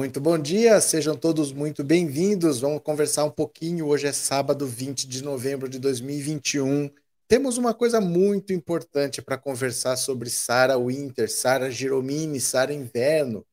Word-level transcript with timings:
Muito 0.00 0.18
bom 0.18 0.38
dia, 0.38 0.80
sejam 0.80 1.14
todos 1.14 1.52
muito 1.52 1.84
bem-vindos. 1.84 2.60
Vamos 2.60 2.80
conversar 2.82 3.22
um 3.24 3.30
pouquinho. 3.30 3.86
Hoje 3.86 4.06
é 4.06 4.12
sábado 4.12 4.66
20 4.66 5.06
de 5.06 5.22
novembro 5.22 5.68
de 5.68 5.78
2021. 5.78 6.88
Temos 7.28 7.58
uma 7.58 7.74
coisa 7.74 8.00
muito 8.00 8.50
importante 8.50 9.20
para 9.20 9.36
conversar 9.36 9.96
sobre 9.96 10.30
Sara 10.30 10.78
Winter, 10.78 11.30
Sara 11.30 11.70
Giromini, 11.70 12.40
Sara 12.40 12.72
Inverno. 12.72 13.46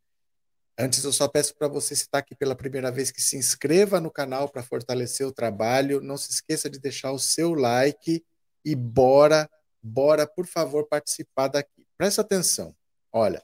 Antes, 0.80 1.04
eu 1.04 1.12
só 1.12 1.28
peço 1.28 1.54
para 1.54 1.67
você, 1.67 1.94
se 1.94 2.04
está 2.04 2.20
aqui 2.20 2.34
pela 2.34 2.56
primeira 2.56 2.89
vez, 2.94 3.11
que 3.11 3.22
se 3.22 3.36
inscreva 3.36 4.00
no 4.00 4.09
canal 4.09 4.48
para 4.48 4.64
fortalecer 4.64 5.28
o 5.28 5.34
trabalho. 5.34 6.00
Não 6.00 6.16
se 6.16 6.32
esqueça 6.32 6.70
de 6.70 6.80
deixar 6.80 7.11
o 7.11 7.20
seu 7.20 7.54
like 7.56 8.23
e 8.64 8.73
bora, 8.73 9.50
bora, 9.84 10.26
por 10.26 10.48
favor, 10.48 10.88
participar 10.88 11.50
daqui. 11.50 11.86
Presta 11.98 12.22
atenção. 12.22 12.73
Olha, 13.11 13.44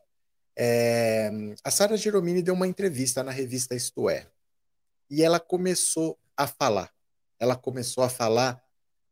é, 0.55 1.31
a 1.63 1.71
Sara 1.71 1.97
Giromini 1.97 2.41
deu 2.41 2.53
uma 2.53 2.67
entrevista 2.67 3.23
na 3.23 3.31
revista 3.31 3.75
Isto 3.75 4.09
É. 4.09 4.27
E 5.09 5.23
ela 5.23 5.39
começou 5.39 6.17
a 6.35 6.47
falar. 6.47 6.91
Ela 7.39 7.55
começou 7.55 8.03
a 8.03 8.09
falar 8.09 8.63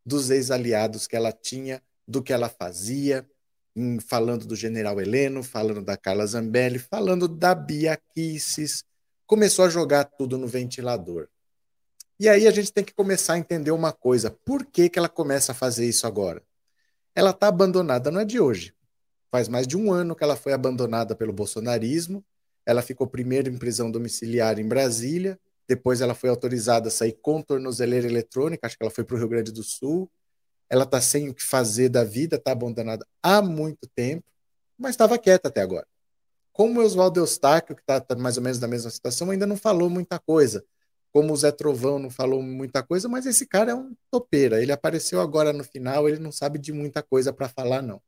dos 0.05 0.29
ex-aliados 0.29 1.07
que 1.07 1.15
ela 1.15 1.31
tinha, 1.31 1.81
do 2.07 2.23
que 2.23 2.33
ela 2.33 2.49
fazia, 2.49 3.27
em, 3.75 3.99
falando 3.99 4.45
do 4.45 4.55
general 4.55 4.99
Heleno, 4.99 5.43
falando 5.43 5.81
da 5.81 5.97
Carla 5.97 6.25
Zambelli, 6.25 6.79
falando 6.79 7.27
da 7.27 7.53
Bia 7.53 7.97
Kisses. 8.13 8.83
Começou 9.25 9.65
a 9.65 9.69
jogar 9.69 10.05
tudo 10.05 10.37
no 10.37 10.47
ventilador. 10.47 11.27
E 12.19 12.29
aí 12.29 12.47
a 12.47 12.51
gente 12.51 12.71
tem 12.71 12.83
que 12.83 12.93
começar 12.93 13.33
a 13.33 13.39
entender 13.39 13.71
uma 13.71 13.91
coisa. 13.91 14.29
Por 14.29 14.65
que, 14.65 14.89
que 14.89 14.99
ela 14.99 15.09
começa 15.09 15.53
a 15.53 15.55
fazer 15.55 15.87
isso 15.87 16.05
agora? 16.05 16.43
Ela 17.15 17.31
está 17.31 17.47
abandonada, 17.47 18.11
não 18.11 18.21
é 18.21 18.25
de 18.25 18.39
hoje. 18.39 18.73
Faz 19.31 19.47
mais 19.47 19.65
de 19.65 19.77
um 19.77 19.91
ano 19.91 20.15
que 20.15 20.23
ela 20.23 20.35
foi 20.35 20.51
abandonada 20.51 21.15
pelo 21.15 21.31
bolsonarismo. 21.31 22.23
Ela 22.65 22.81
ficou 22.81 23.07
primeiro 23.07 23.49
em 23.49 23.57
prisão 23.57 23.89
domiciliar 23.89 24.59
em 24.59 24.67
Brasília, 24.67 25.39
depois 25.67 26.01
ela 26.01 26.13
foi 26.13 26.29
autorizada 26.29 26.89
a 26.89 26.91
sair 26.91 27.13
com 27.21 27.41
tornozeleira 27.41 28.05
eletrônica, 28.05 28.67
acho 28.67 28.77
que 28.77 28.83
ela 28.83 28.91
foi 28.91 29.03
para 29.03 29.15
o 29.15 29.17
Rio 29.17 29.29
Grande 29.29 29.51
do 29.51 29.63
Sul. 29.63 30.11
Ela 30.69 30.83
está 30.83 30.99
sem 31.01 31.29
o 31.29 31.33
que 31.33 31.43
fazer 31.43 31.89
da 31.89 32.03
vida, 32.03 32.35
está 32.35 32.51
abandonada 32.51 33.05
há 33.23 33.41
muito 33.41 33.87
tempo, 33.95 34.25
mas 34.77 34.91
estava 34.91 35.17
quieta 35.17 35.47
até 35.47 35.61
agora. 35.61 35.87
Como 36.51 36.79
o 36.79 36.83
Oswaldo 36.83 37.19
Eustáquio, 37.19 37.75
que 37.75 37.81
está 37.81 38.01
tá 38.01 38.15
mais 38.15 38.35
ou 38.37 38.43
menos 38.43 38.59
na 38.59 38.67
mesma 38.67 38.89
situação, 38.89 39.31
ainda 39.31 39.47
não 39.47 39.55
falou 39.55 39.89
muita 39.89 40.19
coisa. 40.19 40.63
Como 41.11 41.33
o 41.33 41.37
Zé 41.37 41.51
Trovão 41.51 41.99
não 41.99 42.09
falou 42.09 42.41
muita 42.41 42.83
coisa, 42.83 43.07
mas 43.09 43.25
esse 43.25 43.45
cara 43.45 43.71
é 43.71 43.75
um 43.75 43.95
topeira. 44.09 44.61
Ele 44.61 44.71
apareceu 44.71 45.19
agora 45.21 45.51
no 45.51 45.63
final, 45.63 46.07
ele 46.07 46.19
não 46.19 46.31
sabe 46.31 46.59
de 46.59 46.71
muita 46.71 47.01
coisa 47.01 47.33
para 47.33 47.49
falar, 47.49 47.81
não. 47.81 48.01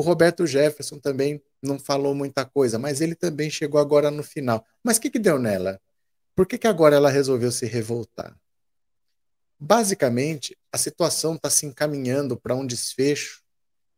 O 0.00 0.02
Roberto 0.02 0.46
Jefferson 0.46 0.98
também 0.98 1.42
não 1.62 1.78
falou 1.78 2.14
muita 2.14 2.42
coisa, 2.42 2.78
mas 2.78 3.02
ele 3.02 3.14
também 3.14 3.50
chegou 3.50 3.78
agora 3.78 4.10
no 4.10 4.22
final. 4.22 4.64
Mas 4.82 4.96
o 4.96 5.00
que, 5.02 5.10
que 5.10 5.18
deu 5.18 5.38
nela? 5.38 5.78
Por 6.34 6.46
que, 6.46 6.56
que 6.56 6.66
agora 6.66 6.96
ela 6.96 7.10
resolveu 7.10 7.52
se 7.52 7.66
revoltar? 7.66 8.34
Basicamente, 9.58 10.56
a 10.72 10.78
situação 10.78 11.34
está 11.34 11.50
se 11.50 11.66
encaminhando 11.66 12.34
para 12.34 12.54
um 12.54 12.66
desfecho 12.66 13.42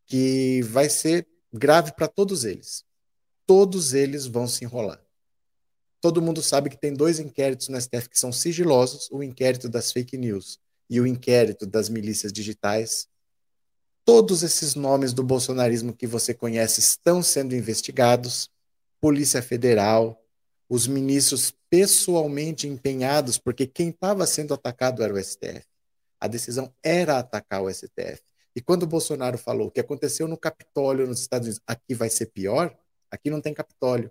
que 0.05 0.61
vai 0.63 0.89
ser 0.89 1.25
grave 1.53 1.93
para 1.93 2.09
todos 2.09 2.45
eles. 2.45 2.85
Todos 3.47 3.95
eles 3.95 4.27
vão 4.27 4.49
se 4.49 4.65
enrolar. 4.65 5.01
Todo 6.01 6.21
mundo 6.21 6.43
sabe 6.43 6.69
que 6.69 6.81
tem 6.81 6.93
dois 6.93 7.21
inquéritos 7.21 7.69
no 7.69 7.81
STF 7.81 8.09
que 8.09 8.19
são 8.19 8.33
sigilosos: 8.33 9.09
o 9.13 9.23
inquérito 9.23 9.69
das 9.69 9.93
fake 9.93 10.19
news 10.19 10.59
e 10.91 11.01
o 11.01 11.07
inquérito 11.07 11.65
das 11.65 11.89
milícias 11.89 12.33
digitais 12.33 13.07
Todos 14.05 14.43
esses 14.43 14.75
nomes 14.75 15.13
do 15.13 15.23
bolsonarismo 15.23 15.93
que 15.93 16.07
você 16.07 16.35
conhece 16.35 16.81
estão 16.81 17.23
sendo 17.23 17.55
investigados. 17.55 18.51
Polícia 19.01 19.41
Federal, 19.41 20.21
os 20.69 20.87
ministros 20.87 21.55
pessoalmente 21.71 22.67
empenhados, 22.67 23.39
porque 23.39 23.67
quem 23.67 23.91
estava 23.91 24.27
sendo 24.27 24.55
atacado 24.55 25.03
era 25.03 25.15
o 25.15 25.23
STF. 25.23 25.65
A 26.19 26.27
decisão 26.27 26.73
era 26.83 27.19
atacar 27.19 27.63
o 27.63 27.73
STF. 27.73 28.23
E 28.55 28.61
quando 28.61 28.83
o 28.83 28.87
Bolsonaro 28.87 29.39
falou 29.39 29.71
que 29.71 29.81
aconteceu 29.81 30.29
no 30.29 30.37
Capitólio 30.37 31.07
nos 31.07 31.21
Estados 31.21 31.49
Unidos, 31.49 31.63
aqui 31.67 31.95
vai 31.95 32.11
ser 32.11 32.27
pior, 32.27 32.77
aqui 33.11 33.31
não 33.31 33.41
tem 33.41 33.55
Capitólio. 33.55 34.11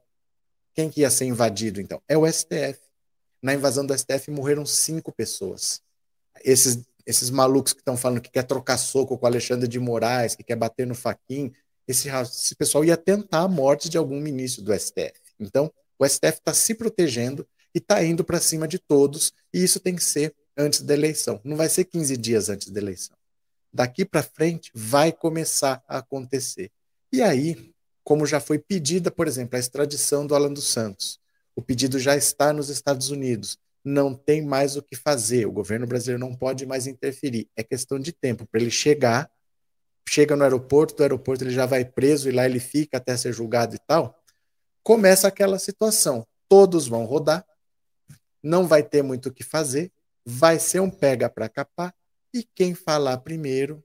Quem 0.73 0.89
que 0.89 1.01
ia 1.01 1.09
ser 1.11 1.25
invadido, 1.25 1.81
então? 1.81 2.01
É 2.07 2.17
o 2.17 2.25
STF. 2.25 2.79
Na 3.41 3.53
invasão 3.53 3.85
do 3.85 3.97
STF 3.97 4.31
morreram 4.31 4.65
cinco 4.65 5.11
pessoas. 5.11 5.81
Esses 6.43 6.79
esses 7.05 7.29
malucos 7.29 7.73
que 7.73 7.79
estão 7.79 7.97
falando 7.97 8.21
que 8.21 8.31
quer 8.31 8.43
trocar 8.43 8.77
soco 8.77 9.17
com 9.17 9.25
Alexandre 9.25 9.67
de 9.67 9.79
Moraes, 9.79 10.35
que 10.35 10.43
quer 10.43 10.55
bater 10.55 10.85
no 10.87 10.95
Faquin, 10.95 11.51
esse, 11.87 12.09
esse 12.09 12.55
pessoal 12.55 12.83
ia 12.85 12.97
tentar 12.97 13.41
a 13.41 13.47
morte 13.47 13.89
de 13.89 13.97
algum 13.97 14.19
ministro 14.19 14.63
do 14.63 14.77
STF. 14.77 15.13
Então, 15.39 15.71
o 15.97 16.07
STF 16.07 16.39
está 16.39 16.53
se 16.53 16.73
protegendo 16.73 17.47
e 17.73 17.77
está 17.77 18.03
indo 18.03 18.23
para 18.23 18.39
cima 18.39 18.67
de 18.67 18.79
todos, 18.79 19.33
e 19.53 19.63
isso 19.63 19.79
tem 19.79 19.95
que 19.95 20.03
ser 20.03 20.35
antes 20.57 20.81
da 20.81 20.93
eleição. 20.93 21.39
Não 21.43 21.55
vai 21.55 21.69
ser 21.69 21.85
15 21.85 22.17
dias 22.17 22.49
antes 22.49 22.69
da 22.69 22.79
eleição. 22.79 23.15
Daqui 23.73 24.03
para 24.03 24.21
frente 24.21 24.71
vai 24.73 25.11
começar 25.11 25.81
a 25.87 25.99
acontecer. 25.99 26.69
E 27.11 27.21
aí, 27.21 27.73
como 28.03 28.25
já 28.25 28.39
foi 28.39 28.59
pedida, 28.59 29.09
por 29.09 29.27
exemplo, 29.27 29.55
a 29.55 29.59
extradição 29.59 30.27
do 30.27 30.35
Alan 30.35 30.51
dos 30.51 30.67
Santos, 30.67 31.19
o 31.55 31.61
pedido 31.61 31.99
já 31.99 32.15
está 32.15 32.51
nos 32.51 32.69
Estados 32.69 33.09
Unidos 33.09 33.57
não 33.83 34.13
tem 34.13 34.41
mais 34.41 34.75
o 34.75 34.81
que 34.81 34.95
fazer. 34.95 35.45
O 35.45 35.51
governo 35.51 35.87
brasileiro 35.87 36.19
não 36.19 36.35
pode 36.35 36.65
mais 36.65 36.87
interferir. 36.87 37.49
É 37.55 37.63
questão 37.63 37.99
de 37.99 38.11
tempo 38.11 38.45
para 38.45 38.61
ele 38.61 38.71
chegar. 38.71 39.29
Chega 40.07 40.35
no 40.35 40.43
aeroporto, 40.43 40.95
do 40.95 41.03
aeroporto 41.03 41.43
ele 41.43 41.51
já 41.51 41.65
vai 41.65 41.85
preso 41.85 42.29
e 42.29 42.31
lá 42.31 42.45
ele 42.45 42.59
fica 42.59 42.97
até 42.97 43.15
ser 43.17 43.33
julgado 43.33 43.75
e 43.75 43.79
tal. 43.79 44.15
Começa 44.83 45.27
aquela 45.27 45.57
situação. 45.57 46.25
Todos 46.49 46.87
vão 46.87 47.05
rodar, 47.05 47.45
não 48.43 48.67
vai 48.67 48.83
ter 48.83 49.01
muito 49.01 49.29
o 49.29 49.33
que 49.33 49.43
fazer, 49.43 49.91
vai 50.25 50.59
ser 50.59 50.81
um 50.81 50.89
pega 50.89 51.29
para 51.29 51.47
capar 51.47 51.93
e 52.33 52.43
quem 52.43 52.73
falar 52.73 53.17
primeiro 53.19 53.83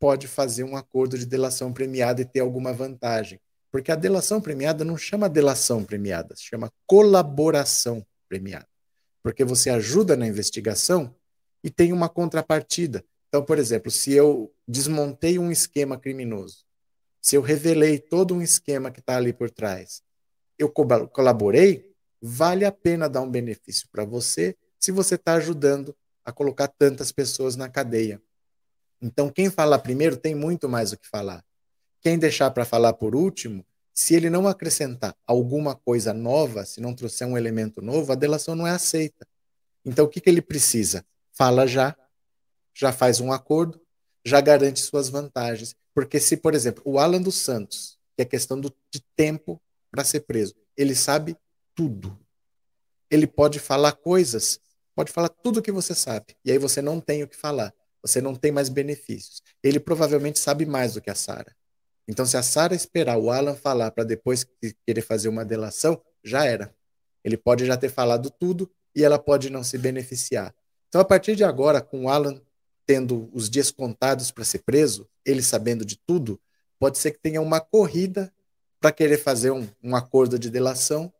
pode 0.00 0.26
fazer 0.26 0.64
um 0.64 0.76
acordo 0.76 1.16
de 1.16 1.24
delação 1.24 1.72
premiada 1.72 2.20
e 2.20 2.24
ter 2.24 2.40
alguma 2.40 2.72
vantagem. 2.72 3.40
Porque 3.70 3.92
a 3.92 3.96
delação 3.96 4.40
premiada 4.40 4.84
não 4.84 4.96
chama 4.96 5.28
delação 5.28 5.84
premiada, 5.84 6.34
chama 6.36 6.70
colaboração 6.86 8.04
premiada 8.28 8.73
porque 9.24 9.42
você 9.42 9.70
ajuda 9.70 10.14
na 10.16 10.26
investigação 10.26 11.16
e 11.62 11.70
tem 11.70 11.94
uma 11.94 12.10
contrapartida. 12.10 13.02
Então, 13.26 13.42
por 13.42 13.58
exemplo, 13.58 13.90
se 13.90 14.12
eu 14.12 14.54
desmontei 14.68 15.38
um 15.38 15.50
esquema 15.50 15.98
criminoso, 15.98 16.58
se 17.22 17.34
eu 17.34 17.40
revelei 17.40 17.98
todo 17.98 18.34
um 18.34 18.42
esquema 18.42 18.90
que 18.90 19.00
está 19.00 19.16
ali 19.16 19.32
por 19.32 19.50
trás, 19.50 20.02
eu 20.58 20.70
colaborei, 20.70 21.90
vale 22.20 22.66
a 22.66 22.70
pena 22.70 23.08
dar 23.08 23.22
um 23.22 23.30
benefício 23.30 23.88
para 23.90 24.04
você 24.04 24.54
se 24.78 24.92
você 24.92 25.14
está 25.14 25.34
ajudando 25.36 25.96
a 26.22 26.30
colocar 26.30 26.68
tantas 26.68 27.10
pessoas 27.10 27.56
na 27.56 27.70
cadeia. 27.70 28.20
Então, 29.00 29.30
quem 29.30 29.48
falar 29.48 29.78
primeiro 29.78 30.18
tem 30.18 30.34
muito 30.34 30.68
mais 30.68 30.92
o 30.92 30.98
que 30.98 31.08
falar. 31.08 31.42
Quem 32.02 32.18
deixar 32.18 32.50
para 32.50 32.66
falar 32.66 32.92
por 32.92 33.16
último 33.16 33.64
se 33.94 34.14
ele 34.14 34.28
não 34.28 34.48
acrescentar 34.48 35.16
alguma 35.24 35.76
coisa 35.76 36.12
nova, 36.12 36.64
se 36.64 36.80
não 36.80 36.92
trouxer 36.92 37.28
um 37.28 37.38
elemento 37.38 37.80
novo, 37.80 38.10
a 38.10 38.16
delação 38.16 38.56
não 38.56 38.66
é 38.66 38.72
aceita. 38.72 39.24
Então, 39.84 40.04
o 40.04 40.08
que, 40.08 40.20
que 40.20 40.28
ele 40.28 40.42
precisa? 40.42 41.06
Fala 41.30 41.64
já, 41.64 41.96
já 42.74 42.92
faz 42.92 43.20
um 43.20 43.32
acordo, 43.32 43.80
já 44.24 44.40
garante 44.40 44.80
suas 44.80 45.08
vantagens. 45.08 45.76
Porque 45.94 46.18
se, 46.18 46.36
por 46.36 46.54
exemplo, 46.54 46.82
o 46.84 46.98
Alan 46.98 47.22
dos 47.22 47.36
Santos, 47.36 47.96
que 48.16 48.22
é 48.22 48.24
questão 48.24 48.60
do, 48.60 48.74
de 48.90 49.00
tempo 49.14 49.62
para 49.92 50.02
ser 50.02 50.20
preso, 50.20 50.56
ele 50.76 50.96
sabe 50.96 51.36
tudo. 51.72 52.18
Ele 53.08 53.28
pode 53.28 53.60
falar 53.60 53.92
coisas, 53.92 54.58
pode 54.92 55.12
falar 55.12 55.28
tudo 55.28 55.60
o 55.60 55.62
que 55.62 55.70
você 55.70 55.94
sabe, 55.94 56.34
e 56.44 56.50
aí 56.50 56.58
você 56.58 56.82
não 56.82 57.00
tem 57.00 57.22
o 57.22 57.28
que 57.28 57.36
falar, 57.36 57.72
você 58.02 58.20
não 58.20 58.34
tem 58.34 58.50
mais 58.50 58.68
benefícios. 58.68 59.40
Ele 59.62 59.78
provavelmente 59.78 60.40
sabe 60.40 60.66
mais 60.66 60.94
do 60.94 61.00
que 61.00 61.10
a 61.10 61.14
Sara. 61.14 61.54
Então, 62.06 62.26
se 62.26 62.36
a 62.36 62.42
Sara 62.42 62.74
esperar 62.74 63.18
o 63.18 63.30
Alan 63.30 63.54
falar 63.54 63.90
para 63.90 64.04
depois 64.04 64.46
querer 64.86 65.02
fazer 65.02 65.28
uma 65.28 65.44
delação, 65.44 66.00
já 66.22 66.44
era. 66.44 66.74
Ele 67.22 67.36
pode 67.36 67.64
já 67.64 67.76
ter 67.76 67.88
falado 67.88 68.30
tudo 68.30 68.70
e 68.94 69.02
ela 69.02 69.18
pode 69.18 69.50
não 69.50 69.64
se 69.64 69.78
beneficiar. 69.78 70.54
Então, 70.88 71.00
a 71.00 71.04
partir 71.04 71.34
de 71.34 71.42
agora, 71.42 71.80
com 71.80 72.04
o 72.04 72.08
Alan 72.08 72.40
tendo 72.86 73.30
os 73.32 73.48
dias 73.48 73.70
contados 73.70 74.30
para 74.30 74.44
ser 74.44 74.60
preso, 74.60 75.08
ele 75.24 75.42
sabendo 75.42 75.84
de 75.84 75.96
tudo, 75.96 76.38
pode 76.78 76.98
ser 76.98 77.12
que 77.12 77.18
tenha 77.18 77.40
uma 77.40 77.60
corrida 77.60 78.32
para 78.80 78.92
querer 78.92 79.16
fazer 79.16 79.50
um, 79.50 79.66
um 79.82 79.96
acordo 79.96 80.38
de 80.38 80.50
delação, 80.50 81.12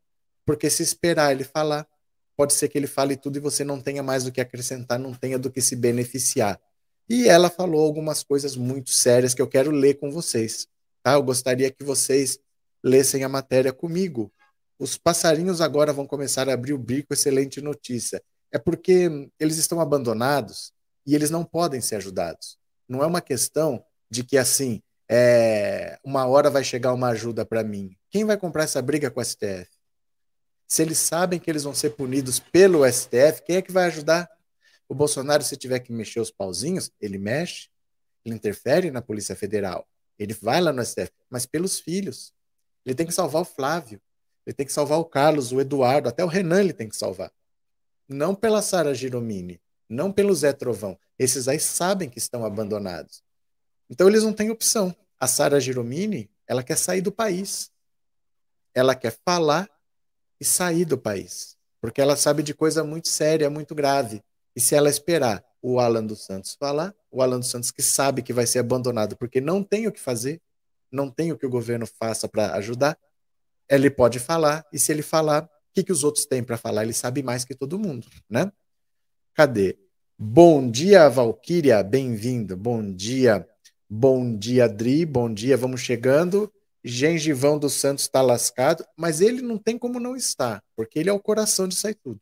porque 0.44 0.68
se 0.68 0.82
esperar 0.82 1.32
ele 1.32 1.44
falar, 1.44 1.88
pode 2.36 2.52
ser 2.52 2.68
que 2.68 2.76
ele 2.76 2.86
fale 2.86 3.16
tudo 3.16 3.38
e 3.38 3.40
você 3.40 3.64
não 3.64 3.80
tenha 3.80 4.02
mais 4.02 4.24
do 4.24 4.32
que 4.32 4.40
acrescentar, 4.40 4.98
não 4.98 5.14
tenha 5.14 5.38
do 5.38 5.50
que 5.50 5.62
se 5.62 5.74
beneficiar. 5.74 6.60
E 7.08 7.28
ela 7.28 7.48
falou 7.48 7.82
algumas 7.82 8.22
coisas 8.22 8.56
muito 8.56 8.90
sérias 8.90 9.32
que 9.32 9.40
eu 9.40 9.48
quero 9.48 9.70
ler 9.70 9.94
com 9.94 10.10
vocês. 10.10 10.68
Tá? 11.04 11.12
Eu 11.12 11.22
gostaria 11.22 11.70
que 11.70 11.84
vocês 11.84 12.38
lessem 12.82 13.22
a 13.24 13.28
matéria 13.28 13.74
comigo. 13.74 14.32
Os 14.78 14.96
passarinhos 14.96 15.60
agora 15.60 15.92
vão 15.92 16.06
começar 16.06 16.48
a 16.48 16.54
abrir 16.54 16.72
o 16.72 16.78
bico, 16.78 17.12
excelente 17.12 17.60
notícia. 17.60 18.22
É 18.50 18.58
porque 18.58 19.28
eles 19.38 19.58
estão 19.58 19.80
abandonados 19.80 20.72
e 21.06 21.14
eles 21.14 21.30
não 21.30 21.44
podem 21.44 21.82
ser 21.82 21.96
ajudados. 21.96 22.56
Não 22.88 23.02
é 23.02 23.06
uma 23.06 23.20
questão 23.20 23.84
de 24.10 24.24
que 24.24 24.38
assim, 24.38 24.82
é, 25.08 25.98
uma 26.02 26.26
hora 26.26 26.48
vai 26.48 26.64
chegar 26.64 26.94
uma 26.94 27.08
ajuda 27.08 27.44
para 27.44 27.62
mim. 27.62 27.94
Quem 28.10 28.24
vai 28.24 28.38
comprar 28.38 28.64
essa 28.64 28.80
briga 28.80 29.10
com 29.10 29.20
o 29.20 29.24
STF? 29.24 29.68
Se 30.66 30.80
eles 30.80 30.98
sabem 30.98 31.38
que 31.38 31.50
eles 31.50 31.64
vão 31.64 31.74
ser 31.74 31.90
punidos 31.90 32.38
pelo 32.38 32.90
STF, 32.90 33.42
quem 33.44 33.56
é 33.56 33.62
que 33.62 33.72
vai 33.72 33.84
ajudar? 33.84 34.26
O 34.88 34.94
Bolsonaro, 34.94 35.44
se 35.44 35.56
tiver 35.56 35.80
que 35.80 35.92
mexer 35.92 36.20
os 36.20 36.30
pauzinhos, 36.30 36.90
ele 36.98 37.18
mexe, 37.18 37.68
ele 38.24 38.34
interfere 38.34 38.90
na 38.90 39.02
Polícia 39.02 39.36
Federal, 39.36 39.86
ele 40.18 40.34
vai 40.34 40.60
lá 40.60 40.72
no 40.72 40.84
STF, 40.84 41.10
mas 41.28 41.46
pelos 41.46 41.78
filhos. 41.78 42.32
Ele 42.84 42.94
tem 42.94 43.06
que 43.06 43.12
salvar 43.12 43.42
o 43.42 43.44
Flávio, 43.44 44.00
ele 44.46 44.54
tem 44.54 44.66
que 44.66 44.72
salvar 44.72 44.98
o 44.98 45.04
Carlos, 45.04 45.52
o 45.52 45.60
Eduardo, 45.60 46.08
até 46.08 46.24
o 46.24 46.28
Renan 46.28 46.60
ele 46.60 46.72
tem 46.72 46.88
que 46.88 46.96
salvar. 46.96 47.32
Não 48.08 48.34
pela 48.34 48.60
Sara 48.60 48.94
Giromini, 48.94 49.60
não 49.88 50.12
pelo 50.12 50.34
Zé 50.34 50.52
Trovão. 50.52 50.98
Esses 51.18 51.48
aí 51.48 51.58
sabem 51.58 52.10
que 52.10 52.18
estão 52.18 52.44
abandonados. 52.44 53.22
Então 53.88 54.08
eles 54.08 54.22
não 54.22 54.32
têm 54.32 54.50
opção. 54.50 54.94
A 55.18 55.26
Sara 55.26 55.60
Giromini, 55.60 56.30
ela 56.46 56.62
quer 56.62 56.76
sair 56.76 57.00
do 57.00 57.12
país. 57.12 57.70
Ela 58.74 58.94
quer 58.94 59.16
falar 59.24 59.70
e 60.40 60.44
sair 60.44 60.84
do 60.84 60.98
país. 60.98 61.56
Porque 61.80 62.00
ela 62.00 62.16
sabe 62.16 62.42
de 62.42 62.52
coisa 62.52 62.84
muito 62.84 63.08
séria, 63.08 63.48
muito 63.48 63.74
grave. 63.74 64.22
E 64.54 64.60
se 64.60 64.74
ela 64.74 64.90
esperar 64.90 65.44
o 65.66 65.80
Alan 65.80 66.04
dos 66.04 66.26
Santos 66.26 66.54
falar, 66.60 66.94
o 67.10 67.22
Alan 67.22 67.40
dos 67.40 67.48
Santos 67.48 67.70
que 67.70 67.80
sabe 67.80 68.20
que 68.20 68.34
vai 68.34 68.46
ser 68.46 68.58
abandonado 68.58 69.16
porque 69.16 69.40
não 69.40 69.62
tem 69.62 69.86
o 69.86 69.92
que 69.92 69.98
fazer, 69.98 70.42
não 70.92 71.08
tem 71.08 71.32
o 71.32 71.38
que 71.38 71.46
o 71.46 71.48
governo 71.48 71.86
faça 71.86 72.28
para 72.28 72.52
ajudar, 72.56 72.98
ele 73.66 73.88
pode 73.88 74.18
falar, 74.18 74.66
e 74.70 74.78
se 74.78 74.92
ele 74.92 75.00
falar, 75.00 75.44
o 75.44 75.48
que, 75.72 75.82
que 75.82 75.90
os 75.90 76.04
outros 76.04 76.26
têm 76.26 76.44
para 76.44 76.58
falar? 76.58 76.82
Ele 76.82 76.92
sabe 76.92 77.22
mais 77.22 77.46
que 77.46 77.54
todo 77.54 77.78
mundo, 77.78 78.06
né? 78.28 78.52
Cadê? 79.32 79.78
Bom 80.18 80.70
dia, 80.70 81.08
Valquíria, 81.08 81.82
bem-vindo. 81.82 82.58
Bom 82.58 82.92
dia, 82.92 83.48
bom 83.88 84.36
dia, 84.36 84.68
Dri, 84.68 85.06
bom 85.06 85.32
dia, 85.32 85.56
vamos 85.56 85.80
chegando. 85.80 86.52
Gengivão 86.84 87.58
dos 87.58 87.72
Santos 87.72 88.04
está 88.04 88.20
lascado, 88.20 88.84
mas 88.98 89.22
ele 89.22 89.40
não 89.40 89.56
tem 89.56 89.78
como 89.78 89.98
não 89.98 90.14
estar, 90.14 90.62
porque 90.76 90.98
ele 90.98 91.08
é 91.08 91.12
o 91.12 91.18
coração 91.18 91.66
de 91.66 91.74
sair 91.74 91.94
tudo. 91.94 92.20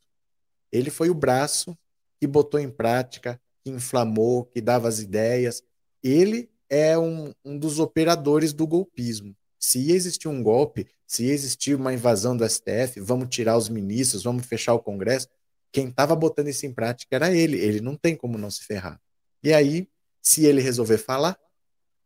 Ele 0.70 0.90
foi 0.90 1.10
o 1.10 1.14
braço 1.14 1.76
que 2.22 2.26
botou 2.28 2.60
em 2.60 2.70
prática, 2.70 3.40
que 3.64 3.70
inflamou, 3.72 4.44
que 4.44 4.60
dava 4.60 4.86
as 4.86 5.00
ideias. 5.00 5.60
Ele 6.00 6.48
é 6.70 6.96
um, 6.96 7.34
um 7.44 7.58
dos 7.58 7.80
operadores 7.80 8.52
do 8.52 8.64
golpismo. 8.64 9.34
Se 9.58 9.90
existir 9.90 10.28
um 10.28 10.40
golpe, 10.40 10.86
se 11.04 11.26
existir 11.26 11.74
uma 11.74 11.92
invasão 11.92 12.36
do 12.36 12.48
STF, 12.48 13.00
vamos 13.00 13.26
tirar 13.28 13.56
os 13.56 13.68
ministros, 13.68 14.22
vamos 14.22 14.46
fechar 14.46 14.72
o 14.72 14.78
Congresso, 14.78 15.26
quem 15.72 15.88
estava 15.88 16.14
botando 16.14 16.46
isso 16.46 16.64
em 16.64 16.72
prática 16.72 17.16
era 17.16 17.34
ele. 17.34 17.58
Ele 17.58 17.80
não 17.80 17.96
tem 17.96 18.14
como 18.14 18.38
não 18.38 18.52
se 18.52 18.62
ferrar. 18.62 19.00
E 19.42 19.52
aí, 19.52 19.88
se 20.22 20.46
ele 20.46 20.60
resolver 20.60 20.98
falar, 20.98 21.36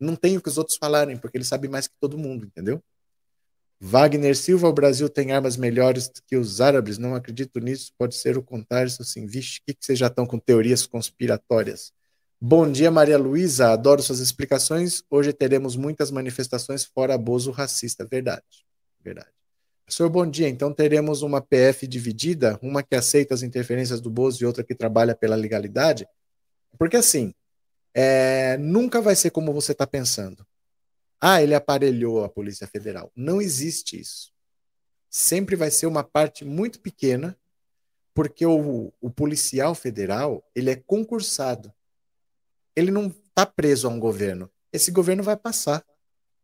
não 0.00 0.16
tem 0.16 0.38
o 0.38 0.40
que 0.40 0.48
os 0.48 0.56
outros 0.56 0.78
falarem, 0.78 1.18
porque 1.18 1.36
ele 1.36 1.44
sabe 1.44 1.68
mais 1.68 1.88
que 1.88 1.94
todo 2.00 2.16
mundo, 2.16 2.46
entendeu? 2.46 2.82
Wagner 3.80 4.36
Silva, 4.36 4.68
o 4.68 4.72
Brasil 4.72 5.08
tem 5.08 5.32
armas 5.32 5.56
melhores 5.56 6.10
que 6.26 6.36
os 6.36 6.60
árabes, 6.60 6.96
não 6.96 7.14
acredito 7.14 7.60
nisso, 7.60 7.92
pode 7.98 8.14
ser 8.14 8.38
o 8.38 8.42
contrário, 8.42 8.90
sim. 8.90 9.26
Vixe, 9.26 9.60
que, 9.66 9.74
que 9.74 9.84
vocês 9.84 9.98
já 9.98 10.06
estão 10.06 10.26
com 10.26 10.38
teorias 10.38 10.86
conspiratórias? 10.86 11.92
Bom 12.40 12.70
dia, 12.70 12.90
Maria 12.90 13.16
Luísa. 13.16 13.72
Adoro 13.72 14.02
suas 14.02 14.20
explicações. 14.20 15.02
Hoje 15.10 15.32
teremos 15.32 15.74
muitas 15.74 16.10
manifestações 16.10 16.84
fora 16.84 17.14
abuso 17.14 17.50
racista. 17.50 18.04
Verdade. 18.04 18.44
Verdade. 19.02 19.30
Professor, 19.86 20.10
bom 20.10 20.26
dia. 20.28 20.48
Então 20.48 20.72
teremos 20.72 21.22
uma 21.22 21.40
PF 21.40 21.86
dividida, 21.86 22.58
uma 22.60 22.82
que 22.82 22.94
aceita 22.94 23.32
as 23.32 23.42
interferências 23.42 24.00
do 24.00 24.10
Bozo 24.10 24.42
e 24.42 24.46
outra 24.46 24.62
que 24.62 24.74
trabalha 24.74 25.14
pela 25.14 25.34
legalidade? 25.34 26.06
Porque 26.78 26.96
assim, 26.96 27.32
é, 27.94 28.58
nunca 28.58 29.00
vai 29.00 29.16
ser 29.16 29.30
como 29.30 29.52
você 29.52 29.72
está 29.72 29.86
pensando. 29.86 30.46
Ah, 31.20 31.42
ele 31.42 31.54
aparelhou 31.54 32.24
a 32.24 32.28
Polícia 32.28 32.66
Federal. 32.66 33.10
Não 33.16 33.40
existe 33.40 33.98
isso. 33.98 34.32
Sempre 35.08 35.56
vai 35.56 35.70
ser 35.70 35.86
uma 35.86 36.04
parte 36.04 36.44
muito 36.44 36.80
pequena, 36.80 37.36
porque 38.14 38.44
o, 38.44 38.92
o 39.00 39.10
policial 39.10 39.74
federal 39.74 40.44
ele 40.54 40.70
é 40.70 40.76
concursado 40.76 41.72
ele 42.76 42.90
não 42.90 43.06
está 43.06 43.46
preso 43.46 43.88
a 43.88 43.90
um 43.90 43.98
governo. 43.98 44.50
Esse 44.70 44.90
governo 44.90 45.22
vai 45.22 45.36
passar. 45.36 45.82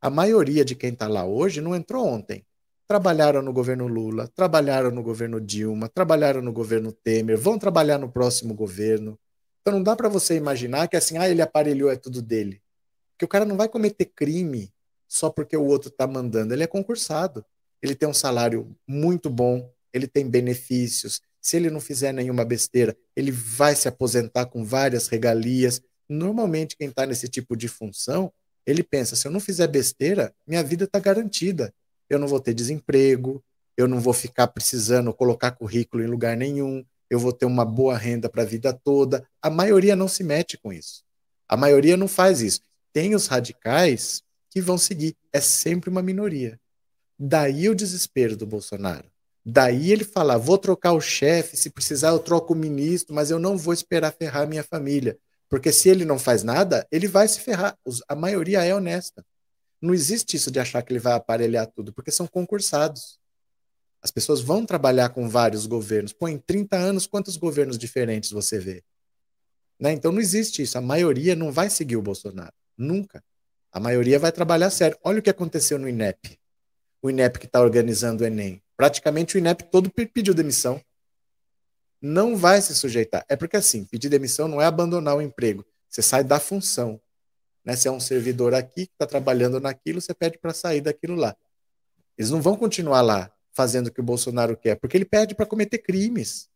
A 0.01 0.09
maioria 0.09 0.65
de 0.65 0.75
quem 0.75 0.95
está 0.95 1.07
lá 1.07 1.27
hoje 1.27 1.61
não 1.61 1.77
entrou 1.77 2.07
ontem. 2.07 2.45
Trabalharam 2.89 3.43
no 3.43 3.53
governo 3.53 3.87
Lula, 3.87 4.27
trabalharam 4.35 4.91
no 4.91 5.03
governo 5.03 5.41
Dilma, 5.41 5.89
trabalharam 5.89 6.41
no 6.41 6.53
governo 6.53 6.91
Temer, 6.91 7.39
vão 7.39 7.59
trabalhar 7.59 7.99
no 7.99 8.11
próximo 8.11 8.55
governo. 8.55 9.19
Então 9.61 9.75
não 9.75 9.83
dá 9.83 9.95
para 9.95 10.09
você 10.09 10.35
imaginar 10.35 10.89
que 10.89 10.97
assim, 10.97 11.19
ah, 11.19 11.29
ele 11.29 11.43
aparelhou, 11.43 11.91
é 11.91 11.97
tudo 11.97 12.23
dele. 12.23 12.62
Porque 13.23 13.37
o 13.37 13.39
cara 13.39 13.45
não 13.45 13.57
vai 13.57 13.69
cometer 13.69 14.07
crime 14.07 14.73
só 15.07 15.31
porque 15.31 15.57
o 15.57 15.65
outro 15.65 15.91
está 15.91 16.09
mandando. 16.09 16.53
Ele 16.53 16.65
é 16.65 16.67
concursado. 16.67 17.45
Ele 17.81 17.95
tem 17.95 18.09
um 18.09 18.15
salário 18.15 18.77
muito 18.85 19.31
bom, 19.31 19.71
ele 19.93 20.09
tem 20.09 20.29
benefícios. 20.29 21.21
Se 21.41 21.57
ele 21.57 21.71
não 21.71 21.81
fizer 21.81 22.13
nenhuma 22.13 22.45
besteira, 22.45 22.97
ele 23.15 23.31
vai 23.31 23.77
se 23.77 23.87
aposentar 23.87 24.47
com 24.47 24.65
várias 24.65 25.07
regalias 25.07 25.81
normalmente 26.09 26.77
quem 26.77 26.89
está 26.89 27.07
nesse 27.07 27.29
tipo 27.29 27.57
de 27.57 27.69
função, 27.69 28.33
ele 28.67 28.83
pensa: 28.83 29.15
se 29.15 29.29
eu 29.29 29.31
não 29.31 29.39
fizer 29.39 29.69
besteira, 29.69 30.35
minha 30.45 30.63
vida 30.65 30.85
está 30.85 30.99
garantida. 30.99 31.73
Eu 32.11 32.19
não 32.19 32.27
vou 32.27 32.41
ter 32.41 32.53
desemprego, 32.53 33.43
eu 33.77 33.87
não 33.87 34.01
vou 34.01 34.13
ficar 34.13 34.49
precisando 34.49 35.15
colocar 35.15 35.53
currículo 35.53 36.03
em 36.03 36.09
lugar 36.09 36.37
nenhum, 36.37 36.85
eu 37.09 37.21
vou 37.21 37.33
ter 37.33 37.47
uma 37.47 37.65
boa 37.65 37.97
renda 37.97 38.29
para 38.29 38.43
a 38.43 38.47
vida 38.47 38.73
toda. 38.73 39.25
A 39.41 39.49
maioria 39.49 39.95
não 39.95 40.09
se 40.09 40.25
mete 40.25 40.59
com 40.59 40.73
isso. 40.73 41.05
A 41.49 41.57
maioria 41.57 41.97
não 41.97 42.09
faz 42.09 42.41
isso. 42.41 42.61
Tem 42.93 43.15
os 43.15 43.27
radicais 43.27 44.23
que 44.51 44.61
vão 44.61 44.77
seguir. 44.77 45.17
É 45.33 45.41
sempre 45.41 45.89
uma 45.89 46.03
minoria. 46.03 46.61
Daí 47.19 47.69
o 47.69 47.75
desespero 47.75 48.37
do 48.37 48.47
Bolsonaro. 48.47 49.11
Daí 49.45 49.91
ele 49.91 50.05
falar: 50.05 50.39
vou 50.39 50.59
trocar 50.59 50.93
o 50.93 51.01
chefe, 51.01 51.57
se 51.57 51.71
precisar 51.71 52.11
eu 52.11 52.19
troco 52.19 52.53
o 52.53 52.57
ministro, 52.57 53.15
mas 53.15 53.31
eu 53.31 53.39
não 53.39 53.57
vou 53.57 53.73
esperar 53.75 54.13
ferrar 54.13 54.47
minha 54.47 54.63
família. 54.63 55.19
Porque 55.49 55.73
se 55.73 55.89
ele 55.89 56.05
não 56.05 56.19
faz 56.19 56.43
nada, 56.43 56.87
ele 56.91 57.07
vai 57.07 57.29
se 57.29 57.41
ferrar. 57.41 57.77
A 58.09 58.15
maioria 58.15 58.65
é 58.65 58.75
honesta. 58.75 59.25
Não 59.81 59.93
existe 59.93 60.37
isso 60.37 60.51
de 60.51 60.61
achar 60.61 60.83
que 60.83 60.93
ele 60.93 61.01
vai 61.01 61.13
aparelhar 61.13 61.67
tudo, 61.67 61.93
porque 61.93 62.11
são 62.11 62.27
concursados. 62.27 63.19
As 64.01 64.11
pessoas 64.11 64.41
vão 64.41 64.65
trabalhar 64.65 65.11
com 65.11 65.29
vários 65.29 65.67
governos. 65.67 66.13
Pô, 66.13 66.29
em 66.29 66.39
30 66.39 66.77
anos, 66.77 67.07
quantos 67.07 67.37
governos 67.37 67.77
diferentes 67.77 68.31
você 68.31 68.59
vê? 68.59 68.83
Né? 69.79 69.93
Então 69.93 70.11
não 70.11 70.21
existe 70.21 70.63
isso. 70.63 70.79
A 70.79 70.81
maioria 70.81 71.37
não 71.37 71.53
vai 71.53 71.69
seguir 71.69 71.97
o 71.97 72.03
Bolsonaro. 72.03 72.55
Nunca. 72.77 73.23
A 73.71 73.81
maioria 73.81 74.19
vai 74.19 74.33
trabalhar 74.33 74.71
sério. 74.71 74.99
Olha 75.03 75.19
o 75.19 75.23
que 75.23 75.31
aconteceu 75.31 75.79
no 75.79 75.89
INEP. 75.89 76.39
O 77.01 77.11
INEP 77.11 77.39
que 77.39 77.47
está 77.47 77.61
organizando 77.61 78.23
o 78.23 78.27
Enem. 78.27 78.63
Praticamente 78.77 79.37
o 79.37 79.39
INEP 79.39 79.65
todo 79.71 79.91
pediu 79.91 80.35
demissão 80.35 80.83
não 82.03 82.37
vai 82.37 82.61
se 82.61 82.75
sujeitar. 82.75 83.25
É 83.29 83.37
porque 83.37 83.57
assim, 83.57 83.85
pedir 83.85 84.09
demissão 84.09 84.49
não 84.49 84.61
é 84.61 84.65
abandonar 84.65 85.17
o 85.17 85.23
emprego. 85.23 85.65
Você 85.89 86.03
sai 86.03 86.25
da 86.25 86.41
função. 86.41 87.01
Né? 87.65 87.77
Se 87.77 87.87
é 87.87 87.91
um 87.93 88.01
servidor 88.01 88.53
aqui 88.55 88.87
que 88.87 88.93
está 88.93 89.07
trabalhando 89.07 89.61
naquilo, 89.61 90.01
você 90.01 90.13
pede 90.13 90.37
para 90.39 90.53
sair 90.53 90.81
daquilo 90.81 91.15
lá. 91.15 91.37
Eles 92.19 92.31
não 92.31 92.43
vão 92.43 92.57
continuar 92.57 93.03
lá 93.03 93.31
fazendo 93.53 93.87
o 93.87 93.93
que 93.93 94.01
o 94.01 94.05
Bolsonaro 94.05 94.57
quer, 94.57 94.77
porque 94.77 94.97
ele 94.97 95.05
pede 95.05 95.35
para 95.35 95.47
cometer 95.47 95.79
crimes, 95.79 96.49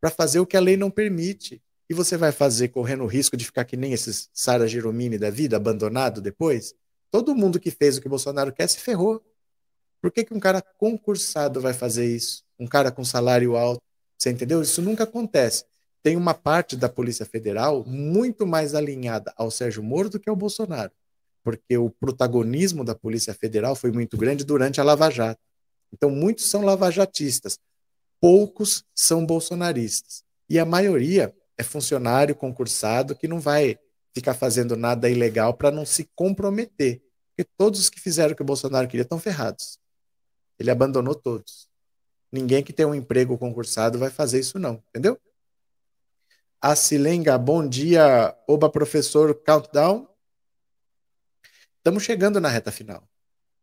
para 0.00 0.10
fazer 0.10 0.40
o 0.40 0.46
que 0.46 0.56
a 0.56 0.60
lei 0.60 0.76
não 0.76 0.90
permite. 0.90 1.62
E 1.88 1.94
você 1.94 2.16
vai 2.16 2.32
fazer 2.32 2.68
correndo 2.68 3.04
o 3.04 3.06
risco 3.06 3.36
de 3.36 3.44
ficar 3.44 3.64
que 3.64 3.76
nem 3.76 3.92
esses 3.92 4.28
Sara 4.32 4.68
Giromini 4.68 5.18
da 5.18 5.30
vida, 5.30 5.56
abandonado 5.56 6.20
depois? 6.20 6.74
Todo 7.10 7.34
mundo 7.34 7.58
que 7.58 7.70
fez 7.70 7.96
o 7.96 8.00
que 8.02 8.08
Bolsonaro 8.08 8.52
quer 8.52 8.68
se 8.68 8.78
ferrou. 8.78 9.24
Por 10.00 10.12
que, 10.12 10.24
que 10.24 10.34
um 10.34 10.40
cara 10.40 10.62
concursado 10.76 11.60
vai 11.60 11.72
fazer 11.72 12.06
isso? 12.06 12.44
Um 12.58 12.66
cara 12.66 12.92
com 12.92 13.04
salário 13.04 13.56
alto? 13.56 13.80
Você 14.18 14.30
entendeu? 14.30 14.60
Isso 14.60 14.82
nunca 14.82 15.04
acontece. 15.04 15.64
Tem 16.02 16.16
uma 16.16 16.34
parte 16.34 16.76
da 16.76 16.88
Polícia 16.88 17.24
Federal 17.24 17.84
muito 17.84 18.46
mais 18.46 18.74
alinhada 18.74 19.32
ao 19.36 19.50
Sérgio 19.50 19.82
Moro 19.82 20.10
do 20.10 20.20
que 20.20 20.28
ao 20.28 20.36
Bolsonaro, 20.36 20.92
porque 21.42 21.76
o 21.76 21.90
protagonismo 21.90 22.84
da 22.84 22.94
Polícia 22.94 23.34
Federal 23.34 23.74
foi 23.74 23.90
muito 23.90 24.16
grande 24.16 24.44
durante 24.44 24.80
a 24.80 24.84
Lava 24.84 25.10
Jato. 25.10 25.40
Então, 25.92 26.10
muitos 26.10 26.50
são 26.50 26.62
lavajatistas, 26.62 27.58
poucos 28.20 28.84
são 28.94 29.24
bolsonaristas. 29.24 30.22
E 30.48 30.58
a 30.58 30.64
maioria 30.64 31.34
é 31.58 31.64
funcionário 31.64 32.34
concursado 32.36 33.16
que 33.16 33.26
não 33.26 33.40
vai 33.40 33.76
ficar 34.14 34.34
fazendo 34.34 34.76
nada 34.76 35.10
ilegal 35.10 35.52
para 35.54 35.70
não 35.70 35.84
se 35.84 36.08
comprometer. 36.14 37.02
Porque 37.30 37.50
todos 37.56 37.80
os 37.80 37.90
que 37.90 38.00
fizeram 38.00 38.32
o 38.32 38.36
que 38.36 38.42
o 38.42 38.46
Bolsonaro 38.46 38.88
queria 38.88 39.02
estão 39.02 39.18
ferrados. 39.18 39.78
Ele 40.58 40.70
abandonou 40.70 41.14
todos. 41.14 41.68
Ninguém 42.30 42.62
que 42.62 42.72
tem 42.72 42.86
um 42.86 42.94
emprego 42.94 43.36
concursado 43.36 43.98
vai 43.98 44.10
fazer 44.10 44.40
isso, 44.40 44.58
não, 44.58 44.82
entendeu? 44.88 45.18
A 46.60 46.74
Silenga, 46.74 47.38
bom 47.38 47.66
dia. 47.66 48.36
Oba, 48.46 48.68
professor, 48.68 49.34
countdown. 49.34 50.08
Estamos 51.78 52.02
chegando 52.02 52.40
na 52.40 52.48
reta 52.48 52.70
final. 52.72 53.08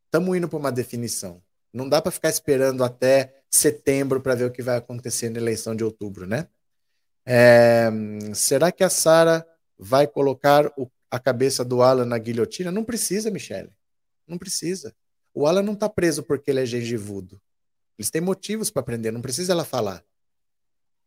Estamos 0.05 0.35
indo 0.37 0.47
para 0.47 0.57
uma 0.57 0.71
definição. 0.71 1.43
Não 1.73 1.89
dá 1.89 2.01
para 2.01 2.11
ficar 2.11 2.29
esperando 2.29 2.83
até 2.83 3.43
setembro 3.49 4.21
para 4.21 4.35
ver 4.35 4.45
o 4.45 4.51
que 4.51 4.63
vai 4.63 4.77
acontecer 4.77 5.29
na 5.29 5.39
eleição 5.39 5.75
de 5.75 5.83
outubro, 5.83 6.25
né? 6.25 6.47
É, 7.25 7.89
será 8.33 8.71
que 8.71 8.83
a 8.83 8.89
Sara 8.89 9.45
vai 9.77 10.05
colocar 10.07 10.71
o, 10.77 10.89
a 11.09 11.19
cabeça 11.19 11.65
do 11.65 11.81
Alan 11.81 12.05
na 12.05 12.17
guilhotina? 12.17 12.71
Não 12.71 12.83
precisa, 12.83 13.31
Michele. 13.31 13.71
Não 14.27 14.37
precisa. 14.37 14.93
O 15.33 15.47
Alan 15.47 15.63
não 15.63 15.73
está 15.73 15.89
preso 15.89 16.23
porque 16.23 16.51
ele 16.51 16.61
é 16.61 16.65
gengivudo. 16.65 17.41
Eles 17.97 18.09
têm 18.09 18.21
motivos 18.21 18.69
para 18.69 18.83
prender, 18.83 19.11
não 19.11 19.21
precisa 19.21 19.53
ela 19.53 19.65
falar. 19.65 20.03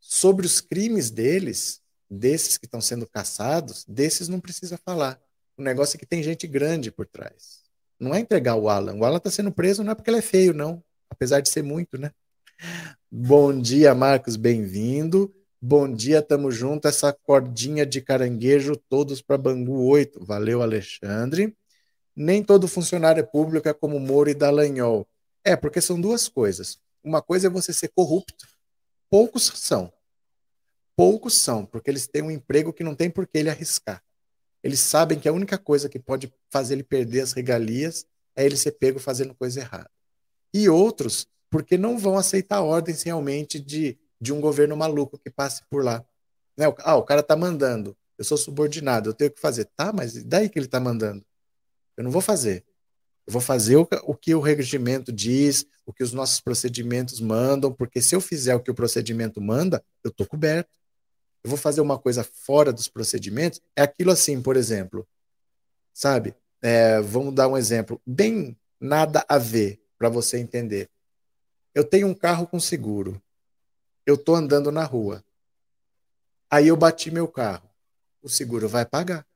Sobre 0.01 0.47
os 0.47 0.61
crimes 0.61 1.11
deles, 1.11 1.81
desses 2.11 2.57
que 2.57 2.67
estão 2.67 2.81
sendo 2.81 3.07
caçados, 3.07 3.85
desses 3.87 4.29
não 4.29 4.41
precisa 4.41 4.79
falar. 4.79 5.21
O 5.57 5.63
negócio 5.63 5.97
é 5.97 5.99
que 5.99 6.07
tem 6.07 6.23
gente 6.23 6.47
grande 6.47 6.91
por 6.91 7.07
trás. 7.07 7.63
Não 7.99 8.15
é 8.15 8.21
entregar 8.21 8.55
o 8.55 8.69
Alan. 8.69 8.95
O 8.95 9.05
Alan 9.05 9.19
está 9.19 9.31
sendo 9.31 9.51
preso 9.51 9.83
não 9.83 9.93
é 9.93 9.95
porque 9.95 10.09
ele 10.09 10.19
é 10.19 10.23
feio, 10.23 10.55
não. 10.55 10.83
Apesar 11.11 11.41
de 11.41 11.51
ser 11.51 11.63
muito, 11.63 11.99
né? 11.99 12.13
Bom 13.11 13.59
dia, 13.61 13.95
Marcos, 13.95 14.37
bem-vindo. 14.37 15.35
Bom 15.61 15.93
dia, 15.93 16.23
tamo 16.23 16.53
junto. 16.53 16.87
Essa 16.87 17.13
cordinha 17.13 17.85
de 17.85 18.01
caranguejo, 18.01 18.77
todos 18.77 19.21
para 19.21 19.37
Bangu 19.37 19.89
8. 19.89 20.25
Valeu, 20.25 20.63
Alexandre. 20.63 21.57
Nem 22.15 22.45
todo 22.45 22.69
funcionário 22.69 23.27
público 23.27 23.69
é 23.69 23.75
como 23.75 23.99
Moro 23.99 24.31
e 24.31 24.35
Dallagnol. 24.35 25.05
É, 25.43 25.57
porque 25.57 25.81
são 25.81 26.01
duas 26.01 26.29
coisas. 26.29 26.79
Uma 27.03 27.21
coisa 27.21 27.49
é 27.49 27.51
você 27.51 27.73
ser 27.73 27.89
corrupto. 27.89 28.47
Poucos 29.11 29.51
são. 29.57 29.93
Poucos 30.95 31.39
são, 31.43 31.67
porque 31.67 31.91
eles 31.91 32.07
têm 32.07 32.23
um 32.23 32.31
emprego 32.31 32.73
que 32.73 32.85
não 32.85 32.95
tem 32.95 33.11
por 33.11 33.27
que 33.27 33.39
ele 33.39 33.51
arriscar. 33.51 34.01
Eles 34.63 34.79
sabem 34.79 35.19
que 35.19 35.29
a 35.29 35.33
única 35.33 35.59
coisa 35.59 35.89
que 35.89 35.99
pode 35.99 36.33
fazer 36.51 36.75
ele 36.75 36.85
perder 36.85 37.23
as 37.23 37.33
regalias 37.33 38.07
é 38.37 38.45
ele 38.45 38.57
ser 38.57 38.73
pego 38.73 39.01
fazendo 39.01 39.35
coisa 39.35 39.59
errada. 39.59 39.91
E 40.55 40.69
outros, 40.69 41.27
porque 41.51 41.77
não 41.77 41.99
vão 41.99 42.17
aceitar 42.17 42.63
ordens 42.63 43.03
realmente 43.03 43.59
de 43.59 43.99
de 44.21 44.33
um 44.33 44.41
governo 44.41 44.77
maluco 44.77 45.19
que 45.19 45.31
passe 45.31 45.63
por 45.71 45.85
lá. 45.85 46.05
Né? 46.57 46.67
Ah, 46.79 46.97
o 46.97 47.03
cara 47.03 47.23
tá 47.23 47.37
mandando, 47.37 47.97
eu 48.19 48.25
sou 48.25 48.37
subordinado, 48.37 49.11
eu 49.11 49.15
tenho 49.15 49.31
que 49.31 49.41
fazer. 49.41 49.67
Tá, 49.77 49.93
mas 49.93 50.23
daí 50.25 50.49
que 50.49 50.59
ele 50.59 50.67
tá 50.67 50.81
mandando? 50.81 51.25
Eu 51.97 52.05
não 52.05 52.11
vou 52.11 52.21
fazer. 52.21 52.65
Eu 53.27 53.33
vou 53.33 53.43
fazer 53.43 53.77
o, 53.77 53.87
o 54.05 54.15
que 54.15 54.35
o 54.35 54.41
regimento 54.41 55.13
diz, 55.13 55.65
o 55.87 55.93
que 55.93 56.03
os 56.03 56.13
nossos 56.13 56.41
procedimentos 56.41 57.21
mandam, 57.21 57.73
porque 57.73 58.03
se 58.03 58.15
eu 58.15 58.21
fizer 58.21 58.55
o 58.55 58.61
que 58.61 58.71
o 58.71 58.75
procedimento 58.75 59.41
manda, 59.41 59.85
eu 60.03 60.11
tô 60.11 60.27
coberto. 60.27 60.71
Eu 61.45 61.51
vou 61.51 61.59
fazer 61.59 61.81
uma 61.81 61.99
coisa 61.99 62.25
fora 62.25 62.73
dos 62.73 62.89
procedimentos, 62.89 63.61
é 63.77 63.83
aquilo 63.83 64.11
assim, 64.11 64.43
por 64.43 64.57
exemplo, 64.57 65.07
sabe? 65.95 66.35
É, 66.61 67.01
vamos 67.01 67.33
dar 67.35 67.47
um 67.47 67.57
exemplo 67.57 68.01
bem 68.05 68.57
nada 68.81 69.25
a 69.29 69.39
ver 69.39 69.81
para 69.97 70.09
você 70.09 70.39
entender. 70.39 70.91
Eu 71.75 71.85
tenho 71.85 72.09
um 72.09 72.15
carro 72.15 72.47
com 72.47 72.59
seguro 72.59 73.23
eu 74.09 74.15
estou 74.15 74.35
andando 74.35 74.73
na 74.73 74.85
rua. 74.85 75.23
Aí 76.51 76.69
eu 76.69 76.77
bati 76.79 77.11
meu 77.11 77.29
carro. 77.29 77.69
O 78.23 78.29
seguro 78.29 78.67
vai 78.67 78.87
pagar, 78.87 79.27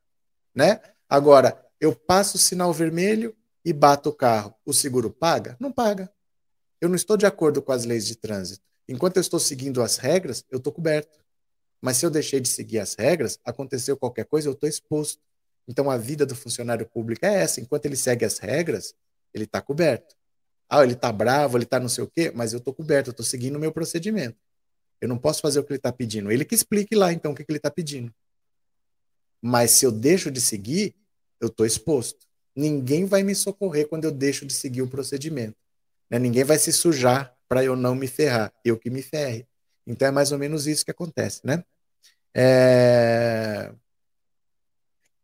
né? 0.53 0.81
Agora, 1.07 1.63
eu 1.79 1.95
passo 1.95 2.37
o 2.37 2.39
sinal 2.39 2.73
vermelho 2.73 3.37
e 3.63 3.71
bato 3.71 4.09
o 4.09 4.13
carro. 4.13 4.55
O 4.65 4.73
seguro 4.73 5.11
paga? 5.11 5.55
Não 5.59 5.71
paga. 5.71 6.11
Eu 6.81 6.89
não 6.89 6.95
estou 6.95 7.15
de 7.15 7.25
acordo 7.27 7.61
com 7.61 7.71
as 7.71 7.85
leis 7.85 8.07
de 8.07 8.15
trânsito. 8.15 8.65
Enquanto 8.89 9.17
eu 9.17 9.21
estou 9.21 9.39
seguindo 9.39 9.79
as 9.79 9.97
regras, 9.97 10.43
eu 10.49 10.57
estou 10.57 10.73
coberto. 10.73 11.23
Mas 11.79 11.97
se 11.97 12.05
eu 12.07 12.09
deixei 12.09 12.39
de 12.39 12.49
seguir 12.49 12.79
as 12.79 12.95
regras, 12.95 13.39
aconteceu 13.45 13.95
qualquer 13.95 14.25
coisa, 14.25 14.49
eu 14.49 14.53
estou 14.53 14.67
exposto. 14.67 15.21
Então 15.67 15.87
a 15.91 15.97
vida 15.97 16.25
do 16.25 16.35
funcionário 16.35 16.87
público 16.87 17.23
é 17.27 17.43
essa. 17.43 17.61
Enquanto 17.61 17.85
ele 17.85 17.95
segue 17.95 18.25
as 18.25 18.39
regras, 18.39 18.95
ele 19.35 19.43
está 19.43 19.61
coberto. 19.61 20.15
Ah, 20.67 20.83
ele 20.83 20.93
está 20.93 21.11
bravo, 21.11 21.57
ele 21.57 21.63
está 21.63 21.79
não 21.79 21.89
sei 21.89 22.03
o 22.03 22.07
quê, 22.07 22.31
mas 22.33 22.53
eu 22.53 22.57
estou 22.57 22.73
coberto, 22.73 23.09
eu 23.09 23.11
estou 23.11 23.25
seguindo 23.25 23.55
o 23.55 23.59
meu 23.59 23.71
procedimento. 23.71 24.42
Eu 25.03 25.09
não 25.09 25.17
posso 25.17 25.41
fazer 25.41 25.59
o 25.59 25.65
que 25.65 25.73
ele 25.73 25.79
está 25.79 25.91
pedindo. 25.91 26.31
Ele 26.31 26.45
que 26.45 26.55
explique 26.55 26.95
lá, 26.95 27.11
então, 27.11 27.33
o 27.33 27.35
que, 27.35 27.43
que 27.43 27.51
ele 27.51 27.57
está 27.57 27.69
pedindo. 27.69 28.09
Mas 29.41 29.71
se 29.71 29.85
eu 29.85 29.91
deixo 29.91 30.31
de 30.31 30.39
seguir, 30.39 30.95
eu 31.41 31.49
estou 31.49 31.65
exposto. 31.65 32.25
Ninguém 32.55 33.03
vai 33.03 33.21
me 33.21 33.35
socorrer 33.35 33.89
quando 33.89 34.05
eu 34.05 34.11
deixo 34.11 34.45
de 34.45 34.53
seguir 34.53 34.81
o 34.81 34.87
procedimento. 34.87 35.57
Né? 36.09 36.19
Ninguém 36.19 36.45
vai 36.45 36.57
se 36.57 36.71
sujar 36.71 37.35
para 37.49 37.65
eu 37.65 37.75
não 37.75 37.95
me 37.95 38.07
ferrar. 38.07 38.53
Eu 38.63 38.79
que 38.79 38.89
me 38.89 39.01
ferre. 39.01 39.45
Então 39.85 40.07
é 40.07 40.11
mais 40.11 40.31
ou 40.31 40.39
menos 40.39 40.67
isso 40.67 40.85
que 40.85 40.91
acontece, 40.91 41.41
né? 41.43 41.65
É... 42.33 43.73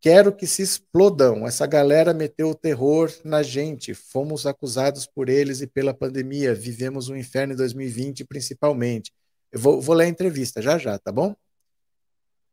Quero 0.01 0.35
que 0.35 0.45
se 0.45 0.61
explodam. 0.61 1.47
Essa 1.47 1.65
galera 1.65 2.13
meteu 2.13 2.49
o 2.49 2.55
terror 2.55 3.09
na 3.23 3.41
gente. 3.41 3.93
Fomos 3.93 4.45
acusados 4.45 5.07
por 5.07 5.29
eles 5.29 5.61
e 5.61 5.67
pela 5.67 5.93
pandemia. 5.93 6.53
Vivemos 6.53 7.07
um 7.07 7.15
inferno 7.15 7.53
em 7.53 7.55
2020, 7.55 8.25
principalmente. 8.25 9.13
Eu 9.51 9.59
vou, 9.59 9.81
vou 9.81 9.95
ler 9.95 10.05
a 10.05 10.09
entrevista 10.09 10.61
já 10.61 10.77
já, 10.77 10.97
tá 10.99 11.11
bom? 11.11 11.35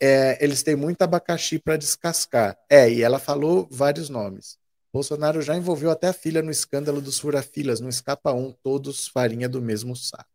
É, 0.00 0.42
eles 0.42 0.62
têm 0.62 0.76
muito 0.76 1.02
abacaxi 1.02 1.58
para 1.58 1.76
descascar. 1.76 2.56
É, 2.68 2.90
e 2.90 3.02
ela 3.02 3.18
falou 3.18 3.66
vários 3.70 4.08
nomes. 4.08 4.58
Bolsonaro 4.92 5.42
já 5.42 5.56
envolveu 5.56 5.90
até 5.90 6.08
a 6.08 6.12
filha 6.12 6.42
no 6.42 6.50
escândalo 6.50 7.00
dos 7.00 7.18
furafilas, 7.18 7.80
não 7.80 7.88
escapa 7.88 8.32
um, 8.32 8.50
todos 8.50 9.08
farinha 9.08 9.48
do 9.48 9.60
mesmo 9.60 9.94
saco. 9.94 10.30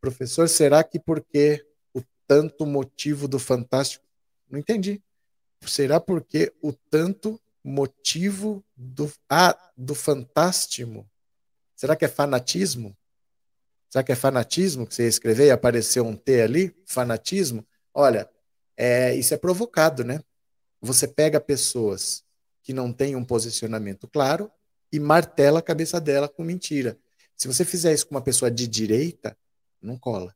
Professor, 0.00 0.48
será 0.48 0.84
que 0.84 1.00
porque 1.00 1.64
o 1.92 2.02
tanto 2.26 2.64
motivo 2.66 3.26
do 3.26 3.38
fantástico. 3.38 4.04
Não 4.48 4.58
entendi. 4.58 5.02
Será 5.62 5.98
porque 5.98 6.52
o 6.62 6.72
tanto 6.72 7.40
motivo 7.64 8.64
do. 8.76 9.10
Ah, 9.28 9.56
do 9.76 9.94
fantástico? 9.94 11.08
Será 11.74 11.96
que 11.96 12.04
é 12.04 12.08
fanatismo? 12.08 12.96
Será 13.88 14.02
que 14.02 14.12
é 14.12 14.16
fanatismo 14.16 14.86
que 14.86 14.94
você 14.94 15.04
ia 15.04 15.08
escrever 15.08 15.46
e 15.46 15.50
apareceu 15.50 16.04
um 16.06 16.16
T 16.16 16.42
ali? 16.42 16.74
Fanatismo? 16.84 17.66
Olha, 17.94 18.28
é, 18.76 19.14
isso 19.14 19.32
é 19.32 19.36
provocado, 19.36 20.04
né? 20.04 20.20
Você 20.80 21.08
pega 21.08 21.40
pessoas 21.40 22.24
que 22.62 22.72
não 22.72 22.92
têm 22.92 23.16
um 23.16 23.24
posicionamento 23.24 24.08
claro 24.08 24.50
e 24.92 24.98
martela 25.00 25.60
a 25.60 25.62
cabeça 25.62 26.00
dela 26.00 26.28
com 26.28 26.42
mentira. 26.42 26.98
Se 27.36 27.46
você 27.46 27.64
fizer 27.64 27.92
isso 27.92 28.06
com 28.06 28.14
uma 28.14 28.22
pessoa 28.22 28.50
de 28.50 28.66
direita, 28.66 29.36
não 29.80 29.96
cola. 29.98 30.34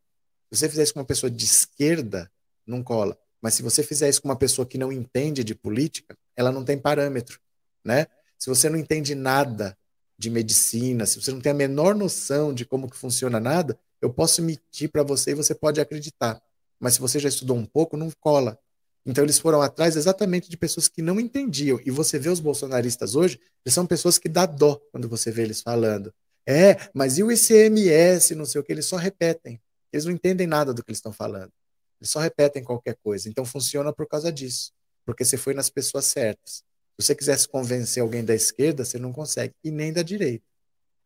Se 0.51 0.59
você 0.59 0.69
fizer 0.69 0.83
isso 0.85 0.95
com 0.95 1.01
uma 1.01 1.07
pessoa 1.07 1.31
de 1.31 1.45
esquerda, 1.45 2.31
não 2.67 2.83
cola. 2.83 3.19
Mas 3.41 3.55
se 3.55 3.63
você 3.63 3.83
fizer 3.83 4.09
isso 4.09 4.21
com 4.21 4.29
uma 4.29 4.37
pessoa 4.37 4.67
que 4.67 4.79
não 4.79 4.93
entende 4.93 5.43
de 5.43 5.55
política, 5.55 6.17
ela 6.37 6.53
não 6.53 6.65
tem 6.65 6.79
parâmetro, 6.79 7.41
né? 7.85 8.07
Se 8.39 8.49
você 8.49 8.69
não 8.69 8.79
entende 8.79 9.15
nada 9.15 9.77
de 10.21 10.29
medicina, 10.29 11.07
se 11.07 11.19
você 11.19 11.33
não 11.33 11.41
tem 11.41 11.51
a 11.51 11.55
menor 11.55 11.95
noção 11.95 12.53
de 12.53 12.67
como 12.67 12.91
que 12.91 12.97
funciona 12.97 13.41
nada, 13.41 13.79
eu 14.03 14.13
posso 14.13 14.43
mentir 14.43 14.91
para 14.91 15.03
você 15.03 15.31
e 15.31 15.35
você 15.35 15.55
pode 15.55 15.81
acreditar. 15.81 16.39
Mas 16.79 16.95
se 16.95 17.01
você 17.01 17.19
já 17.19 17.31
estudou 17.31 17.57
um 17.57 17.65
pouco, 17.65 17.97
não 17.97 18.11
cola. 18.21 18.59
Então 19.07 19.25
eles 19.25 19.39
foram 19.39 19.63
atrás 19.63 19.97
exatamente 19.97 20.51
de 20.51 20.59
pessoas 20.59 20.89
que 20.89 21.01
não 21.01 21.19
entendiam. 21.19 21.81
E 21.87 21.91
você 21.91 22.19
vê 22.19 22.29
os 22.29 22.39
bolsonaristas 22.39 23.15
hoje, 23.15 23.41
eles 23.65 23.73
são 23.73 23.87
pessoas 23.87 24.19
que 24.19 24.29
dá 24.29 24.45
dó 24.45 24.79
quando 24.93 25.09
você 25.09 25.31
vê 25.31 25.41
eles 25.41 25.63
falando. 25.63 26.13
É, 26.47 26.77
mas 26.93 27.17
e 27.17 27.23
o 27.23 27.33
ICMS, 27.33 28.35
não 28.35 28.45
sei 28.45 28.61
o 28.61 28.65
que, 28.65 28.73
eles 28.73 28.85
só 28.85 28.97
repetem. 28.97 29.59
Eles 29.91 30.05
não 30.05 30.13
entendem 30.13 30.47
nada 30.47 30.75
do 30.75 30.85
que 30.85 30.91
eles 30.91 30.99
estão 30.99 31.15
falando. 31.15 31.51
Eles 31.99 32.11
só 32.11 32.21
repetem 32.21 32.63
qualquer 32.63 32.97
coisa. 33.03 33.27
Então 33.27 33.47
funciona 33.47 33.91
por 33.91 34.07
causa 34.07 34.31
disso. 34.31 34.71
Porque 35.07 35.25
você 35.25 35.39
foi 35.39 35.55
nas 35.55 35.71
pessoas 35.71 36.05
certas. 36.05 36.63
Se 37.01 37.07
você 37.07 37.15
quisesse 37.15 37.49
convencer 37.49 38.03
alguém 38.03 38.25
da 38.25 38.35
esquerda, 38.35 38.85
você 38.85 38.99
não 38.99 39.13
consegue, 39.13 39.55
e 39.65 39.71
nem 39.71 39.93
da 39.93 40.03
direita. 40.03 40.45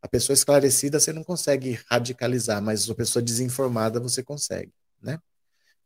A 0.02 0.08
pessoa 0.08 0.34
esclarecida 0.34 0.98
você 0.98 1.12
não 1.12 1.22
consegue 1.22 1.80
radicalizar, 1.88 2.60
mas 2.60 2.90
a 2.90 2.94
pessoa 2.94 3.22
desinformada 3.22 4.00
você 4.00 4.22
consegue, 4.22 4.72
né? 5.00 5.18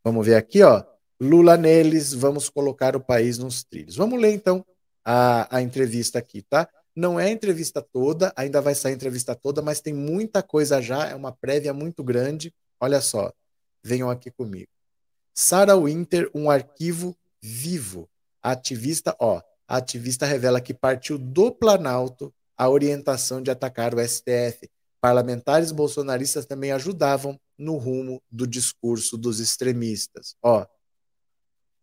Vamos 0.03 0.27
ver 0.27 0.35
aqui, 0.37 0.63
ó. 0.63 0.83
Lula 1.21 1.57
neles, 1.57 2.13
vamos 2.15 2.49
colocar 2.49 2.97
o 2.97 3.01
país 3.01 3.39
nos 3.39 3.63
trilhos. 3.63 3.97
Vamos 3.97 4.21
ler 4.21 4.33
então 4.33 4.65
a, 5.05 5.57
a 5.57 5.63
entrevista 5.63 6.19
aqui, 6.19 6.43
tá? 6.43 6.69
Não 6.97 7.19
é 7.19 7.27
a 7.27 7.31
entrevista 7.31 7.81
toda, 7.81 8.33
ainda 8.35 8.61
vai 8.61 8.75
sair 8.75 8.93
a 8.93 8.95
entrevista 8.95 9.35
toda, 9.35 9.63
mas 9.63 9.81
tem 9.81 9.93
muita 9.93 10.43
coisa 10.43 10.81
já, 10.81 11.07
é 11.07 11.15
uma 11.15 11.33
prévia 11.33 11.73
muito 11.73 12.03
grande. 12.03 12.53
Olha 12.81 13.01
só, 13.01 13.33
venham 13.83 14.11
aqui 14.11 14.31
comigo. 14.31 14.71
Sarah 15.35 15.77
Winter, 15.77 16.31
um 16.35 16.51
arquivo 16.51 17.17
vivo. 17.41 18.09
A 18.43 18.53
ativista, 18.53 19.15
ó, 19.21 19.41
a 19.69 19.77
ativista 19.77 20.25
revela 20.25 20.63
que 20.63 20.73
partiu 20.73 21.19
do 21.19 21.53
Planalto 21.53 22.35
a 22.57 22.69
orientação 22.69 23.43
de 23.43 23.51
atacar 23.51 23.95
o 23.95 24.01
STF. 24.01 24.69
Parlamentares 25.01 25.71
bolsonaristas 25.71 26.47
também 26.47 26.73
ajudavam 26.73 27.39
no 27.57 27.77
rumo 27.77 28.21
do 28.31 28.47
discurso 28.47 29.19
dos 29.19 29.39
extremistas. 29.39 30.35
Ó, 30.43 30.67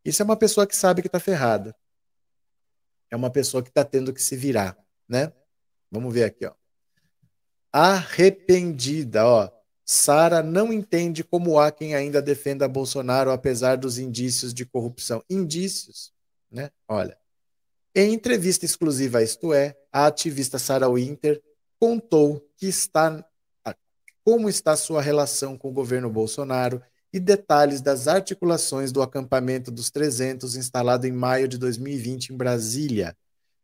isso 0.03 0.21
é 0.21 0.25
uma 0.25 0.35
pessoa 0.35 0.65
que 0.65 0.75
sabe 0.75 1.01
que 1.01 1.07
está 1.07 1.19
ferrada. 1.19 1.75
É 3.09 3.15
uma 3.15 3.29
pessoa 3.29 3.61
que 3.61 3.69
está 3.69 3.85
tendo 3.85 4.11
que 4.11 4.21
se 4.21 4.35
virar, 4.35 4.77
né? 5.07 5.31
Vamos 5.91 6.13
ver 6.13 6.23
aqui, 6.23 6.45
ó. 6.45 6.53
Arrependida, 7.71 9.25
ó. 9.25 9.49
Sara 9.85 10.41
não 10.41 10.73
entende 10.73 11.23
como 11.23 11.59
há 11.59 11.71
quem 11.71 11.93
ainda 11.93 12.21
defenda 12.21 12.67
Bolsonaro 12.67 13.31
apesar 13.31 13.77
dos 13.77 13.99
indícios 13.99 14.53
de 14.53 14.65
corrupção. 14.65 15.23
Indícios, 15.29 16.11
né? 16.49 16.71
Olha, 16.87 17.17
em 17.95 18.13
entrevista 18.13 18.65
exclusiva 18.65 19.19
a 19.19 19.23
Isto 19.23 19.53
É, 19.53 19.75
a 19.91 20.07
ativista 20.07 20.59
Sarah 20.59 20.89
Winter 20.89 21.41
contou 21.79 22.45
que 22.57 22.67
está 22.67 23.25
como 24.23 24.49
está 24.49 24.75
sua 24.75 25.01
relação 25.01 25.55
com 25.55 25.69
o 25.69 25.73
governo 25.73 26.09
Bolsonaro 26.09 26.81
e 27.13 27.19
detalhes 27.19 27.79
das 27.79 28.07
articulações 28.07 28.91
do 28.91 29.03
acampamento 29.03 29.69
dos 29.69 29.91
300 29.91 30.55
instalado 30.55 31.05
em 31.05 31.11
maio 31.11 31.47
de 31.47 31.59
2020 31.59 32.33
em 32.33 32.35
Brasília. 32.35 33.15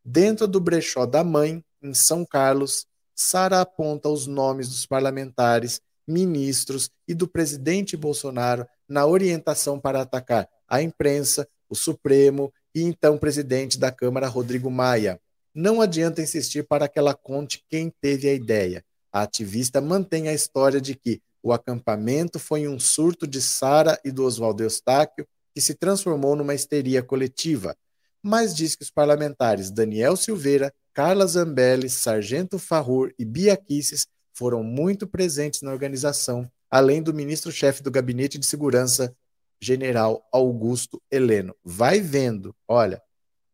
Dentro 0.06 0.48
do 0.48 0.60
brechó 0.60 1.06
da 1.08 1.24
mãe, 1.24 1.64
em 1.82 1.94
São 1.96 2.24
Carlos, 2.24 2.86
Sara 3.16 3.60
aponta 3.60 4.08
os 4.08 4.28
nomes 4.28 4.70
dos 4.70 4.86
parlamentares, 4.86 5.82
ministros 6.08 6.92
e 7.08 7.14
do 7.14 7.28
presidente 7.28 7.98
Bolsonaro 7.98 8.66
na 8.88 9.06
orientação 9.06 9.80
para 9.80 10.02
atacar 10.02 10.48
a 10.68 10.82
imprensa, 10.82 11.48
o 11.68 11.76
Supremo 11.76 12.54
e 12.74 12.84
então 12.84 13.18
presidente 13.18 13.78
da 13.78 13.92
Câmara, 13.92 14.28
Rodrigo 14.28 14.70
Maia. 14.70 15.20
Não 15.54 15.82
adianta 15.82 16.22
insistir 16.22 16.64
para 16.64 16.88
que 16.88 16.98
ela 16.98 17.14
conte 17.14 17.64
quem 17.70 17.92
teve 18.02 18.30
a 18.30 18.34
ideia. 18.34 18.84
A 19.12 19.24
ativista 19.24 19.82
mantém 19.82 20.30
a 20.30 20.34
história 20.34 20.80
de 20.80 20.96
que 20.96 21.22
o 21.44 21.52
acampamento 21.52 22.40
foi 22.40 22.68
um 22.68 22.80
surto 22.80 23.28
de 23.28 23.42
Sara 23.42 24.00
e 24.06 24.12
do 24.12 24.24
Oswaldo 24.24 24.64
Eustáquio 24.64 25.28
que 25.54 25.60
se 25.60 25.74
transformou 25.74 26.36
numa 26.36 26.56
histeria 26.56 27.04
coletiva, 27.04 27.76
mas 28.24 28.56
diz 28.56 28.76
que 28.76 28.84
os 28.84 28.92
parlamentares 28.92 29.72
Daniel 29.72 30.16
Silveira, 30.16 30.74
Carla 30.94 31.26
Zambelli, 31.26 31.90
Sargento 31.90 32.60
Farrur 32.60 33.12
e 33.18 33.26
Bia 33.26 33.58
Kisses 33.58 34.08
foram 34.34 34.64
muito 34.64 35.08
presentes 35.08 35.62
na 35.62 35.72
organização, 35.72 36.50
além 36.70 37.02
do 37.02 37.14
ministro-chefe 37.14 37.84
do 37.84 37.92
Gabinete 37.92 38.38
de 38.38 38.46
Segurança, 38.46 39.14
General 39.62 40.28
Augusto 40.32 41.02
Heleno. 41.12 41.56
Vai 41.64 42.02
vendo, 42.02 42.56
olha, 42.68 43.02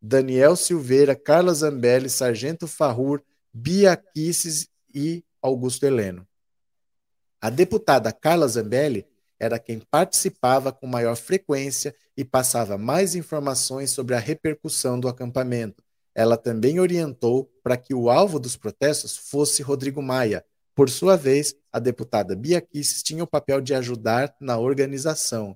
Daniel 0.01 0.55
Silveira, 0.55 1.15
Carla 1.15 1.53
Zambelli, 1.53 2.09
Sargento 2.09 2.67
Farrur, 2.67 3.21
Bia 3.53 3.97
Kisses 3.97 4.69
e 4.93 5.23
Augusto 5.41 5.85
Heleno. 5.85 6.25
A 7.41 7.49
deputada 7.49 8.11
Carla 8.11 8.47
Zambelli 8.47 9.05
era 9.39 9.59
quem 9.59 9.79
participava 9.79 10.71
com 10.71 10.87
maior 10.87 11.15
frequência 11.15 11.93
e 12.15 12.23
passava 12.25 12.77
mais 12.77 13.13
informações 13.13 13.91
sobre 13.91 14.15
a 14.15 14.19
repercussão 14.19 14.99
do 14.99 15.07
acampamento. 15.07 15.83
Ela 16.15 16.35
também 16.35 16.79
orientou 16.79 17.51
para 17.63 17.77
que 17.77 17.93
o 17.93 18.09
alvo 18.09 18.39
dos 18.39 18.55
protestos 18.55 19.15
fosse 19.15 19.61
Rodrigo 19.61 20.01
Maia. 20.01 20.43
Por 20.73 20.89
sua 20.89 21.15
vez, 21.15 21.55
a 21.71 21.79
deputada 21.79 22.36
Bia 22.36 22.60
Kisses 22.60 23.03
tinha 23.03 23.23
o 23.23 23.27
papel 23.27 23.62
de 23.62 23.75
ajudar 23.75 24.36
na 24.39 24.58
organização. 24.58 25.55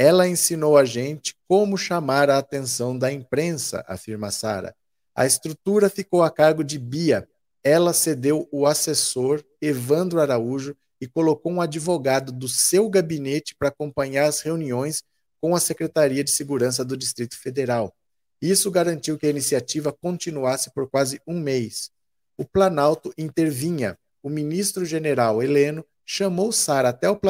Ela 0.00 0.28
ensinou 0.28 0.78
a 0.78 0.84
gente 0.84 1.34
como 1.48 1.76
chamar 1.76 2.30
a 2.30 2.38
atenção 2.38 2.96
da 2.96 3.10
imprensa, 3.10 3.84
afirma 3.88 4.30
Sara. 4.30 4.72
A 5.12 5.26
estrutura 5.26 5.90
ficou 5.90 6.22
a 6.22 6.30
cargo 6.30 6.62
de 6.62 6.78
Bia. 6.78 7.28
Ela 7.64 7.92
cedeu 7.92 8.48
o 8.52 8.64
assessor 8.64 9.42
Evandro 9.60 10.20
Araújo 10.20 10.76
e 11.00 11.08
colocou 11.08 11.50
um 11.50 11.60
advogado 11.60 12.30
do 12.30 12.46
seu 12.46 12.88
gabinete 12.88 13.56
para 13.58 13.70
acompanhar 13.70 14.26
as 14.26 14.40
reuniões 14.40 15.02
com 15.40 15.56
a 15.56 15.58
Secretaria 15.58 16.22
de 16.22 16.30
Segurança 16.30 16.84
do 16.84 16.96
Distrito 16.96 17.36
Federal. 17.36 17.92
Isso 18.40 18.70
garantiu 18.70 19.18
que 19.18 19.26
a 19.26 19.30
iniciativa 19.30 19.92
continuasse 19.92 20.72
por 20.72 20.88
quase 20.88 21.20
um 21.26 21.40
mês. 21.40 21.90
O 22.36 22.44
Planalto 22.44 23.12
intervinha. 23.18 23.98
O 24.22 24.30
ministro-general 24.30 25.42
Heleno 25.42 25.84
chamou 26.10 26.50
Sara 26.50 26.88
até 26.88 27.06
o 27.10 27.20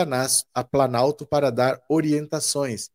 Planalto 0.71 1.27
para 1.27 1.51
dar 1.51 1.81
orientações. 1.89 2.91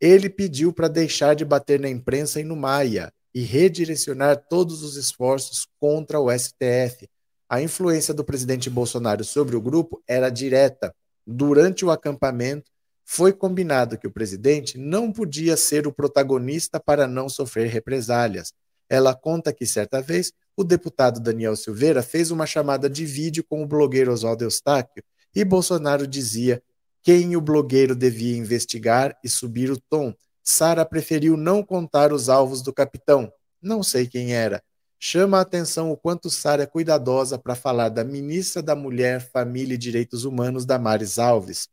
Ele 0.00 0.30
pediu 0.30 0.72
para 0.72 0.86
deixar 0.86 1.34
de 1.34 1.44
bater 1.44 1.80
na 1.80 1.88
imprensa 1.88 2.40
e 2.40 2.44
no 2.44 2.54
Maia 2.54 3.12
e 3.34 3.42
redirecionar 3.42 4.46
todos 4.48 4.84
os 4.84 4.96
esforços 4.96 5.66
contra 5.80 6.20
o 6.20 6.30
STF, 6.30 7.08
a 7.48 7.60
influência 7.60 8.14
do 8.14 8.24
presidente 8.24 8.70
Bolsonaro 8.70 9.24
sobre 9.24 9.56
o 9.56 9.60
grupo 9.60 10.00
era 10.06 10.30
direta. 10.30 10.94
Durante 11.26 11.84
o 11.84 11.90
acampamento, 11.90 12.70
foi 13.04 13.32
combinado 13.32 13.98
que 13.98 14.06
o 14.06 14.12
presidente 14.12 14.78
não 14.78 15.10
podia 15.10 15.56
ser 15.56 15.88
o 15.88 15.92
protagonista 15.92 16.78
para 16.78 17.08
não 17.08 17.28
sofrer 17.28 17.68
represálias. 17.68 18.52
Ela 18.88 19.16
conta 19.16 19.52
que, 19.52 19.66
certa 19.66 20.00
vez, 20.00 20.32
o 20.56 20.62
deputado 20.62 21.18
Daniel 21.18 21.56
Silveira 21.56 22.04
fez 22.04 22.30
uma 22.30 22.46
chamada 22.46 22.88
de 22.88 23.04
vídeo 23.04 23.42
com 23.42 23.64
o 23.64 23.66
blogueiro 23.66 24.12
Oswaldo 24.12 24.44
Eustáquio 24.44 25.02
e 25.34 25.44
Bolsonaro 25.44 26.06
dizia 26.06 26.62
quem 27.02 27.36
o 27.36 27.40
blogueiro 27.40 27.94
devia 27.94 28.36
investigar 28.36 29.16
e 29.22 29.28
subir 29.28 29.70
o 29.70 29.78
tom. 29.78 30.14
Sara 30.42 30.84
preferiu 30.84 31.36
não 31.36 31.62
contar 31.62 32.12
os 32.12 32.28
alvos 32.28 32.62
do 32.62 32.72
capitão. 32.72 33.32
Não 33.60 33.82
sei 33.82 34.06
quem 34.06 34.34
era. 34.34 34.62
Chama 34.98 35.38
a 35.38 35.42
atenção 35.42 35.90
o 35.90 35.96
quanto 35.96 36.30
Sara 36.30 36.62
é 36.62 36.66
cuidadosa 36.66 37.38
para 37.38 37.54
falar 37.54 37.90
da 37.90 38.02
ministra 38.02 38.62
da 38.62 38.74
Mulher, 38.74 39.30
Família 39.30 39.74
e 39.74 39.78
Direitos 39.78 40.24
Humanos, 40.24 40.64
Damares 40.64 41.18
Alves. 41.18 41.68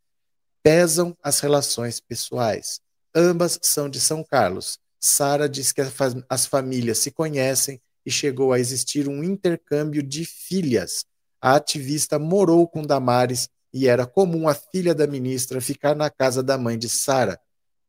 Pesam 0.62 1.15
as 1.24 1.39
relações 1.39 2.00
pessoais. 2.00 2.82
Ambas 3.15 3.58
são 3.62 3.89
de 3.89 4.02
São 4.02 4.24
Carlos. 4.24 4.80
Sara 5.00 5.47
diz 5.47 5.71
que 5.71 5.82
as 6.30 6.45
famílias 6.45 7.00
se 7.00 7.10
conhecem 7.10 7.82
e 8.06 8.12
chegou 8.12 8.52
a 8.52 8.60
existir 8.60 9.08
um 9.08 9.24
intercâmbio 9.24 10.04
de 10.04 10.26
filhas. 10.26 11.06
A 11.41 11.56
ativista 11.56 12.19
morou 12.19 12.67
com 12.67 12.84
Damares 12.84 13.49
e 13.73 13.88
era 13.88 14.06
comum 14.06 14.47
a 14.47 14.54
filha 14.54 14.93
da 14.93 15.08
ministra 15.08 15.60
ficar 15.60 15.95
na 15.95 16.08
casa 16.08 16.43
da 16.43 16.56
mãe 16.56 16.77
de 16.77 16.88
Sara. 16.88 17.39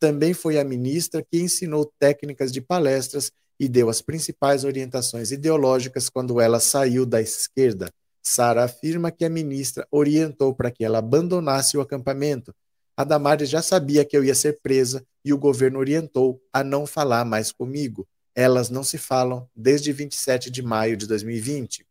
Também 0.01 0.33
foi 0.33 0.59
a 0.59 0.65
ministra 0.65 1.23
que 1.23 1.39
ensinou 1.39 1.93
técnicas 1.99 2.51
de 2.51 2.63
palestras 2.63 3.31
e 3.61 3.69
deu 3.69 3.91
as 3.91 4.01
principais 4.01 4.65
orientações 4.65 5.31
ideológicas 5.31 6.09
quando 6.09 6.41
ela 6.41 6.59
saiu 6.61 7.05
da 7.05 7.21
esquerda. 7.21 7.91
Sara 8.23 8.65
afirma 8.65 9.11
que 9.11 9.25
a 9.25 9.31
ministra 9.31 9.87
orientou 9.91 10.55
para 10.55 10.71
que 10.71 10.83
ela 10.83 10.99
abandonasse 10.99 11.77
o 11.77 11.81
acampamento. 11.81 12.55
A 12.97 13.05
Damares 13.05 13.51
já 13.51 13.61
sabia 13.61 14.05
que 14.05 14.17
eu 14.17 14.25
ia 14.25 14.35
ser 14.35 14.61
presa 14.63 15.05
e 15.25 15.33
o 15.33 15.39
governo 15.39 15.79
orientou 15.79 16.41
a 16.53 16.65
não 16.65 16.87
falar 16.87 17.25
mais 17.25 17.53
comigo. 17.53 18.09
Elas 18.35 18.71
não 18.71 18.83
se 18.83 18.97
falam 18.97 19.47
desde 19.55 19.93
27 19.93 20.51
de 20.51 20.63
maio 20.63 20.97
de 20.97 21.07
2020. 21.07 21.85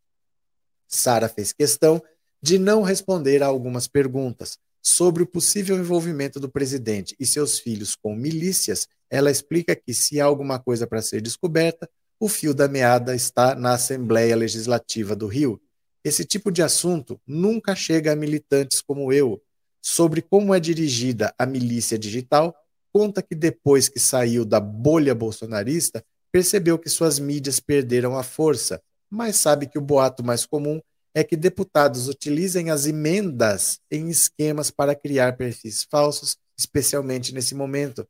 Sara 0.92 1.30
fez 1.30 1.54
questão 1.54 2.02
de 2.42 2.58
não 2.60 2.82
responder 2.82 3.42
a 3.42 3.48
algumas 3.48 3.88
perguntas 3.88 4.58
sobre 4.82 5.24
o 5.24 5.28
possível 5.28 5.78
envolvimento 5.78 6.40
do 6.40 6.50
presidente 6.50 7.16
e 7.20 7.26
seus 7.26 7.60
filhos 7.60 7.96
com 7.96 8.16
milícias 8.16 8.88
ela 9.12 9.30
explica 9.30 9.76
que, 9.76 9.94
se 9.94 10.22
há 10.22 10.26
alguma 10.26 10.58
coisa 10.58 10.88
para 10.88 11.02
ser 11.02 11.22
descoberta, 11.22 11.88
o 12.18 12.30
fio 12.30 12.54
da 12.54 12.68
meada 12.68 13.14
está 13.14 13.54
na 13.54 13.74
Assembleia 13.74 14.36
Legislativa 14.38 15.16
do 15.16 15.28
Rio. 15.28 15.62
Esse 16.02 16.24
tipo 16.24 16.50
de 16.50 16.64
assunto 16.64 17.20
nunca 17.28 17.76
chega 17.76 18.14
a 18.14 18.16
militantes 18.16 18.82
como 18.82 19.12
eu. 19.12 19.42
Sobre 19.82 20.22
como 20.22 20.56
é 20.56 20.60
dirigida 20.60 21.34
a 21.38 21.46
milícia 21.46 22.00
digital, 22.00 22.56
conta 22.94 23.22
que 23.22 23.36
depois 23.36 23.90
que 23.90 24.00
saiu 24.00 24.46
da 24.46 24.60
bolha 24.60 25.14
bolsonarista, 25.14 26.04
percebeu 26.32 26.80
que 26.80 26.90
suas 26.90 27.20
mídias 27.20 27.60
perderam 27.60 28.18
a 28.18 28.24
força, 28.24 28.82
mas 29.12 29.36
sabe 29.36 29.68
que 29.68 29.78
o 29.78 29.82
boato 29.82 30.24
mais 30.24 30.46
comum 30.46 30.82
é 31.14 31.24
que 31.24 31.36
deputados 31.36 32.08
utilizem 32.08 32.72
as 32.72 32.86
emendas 32.88 33.80
em 33.92 34.10
esquemas 34.10 34.72
para 34.72 34.96
criar 34.96 35.36
perfis 35.36 35.84
falsos, 35.84 36.38
especialmente 36.58 37.34
nesse 37.34 37.54
momento 37.54 38.08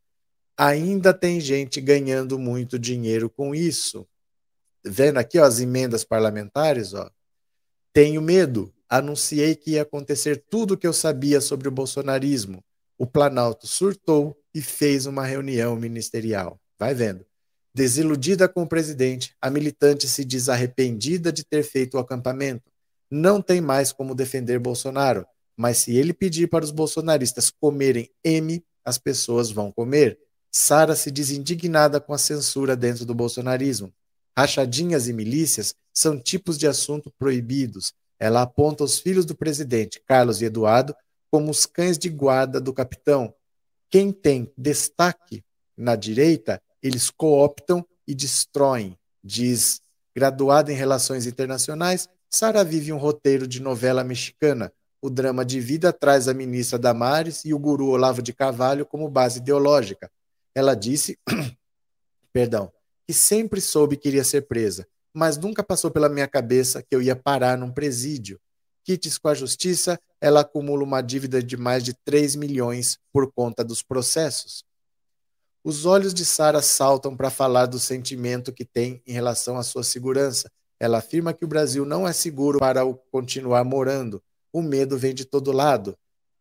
ainda 0.57 1.11
tem 1.11 1.39
gente 1.39 1.81
ganhando 1.81 2.37
muito 2.37 2.77
dinheiro 2.77 3.29
com 3.29 3.55
isso. 3.55 4.07
Vendo 4.85 5.17
aqui 5.17 5.39
ó, 5.39 5.43
as 5.43 5.59
emendas 5.59 6.03
parlamentares, 6.03 6.93
ó. 6.93 7.09
Tenho 7.91 8.21
medo. 8.21 8.71
Anunciei 8.87 9.55
que 9.55 9.71
ia 9.71 9.81
acontecer 9.81 10.43
tudo 10.49 10.75
o 10.75 10.77
que 10.77 10.85
eu 10.85 10.93
sabia 10.93 11.41
sobre 11.41 11.67
o 11.67 11.71
bolsonarismo. 11.71 12.63
O 12.95 13.07
Planalto 13.07 13.65
surtou 13.65 14.37
e 14.53 14.61
fez 14.61 15.07
uma 15.07 15.25
reunião 15.25 15.75
ministerial. 15.75 16.59
Vai 16.77 16.93
vendo. 16.93 17.25
Desiludida 17.73 18.49
com 18.49 18.63
o 18.63 18.67
presidente, 18.67 19.34
a 19.41 19.49
militante 19.49 20.07
se 20.07 20.25
diz 20.25 20.49
arrependida 20.49 21.31
de 21.31 21.45
ter 21.45 21.63
feito 21.63 21.95
o 21.95 21.99
acampamento. 21.99 22.69
Não 23.10 23.41
tem 23.41 23.62
mais 23.62 23.93
como 23.93 24.13
defender 24.13 24.60
Bolsonaro, 24.60 25.25
mas 25.55 25.77
se 25.77 25.95
ele 25.95 26.13
pedir 26.13 26.47
para 26.47 26.65
os 26.65 26.71
bolsonaristas 26.71 27.49
comerem 27.49 28.10
M, 28.23 28.63
as 28.84 28.97
pessoas 28.97 29.51
vão 29.51 29.71
comer. 29.71 30.19
Sara 30.51 30.95
se 30.95 31.10
diz 31.10 31.31
indignada 31.31 32.01
com 32.01 32.13
a 32.13 32.17
censura 32.17 32.75
dentro 32.75 33.05
do 33.05 33.15
bolsonarismo. 33.15 33.93
Rachadinhas 34.38 35.07
e 35.07 35.13
milícias 35.13 35.73
são 35.93 36.19
tipos 36.19 36.57
de 36.57 36.67
assunto 36.67 37.12
proibidos. 37.17 37.93
Ela 38.19 38.41
aponta 38.41 38.84
os 38.84 38.99
filhos 38.99 39.25
do 39.25 39.36
presidente, 39.36 40.01
Carlos 40.05 40.41
e 40.41 40.45
Eduardo, 40.45 40.93
como 41.29 41.49
os 41.49 41.65
cães 41.65 41.97
de 41.97 42.10
guarda 42.10 42.60
do 42.60 42.73
capitão. 42.73 43.34
Quem 43.89 44.12
tem 44.12 44.51
destaque 44.57 45.43
na 45.77 45.95
direita, 45.95 46.62
eles 46.82 47.10
cooptam 47.10 47.86
e 48.08 48.15
destroem, 48.15 48.98
diz. 49.24 49.82
Graduada 50.13 50.72
em 50.72 50.76
Relações 50.76 51.26
Internacionais, 51.26 52.10
Sara 52.30 52.63
vive 52.63 52.91
um 52.91 52.98
roteiro 52.98 53.48
de 53.48 53.62
novela 53.62 54.04
mexicana. 54.04 54.72
O 55.02 55.10
drama 55.10 55.46
de 55.46 55.60
vida 55.60 55.94
traz 55.94 56.28
a 56.28 56.34
ministra 56.34 56.78
Damares 56.78 57.46
e 57.46 57.54
o 57.54 57.60
guru 57.60 57.88
Olavo 57.88 58.22
de 58.22 58.34
Carvalho 58.34 58.86
como 58.86 59.10
base 59.10 59.39
ideológica. 59.39 60.12
Ela 60.54 60.76
disse, 60.76 61.17
perdão, 62.34 62.72
que 63.08 63.13
sempre 63.13 63.62
soube 63.62 63.98
que 63.98 64.10
iria 64.10 64.24
ser 64.24 64.41
presa, 64.48 64.88
mas 65.13 65.38
nunca 65.38 65.63
passou 65.63 65.91
pela 65.91 66.10
minha 66.10 66.28
cabeça 66.28 66.82
que 66.82 66.96
eu 66.96 67.02
ia 67.02 67.15
parar 67.15 67.58
num 67.58 67.72
presídio. 67.72 68.39
Quites 68.84 69.17
com 69.17 69.28
a 69.28 69.34
justiça, 69.34 70.00
ela 70.20 70.41
acumula 70.41 70.84
uma 70.84 71.02
dívida 71.02 71.41
de 71.41 71.56
mais 71.56 71.84
de 71.84 71.94
3 72.06 72.36
milhões 72.36 72.98
por 73.12 73.32
conta 73.32 73.63
dos 73.63 73.84
processos. 73.84 74.63
Os 75.63 75.86
olhos 75.86 76.12
de 76.12 76.26
Sara 76.26 76.60
saltam 76.60 77.15
para 77.15 77.30
falar 77.30 77.67
do 77.67 77.78
sentimento 77.78 78.52
que 78.52 78.65
tem 78.65 79.00
em 79.06 79.12
relação 79.13 79.58
à 79.58 79.63
sua 79.63 79.84
segurança. 79.84 80.50
Ela 80.80 80.97
afirma 80.97 81.34
que 81.34 81.45
o 81.45 81.47
Brasil 81.47 81.86
não 81.86 82.08
é 82.08 82.12
seguro 82.13 82.58
para 82.58 82.82
continuar 83.12 83.63
morando. 83.63 84.24
O 84.52 84.63
medo 84.63 84.97
vem 84.97 85.13
de 85.13 85.24
todo 85.24 85.52
lado. 85.52 85.95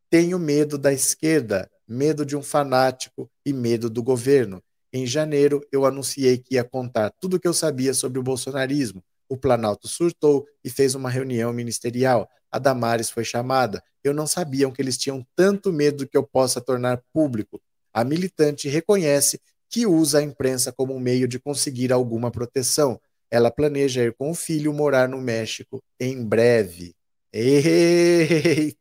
Tenho 0.08 0.38
medo 0.38 0.78
da 0.78 0.90
esquerda, 0.90 1.70
medo 1.86 2.24
de 2.24 2.34
um 2.34 2.42
fanático 2.42 3.30
e 3.44 3.52
medo 3.52 3.90
do 3.90 4.02
governo. 4.02 4.62
Em 4.90 5.06
janeiro, 5.06 5.60
eu 5.70 5.84
anunciei 5.84 6.38
que 6.38 6.54
ia 6.54 6.64
contar 6.64 7.12
tudo 7.20 7.36
o 7.36 7.40
que 7.40 7.46
eu 7.46 7.52
sabia 7.52 7.92
sobre 7.92 8.18
o 8.18 8.22
bolsonarismo. 8.22 9.04
O 9.28 9.36
Planalto 9.36 9.86
surtou 9.86 10.46
e 10.64 10.70
fez 10.70 10.94
uma 10.94 11.10
reunião 11.10 11.52
ministerial. 11.52 12.26
A 12.50 12.58
Damares 12.58 13.10
foi 13.10 13.24
chamada. 13.24 13.82
Eu 14.02 14.14
não 14.14 14.26
sabia 14.26 14.70
que 14.72 14.80
eles 14.80 14.96
tinham 14.96 15.26
tanto 15.36 15.70
medo 15.70 16.08
que 16.08 16.16
eu 16.16 16.26
possa 16.26 16.58
tornar 16.58 17.02
público. 17.12 17.60
A 17.92 18.04
militante 18.04 18.68
reconhece 18.68 19.40
que 19.68 19.86
usa 19.86 20.18
a 20.18 20.22
imprensa 20.22 20.72
como 20.72 20.94
um 20.94 21.00
meio 21.00 21.28
de 21.28 21.38
conseguir 21.38 21.92
alguma 21.92 22.30
proteção. 22.30 23.00
Ela 23.30 23.50
planeja 23.50 24.02
ir 24.02 24.14
com 24.14 24.30
o 24.30 24.34
filho 24.34 24.72
morar 24.72 25.08
no 25.08 25.20
México 25.20 25.82
em 25.98 26.24
breve. 26.24 26.94
Eita! 27.32 28.78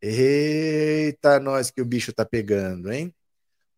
Eita, 0.00 1.38
nós 1.38 1.70
que 1.70 1.80
o 1.80 1.84
bicho 1.84 2.12
tá 2.12 2.24
pegando, 2.24 2.92
hein? 2.92 3.14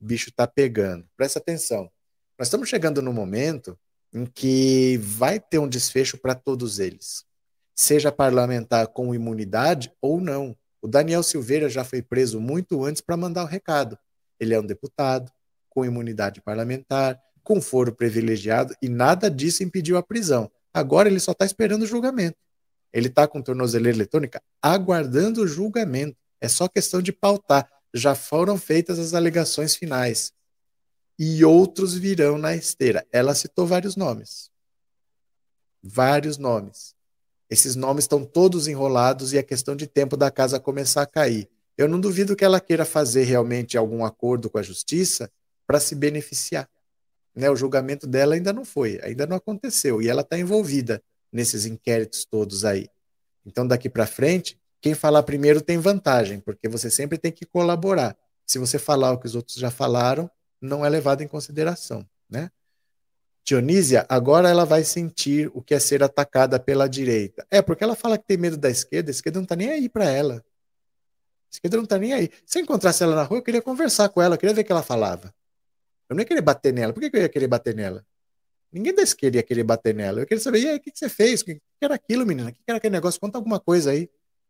O 0.00 0.06
bicho 0.06 0.32
tá 0.32 0.46
pegando. 0.46 1.06
Presta 1.16 1.38
atenção. 1.38 1.90
Nós 2.38 2.48
estamos 2.48 2.68
chegando 2.68 3.02
no 3.02 3.12
momento 3.12 3.78
em 4.12 4.24
que 4.24 4.96
vai 4.98 5.40
ter 5.40 5.58
um 5.58 5.68
desfecho 5.68 6.16
para 6.16 6.34
todos 6.34 6.78
eles, 6.78 7.24
seja 7.74 8.12
parlamentar 8.12 8.86
com 8.88 9.14
imunidade 9.14 9.92
ou 10.00 10.20
não. 10.20 10.56
O 10.84 10.86
Daniel 10.86 11.22
Silveira 11.22 11.70
já 11.70 11.82
foi 11.82 12.02
preso 12.02 12.38
muito 12.38 12.84
antes 12.84 13.00
para 13.00 13.16
mandar 13.16 13.42
o 13.42 13.46
recado. 13.46 13.98
Ele 14.38 14.52
é 14.52 14.60
um 14.60 14.66
deputado 14.66 15.32
com 15.70 15.82
imunidade 15.82 16.42
parlamentar, 16.42 17.18
com 17.42 17.58
foro 17.58 17.90
privilegiado 17.90 18.76
e 18.82 18.88
nada 18.90 19.30
disso 19.30 19.62
impediu 19.62 19.96
a 19.96 20.02
prisão. 20.02 20.52
Agora 20.74 21.08
ele 21.08 21.20
só 21.20 21.32
está 21.32 21.46
esperando 21.46 21.84
o 21.84 21.86
julgamento. 21.86 22.36
Ele 22.92 23.08
está 23.08 23.26
com 23.26 23.40
tornozeleira 23.40 23.96
eletrônica 23.96 24.42
aguardando 24.60 25.40
o 25.40 25.48
julgamento. 25.48 26.18
É 26.38 26.48
só 26.48 26.68
questão 26.68 27.00
de 27.00 27.14
pautar. 27.14 27.66
Já 27.94 28.14
foram 28.14 28.58
feitas 28.58 28.98
as 28.98 29.14
alegações 29.14 29.74
finais 29.74 30.34
e 31.18 31.42
outros 31.46 31.94
virão 31.94 32.36
na 32.36 32.54
esteira. 32.54 33.06
Ela 33.10 33.34
citou 33.34 33.66
vários 33.66 33.96
nomes. 33.96 34.50
Vários 35.82 36.36
nomes. 36.36 36.93
Esses 37.54 37.76
nomes 37.76 38.02
estão 38.02 38.24
todos 38.24 38.66
enrolados 38.66 39.32
e 39.32 39.38
é 39.38 39.42
questão 39.42 39.76
de 39.76 39.86
tempo 39.86 40.16
da 40.16 40.28
casa 40.28 40.58
começar 40.58 41.02
a 41.02 41.06
cair. 41.06 41.48
Eu 41.78 41.86
não 41.86 42.00
duvido 42.00 42.34
que 42.34 42.44
ela 42.44 42.58
queira 42.58 42.84
fazer 42.84 43.22
realmente 43.22 43.78
algum 43.78 44.04
acordo 44.04 44.50
com 44.50 44.58
a 44.58 44.62
justiça 44.62 45.30
para 45.64 45.78
se 45.78 45.94
beneficiar. 45.94 46.68
Né? 47.32 47.48
O 47.48 47.54
julgamento 47.54 48.08
dela 48.08 48.34
ainda 48.34 48.52
não 48.52 48.64
foi, 48.64 48.98
ainda 49.04 49.24
não 49.24 49.36
aconteceu 49.36 50.02
e 50.02 50.08
ela 50.08 50.22
está 50.22 50.36
envolvida 50.36 51.00
nesses 51.32 51.64
inquéritos 51.64 52.24
todos 52.24 52.64
aí. 52.64 52.88
Então, 53.46 53.64
daqui 53.64 53.88
para 53.88 54.04
frente, 54.04 54.58
quem 54.80 54.92
falar 54.92 55.22
primeiro 55.22 55.60
tem 55.60 55.78
vantagem, 55.78 56.40
porque 56.40 56.68
você 56.68 56.90
sempre 56.90 57.18
tem 57.18 57.30
que 57.30 57.46
colaborar. 57.46 58.16
Se 58.44 58.58
você 58.58 58.80
falar 58.80 59.12
o 59.12 59.18
que 59.18 59.26
os 59.26 59.36
outros 59.36 59.58
já 59.58 59.70
falaram, 59.70 60.28
não 60.60 60.84
é 60.84 60.88
levado 60.88 61.22
em 61.22 61.28
consideração, 61.28 62.04
né? 62.28 62.50
Dionísia, 63.44 64.06
agora 64.08 64.48
ela 64.48 64.64
vai 64.64 64.82
sentir 64.84 65.50
o 65.52 65.60
que 65.60 65.74
é 65.74 65.78
ser 65.78 66.02
atacada 66.02 66.58
pela 66.58 66.88
direita. 66.88 67.46
É, 67.50 67.60
porque 67.60 67.84
ela 67.84 67.94
fala 67.94 68.16
que 68.16 68.24
tem 68.24 68.38
medo 68.38 68.56
da 68.56 68.70
esquerda, 68.70 69.10
a 69.10 69.12
esquerda 69.12 69.38
não 69.38 69.46
tá 69.46 69.54
nem 69.54 69.68
aí 69.68 69.88
para 69.88 70.06
ela. 70.06 70.36
A 70.36 71.50
esquerda 71.52 71.76
não 71.76 71.84
tá 71.84 71.98
nem 71.98 72.14
aí. 72.14 72.30
Se 72.46 72.58
eu 72.58 72.62
encontrasse 72.62 73.02
ela 73.02 73.14
na 73.14 73.22
rua, 73.22 73.38
eu 73.38 73.42
queria 73.42 73.60
conversar 73.60 74.08
com 74.08 74.22
ela, 74.22 74.34
eu 74.34 74.38
queria 74.38 74.54
ver 74.54 74.62
o 74.62 74.64
que 74.64 74.72
ela 74.72 74.82
falava. 74.82 75.34
Eu 76.08 76.16
não 76.16 76.22
ia 76.22 76.26
querer 76.26 76.40
bater 76.40 76.72
nela. 76.72 76.92
Por 76.94 77.00
que, 77.00 77.14
eu 77.14 77.20
ia 77.20 77.28
querer 77.28 77.46
bater 77.46 77.74
nela? 77.74 78.04
Ninguém 78.72 78.94
da 78.94 79.02
esquerda 79.02 79.36
ia 79.36 79.42
querer 79.42 79.62
bater 79.62 79.94
nela. 79.94 80.20
Eu 80.20 80.26
queria 80.26 80.42
saber, 80.42 80.60
e 80.60 80.68
aí, 80.68 80.76
o 80.76 80.80
que, 80.80 80.90
você 80.94 81.08
fez? 81.08 81.42
O 81.42 81.44
que, 81.44 81.60
era 81.82 81.94
aquilo, 81.94 82.24
menina? 82.24 82.48
O 82.48 82.52
que, 82.52 82.58
que 82.58 82.70
era 82.70 82.78
aquele 82.78 82.92
negócio? 82.92 83.20
Conta 83.20 83.36
alguma 83.36 83.60
coisa 83.60 83.90
aí. 83.90 84.08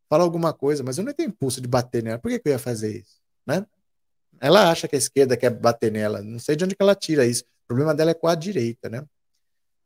Fala 0.08 0.22
alguma 0.22 0.52
coisa. 0.52 0.84
Mas 0.84 0.98
eu 0.98 1.04
não 1.04 1.12
tenho 1.12 1.30
impulso 1.30 1.60
de 1.60 1.66
bater 1.66 2.02
nela. 2.02 2.18
Por 2.18 2.30
que, 2.30 2.38
que 2.38 2.48
eu 2.48 2.52
ia 2.52 2.58
fazer 2.60 2.96
isso? 3.00 3.20
Né? 3.44 3.66
Ela 4.40 4.70
acha 4.70 4.86
que 4.86 4.94
a 4.94 4.98
esquerda 4.98 5.36
quer 5.36 5.50
bater 5.50 5.90
nela. 5.90 6.22
Não 6.22 6.38
sei 6.38 6.54
de 6.54 6.64
onde 6.64 6.76
que 6.76 6.82
ela 6.82 6.94
tira 6.94 7.26
isso. 7.26 7.44
O 7.64 7.68
problema 7.68 7.94
dela 7.94 8.10
é 8.10 8.14
com 8.14 8.28
a 8.28 8.34
direita, 8.34 8.88
né? 8.88 9.04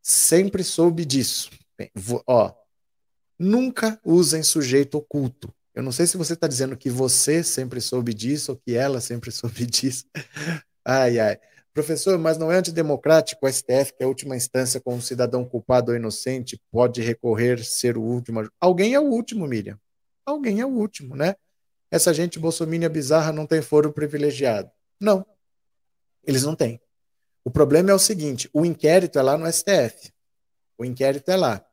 Sempre 0.01 0.63
soube 0.63 1.05
disso. 1.05 1.49
Bem, 1.77 1.89
vou, 1.95 2.23
ó, 2.27 2.53
nunca 3.37 3.99
usem 4.03 4.43
sujeito 4.43 4.97
oculto. 4.97 5.53
Eu 5.73 5.83
não 5.83 5.91
sei 5.91 6.05
se 6.07 6.17
você 6.17 6.33
está 6.33 6.47
dizendo 6.47 6.75
que 6.75 6.89
você 6.89 7.43
sempre 7.43 7.79
soube 7.79 8.13
disso 8.13 8.51
ou 8.51 8.57
que 8.57 8.75
ela 8.75 8.99
sempre 8.99 9.31
soube 9.31 9.65
disso. 9.65 10.05
Ai, 10.85 11.19
ai. 11.19 11.39
Professor, 11.73 12.17
mas 12.17 12.37
não 12.37 12.51
é 12.51 12.57
antidemocrático 12.57 13.45
o 13.45 13.49
STF, 13.49 13.93
que 13.93 14.03
é 14.03 14.05
a 14.05 14.07
última 14.07 14.35
instância 14.35 14.81
com 14.81 14.95
um 14.95 15.01
cidadão 15.01 15.45
culpado 15.45 15.91
ou 15.91 15.95
inocente, 15.97 16.59
pode 16.71 17.01
recorrer, 17.01 17.63
ser 17.63 17.97
o 17.97 18.01
último. 18.01 18.49
Alguém 18.59 18.93
é 18.93 18.99
o 18.99 19.03
último, 19.03 19.47
Miriam. 19.47 19.79
Alguém 20.25 20.59
é 20.59 20.65
o 20.65 20.69
último, 20.69 21.15
né? 21.15 21.35
essa 21.91 22.13
gente 22.13 22.37
bolsomínia 22.37 22.89
bizarra 22.89 23.31
não 23.31 23.45
tem 23.45 23.61
foro 23.61 23.91
privilegiado. 23.91 24.69
Não. 24.99 25.25
Eles 26.23 26.43
não 26.43 26.55
têm. 26.55 26.79
O 27.43 27.51
problema 27.51 27.91
é 27.91 27.93
o 27.93 27.99
seguinte: 27.99 28.49
o 28.53 28.65
inquérito 28.65 29.17
é 29.17 29.21
lá 29.21 29.37
no 29.37 29.51
STF. 29.51 30.11
O 30.77 30.85
inquérito 30.85 31.29
é 31.29 31.35
lá. 31.35 31.65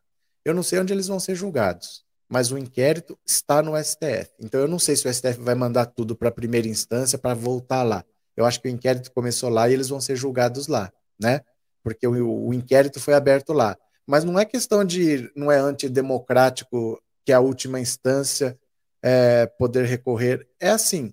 Eu 0.44 0.54
não 0.54 0.62
sei 0.62 0.78
onde 0.78 0.92
eles 0.92 1.08
vão 1.08 1.18
ser 1.18 1.34
julgados, 1.34 2.04
mas 2.28 2.50
o 2.50 2.58
inquérito 2.58 3.18
está 3.26 3.62
no 3.62 3.76
STF. 3.82 4.30
Então 4.38 4.60
eu 4.60 4.68
não 4.68 4.78
sei 4.78 4.96
se 4.96 5.08
o 5.08 5.12
STF 5.12 5.40
vai 5.40 5.54
mandar 5.54 5.86
tudo 5.86 6.14
para 6.14 6.28
a 6.28 6.32
primeira 6.32 6.68
instância 6.68 7.18
para 7.18 7.34
voltar 7.34 7.82
lá. 7.82 8.04
Eu 8.36 8.44
acho 8.44 8.60
que 8.60 8.68
o 8.68 8.70
inquérito 8.70 9.10
começou 9.12 9.48
lá 9.48 9.68
e 9.68 9.72
eles 9.72 9.88
vão 9.88 10.00
ser 10.00 10.14
julgados 10.14 10.68
lá, 10.68 10.92
né? 11.18 11.40
Porque 11.82 12.06
o, 12.06 12.48
o 12.48 12.54
inquérito 12.54 13.00
foi 13.00 13.14
aberto 13.14 13.52
lá. 13.52 13.76
Mas 14.06 14.24
não 14.24 14.38
é 14.38 14.44
questão 14.44 14.84
de 14.84 15.30
não 15.34 15.50
é 15.50 15.58
antidemocrático 15.58 17.02
que 17.24 17.32
a 17.32 17.40
última 17.40 17.80
instância 17.80 18.58
é, 19.02 19.46
poder 19.46 19.84
recorrer. 19.84 20.48
É 20.60 20.70
assim, 20.70 21.12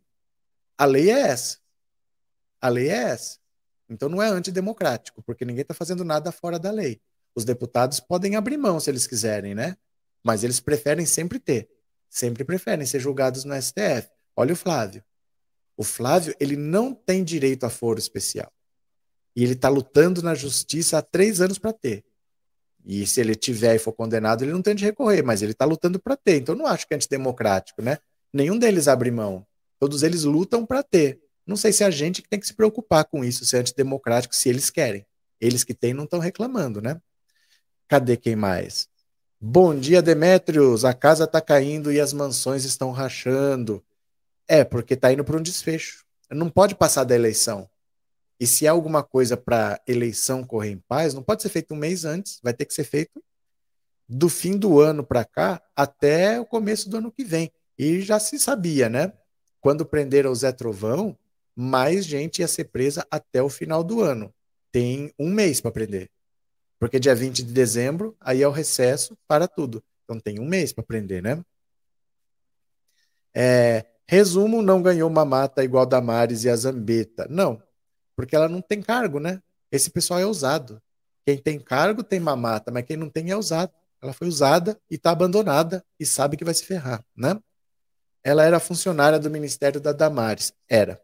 a 0.77 0.85
lei 0.85 1.09
é 1.09 1.19
essa. 1.19 1.57
A 2.61 2.69
lei 2.69 2.89
é 2.89 3.03
essa. 3.03 3.39
Então 3.93 4.09
não 4.09 4.21
é 4.21 4.27
antidemocrático, 4.27 5.21
porque 5.21 5.45
ninguém 5.45 5.61
está 5.61 5.73
fazendo 5.73 6.03
nada 6.03 6.31
fora 6.31 6.57
da 6.57 6.71
lei. 6.71 6.99
Os 7.35 7.45
deputados 7.45 7.99
podem 7.99 8.35
abrir 8.35 8.57
mão 8.57 8.79
se 8.79 8.89
eles 8.89 9.05
quiserem, 9.05 9.53
né? 9.53 9.77
Mas 10.23 10.43
eles 10.43 10.59
preferem 10.59 11.05
sempre 11.05 11.39
ter. 11.39 11.69
Sempre 12.09 12.43
preferem 12.43 12.85
ser 12.85 12.99
julgados 12.99 13.43
no 13.43 13.55
STF. 13.59 14.09
Olha 14.35 14.53
o 14.53 14.55
Flávio. 14.55 15.03
O 15.77 15.83
Flávio, 15.83 16.35
ele 16.39 16.55
não 16.55 16.93
tem 16.93 17.23
direito 17.23 17.65
a 17.65 17.69
foro 17.69 17.99
especial. 17.99 18.51
E 19.35 19.43
ele 19.43 19.53
está 19.53 19.69
lutando 19.69 20.21
na 20.21 20.35
justiça 20.35 20.97
há 20.97 21.01
três 21.01 21.41
anos 21.41 21.57
para 21.57 21.73
ter. 21.73 22.03
E 22.85 23.07
se 23.07 23.21
ele 23.21 23.35
tiver 23.35 23.75
e 23.75 23.79
for 23.79 23.93
condenado, 23.93 24.43
ele 24.43 24.51
não 24.51 24.61
tem 24.61 24.75
de 24.75 24.83
recorrer, 24.83 25.23
mas 25.23 25.41
ele 25.41 25.53
está 25.53 25.65
lutando 25.65 25.99
para 25.99 26.17
ter. 26.17 26.37
Então, 26.37 26.53
não 26.53 26.67
acho 26.67 26.87
que 26.87 26.93
é 26.93 26.97
antidemocrático, 26.97 27.81
né? 27.81 27.97
Nenhum 28.31 28.57
deles 28.57 28.87
abre 28.87 29.09
mão. 29.09 29.45
Todos 29.79 30.03
eles 30.03 30.23
lutam 30.23 30.65
para 30.65 30.83
ter. 30.83 31.22
Não 31.45 31.55
sei 31.55 31.73
se 31.73 31.83
é 31.83 31.87
a 31.87 31.91
gente 31.91 32.21
que 32.21 32.29
tem 32.29 32.39
que 32.39 32.47
se 32.47 32.53
preocupar 32.53 33.05
com 33.05 33.23
isso, 33.23 33.45
se 33.45 33.55
é 33.55 33.59
antidemocrático, 33.59 34.35
se 34.35 34.49
eles 34.49 34.69
querem. 34.69 35.05
Eles 35.39 35.63
que 35.63 35.73
têm 35.73 35.93
não 35.93 36.05
estão 36.05 36.19
reclamando, 36.19 36.81
né? 36.81 37.01
Cadê 37.87 38.15
quem 38.15 38.35
mais? 38.35 38.87
Bom 39.39 39.77
dia, 39.77 40.01
Demétrios. 40.01 40.85
A 40.85 40.93
casa 40.93 41.25
está 41.25 41.41
caindo 41.41 41.91
e 41.91 41.99
as 41.99 42.13
mansões 42.13 42.63
estão 42.63 42.91
rachando. 42.91 43.83
É, 44.47 44.63
porque 44.63 44.93
está 44.93 45.11
indo 45.11 45.23
para 45.23 45.37
um 45.37 45.41
desfecho. 45.41 46.05
Não 46.31 46.49
pode 46.49 46.75
passar 46.75 47.03
da 47.03 47.13
eleição. 47.13 47.69
E 48.39 48.47
se 48.47 48.65
há 48.67 48.71
alguma 48.71 49.03
coisa 49.03 49.35
para 49.35 49.81
eleição 49.85 50.43
correr 50.43 50.71
em 50.71 50.77
paz, 50.77 51.13
não 51.13 51.21
pode 51.21 51.41
ser 51.41 51.49
feito 51.49 51.73
um 51.73 51.77
mês 51.77 52.05
antes, 52.05 52.39
vai 52.41 52.53
ter 52.53 52.65
que 52.65 52.73
ser 52.73 52.83
feito 52.83 53.21
do 54.07 54.29
fim 54.29 54.57
do 54.57 54.79
ano 54.79 55.03
para 55.03 55.23
cá 55.23 55.61
até 55.75 56.39
o 56.39 56.45
começo 56.45 56.89
do 56.89 56.97
ano 56.97 57.11
que 57.11 57.23
vem. 57.23 57.51
E 57.77 58.01
já 58.01 58.19
se 58.19 58.39
sabia, 58.39 58.89
né? 58.89 59.13
Quando 59.59 59.85
prenderam 59.85 60.31
o 60.31 60.35
Zé 60.35 60.51
Trovão, 60.51 61.17
mais 61.55 62.05
gente 62.05 62.39
ia 62.39 62.47
ser 62.47 62.65
presa 62.65 63.05
até 63.09 63.41
o 63.41 63.49
final 63.49 63.83
do 63.83 64.01
ano. 64.01 64.33
Tem 64.71 65.13
um 65.19 65.29
mês 65.29 65.61
para 65.61 65.71
prender. 65.71 66.09
Porque 66.79 66.99
dia 66.99 67.15
20 67.15 67.43
de 67.43 67.53
dezembro, 67.53 68.15
aí 68.19 68.41
é 68.41 68.47
o 68.47 68.51
recesso 68.51 69.17
para 69.27 69.47
tudo. 69.47 69.83
Então 70.03 70.19
tem 70.19 70.39
um 70.39 70.45
mês 70.45 70.73
para 70.73 70.83
prender, 70.83 71.21
né? 71.21 71.43
É, 73.33 73.85
resumo, 74.07 74.61
não 74.61 74.81
ganhou 74.81 75.09
uma 75.09 75.25
mata 75.25 75.63
igual 75.63 75.85
da 75.85 76.01
Mares 76.01 76.43
e 76.43 76.49
a 76.49 76.55
Zambeta. 76.55 77.25
Não, 77.29 77.61
porque 78.15 78.35
ela 78.35 78.49
não 78.49 78.61
tem 78.61 78.81
cargo, 78.81 79.19
né? 79.19 79.41
Esse 79.71 79.89
pessoal 79.89 80.19
é 80.19 80.25
usado. 80.25 80.81
Quem 81.25 81.37
tem 81.37 81.59
cargo 81.59 82.03
tem 82.03 82.19
mamata, 82.19 82.71
mas 82.71 82.85
quem 82.85 82.97
não 82.97 83.09
tem 83.09 83.31
é 83.31 83.35
usado. 83.35 83.71
Ela 84.01 84.11
foi 84.11 84.27
usada 84.27 84.77
e 84.91 84.95
está 84.95 85.11
abandonada 85.11 85.83
e 85.99 86.05
sabe 86.05 86.35
que 86.35 86.43
vai 86.43 86.53
se 86.53 86.65
ferrar, 86.65 87.03
né? 87.15 87.39
Ela 88.23 88.43
era 88.43 88.59
funcionária 88.59 89.17
do 89.17 89.29
Ministério 89.29 89.79
da 89.79 89.91
Damares. 89.93 90.53
Era. 90.67 91.01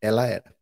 Ela 0.00 0.26
era. 0.26 0.54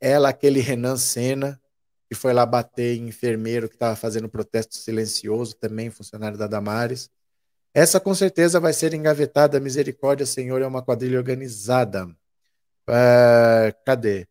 Ela, 0.00 0.28
aquele 0.28 0.60
Renan 0.60 0.96
Senna, 0.96 1.60
que 2.08 2.14
foi 2.14 2.32
lá 2.32 2.46
bater 2.46 2.96
em 2.96 3.08
enfermeiro 3.08 3.68
que 3.68 3.74
estava 3.74 3.96
fazendo 3.96 4.28
protesto 4.28 4.76
silencioso, 4.76 5.56
também 5.56 5.90
funcionário 5.90 6.38
da 6.38 6.46
Damares. 6.46 7.10
Essa 7.74 8.00
com 8.00 8.14
certeza 8.14 8.60
vai 8.60 8.72
ser 8.72 8.94
engavetada. 8.94 9.60
Misericórdia, 9.60 10.26
Senhor, 10.26 10.62
é 10.62 10.66
uma 10.66 10.82
quadrilha 10.82 11.18
organizada. 11.18 12.06
Uh, 12.88 13.72
cadê? 13.84 14.26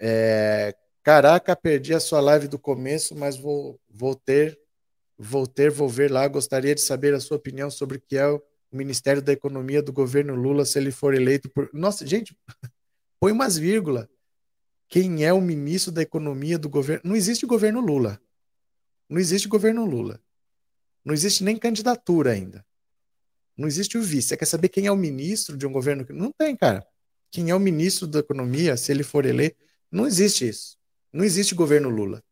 É, 0.00 0.74
caraca, 1.02 1.54
perdi 1.54 1.94
a 1.94 2.00
sua 2.00 2.20
live 2.20 2.48
do 2.48 2.58
começo, 2.58 3.14
mas 3.14 3.36
vou, 3.36 3.78
vou 3.88 4.14
ter 4.14 4.58
vou 5.22 5.46
ter, 5.46 5.70
vou 5.70 5.88
ver 5.88 6.10
lá. 6.10 6.26
Gostaria 6.26 6.74
de 6.74 6.80
saber 6.80 7.14
a 7.14 7.20
sua 7.20 7.36
opinião 7.36 7.70
sobre 7.70 7.98
o 7.98 8.00
que 8.00 8.16
é 8.16 8.26
o 8.26 8.42
Ministério 8.72 9.22
da 9.22 9.32
Economia 9.32 9.82
do 9.82 9.92
governo 9.92 10.34
Lula 10.34 10.64
se 10.64 10.78
ele 10.78 10.90
for 10.90 11.14
eleito 11.14 11.48
por. 11.50 11.70
Nossa, 11.72 12.06
gente, 12.06 12.36
põe 13.22 13.30
umas 13.30 13.56
vírgulas. 13.56 14.08
Quem 14.88 15.24
é 15.24 15.32
o 15.32 15.40
ministro 15.40 15.92
da 15.92 16.02
Economia 16.02 16.58
do 16.58 16.68
governo? 16.68 17.02
Não 17.04 17.14
existe 17.14 17.46
governo 17.46 17.80
Lula. 17.80 18.20
Não 19.08 19.16
existe 19.16 19.46
governo 19.46 19.84
Lula. 19.84 20.20
Não 21.04 21.14
existe 21.14 21.44
nem 21.44 21.56
candidatura 21.56 22.32
ainda. 22.32 22.66
Não 23.56 23.68
existe 23.68 23.96
o 23.96 24.02
vice. 24.02 24.30
Você 24.30 24.36
quer 24.36 24.46
saber 24.46 24.70
quem 24.70 24.86
é 24.86 24.90
o 24.90 24.96
ministro 24.96 25.56
de 25.56 25.64
um 25.64 25.70
governo? 25.70 26.04
Não 26.10 26.32
tem, 26.32 26.56
cara. 26.56 26.84
Quem 27.30 27.48
é 27.48 27.54
o 27.54 27.60
ministro 27.60 28.08
da 28.08 28.18
Economia, 28.18 28.76
se 28.76 28.90
ele 28.90 29.04
for 29.04 29.24
eleito? 29.24 29.56
Não 29.88 30.04
existe 30.04 30.48
isso. 30.48 30.76
Não 31.12 31.24
existe 31.24 31.54
governo 31.54 31.90
Lula. 31.90 32.24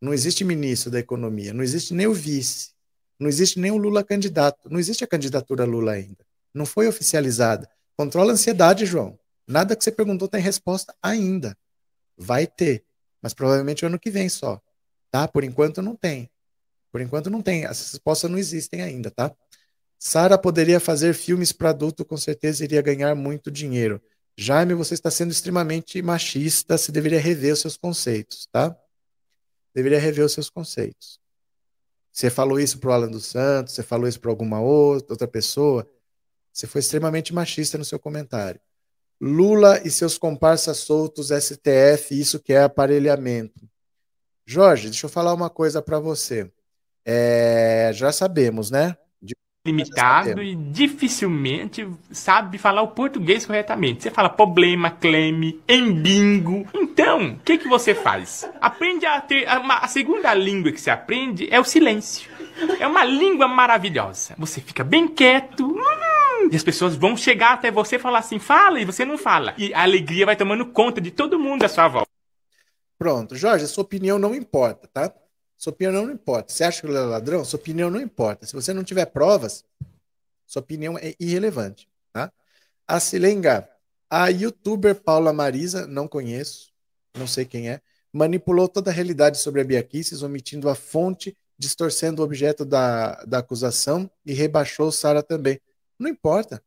Não 0.00 0.12
existe 0.12 0.42
ministro 0.42 0.90
da 0.90 0.98
Economia. 0.98 1.54
Não 1.54 1.62
existe 1.62 1.94
nem 1.94 2.08
o 2.08 2.12
vice. 2.12 2.72
Não 3.16 3.28
existe 3.28 3.60
nem 3.60 3.70
o 3.70 3.76
Lula 3.76 4.02
candidato. 4.02 4.68
Não 4.68 4.80
existe 4.80 5.04
a 5.04 5.06
candidatura 5.06 5.64
Lula 5.64 5.92
ainda. 5.92 6.26
Não 6.52 6.66
foi 6.66 6.88
oficializada. 6.88 7.70
Controla 7.96 8.32
a 8.32 8.34
ansiedade, 8.34 8.84
João. 8.86 9.21
Nada 9.46 9.76
que 9.76 9.82
você 9.82 9.92
perguntou 9.92 10.28
tem 10.28 10.40
resposta 10.40 10.94
ainda. 11.02 11.56
Vai 12.16 12.46
ter. 12.46 12.84
Mas 13.20 13.34
provavelmente 13.34 13.84
o 13.84 13.88
ano 13.88 13.98
que 13.98 14.10
vem 14.10 14.28
só. 14.28 14.60
Tá? 15.10 15.28
Por 15.28 15.44
enquanto 15.44 15.82
não 15.82 15.94
tem. 15.96 16.30
Por 16.90 17.00
enquanto 17.00 17.30
não 17.30 17.42
tem. 17.42 17.64
As 17.64 17.92
respostas 17.92 18.30
não 18.30 18.38
existem 18.38 18.82
ainda, 18.82 19.10
tá? 19.10 19.34
Sara 19.98 20.36
poderia 20.36 20.80
fazer 20.80 21.14
filmes 21.14 21.52
para 21.52 21.70
adulto, 21.70 22.04
com 22.04 22.16
certeza 22.16 22.64
iria 22.64 22.82
ganhar 22.82 23.14
muito 23.14 23.50
dinheiro. 23.50 24.02
Jaime, 24.36 24.74
você 24.74 24.94
está 24.94 25.10
sendo 25.10 25.30
extremamente 25.30 26.00
machista, 26.02 26.76
você 26.76 26.90
deveria 26.90 27.20
rever 27.20 27.52
os 27.52 27.60
seus 27.60 27.76
conceitos, 27.76 28.48
tá? 28.50 28.76
Deveria 29.74 30.00
rever 30.00 30.24
os 30.24 30.32
seus 30.32 30.50
conceitos. 30.50 31.20
Você 32.10 32.28
falou 32.30 32.58
isso 32.58 32.78
para 32.78 32.90
o 32.90 32.92
Alan 32.92 33.10
dos 33.10 33.26
Santos, 33.26 33.74
você 33.74 33.82
falou 33.82 34.08
isso 34.08 34.20
para 34.20 34.30
alguma 34.30 34.60
outra, 34.60 35.12
outra 35.12 35.28
pessoa, 35.28 35.88
você 36.52 36.66
foi 36.66 36.80
extremamente 36.80 37.32
machista 37.32 37.78
no 37.78 37.84
seu 37.84 37.98
comentário. 37.98 38.60
Lula 39.24 39.80
e 39.86 39.90
seus 39.90 40.18
comparsas 40.18 40.78
soltos, 40.78 41.30
STF, 41.30 42.10
isso 42.10 42.40
que 42.40 42.52
é 42.52 42.64
aparelhamento. 42.64 43.70
Jorge, 44.44 44.90
deixa 44.90 45.06
eu 45.06 45.10
falar 45.10 45.32
uma 45.32 45.48
coisa 45.48 45.80
para 45.80 46.00
você. 46.00 46.50
É, 47.04 47.92
já 47.94 48.10
sabemos, 48.10 48.68
né? 48.68 48.96
Limitado 49.64 50.42
e 50.42 50.56
dificilmente 50.56 51.88
sabe 52.10 52.58
falar 52.58 52.82
o 52.82 52.88
português 52.88 53.46
corretamente. 53.46 54.02
Você 54.02 54.10
fala 54.10 54.28
problema, 54.28 54.90
claim, 54.90 55.60
embingo. 55.68 56.66
Então, 56.74 57.32
o 57.32 57.38
que, 57.38 57.58
que 57.58 57.68
você 57.68 57.94
faz? 57.94 58.48
Aprende 58.60 59.06
a 59.06 59.20
ter. 59.20 59.46
A, 59.46 59.58
a 59.78 59.88
segunda 59.88 60.34
língua 60.34 60.72
que 60.72 60.80
você 60.80 60.90
aprende 60.90 61.48
é 61.48 61.60
o 61.60 61.64
silêncio. 61.64 62.28
É 62.80 62.86
uma 62.86 63.04
língua 63.04 63.46
maravilhosa. 63.46 64.34
Você 64.36 64.60
fica 64.60 64.82
bem 64.82 65.06
quieto. 65.06 65.64
Hum, 65.64 66.48
e 66.50 66.56
as 66.56 66.64
pessoas 66.64 66.96
vão 66.96 67.16
chegar 67.16 67.52
até 67.52 67.70
você 67.70 67.96
e 67.96 68.00
falar 68.00 68.18
assim, 68.18 68.40
fala, 68.40 68.80
e 68.80 68.84
você 68.84 69.04
não 69.04 69.16
fala. 69.16 69.54
E 69.56 69.72
a 69.72 69.82
alegria 69.82 70.26
vai 70.26 70.34
tomando 70.34 70.66
conta 70.66 71.00
de 71.00 71.12
todo 71.12 71.38
mundo 71.38 71.62
à 71.62 71.68
sua 71.68 71.86
volta. 71.86 72.10
Pronto, 72.98 73.36
Jorge, 73.36 73.64
a 73.64 73.68
sua 73.68 73.82
opinião 73.82 74.18
não 74.18 74.34
importa, 74.34 74.88
tá? 74.92 75.12
Sua 75.62 75.72
opinião 75.72 76.06
não 76.06 76.12
importa. 76.12 76.52
Você 76.52 76.64
acha 76.64 76.80
que 76.80 76.88
ele 76.88 76.96
é 76.96 77.00
ladrão? 77.00 77.44
Sua 77.44 77.56
opinião 77.56 77.88
não 77.88 78.00
importa. 78.00 78.44
Se 78.44 78.52
você 78.52 78.72
não 78.72 78.82
tiver 78.82 79.06
provas, 79.06 79.64
sua 80.44 80.58
opinião 80.58 80.98
é 80.98 81.14
irrelevante. 81.20 81.88
Tá? 82.12 82.32
A 82.84 82.98
Silenga, 82.98 83.70
a 84.10 84.26
youtuber 84.26 84.96
Paula 84.96 85.32
Marisa, 85.32 85.86
não 85.86 86.08
conheço, 86.08 86.72
não 87.16 87.28
sei 87.28 87.44
quem 87.44 87.70
é, 87.70 87.80
manipulou 88.12 88.66
toda 88.66 88.90
a 88.90 88.92
realidade 88.92 89.38
sobre 89.38 89.60
a 89.60 89.64
Bia 89.64 89.88
omitindo 90.24 90.68
a 90.68 90.74
fonte, 90.74 91.36
distorcendo 91.56 92.22
o 92.22 92.24
objeto 92.24 92.64
da, 92.64 93.22
da 93.22 93.38
acusação 93.38 94.10
e 94.26 94.32
rebaixou 94.32 94.90
Sara 94.90 95.22
também. 95.22 95.60
Não 95.96 96.08
importa. 96.10 96.60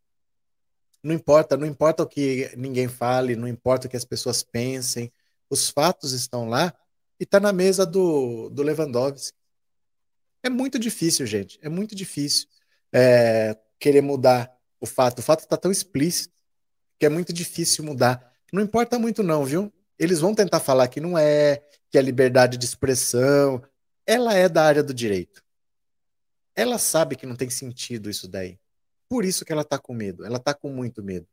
Não 1.04 1.14
importa, 1.14 1.58
não 1.58 1.68
importa 1.68 2.02
o 2.02 2.08
que 2.08 2.50
ninguém 2.56 2.88
fale, 2.88 3.36
não 3.36 3.46
importa 3.48 3.88
o 3.88 3.90
que 3.90 3.98
as 3.98 4.06
pessoas 4.06 4.42
pensem. 4.42 5.12
Os 5.50 5.70
fatos 5.70 6.14
estão 6.14 6.48
lá 6.48 6.74
e 7.20 7.24
está 7.24 7.40
na 7.40 7.54
mesa 7.54 7.86
do, 7.86 8.50
do 8.50 8.64
Lewandowski. 8.64 9.38
É 10.44 10.50
muito 10.50 10.78
difícil, 10.78 11.26
gente. 11.26 11.58
É 11.62 11.70
muito 11.70 11.96
difícil 11.96 12.48
é, 12.94 13.58
querer 13.80 14.02
mudar 14.02 14.56
o 14.80 14.86
fato. 14.86 15.20
O 15.20 15.22
fato 15.24 15.42
está 15.42 15.58
tão 15.58 15.72
explícito 15.72 16.34
que 17.00 17.06
é 17.06 17.10
muito 17.10 17.34
difícil 17.34 17.84
mudar. 17.84 18.32
Não 18.54 18.62
importa 18.62 19.00
muito, 19.00 19.24
não, 19.24 19.44
viu? 19.44 19.74
Eles 19.98 20.20
vão 20.20 20.36
tentar 20.36 20.60
falar 20.60 20.88
que 20.88 21.00
não 21.00 21.18
é, 21.18 21.64
que 21.90 21.98
é 21.98 22.02
liberdade 22.02 22.58
de 22.58 22.66
expressão. 22.66 23.64
Ela 24.06 24.36
é 24.36 24.48
da 24.48 24.64
área 24.64 24.84
do 24.84 24.94
direito. 24.94 25.44
Ela 26.56 26.78
sabe 26.78 27.16
que 27.16 27.26
não 27.26 27.36
tem 27.36 27.50
sentido 27.50 28.10
isso 28.10 28.28
daí. 28.28 28.60
Por 29.10 29.26
isso 29.26 29.44
que 29.46 29.52
ela 29.52 29.62
está 29.62 29.78
com 29.78 29.94
medo. 29.94 30.26
Ela 30.26 30.38
está 30.38 30.54
com 30.54 30.70
muito 30.70 31.04
medo. 31.04 31.28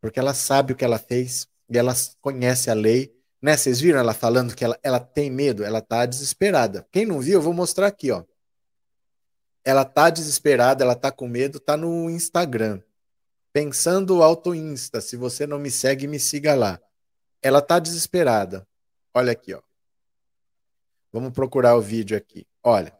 Porque 0.00 0.18
ela 0.18 0.34
sabe 0.34 0.72
o 0.72 0.76
que 0.76 0.84
ela 0.84 0.98
fez 0.98 1.48
e 1.68 1.76
ela 1.76 1.94
conhece 2.20 2.70
a 2.70 2.74
lei 2.74 3.14
né? 3.44 3.58
Vocês 3.58 3.78
viram 3.78 3.98
ela 3.98 4.14
falando 4.14 4.54
que 4.56 4.64
ela, 4.64 4.80
ela 4.82 4.98
tem 4.98 5.30
medo? 5.30 5.62
Ela 5.62 5.82
tá 5.82 6.06
desesperada. 6.06 6.88
Quem 6.90 7.04
não 7.04 7.20
viu, 7.20 7.34
eu 7.34 7.42
vou 7.42 7.52
mostrar 7.52 7.86
aqui, 7.86 8.10
ó. 8.10 8.24
Ela 9.62 9.84
tá 9.84 10.08
desesperada, 10.08 10.82
ela 10.82 10.94
tá 10.94 11.12
com 11.12 11.28
medo, 11.28 11.60
tá 11.60 11.76
no 11.76 12.08
Instagram. 12.08 12.80
Pensando 13.52 14.22
Auto 14.22 14.54
Insta, 14.54 14.98
se 15.02 15.14
você 15.14 15.46
não 15.46 15.58
me 15.58 15.70
segue, 15.70 16.06
me 16.06 16.18
siga 16.18 16.54
lá. 16.54 16.80
Ela 17.42 17.60
tá 17.60 17.78
desesperada. 17.78 18.66
Olha 19.12 19.32
aqui, 19.32 19.52
ó. 19.52 19.60
Vamos 21.12 21.34
procurar 21.34 21.76
o 21.76 21.82
vídeo 21.82 22.16
aqui. 22.16 22.46
Olha, 22.62 22.96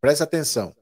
presta 0.00 0.24
atenção. 0.24 0.74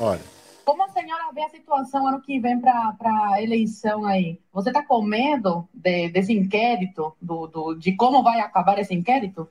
Olha. 0.00 0.31
Como 0.64 0.84
a 0.84 0.88
senhora 0.88 1.32
vê 1.32 1.42
a 1.42 1.48
situação 1.48 2.06
ano 2.06 2.20
que 2.20 2.38
vem 2.38 2.60
para 2.60 2.96
a 3.32 3.42
eleição 3.42 4.04
aí? 4.04 4.38
Você 4.52 4.70
está 4.70 4.84
com 4.84 5.02
medo 5.02 5.68
de, 5.74 6.08
desse 6.10 6.32
inquérito, 6.32 7.16
do, 7.20 7.46
do, 7.46 7.74
de 7.74 7.96
como 7.96 8.22
vai 8.22 8.40
acabar 8.40 8.78
esse 8.78 8.94
inquérito? 8.94 9.48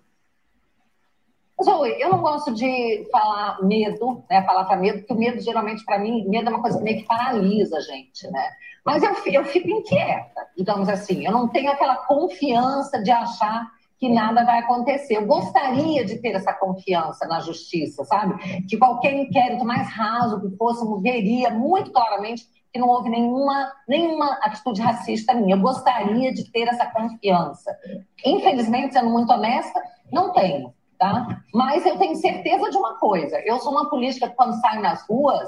Zoe, 1.64 1.96
eu 2.00 2.10
não 2.10 2.22
gosto 2.22 2.54
de 2.54 3.08
falar 3.12 3.62
medo, 3.62 4.24
né? 4.30 4.42
Falar 4.44 4.66
para 4.66 4.78
medo, 4.78 5.00
porque 5.00 5.14
o 5.14 5.18
medo, 5.18 5.40
geralmente, 5.42 5.86
para 5.86 6.00
mim, 6.00 6.28
medo 6.28 6.48
é 6.48 6.50
uma 6.50 6.62
coisa 6.62 6.78
que 6.78 6.84
meio 6.84 6.98
que 6.98 7.06
paralisa 7.06 7.78
a 7.78 7.82
gente, 7.82 8.28
né? 8.32 8.50
Mas 8.84 9.04
eu, 9.04 9.14
eu 9.26 9.46
fico 9.46 9.70
inquieta, 9.70 10.48
digamos 10.58 10.90
assim. 10.90 11.26
Eu 11.26 11.32
não 11.32 11.48
tenho 11.48 11.72
aquela 11.72 11.98
confiança 11.98 13.02
de 13.04 13.12
achar 13.12 13.70
que 14.02 14.10
nada 14.10 14.44
vai 14.44 14.58
acontecer. 14.58 15.16
Eu 15.16 15.28
gostaria 15.28 16.04
de 16.04 16.18
ter 16.18 16.34
essa 16.34 16.52
confiança 16.52 17.28
na 17.28 17.40
justiça, 17.40 18.04
sabe? 18.04 18.66
Que 18.66 18.76
qualquer 18.76 19.14
inquérito 19.14 19.64
mais 19.64 19.88
raso 19.90 20.42
que 20.42 20.58
fôssemos 20.58 21.04
veria 21.04 21.52
muito 21.52 21.92
claramente 21.92 22.48
que 22.74 22.80
não 22.80 22.88
houve 22.88 23.10
nenhuma, 23.10 23.72
nenhuma 23.88 24.40
atitude 24.42 24.82
racista 24.82 25.36
minha. 25.36 25.56
Eu 25.56 25.62
gostaria 25.62 26.34
de 26.34 26.50
ter 26.52 26.68
essa 26.68 26.88
confiança. 26.88 27.78
Infelizmente, 28.26 28.94
sendo 28.94 29.12
muito 29.12 29.32
honesta, 29.32 29.80
não 30.12 30.34
tenho, 30.34 30.74
tá? 30.98 31.44
Mas 31.54 31.86
eu 31.86 32.00
tenho 32.00 32.16
certeza 32.16 32.72
de 32.72 32.78
uma 32.78 32.98
coisa: 32.98 33.40
eu 33.46 33.60
sou 33.60 33.72
uma 33.72 33.88
política 33.88 34.30
que, 34.30 34.36
quando 34.36 34.60
saio 34.60 34.82
nas 34.82 35.08
ruas, 35.08 35.48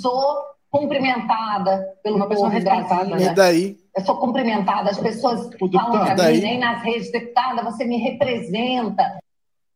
sou 0.00 0.44
cumprimentada 0.70 1.98
pelo 2.02 2.16
uma 2.16 2.28
pessoa 2.28 2.48
respeitada. 2.48 3.16
Né? 3.16 3.24
E 3.24 3.34
daí? 3.34 3.80
Eu 3.94 4.04
sou 4.04 4.18
cumprimentada, 4.18 4.90
as 4.90 4.98
pessoas 4.98 5.50
falam 5.72 6.14
para 6.14 6.30
mim, 6.30 6.40
nem 6.40 6.58
nas 6.58 6.82
redes, 6.82 7.10
deputada, 7.10 7.62
você 7.62 7.84
me 7.84 7.98
representa. 7.98 9.18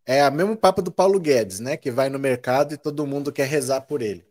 É 0.07 0.27
o 0.29 0.33
mesmo 0.33 0.57
papo 0.57 0.81
do 0.81 0.93
Paulo 0.93 1.19
Guedes, 1.19 1.61
né? 1.61 1.77
Que 1.77 1.91
vai 1.91 2.09
no 2.09 2.19
mercado 2.19 2.75
e 2.75 2.77
todo 2.77 3.07
mundo 3.07 3.33
quer 3.33 3.49
rezar 3.49 3.81
por 3.81 4.03
ele. 4.03 4.25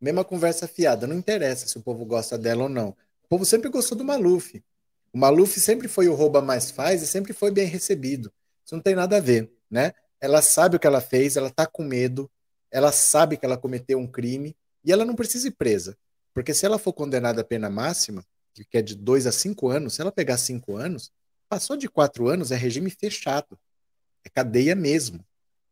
Mesma 0.00 0.24
conversa 0.24 0.66
fiada, 0.66 1.06
não 1.06 1.16
interessa 1.16 1.66
se 1.66 1.76
o 1.76 1.82
povo 1.82 2.04
gosta 2.06 2.38
dela 2.38 2.62
ou 2.62 2.68
não. 2.68 2.90
O 3.24 3.28
povo 3.28 3.44
sempre 3.44 3.68
gostou 3.68 3.98
do 3.98 4.04
Maluf. 4.04 4.62
O 5.12 5.18
Maluf 5.18 5.60
sempre 5.60 5.88
foi 5.88 6.08
o 6.08 6.14
rouba 6.14 6.40
mais 6.40 6.70
faz 6.70 7.02
e 7.02 7.06
sempre 7.06 7.32
foi 7.32 7.50
bem 7.50 7.66
recebido. 7.66 8.32
Isso 8.64 8.74
não 8.74 8.82
tem 8.82 8.94
nada 8.94 9.18
a 9.18 9.20
ver, 9.20 9.52
né? 9.70 9.92
Ela 10.20 10.40
sabe 10.40 10.76
o 10.76 10.78
que 10.78 10.86
ela 10.86 11.00
fez, 11.00 11.36
ela 11.36 11.50
tá 11.50 11.66
com 11.66 11.82
medo, 11.82 12.30
ela 12.70 12.92
sabe 12.92 13.36
que 13.36 13.44
ela 13.44 13.56
cometeu 13.56 13.98
um 13.98 14.06
crime 14.06 14.56
e 14.84 14.92
ela 14.92 15.04
não 15.04 15.14
precisa 15.14 15.48
ir 15.48 15.52
presa. 15.52 15.96
Porque 16.32 16.54
se 16.54 16.64
ela 16.64 16.78
for 16.78 16.92
condenada 16.92 17.40
à 17.40 17.44
pena 17.44 17.68
máxima, 17.68 18.24
que 18.52 18.78
é 18.78 18.82
de 18.82 18.94
dois 18.94 19.26
a 19.26 19.32
cinco 19.32 19.68
anos, 19.68 19.94
se 19.94 20.00
ela 20.00 20.12
pegar 20.12 20.38
cinco 20.38 20.76
anos, 20.76 21.10
passou 21.48 21.76
de 21.76 21.88
quatro 21.88 22.28
anos 22.28 22.50
é 22.52 22.56
regime 22.56 22.90
fechado. 22.90 23.58
É 24.24 24.28
cadeia 24.28 24.74
mesmo. 24.74 25.24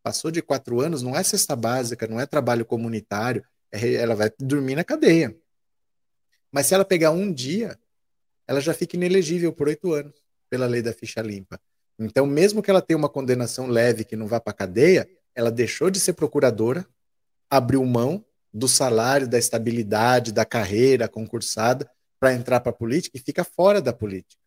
Passou 0.02 0.30
de 0.30 0.40
quatro 0.40 0.80
anos, 0.80 1.02
não 1.02 1.16
é 1.16 1.22
cesta 1.22 1.54
básica, 1.54 2.06
não 2.06 2.18
é 2.18 2.26
trabalho 2.26 2.64
comunitário, 2.64 3.44
é, 3.70 3.94
ela 3.94 4.14
vai 4.14 4.30
dormir 4.38 4.74
na 4.74 4.84
cadeia. 4.84 5.36
Mas 6.50 6.66
se 6.66 6.74
ela 6.74 6.84
pegar 6.84 7.10
um 7.10 7.32
dia, 7.32 7.78
ela 8.46 8.60
já 8.60 8.72
fica 8.72 8.96
inelegível 8.96 9.52
por 9.52 9.68
oito 9.68 9.92
anos, 9.92 10.14
pela 10.48 10.66
lei 10.66 10.80
da 10.80 10.92
ficha 10.92 11.20
limpa. 11.20 11.60
Então, 11.98 12.24
mesmo 12.26 12.62
que 12.62 12.70
ela 12.70 12.80
tenha 12.80 12.96
uma 12.96 13.08
condenação 13.08 13.66
leve 13.66 14.04
que 14.04 14.16
não 14.16 14.26
vá 14.26 14.40
para 14.40 14.52
cadeia, 14.52 15.08
ela 15.34 15.50
deixou 15.50 15.90
de 15.90 16.00
ser 16.00 16.14
procuradora, 16.14 16.86
abriu 17.50 17.84
mão 17.84 18.24
do 18.52 18.68
salário, 18.68 19.28
da 19.28 19.38
estabilidade, 19.38 20.32
da 20.32 20.44
carreira 20.44 21.08
concursada 21.08 21.90
para 22.18 22.34
entrar 22.34 22.60
para 22.60 22.70
a 22.70 22.74
política 22.74 23.16
e 23.16 23.20
fica 23.20 23.44
fora 23.44 23.80
da 23.80 23.92
política 23.92 24.40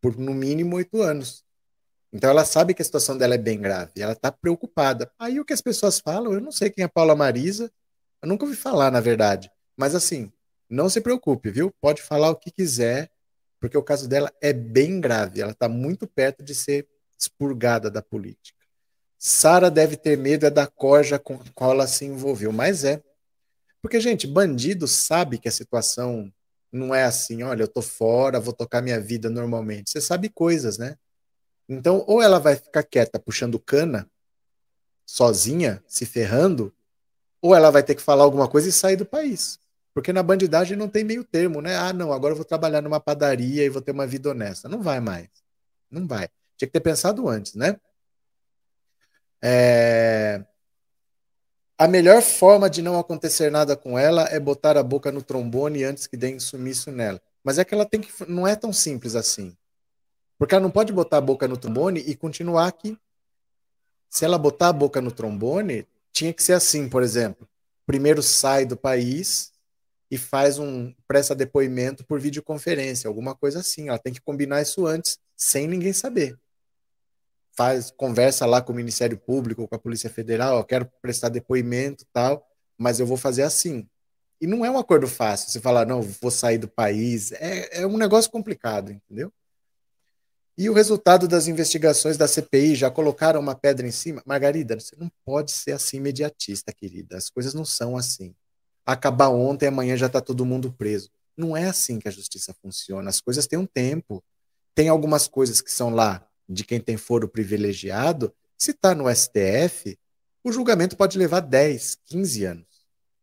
por 0.00 0.16
no 0.16 0.32
mínimo 0.32 0.76
oito 0.76 1.02
anos. 1.02 1.44
Então 2.12 2.30
ela 2.30 2.44
sabe 2.44 2.72
que 2.72 2.80
a 2.80 2.84
situação 2.84 3.18
dela 3.18 3.34
é 3.34 3.38
bem 3.38 3.60
grave, 3.60 3.92
ela 3.96 4.12
está 4.12 4.32
preocupada. 4.32 5.10
Aí 5.18 5.38
o 5.38 5.44
que 5.44 5.52
as 5.52 5.60
pessoas 5.60 5.98
falam, 5.98 6.32
eu 6.32 6.40
não 6.40 6.52
sei 6.52 6.70
quem 6.70 6.84
é 6.84 6.88
Paula 6.88 7.14
Marisa, 7.14 7.70
eu 8.22 8.28
nunca 8.28 8.44
ouvi 8.44 8.56
falar, 8.56 8.90
na 8.90 9.00
verdade. 9.00 9.50
Mas 9.76 9.94
assim, 9.94 10.32
não 10.68 10.88
se 10.88 11.00
preocupe, 11.00 11.50
viu? 11.50 11.72
Pode 11.80 12.02
falar 12.02 12.30
o 12.30 12.36
que 12.36 12.50
quiser, 12.50 13.10
porque 13.60 13.76
o 13.76 13.82
caso 13.82 14.08
dela 14.08 14.32
é 14.40 14.52
bem 14.52 15.00
grave. 15.00 15.40
Ela 15.40 15.52
está 15.52 15.68
muito 15.68 16.06
perto 16.06 16.42
de 16.42 16.54
ser 16.54 16.88
expurgada 17.18 17.90
da 17.90 18.00
política. 18.00 18.58
Sara 19.18 19.70
deve 19.70 19.96
ter 19.96 20.16
medo 20.16 20.46
é 20.46 20.50
da 20.50 20.66
corja 20.66 21.18
com 21.18 21.34
a 21.34 21.44
qual 21.52 21.72
ela 21.72 21.86
se 21.86 22.04
envolveu, 22.04 22.52
mas 22.52 22.84
é. 22.84 23.02
Porque, 23.80 24.00
gente, 24.00 24.26
bandido 24.26 24.86
sabe 24.88 25.38
que 25.38 25.48
a 25.48 25.52
situação 25.52 26.32
não 26.72 26.94
é 26.94 27.04
assim, 27.04 27.42
olha, 27.42 27.62
eu 27.62 27.68
tô 27.68 27.80
fora, 27.80 28.40
vou 28.40 28.52
tocar 28.52 28.82
minha 28.82 29.00
vida 29.00 29.30
normalmente. 29.30 29.90
Você 29.90 30.00
sabe 30.00 30.28
coisas, 30.28 30.78
né? 30.78 30.96
Então, 31.68 32.04
ou 32.06 32.22
ela 32.22 32.38
vai 32.38 32.56
ficar 32.56 32.82
quieta 32.82 33.18
puxando 33.18 33.58
cana, 33.58 34.10
sozinha, 35.06 35.82
se 35.86 36.06
ferrando, 36.06 36.74
ou 37.40 37.54
ela 37.54 37.70
vai 37.70 37.82
ter 37.82 37.94
que 37.94 38.02
falar 38.02 38.24
alguma 38.24 38.48
coisa 38.48 38.68
e 38.68 38.72
sair 38.72 38.96
do 38.96 39.06
país. 39.06 39.58
Porque 39.94 40.12
na 40.12 40.22
bandidagem 40.22 40.76
não 40.76 40.88
tem 40.88 41.04
meio 41.04 41.24
termo, 41.24 41.60
né? 41.60 41.76
Ah, 41.76 41.92
não, 41.92 42.12
agora 42.12 42.32
eu 42.32 42.36
vou 42.36 42.44
trabalhar 42.44 42.80
numa 42.82 43.00
padaria 43.00 43.64
e 43.64 43.68
vou 43.68 43.82
ter 43.82 43.92
uma 43.92 44.06
vida 44.06 44.30
honesta. 44.30 44.68
Não 44.68 44.82
vai 44.82 45.00
mais. 45.00 45.28
Não 45.90 46.06
vai. 46.06 46.28
Tinha 46.56 46.68
que 46.68 46.72
ter 46.72 46.80
pensado 46.80 47.28
antes, 47.28 47.54
né? 47.54 47.78
É... 49.42 50.44
A 51.80 51.86
melhor 51.86 52.20
forma 52.22 52.68
de 52.68 52.82
não 52.82 52.98
acontecer 52.98 53.52
nada 53.52 53.76
com 53.76 53.96
ela 53.96 54.24
é 54.24 54.40
botar 54.40 54.76
a 54.76 54.82
boca 54.82 55.12
no 55.12 55.22
trombone 55.22 55.84
antes 55.84 56.08
que 56.08 56.16
deem 56.16 56.40
sumiço 56.40 56.90
nela. 56.90 57.22
Mas 57.44 57.56
é 57.56 57.64
que 57.64 57.72
ela 57.72 57.86
tem 57.86 58.00
que. 58.00 58.10
Não 58.28 58.48
é 58.48 58.56
tão 58.56 58.72
simples 58.72 59.14
assim. 59.14 59.56
Porque 60.36 60.56
ela 60.56 60.62
não 60.62 60.72
pode 60.72 60.92
botar 60.92 61.18
a 61.18 61.20
boca 61.20 61.46
no 61.46 61.56
trombone 61.56 62.00
e 62.00 62.16
continuar 62.16 62.66
aqui. 62.66 62.98
Se 64.10 64.24
ela 64.24 64.36
botar 64.36 64.70
a 64.70 64.72
boca 64.72 65.00
no 65.00 65.12
trombone, 65.12 65.86
tinha 66.12 66.34
que 66.34 66.42
ser 66.42 66.54
assim, 66.54 66.88
por 66.88 67.00
exemplo. 67.00 67.48
Primeiro 67.86 68.24
sai 68.24 68.66
do 68.66 68.76
país 68.76 69.52
e 70.10 70.18
faz 70.18 70.58
um 70.58 70.92
presta 71.06 71.32
depoimento 71.32 72.04
por 72.04 72.18
videoconferência, 72.18 73.06
alguma 73.06 73.36
coisa 73.36 73.60
assim. 73.60 73.88
Ela 73.88 73.98
tem 74.00 74.12
que 74.12 74.20
combinar 74.20 74.62
isso 74.62 74.84
antes, 74.84 75.16
sem 75.36 75.68
ninguém 75.68 75.92
saber 75.92 76.36
faz 77.58 77.90
conversa 77.90 78.46
lá 78.46 78.62
com 78.62 78.72
o 78.72 78.76
Ministério 78.76 79.18
Público, 79.18 79.66
com 79.66 79.74
a 79.74 79.78
Polícia 79.80 80.08
Federal, 80.08 80.58
eu 80.58 80.64
quero 80.64 80.88
prestar 81.02 81.28
depoimento 81.28 82.06
tal, 82.12 82.46
mas 82.78 83.00
eu 83.00 83.06
vou 83.06 83.16
fazer 83.16 83.42
assim. 83.42 83.84
E 84.40 84.46
não 84.46 84.64
é 84.64 84.70
um 84.70 84.78
acordo 84.78 85.08
fácil. 85.08 85.50
Você 85.50 85.58
falar, 85.60 85.84
não, 85.84 86.00
vou 86.00 86.30
sair 86.30 86.56
do 86.56 86.68
país. 86.68 87.32
É, 87.32 87.80
é 87.80 87.86
um 87.86 87.96
negócio 87.96 88.30
complicado, 88.30 88.92
entendeu? 88.92 89.32
E 90.56 90.70
o 90.70 90.72
resultado 90.72 91.26
das 91.26 91.48
investigações 91.48 92.16
da 92.16 92.28
CPI 92.28 92.76
já 92.76 92.92
colocaram 92.92 93.40
uma 93.40 93.56
pedra 93.56 93.84
em 93.84 93.90
cima? 93.90 94.22
Margarida, 94.24 94.78
você 94.78 94.94
não 94.94 95.10
pode 95.24 95.50
ser 95.50 95.72
assim 95.72 95.96
imediatista, 95.96 96.72
querida. 96.72 97.16
As 97.16 97.28
coisas 97.28 97.54
não 97.54 97.64
são 97.64 97.96
assim. 97.96 98.36
Acabar 98.86 99.30
ontem, 99.30 99.66
amanhã 99.66 99.96
já 99.96 100.06
está 100.06 100.20
todo 100.20 100.46
mundo 100.46 100.72
preso. 100.78 101.10
Não 101.36 101.56
é 101.56 101.64
assim 101.64 101.98
que 101.98 102.06
a 102.06 102.12
justiça 102.12 102.54
funciona. 102.62 103.10
As 103.10 103.20
coisas 103.20 103.48
têm 103.48 103.58
um 103.58 103.66
tempo. 103.66 104.22
Tem 104.76 104.88
algumas 104.88 105.26
coisas 105.26 105.60
que 105.60 105.72
são 105.72 105.90
lá 105.90 106.27
de 106.48 106.64
quem 106.64 106.80
tem 106.80 106.96
foro 106.96 107.28
privilegiado, 107.28 108.34
se 108.56 108.70
está 108.70 108.94
no 108.94 109.04
STF, 109.14 109.98
o 110.42 110.50
julgamento 110.50 110.96
pode 110.96 111.18
levar 111.18 111.40
10, 111.40 111.98
15 112.06 112.44
anos. 112.44 112.66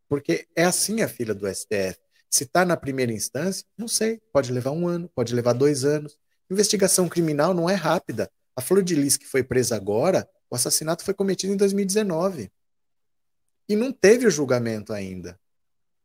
Porque 0.08 0.48
é 0.56 0.64
assim 0.64 1.02
a 1.02 1.08
fila 1.08 1.34
do 1.34 1.48
STF. 1.54 1.98
Se 2.30 2.44
está 2.44 2.64
na 2.64 2.78
primeira 2.78 3.12
instância, 3.12 3.66
não 3.78 3.88
sei, 3.88 4.22
pode 4.32 4.52
levar 4.52 4.72
um 4.72 4.88
ano, 4.88 5.10
pode 5.16 5.34
levar 5.34 5.54
dois 5.54 5.84
anos. 5.84 6.18
Investigação 6.50 7.10
criminal 7.10 7.54
não 7.54 7.70
é 7.70 7.74
rápida. 7.74 8.30
A 8.56 8.62
Flor 8.62 8.84
de 8.84 8.96
Lis, 8.96 9.18
que 9.18 9.26
foi 9.26 9.44
presa 9.44 9.76
agora, 9.76 10.30
o 10.50 10.56
assassinato 10.56 11.04
foi 11.04 11.14
cometido 11.14 11.54
em 11.54 11.58
2019. 11.58 12.52
E 13.68 13.76
não 13.76 13.92
teve 13.92 14.28
o 14.28 14.32
julgamento 14.32 14.94
ainda. 14.94 15.40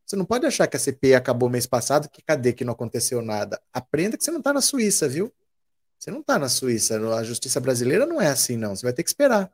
Você 0.07 0.17
não 0.17 0.25
pode 0.25 0.47
achar 0.47 0.67
que 0.67 0.77
a 0.77 0.81
CPI 0.81 1.15
acabou 1.15 1.49
mês 1.49 1.67
passado, 1.67 2.09
que 2.09 2.23
cadê 2.23 2.53
que 2.53 2.65
não 2.65 2.73
aconteceu 2.73 3.23
nada? 3.23 3.61
Aprenda 3.73 4.17
que 4.17 4.25
você 4.25 4.31
não 4.31 4.39
está 4.39 4.53
na 4.53 4.61
Suíça, 4.61 5.09
viu? 5.09 5.33
Você 6.01 6.11
não 6.11 6.21
está 6.21 6.39
na 6.39 6.49
Suíça. 6.49 6.99
A 7.15 7.23
justiça 7.23 7.61
brasileira 7.61 8.07
não 8.07 8.21
é 8.21 8.29
assim, 8.29 8.57
não. 8.57 8.75
Você 8.75 8.87
vai 8.87 8.93
ter 8.95 9.03
que 9.03 9.11
esperar. 9.11 9.53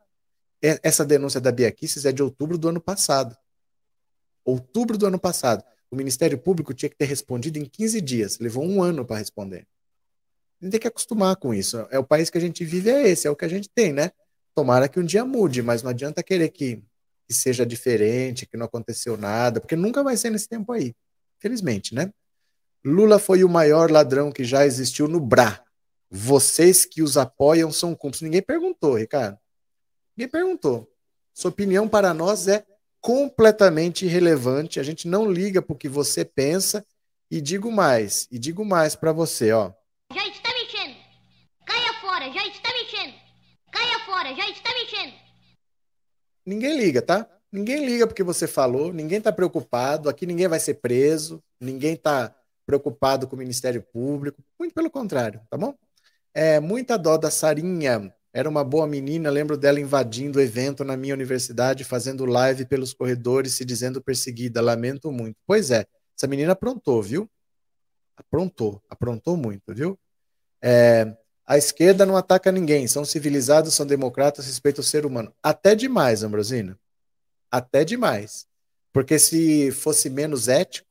Essa 0.63 1.05
denúncia 1.05 1.41
da 1.41 1.51
Bia 1.51 1.71
Kicis 1.73 2.05
é 2.05 2.13
de 2.13 2.23
outubro 2.23 2.57
do 2.57 2.69
ano 2.69 2.81
passado. 2.81 3.37
Outubro 4.45 4.97
do 4.97 5.07
ano 5.07 5.19
passado. 5.19 5.65
O 5.91 5.97
Ministério 5.97 6.39
Público 6.39 6.73
tinha 6.73 6.89
que 6.89 6.97
ter 6.97 7.05
respondido 7.05 7.59
em 7.59 7.65
15 7.65 8.01
dias. 8.01 8.39
Levou 8.39 8.65
um 8.65 8.81
ano 8.81 9.05
para 9.05 9.19
responder. 9.19 9.67
A 10.61 10.65
gente 10.65 10.71
tem 10.71 10.81
que 10.81 10.87
acostumar 10.87 11.35
com 11.35 11.53
isso. 11.53 11.85
É 11.91 11.99
o 11.99 12.05
país 12.05 12.31
que 12.31 12.39
a 12.39 12.41
gente 12.41 12.65
vive, 12.65 12.91
é 12.91 13.09
esse, 13.09 13.27
é 13.27 13.31
o 13.31 13.37
que 13.37 13.45
a 13.45 13.49
gente 13.49 13.69
tem, 13.69 13.93
né? 13.93 14.13
Tomara 14.55 14.89
que 14.89 15.01
um 15.01 15.05
dia 15.05 15.25
mude, 15.25 15.63
mas 15.63 15.83
não 15.83 15.91
adianta 15.91 16.23
querer 16.23 16.49
que, 16.51 16.83
que 17.27 17.35
seja 17.35 17.67
diferente, 17.67 18.47
que 18.47 18.57
não 18.57 18.67
aconteceu 18.67 19.17
nada, 19.17 19.61
porque 19.61 19.77
nunca 19.77 20.03
vai 20.03 20.17
ser 20.17 20.31
nesse 20.31 20.49
tempo 20.49 20.73
aí. 20.73 20.95
Felizmente, 21.41 21.93
né? 21.95 22.11
Lula 22.85 23.19
foi 23.19 23.43
o 23.43 23.49
maior 23.49 23.91
ladrão 23.91 24.31
que 24.31 24.45
já 24.45 24.65
existiu 24.65 25.09
no 25.09 25.21
BRA, 25.21 25.66
vocês 26.11 26.85
que 26.85 27.03
os 27.03 27.17
apoiam 27.17 27.71
são 27.73 27.95
cúmplices. 27.95 28.23
Ninguém 28.23 28.43
perguntou, 28.43 28.95
Ricardo. 28.95 29.39
Ninguém 30.17 30.31
perguntou. 30.31 30.91
Sua 31.35 31.51
opinião 31.51 31.89
para 31.89 32.15
nós 32.15 32.49
é 32.49 32.65
completamente 33.01 34.07
irrelevante. 34.07 34.81
A 34.81 34.83
gente 34.83 35.07
não 35.07 35.31
liga 35.31 35.61
para 35.61 35.75
o 35.75 35.79
que 35.79 35.89
você 35.89 36.25
pensa. 36.25 36.85
E 37.31 37.41
digo 37.41 37.73
mais, 37.73 38.29
e 38.31 38.39
digo 38.39 38.65
mais 38.65 38.95
para 38.95 39.13
você, 39.13 39.51
ó. 39.51 39.73
Já 40.13 40.27
está 40.29 40.49
mexendo. 40.51 40.97
Caia 41.67 41.93
fora, 42.01 42.33
já 42.33 42.47
está 42.47 42.69
mexendo. 42.73 43.15
Caia 43.73 43.99
fora, 44.07 44.35
já 44.35 44.49
está 44.49 44.71
mexendo. 44.75 45.13
Ninguém 46.47 46.79
liga, 46.79 47.03
tá? 47.03 47.29
Ninguém 47.51 47.85
liga 47.85 48.07
porque 48.07 48.23
você 48.23 48.47
falou, 48.47 48.93
ninguém 48.93 49.19
está 49.19 49.33
preocupado, 49.33 50.09
aqui 50.09 50.25
ninguém 50.25 50.47
vai 50.47 50.61
ser 50.61 50.75
preso, 50.75 51.43
ninguém 51.61 51.95
está 51.95 52.35
preocupado 52.65 53.27
com 53.27 53.35
o 53.35 53.39
Ministério 53.39 53.83
Público, 53.83 54.43
muito 54.59 54.75
pelo 54.75 54.91
contrário, 54.91 55.41
tá 55.51 55.57
bom? 55.57 55.75
É, 56.39 56.61
muita 56.61 56.99
dó 56.99 57.17
da 57.17 57.31
Sarinha. 57.31 58.13
Era 58.31 58.47
uma 58.47 58.63
boa 58.63 58.87
menina, 58.87 59.31
lembro 59.31 59.57
dela 59.57 59.81
invadindo 59.81 60.39
o 60.39 60.43
evento 60.43 60.85
na 60.85 60.95
minha 60.95 61.15
universidade, 61.15 61.83
fazendo 61.83 62.27
live 62.27 62.67
pelos 62.67 62.93
corredores, 62.93 63.57
se 63.57 63.65
dizendo 63.65 64.03
perseguida. 64.03 64.61
Lamento 64.61 65.11
muito. 65.11 65.39
Pois 65.47 65.71
é, 65.71 65.87
essa 66.15 66.27
menina 66.27 66.53
aprontou, 66.53 67.03
viu? 67.03 67.27
Aprontou, 68.15 68.83
aprontou 68.91 69.35
muito, 69.35 69.75
viu? 69.75 69.99
É, 70.61 71.17
a 71.47 71.57
esquerda 71.57 72.05
não 72.05 72.19
ataca 72.19 72.53
ninguém, 72.53 72.87
são 72.87 73.03
civilizados, 73.03 73.73
são 73.73 73.87
democratas, 73.87 74.45
respeitam 74.45 74.83
o 74.83 74.87
ser 74.87 75.07
humano. 75.07 75.33
Até 75.43 75.75
demais, 75.75 76.23
Ambrosina. 76.23 76.79
Até 77.51 77.83
demais. 77.83 78.47
Porque 78.93 79.19
se 79.19 79.73
fosse 79.73 80.11
menos 80.11 80.49
ético, 80.49 80.87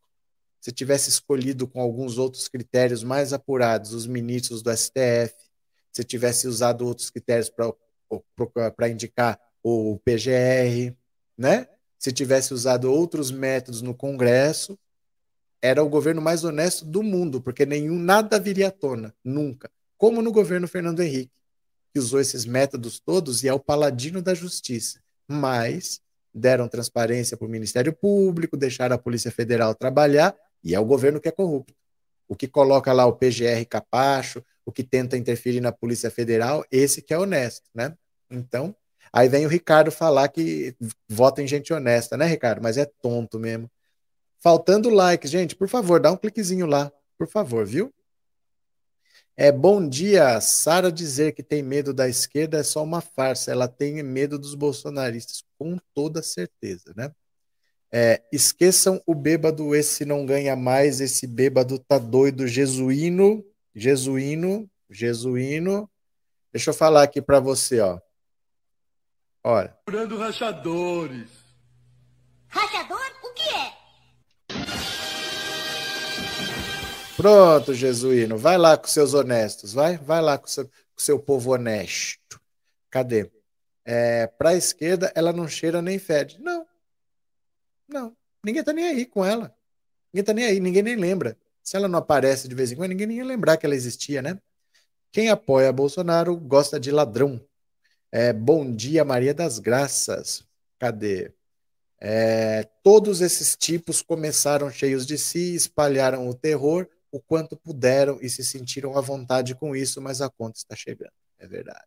se 0.66 0.72
tivesse 0.72 1.11
escolhido 1.11 1.68
com 1.68 1.80
alguns 1.80 2.18
outros 2.18 2.47
critérios 2.47 3.03
mais 3.03 3.34
apurados 3.34 3.93
os 3.93 4.07
ministros 4.07 4.63
do 4.63 4.76
STF, 4.76 5.32
se 5.91 6.03
tivesse 6.03 6.47
usado 6.47 6.88
outros 6.88 7.11
critérios 7.11 7.51
para 8.76 8.89
indicar 8.89 9.39
o 9.61 9.99
PGR, 9.99 10.95
né? 11.38 11.68
Se 11.99 12.11
tivesse 12.11 12.51
usado 12.51 12.91
outros 12.91 13.30
métodos 13.30 13.84
no 13.84 13.93
Congresso, 13.93 14.76
era 15.61 15.84
o 15.84 15.88
governo 15.88 16.20
mais 16.20 16.43
honesto 16.43 16.84
do 16.84 17.03
mundo, 17.03 17.39
porque 17.39 17.63
nenhum 17.63 17.99
nada 17.99 18.39
viria 18.39 18.70
à 18.70 18.72
tona, 18.72 19.13
nunca. 19.24 19.70
Como 19.99 20.20
no 20.20 20.32
governo 20.32 20.68
Fernando 20.68 21.03
Henrique, 21.03 21.32
que 21.93 21.99
usou 21.99 22.20
esses 22.20 22.43
métodos 22.43 22.99
todos 22.99 23.43
e 23.43 23.47
é 23.47 23.53
o 23.53 23.59
paladino 23.59 24.20
da 24.20 24.34
justiça. 24.34 24.99
Mas 25.28 26.01
deram 26.34 26.68
transparência 26.68 27.38
para 27.38 27.45
o 27.45 27.51
Ministério 27.51 27.93
Público, 27.93 28.57
deixaram 28.57 28.95
a 28.95 28.99
Polícia 28.99 29.30
Federal 29.30 29.76
trabalhar 29.76 30.36
e 30.66 30.74
é 30.74 30.80
o 30.80 30.86
governo 30.86 31.22
que 31.22 31.30
é 31.30 31.32
corrupto. 31.32 31.76
O 32.28 32.36
que 32.36 32.47
coloca 32.47 32.91
lá 32.91 33.05
o 33.05 33.13
PGR 33.13 33.63
capacho, 33.70 34.43
o 34.66 34.72
que 34.72 34.84
tenta 34.84 35.16
interferir 35.16 35.61
na 35.61 35.72
Polícia 35.72 36.09
Federal, 36.09 36.66
esse 36.72 37.03
que 37.03 37.13
é 37.13 37.20
honesto, 37.20 37.70
né? 37.74 37.95
Então, 38.32 38.76
aí 39.13 39.30
vem 39.30 39.45
o 39.45 39.49
Ricardo 39.49 39.91
falar 39.91 40.28
que 40.30 40.76
vota 41.07 41.43
em 41.43 41.47
gente 41.47 41.72
honesta, 41.72 42.18
né, 42.18 42.26
Ricardo? 42.26 42.63
Mas 42.63 42.80
é 42.80 42.86
tonto 42.99 43.39
mesmo. 43.39 43.70
Faltando 44.39 44.89
like, 44.89 45.28
gente, 45.28 45.55
por 45.55 45.70
favor, 45.70 45.99
dá 45.99 46.11
um 46.11 46.18
cliquezinho 46.18 46.66
lá, 46.66 46.91
por 47.16 47.28
favor, 47.28 47.63
viu? 47.63 47.93
É 49.38 49.51
bom 49.51 49.88
dia. 49.88 50.39
Sara 50.41 50.91
dizer 50.91 51.34
que 51.34 51.43
tem 51.43 51.61
medo 51.61 51.93
da 51.93 52.07
esquerda 52.09 52.57
é 52.57 52.63
só 52.63 52.82
uma 52.84 53.01
farsa. 53.01 53.51
Ela 53.51 53.68
tem 53.68 54.01
medo 54.01 54.39
dos 54.39 54.55
bolsonaristas, 54.55 55.43
com 55.59 55.78
toda 55.93 56.24
certeza, 56.24 56.93
né? 56.95 57.11
É, 57.97 58.21
esqueçam 58.29 59.01
o 59.07 59.15
bêbado, 59.15 59.73
esse 59.73 60.03
não 60.03 60.25
ganha 60.25 60.53
mais, 60.53 60.99
esse 60.99 61.25
bêbado 61.25 61.79
tá 61.79 61.97
doido, 61.97 62.45
jesuíno, 62.45 63.41
jesuíno, 63.73 64.69
jesuíno. 64.89 65.89
Deixa 66.51 66.71
eu 66.71 66.73
falar 66.73 67.03
aqui 67.03 67.21
para 67.21 67.39
você, 67.39 67.79
ó. 67.79 68.01
Olha. 69.41 69.73
Procurando 69.85 70.17
rachadores. 70.17 71.29
Rachador? 72.49 72.99
O 73.23 73.33
que 73.33 73.49
é? 73.49 73.73
Pronto, 77.15 77.73
jesuíno. 77.73 78.37
Vai 78.37 78.57
lá 78.57 78.77
com 78.77 78.87
seus 78.87 79.13
honestos, 79.13 79.71
vai, 79.71 79.97
vai 79.97 80.21
lá 80.21 80.37
com 80.37 80.47
seu. 80.47 80.69
seu 80.97 81.17
povo 81.17 81.53
honesto. 81.53 82.41
Cadê? 82.89 83.31
É, 83.85 84.27
para 84.27 84.49
a 84.49 84.55
esquerda, 84.55 85.13
ela 85.15 85.31
não 85.31 85.47
cheira 85.47 85.81
nem 85.81 85.97
fede. 85.97 86.41
Não. 86.41 86.64
Não. 87.88 88.15
Ninguém 88.43 88.63
tá 88.63 88.73
nem 88.73 88.86
aí 88.86 89.05
com 89.05 89.23
ela. 89.23 89.55
Ninguém 90.13 90.23
tá 90.23 90.33
nem 90.33 90.45
aí, 90.45 90.59
ninguém 90.59 90.83
nem 90.83 90.95
lembra. 90.95 91.38
Se 91.63 91.75
ela 91.75 91.88
não 91.88 91.99
aparece 91.99 92.47
de 92.47 92.55
vez 92.55 92.71
em 92.71 92.75
quando, 92.75 92.89
ninguém 92.91 93.07
nem 93.07 93.17
ia 93.17 93.25
lembrar 93.25 93.57
que 93.57 93.65
ela 93.65 93.75
existia, 93.75 94.21
né? 94.21 94.39
Quem 95.11 95.29
apoia 95.29 95.71
Bolsonaro 95.71 96.38
gosta 96.38 96.79
de 96.79 96.91
ladrão. 96.91 97.41
É, 98.11 98.31
bom 98.31 98.71
dia, 98.71 99.03
Maria 99.03 99.33
das 99.33 99.59
Graças. 99.59 100.43
Cadê? 100.79 101.33
É, 101.99 102.63
todos 102.83 103.21
esses 103.21 103.55
tipos 103.55 104.01
começaram 104.01 104.69
cheios 104.69 105.05
de 105.05 105.17
si, 105.17 105.55
espalharam 105.55 106.27
o 106.27 106.33
terror 106.33 106.88
o 107.15 107.21
quanto 107.21 107.55
puderam 107.55 108.19
e 108.21 108.29
se 108.29 108.43
sentiram 108.43 108.97
à 108.97 109.01
vontade 109.01 109.55
com 109.55 109.73
isso, 109.73 110.01
mas 110.01 110.19
a 110.19 110.29
conta 110.29 110.57
está 110.57 110.75
chegando. 110.75 111.13
É 111.39 111.47
verdade. 111.47 111.86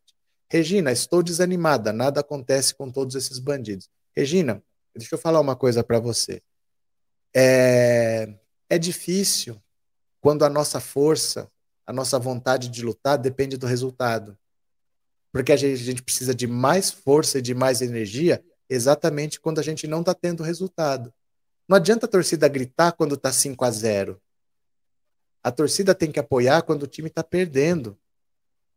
Regina, 0.50 0.90
estou 0.90 1.22
desanimada, 1.22 1.92
nada 1.92 2.20
acontece 2.20 2.74
com 2.74 2.90
todos 2.90 3.14
esses 3.14 3.38
bandidos. 3.38 3.90
Regina, 4.16 4.62
deixa 4.98 5.14
eu 5.14 5.18
falar 5.18 5.40
uma 5.40 5.56
coisa 5.56 5.82
para 5.82 5.98
você. 5.98 6.42
É, 7.34 8.34
é 8.68 8.78
difícil 8.78 9.60
quando 10.20 10.44
a 10.44 10.50
nossa 10.50 10.80
força, 10.80 11.50
a 11.86 11.92
nossa 11.92 12.18
vontade 12.18 12.68
de 12.68 12.84
lutar 12.84 13.16
depende 13.16 13.56
do 13.56 13.66
resultado. 13.66 14.36
Porque 15.32 15.52
a 15.52 15.56
gente, 15.56 15.80
a 15.80 15.84
gente 15.84 16.02
precisa 16.02 16.34
de 16.34 16.46
mais 16.46 16.90
força 16.90 17.38
e 17.38 17.42
de 17.42 17.54
mais 17.54 17.80
energia 17.80 18.42
exatamente 18.68 19.40
quando 19.40 19.58
a 19.58 19.62
gente 19.62 19.86
não 19.86 20.00
está 20.00 20.12
tendo 20.14 20.42
resultado. 20.42 21.12
Não 21.68 21.76
adianta 21.76 22.06
a 22.06 22.08
torcida 22.08 22.48
gritar 22.48 22.92
quando 22.92 23.14
está 23.14 23.32
5 23.32 23.64
a 23.64 23.70
0. 23.70 24.20
A 25.42 25.50
torcida 25.50 25.94
tem 25.94 26.10
que 26.10 26.18
apoiar 26.18 26.62
quando 26.62 26.82
o 26.82 26.86
time 26.86 27.08
está 27.08 27.22
perdendo, 27.22 27.98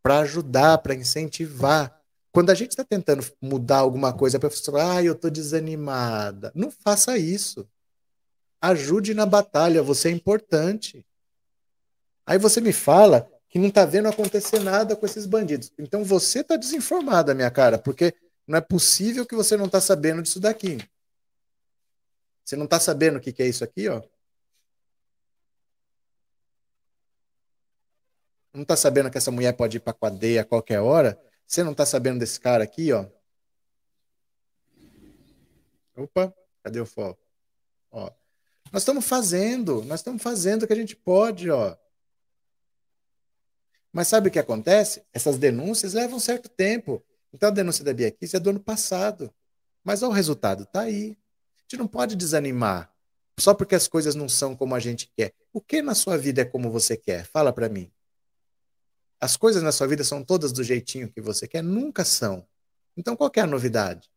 para 0.02 0.20
ajudar, 0.20 0.78
para 0.78 0.94
incentivar. 0.94 2.01
Quando 2.32 2.48
a 2.48 2.54
gente 2.54 2.70
está 2.70 2.82
tentando 2.82 3.24
mudar 3.40 3.78
alguma 3.78 4.12
coisa, 4.12 4.38
para 4.38 4.48
falar, 4.48 4.96
ah, 4.96 5.04
eu 5.04 5.12
estou 5.12 5.30
desanimada. 5.30 6.50
Não 6.54 6.70
faça 6.70 7.18
isso. 7.18 7.68
Ajude 8.58 9.12
na 9.12 9.26
batalha, 9.26 9.82
você 9.82 10.08
é 10.08 10.12
importante. 10.12 11.04
Aí 12.24 12.38
você 12.38 12.60
me 12.60 12.72
fala 12.72 13.30
que 13.50 13.58
não 13.58 13.68
está 13.68 13.84
vendo 13.84 14.08
acontecer 14.08 14.60
nada 14.60 14.96
com 14.96 15.04
esses 15.04 15.26
bandidos. 15.26 15.70
Então 15.78 16.02
você 16.02 16.40
está 16.40 16.56
desinformada, 16.56 17.34
minha 17.34 17.50
cara, 17.50 17.78
porque 17.78 18.14
não 18.46 18.56
é 18.56 18.62
possível 18.62 19.26
que 19.26 19.34
você 19.34 19.54
não 19.56 19.66
está 19.66 19.80
sabendo 19.80 20.22
disso 20.22 20.40
daqui. 20.40 20.78
Você 22.42 22.56
não 22.56 22.64
está 22.64 22.80
sabendo 22.80 23.18
o 23.18 23.20
que, 23.20 23.30
que 23.30 23.42
é 23.42 23.48
isso 23.48 23.62
aqui, 23.62 23.88
ó? 23.88 24.02
Não 28.54 28.62
está 28.62 28.76
sabendo 28.76 29.10
que 29.10 29.18
essa 29.18 29.30
mulher 29.30 29.52
pode 29.52 29.76
ir 29.76 29.80
para 29.80 29.92
cadeia 29.92 30.40
a 30.42 30.44
qualquer 30.44 30.80
hora? 30.80 31.18
Você 31.52 31.62
não 31.62 31.72
está 31.72 31.84
sabendo 31.84 32.20
desse 32.20 32.40
cara 32.40 32.64
aqui, 32.64 32.94
ó? 32.94 33.04
Opa, 35.94 36.34
cadê 36.62 36.80
o 36.80 36.86
foco? 36.86 37.20
Ó. 37.90 38.10
Nós 38.72 38.80
estamos 38.80 39.04
fazendo, 39.04 39.84
nós 39.84 40.00
estamos 40.00 40.22
fazendo 40.22 40.62
o 40.62 40.66
que 40.66 40.72
a 40.72 40.76
gente 40.76 40.96
pode, 40.96 41.50
ó. 41.50 41.76
Mas 43.92 44.08
sabe 44.08 44.28
o 44.28 44.32
que 44.32 44.38
acontece? 44.38 45.04
Essas 45.12 45.36
denúncias 45.36 45.92
levam 45.92 46.16
um 46.16 46.20
certo 46.20 46.48
tempo. 46.48 47.04
Então 47.30 47.50
a 47.50 47.52
denúncia 47.52 47.84
da 47.84 47.92
Bia 47.92 48.10
Kiss 48.10 48.34
é 48.34 48.40
do 48.40 48.48
ano 48.48 48.60
passado. 48.60 49.30
Mas 49.84 50.02
ó, 50.02 50.08
o 50.08 50.12
resultado 50.12 50.62
está 50.62 50.80
aí. 50.80 51.18
A 51.58 51.62
gente 51.64 51.76
não 51.76 51.86
pode 51.86 52.16
desanimar 52.16 52.90
só 53.38 53.52
porque 53.52 53.74
as 53.74 53.86
coisas 53.86 54.14
não 54.14 54.26
são 54.26 54.56
como 54.56 54.74
a 54.74 54.80
gente 54.80 55.12
quer. 55.14 55.34
O 55.52 55.60
que 55.60 55.82
na 55.82 55.94
sua 55.94 56.16
vida 56.16 56.40
é 56.40 56.46
como 56.46 56.70
você 56.70 56.96
quer? 56.96 57.26
Fala 57.26 57.52
para 57.52 57.68
mim. 57.68 57.92
As 59.22 59.36
coisas 59.36 59.62
na 59.62 59.70
sua 59.70 59.86
vida 59.86 60.02
são 60.02 60.24
todas 60.24 60.50
do 60.50 60.64
jeitinho 60.64 61.08
que 61.08 61.20
você 61.20 61.46
quer? 61.46 61.62
Nunca 61.62 62.04
são. 62.04 62.44
Então 62.96 63.14
qual 63.14 63.30
é 63.36 63.40
a 63.40 63.46
novidade? 63.46 64.10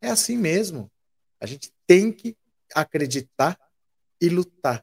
É 0.00 0.08
assim 0.08 0.34
mesmo. 0.34 0.90
A 1.38 1.44
gente 1.44 1.70
tem 1.86 2.10
que 2.10 2.34
acreditar 2.74 3.60
e 4.18 4.30
lutar. 4.30 4.82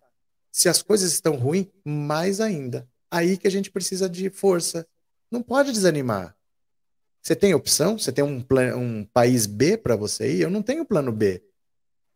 Se 0.51 0.69
as 0.69 0.83
coisas 0.83 1.11
estão 1.11 1.37
ruins, 1.37 1.65
mais 1.83 2.39
ainda. 2.39 2.87
Aí 3.09 3.35
que 3.35 3.47
a 3.47 3.49
gente 3.49 3.71
precisa 3.71 4.07
de 4.07 4.29
força. 4.29 4.87
Não 5.31 5.41
pode 5.41 5.71
desanimar. 5.71 6.37
Você 7.19 7.35
tem 7.35 7.55
opção? 7.55 7.97
Você 7.97 8.11
tem 8.11 8.23
um, 8.23 8.45
um 8.77 9.03
país 9.05 9.47
B 9.47 9.75
para 9.75 9.95
você 9.95 10.35
ir? 10.35 10.41
Eu 10.41 10.51
não 10.51 10.61
tenho 10.61 10.85
plano 10.85 11.11
B. 11.11 11.43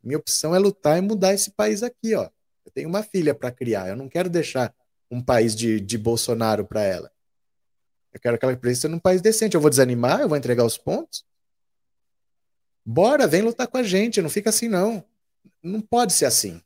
Minha 0.04 0.20
opção 0.20 0.54
é 0.54 0.60
lutar 0.60 1.00
e 1.00 1.02
mudar 1.02 1.34
esse 1.34 1.50
país 1.50 1.82
aqui, 1.82 2.14
ó. 2.14 2.30
Eu 2.64 2.72
tenho 2.72 2.88
uma 2.88 3.02
filha 3.02 3.34
para 3.34 3.50
criar. 3.50 3.88
Eu 3.88 3.96
não 3.96 4.08
quero 4.08 4.30
deixar 4.30 4.72
um 5.10 5.24
país 5.24 5.56
de, 5.56 5.82
de 5.82 5.98
Bolsonaro 5.98 6.64
para 6.64 6.84
ela. 6.84 7.17
Eu 8.18 8.22
quero 8.22 8.38
que 8.38 8.46
ela 8.46 8.56
cresça 8.56 8.88
num 8.88 9.00
país 9.00 9.22
decente. 9.22 9.56
Eu 9.56 9.62
vou 9.62 9.70
desanimar? 9.70 10.22
Eu 10.22 10.30
vou 10.30 10.38
entregar 10.38 10.66
os 10.66 10.78
pontos? 10.78 11.26
Bora, 12.86 13.28
vem 13.28 13.42
lutar 13.42 13.68
com 13.68 13.78
a 13.78 13.84
gente. 13.84 14.22
Não 14.22 14.30
fica 14.30 14.50
assim, 14.50 14.68
não. 14.68 15.04
Não 15.62 15.82
pode 15.82 16.14
ser 16.14 16.26
assim. 16.26 16.62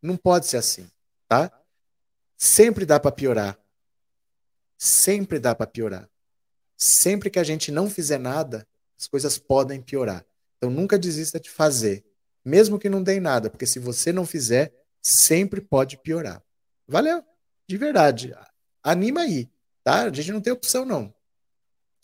Não 0.00 0.16
pode 0.16 0.46
ser 0.46 0.56
assim, 0.56 0.90
tá? 1.28 1.50
Sempre 2.36 2.84
dá 2.84 2.98
para 2.98 3.12
piorar. 3.12 3.58
Sempre 4.76 5.38
dá 5.38 5.54
para 5.54 5.66
piorar 5.66 6.08
sempre 6.82 7.30
que 7.30 7.38
a 7.38 7.44
gente 7.44 7.70
não 7.70 7.88
fizer 7.88 8.18
nada, 8.18 8.66
as 8.98 9.06
coisas 9.06 9.38
podem 9.38 9.80
piorar. 9.80 10.24
Então 10.56 10.68
nunca 10.68 10.98
desista 10.98 11.38
de 11.38 11.48
fazer, 11.48 12.04
mesmo 12.44 12.78
que 12.78 12.88
não 12.88 13.02
dê 13.02 13.20
nada, 13.20 13.48
porque 13.48 13.66
se 13.66 13.78
você 13.78 14.12
não 14.12 14.26
fizer, 14.26 14.72
sempre 15.00 15.60
pode 15.60 15.96
piorar. 15.98 16.42
Valeu, 16.86 17.24
de 17.68 17.76
verdade. 17.76 18.34
Anima 18.82 19.20
aí, 19.20 19.48
tá? 19.84 20.04
A 20.04 20.12
gente 20.12 20.32
não 20.32 20.40
tem 20.40 20.52
opção 20.52 20.84
não. 20.84 21.12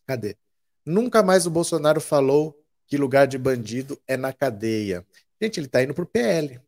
Cadê? 0.07 0.37
Nunca 0.85 1.23
mais 1.23 1.47
o 1.47 1.51
Bolsonaro 1.51 2.01
falou 2.01 2.59
que 2.87 2.97
lugar 2.97 3.27
de 3.27 3.37
bandido 3.37 4.01
é 4.07 4.17
na 4.17 4.33
cadeia. 4.33 5.07
Gente, 5.41 5.61
ele 5.61 5.67
está 5.67 5.83
indo 5.83 5.93
pro 5.93 6.07
PL. 6.07 6.61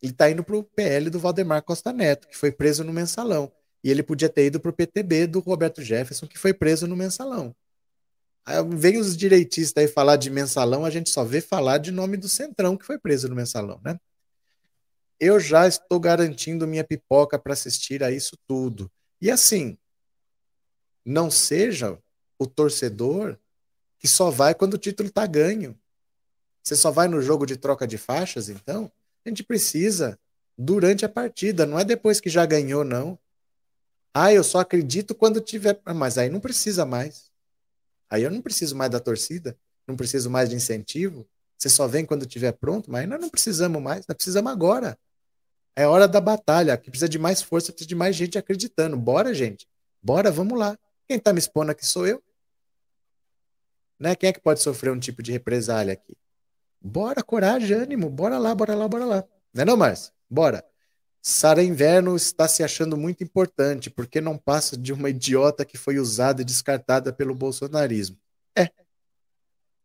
Ele 0.00 0.12
está 0.12 0.30
indo 0.30 0.44
pro 0.44 0.62
PL 0.62 1.10
do 1.10 1.18
Valdemar 1.18 1.62
Costa 1.62 1.92
Neto, 1.92 2.28
que 2.28 2.36
foi 2.36 2.52
preso 2.52 2.84
no 2.84 2.92
mensalão. 2.92 3.50
E 3.82 3.90
ele 3.90 4.02
podia 4.02 4.28
ter 4.28 4.46
ido 4.46 4.60
para 4.60 4.70
o 4.70 4.74
PTB 4.74 5.26
do 5.26 5.40
Roberto 5.40 5.82
Jefferson, 5.82 6.26
que 6.26 6.38
foi 6.38 6.54
preso 6.54 6.86
no 6.86 6.96
mensalão. 6.96 7.54
Aí 8.44 8.56
vem 8.70 8.96
os 8.96 9.16
direitistas 9.16 9.82
aí 9.82 9.88
falar 9.88 10.16
de 10.16 10.30
mensalão, 10.30 10.84
a 10.84 10.90
gente 10.90 11.10
só 11.10 11.24
vê 11.24 11.40
falar 11.40 11.78
de 11.78 11.90
nome 11.90 12.16
do 12.16 12.28
Centrão, 12.28 12.76
que 12.76 12.86
foi 12.86 12.98
preso 12.98 13.28
no 13.28 13.34
mensalão, 13.34 13.80
né? 13.84 13.98
Eu 15.20 15.38
já 15.38 15.66
estou 15.66 15.98
garantindo 15.98 16.66
minha 16.66 16.84
pipoca 16.84 17.38
para 17.38 17.52
assistir 17.52 18.02
a 18.02 18.10
isso 18.10 18.38
tudo. 18.46 18.90
E 19.20 19.30
assim, 19.30 19.76
não 21.08 21.30
seja 21.30 21.98
o 22.38 22.46
torcedor 22.46 23.38
que 23.98 24.06
só 24.06 24.30
vai 24.30 24.54
quando 24.54 24.74
o 24.74 24.78
título 24.78 25.08
está 25.08 25.26
ganho. 25.26 25.78
Você 26.62 26.76
só 26.76 26.90
vai 26.90 27.08
no 27.08 27.22
jogo 27.22 27.46
de 27.46 27.56
troca 27.56 27.86
de 27.86 27.96
faixas, 27.96 28.48
então? 28.48 28.92
A 29.24 29.28
gente 29.28 29.42
precisa 29.42 30.18
durante 30.56 31.04
a 31.04 31.08
partida, 31.08 31.64
não 31.64 31.78
é 31.78 31.84
depois 31.84 32.20
que 32.20 32.28
já 32.28 32.44
ganhou, 32.44 32.84
não. 32.84 33.18
Ah, 34.12 34.32
eu 34.32 34.44
só 34.44 34.60
acredito 34.60 35.14
quando 35.14 35.40
tiver. 35.40 35.80
Ah, 35.84 35.94
mas 35.94 36.18
aí 36.18 36.28
não 36.28 36.40
precisa 36.40 36.84
mais. 36.84 37.30
Aí 38.10 38.22
eu 38.22 38.30
não 38.30 38.42
preciso 38.42 38.76
mais 38.76 38.90
da 38.90 39.00
torcida, 39.00 39.56
não 39.86 39.96
preciso 39.96 40.28
mais 40.28 40.50
de 40.50 40.56
incentivo. 40.56 41.26
Você 41.56 41.68
só 41.68 41.86
vem 41.86 42.04
quando 42.04 42.22
estiver 42.22 42.52
pronto, 42.52 42.90
mas 42.90 43.08
nós 43.08 43.20
não 43.20 43.28
precisamos 43.28 43.82
mais, 43.82 44.06
nós 44.06 44.14
precisamos 44.14 44.52
agora. 44.52 44.98
É 45.74 45.86
hora 45.86 46.06
da 46.06 46.20
batalha, 46.20 46.76
que 46.76 46.90
precisa 46.90 47.08
de 47.08 47.18
mais 47.18 47.40
força, 47.40 47.72
precisa 47.72 47.88
de 47.88 47.94
mais 47.94 48.14
gente 48.14 48.36
acreditando. 48.36 48.96
Bora, 48.96 49.32
gente. 49.32 49.66
Bora, 50.02 50.30
vamos 50.30 50.58
lá. 50.58 50.78
Quem 51.08 51.16
está 51.16 51.32
me 51.32 51.38
expondo 51.38 51.72
aqui 51.72 51.86
sou 51.86 52.06
eu. 52.06 52.22
Né? 53.98 54.14
Quem 54.14 54.28
é 54.28 54.32
que 54.32 54.40
pode 54.40 54.60
sofrer 54.60 54.92
um 54.92 55.00
tipo 55.00 55.22
de 55.22 55.32
represália 55.32 55.92
aqui? 55.92 56.16
Bora, 56.80 57.22
coragem, 57.22 57.76
ânimo, 57.76 58.08
bora 58.08 58.38
lá, 58.38 58.54
bora 58.54 58.74
lá, 58.74 58.86
bora 58.86 59.04
lá. 59.04 59.24
Não 59.52 59.62
é 59.62 59.64
não, 59.64 59.76
Márcio? 59.76 60.12
Bora. 60.30 60.64
Sara 61.20 61.62
Inverno 61.62 62.14
está 62.14 62.46
se 62.46 62.62
achando 62.62 62.96
muito 62.96 63.24
importante 63.24 63.90
porque 63.90 64.20
não 64.20 64.38
passa 64.38 64.76
de 64.76 64.92
uma 64.92 65.10
idiota 65.10 65.64
que 65.64 65.76
foi 65.76 65.98
usada 65.98 66.42
e 66.42 66.44
descartada 66.44 67.12
pelo 67.12 67.34
bolsonarismo. 67.34 68.16
É. 68.56 68.70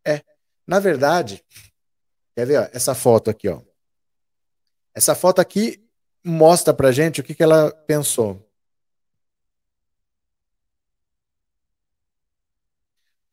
É. 0.05 0.21
Na 0.67 0.79
verdade, 0.79 1.43
quer 2.35 2.45
ver 2.45 2.59
ó, 2.59 2.69
essa 2.71 2.93
foto 2.93 3.29
aqui, 3.29 3.49
ó. 3.49 3.61
Essa 4.93 5.15
foto 5.15 5.41
aqui 5.41 5.83
mostra 6.23 6.73
pra 6.73 6.91
gente 6.91 7.19
o 7.19 7.23
que, 7.23 7.33
que 7.33 7.43
ela 7.43 7.71
pensou. 7.87 8.33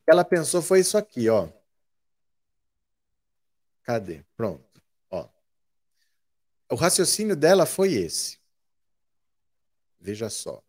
ela 0.11 0.25
pensou 0.25 0.61
foi 0.61 0.81
isso 0.81 0.97
aqui, 0.97 1.29
ó. 1.29 1.49
Cadê? 3.83 4.23
Pronto. 4.35 4.71
O 6.71 6.75
raciocínio 6.75 7.35
dela 7.35 7.65
foi 7.65 7.91
esse. 7.93 8.39
Veja 9.99 10.29
só. 10.29 10.63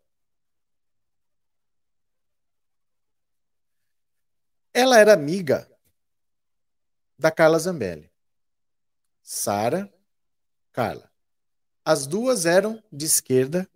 Ela 4.74 4.98
era 4.98 5.12
amiga 5.12 5.70
da 7.16 7.30
Carla 7.30 7.56
Zambelli. 7.60 8.10
Sara, 9.22 9.92
Carla. 10.72 11.08
As 11.84 12.04
duas 12.04 12.46
eram 12.46 12.82
de 12.90 13.06
esquerda 13.06 13.70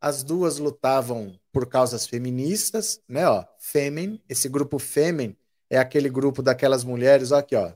As 0.00 0.22
duas 0.22 0.58
lutavam 0.58 1.38
por 1.52 1.66
causas 1.66 2.06
feministas, 2.06 3.00
né? 3.08 3.28
Ó, 3.28 3.44
Femen, 3.58 4.22
esse 4.28 4.48
grupo 4.48 4.78
Femen 4.78 5.36
é 5.68 5.78
aquele 5.78 6.08
grupo 6.08 6.42
daquelas 6.42 6.84
mulheres, 6.84 7.32
ó, 7.32 7.38
aqui, 7.38 7.56
ó. 7.56 7.72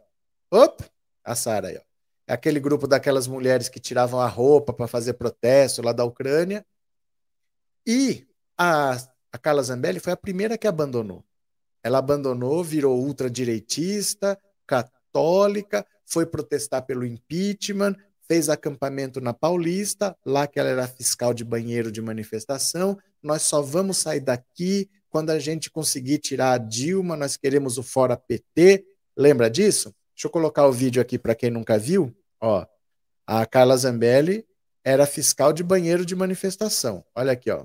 Op, 0.50 0.84
a 1.24 1.34
Sara 1.34 1.68
aí, 1.68 1.76
ó. 1.76 1.92
É 2.26 2.34
aquele 2.34 2.60
grupo 2.60 2.86
daquelas 2.86 3.26
mulheres 3.26 3.68
que 3.68 3.80
tiravam 3.80 4.20
a 4.20 4.28
roupa 4.28 4.72
para 4.72 4.86
fazer 4.86 5.14
protesto 5.14 5.82
lá 5.82 5.92
da 5.92 6.04
Ucrânia. 6.04 6.64
E 7.86 8.26
a, 8.56 8.96
a 9.32 9.38
Carla 9.38 9.62
Zambelli 9.62 9.98
foi 9.98 10.12
a 10.12 10.16
primeira 10.16 10.56
que 10.56 10.68
abandonou. 10.68 11.24
Ela 11.82 11.98
abandonou, 11.98 12.62
virou 12.62 13.02
ultradireitista, 13.02 14.38
católica, 14.66 15.84
foi 16.06 16.24
protestar 16.24 16.82
pelo 16.86 17.04
impeachment, 17.04 17.96
fez 18.26 18.48
acampamento 18.48 19.20
na 19.20 19.32
Paulista, 19.32 20.16
lá 20.24 20.46
que 20.46 20.58
ela 20.58 20.68
era 20.68 20.86
fiscal 20.86 21.34
de 21.34 21.44
banheiro 21.44 21.90
de 21.90 22.00
manifestação. 22.00 22.98
Nós 23.22 23.42
só 23.42 23.60
vamos 23.60 23.98
sair 23.98 24.20
daqui 24.20 24.88
quando 25.12 25.30
a 25.30 25.38
gente 25.38 25.70
conseguir 25.70 26.18
tirar 26.18 26.52
a 26.52 26.58
Dilma, 26.58 27.16
nós 27.16 27.36
queremos 27.36 27.76
o 27.76 27.82
fora 27.82 28.16
PT. 28.16 28.84
Lembra 29.14 29.50
disso? 29.50 29.94
Deixa 30.14 30.26
eu 30.26 30.30
colocar 30.30 30.66
o 30.66 30.72
vídeo 30.72 31.02
aqui 31.02 31.18
para 31.18 31.34
quem 31.34 31.50
nunca 31.50 31.78
viu. 31.78 32.14
Ó, 32.40 32.64
a 33.26 33.44
Carla 33.44 33.76
Zambelli 33.76 34.46
era 34.82 35.06
fiscal 35.06 35.52
de 35.52 35.62
banheiro 35.62 36.06
de 36.06 36.16
manifestação. 36.16 37.04
Olha 37.14 37.32
aqui, 37.32 37.50
ó. 37.50 37.64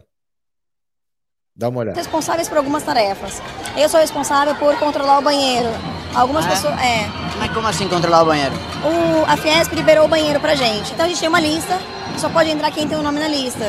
Dá 1.55 1.69
uma 1.69 1.79
olhada. 1.79 1.97
Responsáveis 1.97 2.47
por 2.47 2.57
algumas 2.57 2.83
tarefas. 2.83 3.35
Eu 3.75 3.89
sou 3.89 3.99
responsável 3.99 4.55
por 4.57 4.77
controlar 4.77 5.19
o 5.19 5.23
banheiro. 5.23 5.69
Algumas 6.15 6.45
Ah, 6.45 6.47
é? 6.47 6.51
pessoas. 6.51 6.73
É. 6.79 7.07
Mas 7.39 7.51
como 7.53 7.67
assim 7.67 7.87
controlar 7.87 8.23
o 8.23 8.25
banheiro? 8.25 8.55
O, 8.83 9.25
a 9.31 9.37
Fiesp 9.37 9.73
liberou 9.73 10.05
o 10.05 10.07
banheiro 10.07 10.39
pra 10.39 10.55
gente. 10.55 10.93
Então 10.93 11.05
a 11.05 11.09
gente 11.09 11.19
tem 11.19 11.29
uma 11.29 11.39
lista. 11.39 11.77
Só 12.17 12.29
pode 12.29 12.49
entrar 12.49 12.71
quem 12.71 12.87
tem 12.87 12.97
o 12.97 13.03
nome 13.03 13.19
na 13.19 13.27
lista. 13.27 13.65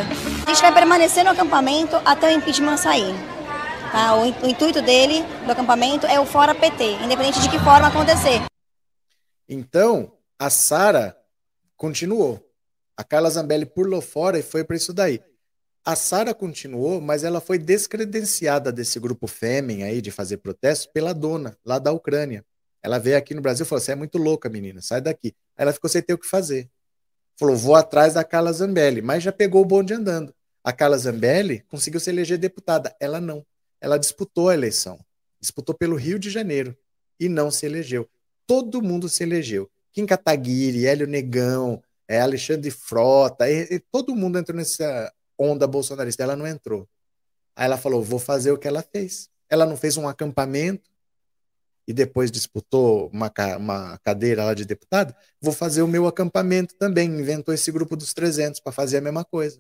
A 0.47 0.51
gente 0.51 0.63
vai 0.63 0.73
permanecer 0.73 1.23
no 1.23 1.31
acampamento 1.31 1.97
até 2.05 2.29
o 2.29 2.31
impeachment 2.33 2.79
sair. 2.79 3.15
Tá? 3.93 4.15
O, 4.15 4.23
o 4.23 4.49
intuito 4.49 4.81
dele, 4.81 5.23
do 5.45 5.53
acampamento, 5.53 6.07
é 6.07 6.19
o 6.19 6.25
fora 6.25 6.55
PT, 6.55 6.95
independente 7.05 7.41
de 7.41 7.49
que 7.51 7.59
forma 7.59 7.89
acontecer. 7.89 8.43
Então, 9.49 10.13
a 10.39 10.49
Sara 10.51 11.17
continuou. 11.77 12.43
A 12.97 13.05
Carla 13.05 13.31
Zambelli 13.31 13.65
pulou 13.67 14.01
fora 14.01 14.39
e 14.39 14.43
foi 14.43 14.65
para 14.65 14.77
isso 14.77 14.93
daí. 14.93 15.21
A 15.89 15.97
Sara 15.97 16.35
continuou, 16.35 17.01
mas 17.01 17.25
ela 17.25 17.41
foi 17.41 17.57
descredenciada 17.57 18.71
desse 18.71 19.01
grupo 19.01 19.27
Fêmen 19.27 19.85
aí 19.85 20.03
de 20.03 20.11
fazer 20.11 20.37
protesto 20.37 20.93
pela 20.93 21.15
dona 21.15 21.57
lá 21.65 21.79
da 21.79 21.91
Ucrânia. 21.91 22.45
Ela 22.83 22.99
veio 22.99 23.17
aqui 23.17 23.33
no 23.33 23.41
Brasil 23.41 23.65
e 23.65 23.67
falou: 23.67 23.81
Você 23.81 23.93
é 23.93 23.95
muito 23.95 24.19
louca, 24.19 24.51
menina, 24.51 24.83
sai 24.83 25.01
daqui. 25.01 25.29
Aí 25.57 25.63
ela 25.63 25.73
ficou 25.73 25.89
sem 25.89 26.03
ter 26.03 26.13
o 26.13 26.19
que 26.19 26.27
fazer. 26.27 26.69
Falou: 27.39 27.57
Vou 27.57 27.75
atrás 27.75 28.13
da 28.13 28.23
Carla 28.23 28.53
Zambelli, 28.53 29.01
mas 29.01 29.23
já 29.23 29.33
pegou 29.33 29.63
o 29.63 29.65
bonde 29.65 29.95
andando. 29.95 30.35
A 30.63 30.75
Carla 30.75 30.99
Zambelli 30.99 31.65
conseguiu 31.71 32.01
se 32.01 32.11
eleger 32.11 32.37
deputada. 32.37 32.95
Ela 33.01 33.19
não. 33.19 33.43
Ela 33.81 33.97
disputou 33.97 34.51
a 34.51 34.55
eleição. 34.55 35.01
Disputou 35.41 35.75
pelo 35.75 35.97
Rio 35.97 36.19
de 36.19 36.29
Janeiro 36.29 36.77
e 37.19 37.31
não 37.31 37.51
se 37.51 37.65
elegeu. 37.65 38.07
Todo 38.47 38.83
mundo 38.83 39.09
se 39.09 39.23
elegeu. 39.23 39.71
Kim 39.91 40.05
Kataguiri, 40.05 40.85
Hélio 40.85 41.07
Negão, 41.07 41.83
é, 42.07 42.21
Alexandre 42.21 42.71
Frota, 42.71 43.47
todo 43.91 44.15
mundo 44.15 44.39
entrou 44.39 44.55
nessa 44.55 45.11
onda 45.39 45.67
bolsonarista. 45.67 46.23
Ela 46.23 46.37
não 46.37 46.47
entrou. 46.47 46.89
Aí 47.55 47.65
ela 47.67 47.77
falou: 47.77 48.03
vou 48.03 48.19
fazer 48.19 48.53
o 48.53 48.59
que 48.59 48.69
ela 48.69 48.83
fez. 48.83 49.29
Ela 49.49 49.65
não 49.65 49.77
fez 49.77 49.97
um 49.97 50.09
acampamento 50.09 50.91
e 51.87 51.93
depois 51.93 52.31
disputou 52.31 53.09
uma, 53.13 53.33
uma 53.57 53.99
cadeira 54.05 54.45
lá 54.45 54.53
de 54.53 54.67
deputado. 54.67 55.15
Vou 55.41 55.55
fazer 55.55 55.81
o 55.81 55.89
meu 55.89 56.07
acampamento 56.07 56.75
também. 56.75 57.09
Inventou 57.09 57.55
esse 57.55 57.73
grupo 57.73 57.97
dos 57.97 58.13
300 58.13 58.61
para 58.61 58.73
fazer 58.73 58.99
a 58.99 59.01
mesma 59.01 59.25
coisa. 59.25 59.59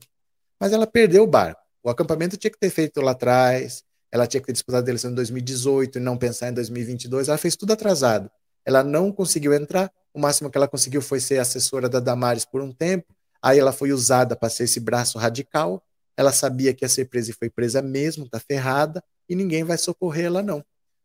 Mas 0.60 0.72
ela 0.72 0.86
perdeu 0.86 1.22
o 1.22 1.26
barco. 1.26 1.60
O 1.82 1.88
acampamento 1.88 2.36
tinha 2.36 2.50
que 2.50 2.58
ter 2.58 2.68
feito 2.68 3.00
lá 3.00 3.12
atrás. 3.12 3.82
Ela 4.12 4.26
tinha 4.26 4.40
que 4.40 4.46
ter 4.46 4.52
disputado 4.52 4.86
a 4.86 4.90
eleição 4.90 5.10
em 5.10 5.14
2018 5.14 5.98
e 5.98 6.00
não 6.00 6.18
pensar 6.18 6.50
em 6.50 6.52
2022. 6.52 7.28
Ela 7.28 7.38
fez 7.38 7.56
tudo 7.56 7.72
atrasado. 7.72 8.30
Ela 8.62 8.84
não 8.84 9.10
conseguiu 9.10 9.54
entrar. 9.54 9.90
O 10.12 10.20
máximo 10.20 10.50
que 10.50 10.58
ela 10.58 10.68
conseguiu 10.68 11.00
foi 11.00 11.20
ser 11.20 11.38
assessora 11.38 11.88
da 11.88 11.98
Damares 11.98 12.44
por 12.44 12.60
um 12.60 12.72
tempo. 12.72 13.06
Aí 13.43 13.59
ela 13.59 13.72
foi 13.72 13.93
usada 13.93 14.36
para 14.36 14.49
ser 14.49 14.64
esse 14.64 14.80
braço 14.80 15.18
radical. 15.18 15.82
Ela 16.16 16.32
sabia 16.32 16.74
que 16.74 16.84
ia 16.84 16.89
ser 16.89 17.07
presa 17.07 17.30
e 17.30 17.34
foi 17.34 17.49
presa 17.49 17.80
mesmo, 17.80 18.28
tá 18.28 18.41
ferrada, 18.41 19.03
e 19.28 19.36
ninguém 19.36 19.62
vai 19.62 19.78
socorrer 19.78 20.26
ela, 20.26 20.43
não. 20.43 20.64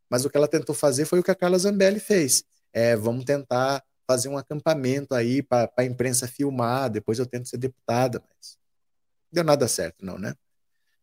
Mas 0.10 0.26
o 0.26 0.30
que 0.30 0.38
ela 0.38 0.48
tentou 0.48 0.74
fazer 0.74 1.06
foi 1.06 1.20
o 1.20 1.24
que 1.24 1.32
a 1.32 1.36
Carla 1.36 1.58
Zambelli 1.58 2.00
fez. 2.00 2.44
É, 2.72 2.96
vamos 2.96 3.26
tentar 3.26 3.84
fazer 4.08 4.30
um 4.30 4.38
acampamento 4.38 5.14
aí 5.14 5.42
para 5.42 5.72
a 5.78 5.84
imprensa 5.84 6.28
filmar, 6.28 6.90
depois 6.90 7.20
eu 7.20 7.26
tento 7.26 7.48
ser 7.48 7.58
deputada, 7.58 8.22
mas 8.28 8.58
deu 9.32 9.44
nada 9.44 9.68
certo, 9.68 10.06
não, 10.06 10.18
né? 10.18 10.36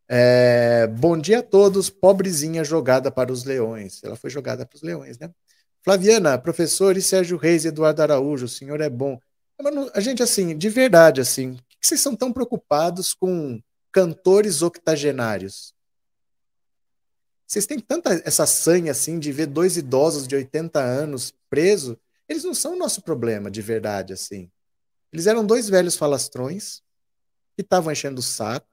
É, 0.09 0.89
bom 0.89 1.16
dia 1.16 1.39
a 1.39 1.43
todos, 1.43 1.89
pobrezinha 1.89 2.64
jogada 2.64 3.12
para 3.12 3.33
os 3.33 3.45
leões. 3.45 4.03
Ela 4.03 4.16
foi 4.16 4.28
jogada 4.28 4.66
para 4.66 4.76
os 4.76 4.83
leões, 4.83 5.18
né? 5.18 5.31
Flaviana, 5.83 6.37
professor 6.37 6.97
e 6.97 7.03
Sérgio 7.03 7.39
Reis 7.39 7.64
e 7.64 7.68
Eduardo 7.68 8.03
Araújo, 8.03 8.47
o 8.47 8.49
senhor 8.49 8.81
é 8.81 8.91
bom. 8.91 9.18
Não- 9.62 9.90
A 9.94 10.00
gente, 10.00 10.22
assim, 10.22 10.56
de 10.56 10.68
verdade, 10.68 11.20
assim, 11.20 11.54
por 11.54 11.78
que 11.80 11.86
vocês 11.86 12.00
são 12.00 12.16
tão 12.16 12.32
preocupados 12.32 13.12
com 13.12 13.61
cantores 13.92 14.62
octogenários? 14.62 15.74
Vocês 17.46 17.66
têm 17.66 17.80
tanta 17.80 18.11
essa 18.24 18.46
sanha, 18.46 18.92
assim, 18.92 19.18
de 19.18 19.32
ver 19.32 19.46
dois 19.46 19.76
idosos 19.76 20.26
de 20.26 20.36
80 20.36 20.80
anos 20.80 21.34
presos? 21.48 21.96
Eles 22.28 22.44
não 22.44 22.54
são 22.54 22.74
o 22.74 22.78
nosso 22.78 23.02
problema, 23.02 23.50
de 23.50 23.61
verdade, 23.61 24.12
assim. 24.12 24.48
Eles 25.12 25.26
eram 25.26 25.44
dois 25.44 25.68
velhos 25.68 25.96
falastrões 25.96 26.80
que 27.56 27.62
estavam 27.62 27.90
enchendo 27.92 28.20
o 28.20 28.22
saco, 28.22 28.68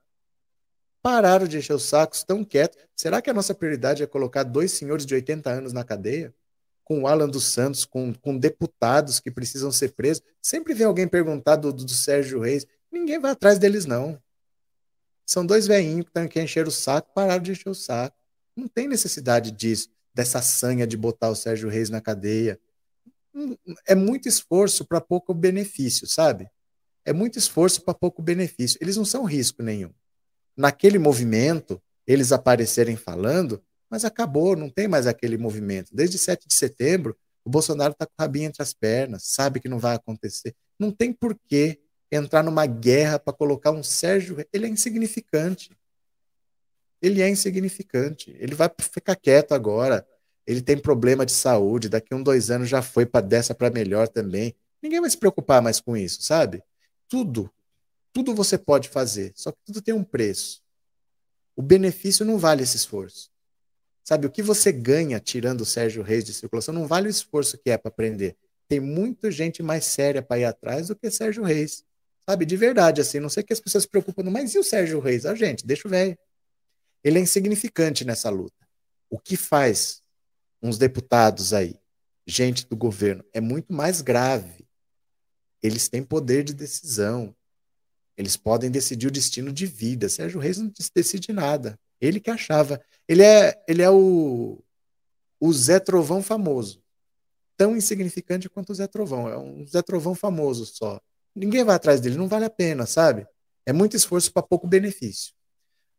pararam 1.02 1.48
de 1.48 1.58
encher 1.58 1.74
os 1.74 1.84
sacos, 1.84 2.20
estão 2.20 2.46
quietos. 2.46 2.78
Será 2.96 3.20
que 3.22 3.30
a 3.30 3.34
nossa 3.34 3.56
prioridade 3.56 4.04
é 4.04 4.08
colocar 4.08 4.44
dois 4.44 4.74
senhores 4.74 5.06
de 5.06 5.16
80 5.16 5.50
anos 5.50 5.74
na 5.74 5.84
cadeia? 5.84 6.34
Com 6.88 7.02
o 7.02 7.08
Alan 7.08 7.28
dos 7.28 7.46
Santos, 7.46 7.84
com, 7.84 8.14
com 8.14 8.38
deputados 8.38 9.20
que 9.20 9.30
precisam 9.30 9.72
ser 9.72 9.94
presos? 9.94 10.24
Sempre 10.42 10.74
vem 10.74 10.88
alguém 10.88 11.08
perguntar 11.08 11.58
do, 11.58 11.74
do 11.74 11.90
Sérgio 11.90 12.40
Reis. 12.40 12.66
Ninguém 12.92 13.20
vai 13.20 13.32
atrás 13.32 13.60
deles, 13.60 13.86
não. 13.86 14.22
São 15.26 15.46
dois 15.46 15.68
velhinhos 15.68 16.06
que 16.06 16.10
estão 16.10 16.28
que 16.28 16.42
encher 16.42 16.66
o 16.66 16.72
saco, 16.72 17.12
pararam 17.14 17.44
de 17.44 17.52
encher 17.52 17.70
o 17.70 17.76
saco. 17.76 18.16
Não 18.56 18.68
tem 18.68 18.88
necessidade 18.88 19.52
disso, 19.52 19.90
dessa 20.14 20.42
sanha 20.42 20.88
de 20.88 20.96
botar 20.96 21.30
o 21.30 21.36
Sérgio 21.36 21.68
Reis 21.68 21.90
na 21.90 22.00
cadeia. 22.00 22.58
É 23.86 23.94
muito 23.94 24.30
esforço 24.30 24.86
para 24.86 25.02
pouco 25.02 25.34
benefício, 25.34 26.08
sabe? 26.08 26.50
É 27.04 27.12
muito 27.12 27.38
esforço 27.38 27.82
para 27.82 27.94
pouco 27.94 28.22
benefício. 28.22 28.78
Eles 28.82 28.96
não 28.96 29.06
são 29.06 29.26
risco 29.26 29.62
nenhum 29.62 29.92
naquele 30.58 30.98
movimento, 30.98 31.80
eles 32.06 32.32
aparecerem 32.32 32.96
falando, 32.96 33.62
mas 33.90 34.06
acabou, 34.06 34.56
não 34.56 34.70
tem 34.70 34.88
mais 34.88 35.08
aquele 35.08 35.38
movimento. 35.38 35.96
Desde 35.96 36.18
7 36.18 36.48
de 36.48 36.54
setembro, 36.54 37.18
o 37.44 37.50
Bolsonaro 37.50 37.94
está 37.94 38.06
com 38.06 38.14
o 38.18 38.22
rabinho 38.22 38.48
entre 38.48 38.62
as 38.62 38.74
pernas, 38.74 39.24
sabe 39.24 39.60
que 39.60 39.70
não 39.70 39.80
vai 39.80 39.96
acontecer. 39.96 40.56
Não 40.80 40.92
tem 40.92 41.14
por 41.14 41.38
que 41.48 41.80
entrar 42.12 42.44
numa 42.44 42.66
guerra 42.66 43.20
para 43.20 43.34
colocar 43.34 43.72
um 43.72 43.84
Sérgio. 43.84 44.46
Ele 44.52 44.66
é 44.66 44.70
insignificante. 44.70 45.72
Ele 47.02 47.22
é 47.22 47.30
insignificante. 47.30 48.36
Ele 48.40 48.56
vai 48.56 48.70
ficar 48.80 49.16
quieto 49.16 49.54
agora. 49.54 50.06
Ele 50.46 50.62
tem 50.62 50.78
problema 50.78 51.26
de 51.26 51.32
saúde. 51.32 51.90
Daqui 51.90 52.14
um, 52.14 52.22
dois 52.24 52.50
anos 52.52 52.70
já 52.70 52.82
foi 52.82 53.06
para 53.06 53.26
dessa 53.26 53.54
para 53.56 53.70
melhor 53.70 54.08
também. 54.08 54.56
Ninguém 54.82 55.02
vai 55.02 55.10
se 55.10 55.18
preocupar 55.18 55.62
mais 55.62 55.80
com 55.80 55.98
isso, 55.98 56.22
sabe? 56.22 56.62
Tudo 57.08 57.52
tudo 58.18 58.34
você 58.34 58.58
pode 58.58 58.90
fazer, 58.90 59.32
só 59.36 59.52
que 59.52 59.60
tudo 59.64 59.80
tem 59.80 59.94
um 59.94 60.04
preço. 60.04 60.64
O 61.56 61.62
benefício 61.62 62.26
não 62.26 62.40
vale 62.40 62.64
esse 62.64 62.76
esforço. 62.76 63.30
Sabe, 64.08 64.26
o 64.26 64.32
que 64.32 64.42
você 64.42 64.72
ganha 64.72 65.20
tirando 65.20 65.60
o 65.60 65.66
Sérgio 65.66 66.02
Reis 66.02 66.24
de 66.24 66.34
circulação 66.34 66.74
não 66.74 66.88
vale 66.88 67.10
o 67.10 67.12
esforço 67.12 67.58
que 67.58 67.70
é 67.70 67.78
para 67.78 67.90
aprender. 67.90 68.38
Tem 68.66 68.80
muita 68.80 69.30
gente 69.30 69.62
mais 69.62 69.84
séria 69.84 70.22
para 70.22 70.40
ir 70.40 70.46
atrás 70.46 70.88
do 70.88 70.96
que 70.96 71.12
Sérgio 71.12 71.44
Reis. 71.44 71.84
Sabe, 72.26 72.46
de 72.46 72.56
verdade, 72.56 73.02
assim, 73.02 73.20
não 73.20 73.28
sei 73.28 73.44
que 73.44 73.52
as 73.52 73.60
pessoas 73.60 73.84
se 73.84 73.90
preocupam, 73.90 74.24
mas 74.30 74.56
e 74.56 74.60
o 74.60 74.64
Sérgio 74.64 75.02
Reis? 75.02 75.26
Ah, 75.26 75.36
gente, 75.36 75.68
deixa 75.68 75.90
o 75.90 75.92
velho. 75.92 76.18
Ele 77.04 77.20
é 77.20 77.22
insignificante 77.22 78.06
nessa 78.06 78.30
luta. 78.30 78.66
O 79.10 79.20
que 79.20 79.36
faz 79.36 80.02
uns 80.64 80.78
deputados 80.78 81.52
aí, 81.52 81.78
gente 82.26 82.66
do 82.66 82.78
governo, 82.78 83.26
é 83.34 83.42
muito 83.42 83.74
mais 83.74 84.00
grave. 84.02 84.66
Eles 85.62 85.90
têm 85.90 86.02
poder 86.02 86.46
de 86.46 86.54
decisão. 86.54 87.36
Eles 88.16 88.38
podem 88.38 88.72
decidir 88.72 89.08
o 89.08 89.12
destino 89.12 89.52
de 89.52 89.66
vida. 89.66 90.08
Sérgio 90.08 90.40
Reis 90.40 90.60
não 90.60 90.72
decide 90.96 91.34
nada. 91.34 91.78
Ele 92.00 92.20
que 92.20 92.30
achava. 92.30 92.82
Ele 93.08 93.24
é, 93.24 93.64
ele 93.68 93.82
é 93.82 93.90
o, 93.90 94.64
o 95.40 95.54
Zé 95.54 95.80
Trovão 95.80 96.22
famoso. 96.22 96.82
Tão 97.56 97.76
insignificante 97.76 98.50
quanto 98.50 98.72
o 98.72 98.76
Zé 98.76 98.88
Trovão. 98.88 99.28
É 99.28 99.38
um 99.38 99.66
Zé 99.66 99.82
Trovão 99.82 100.14
famoso 100.14 100.66
só. 100.66 101.02
Ninguém 101.36 101.64
vai 101.64 101.76
atrás 101.76 102.02
dele, 102.02 102.18
não 102.18 102.28
vale 102.28 102.46
a 102.46 102.50
pena, 102.50 102.86
sabe? 102.86 103.28
É 103.66 103.74
muito 103.74 103.96
esforço 103.96 104.32
para 104.32 104.44
pouco 104.44 104.68
benefício. 104.68 105.34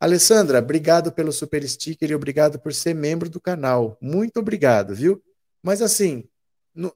Alessandra, 0.01 0.59
obrigado 0.59 1.13
pelo 1.13 1.33
super 1.33 1.69
sticker 1.69 2.11
e 2.11 2.15
obrigado 2.15 2.59
por 2.59 2.73
ser 2.73 2.95
membro 2.95 3.29
do 3.29 3.41
canal. 3.41 3.99
Muito 4.01 4.39
obrigado, 4.39 4.95
viu? 4.95 5.23
Mas 5.63 5.83
assim, 5.83 6.25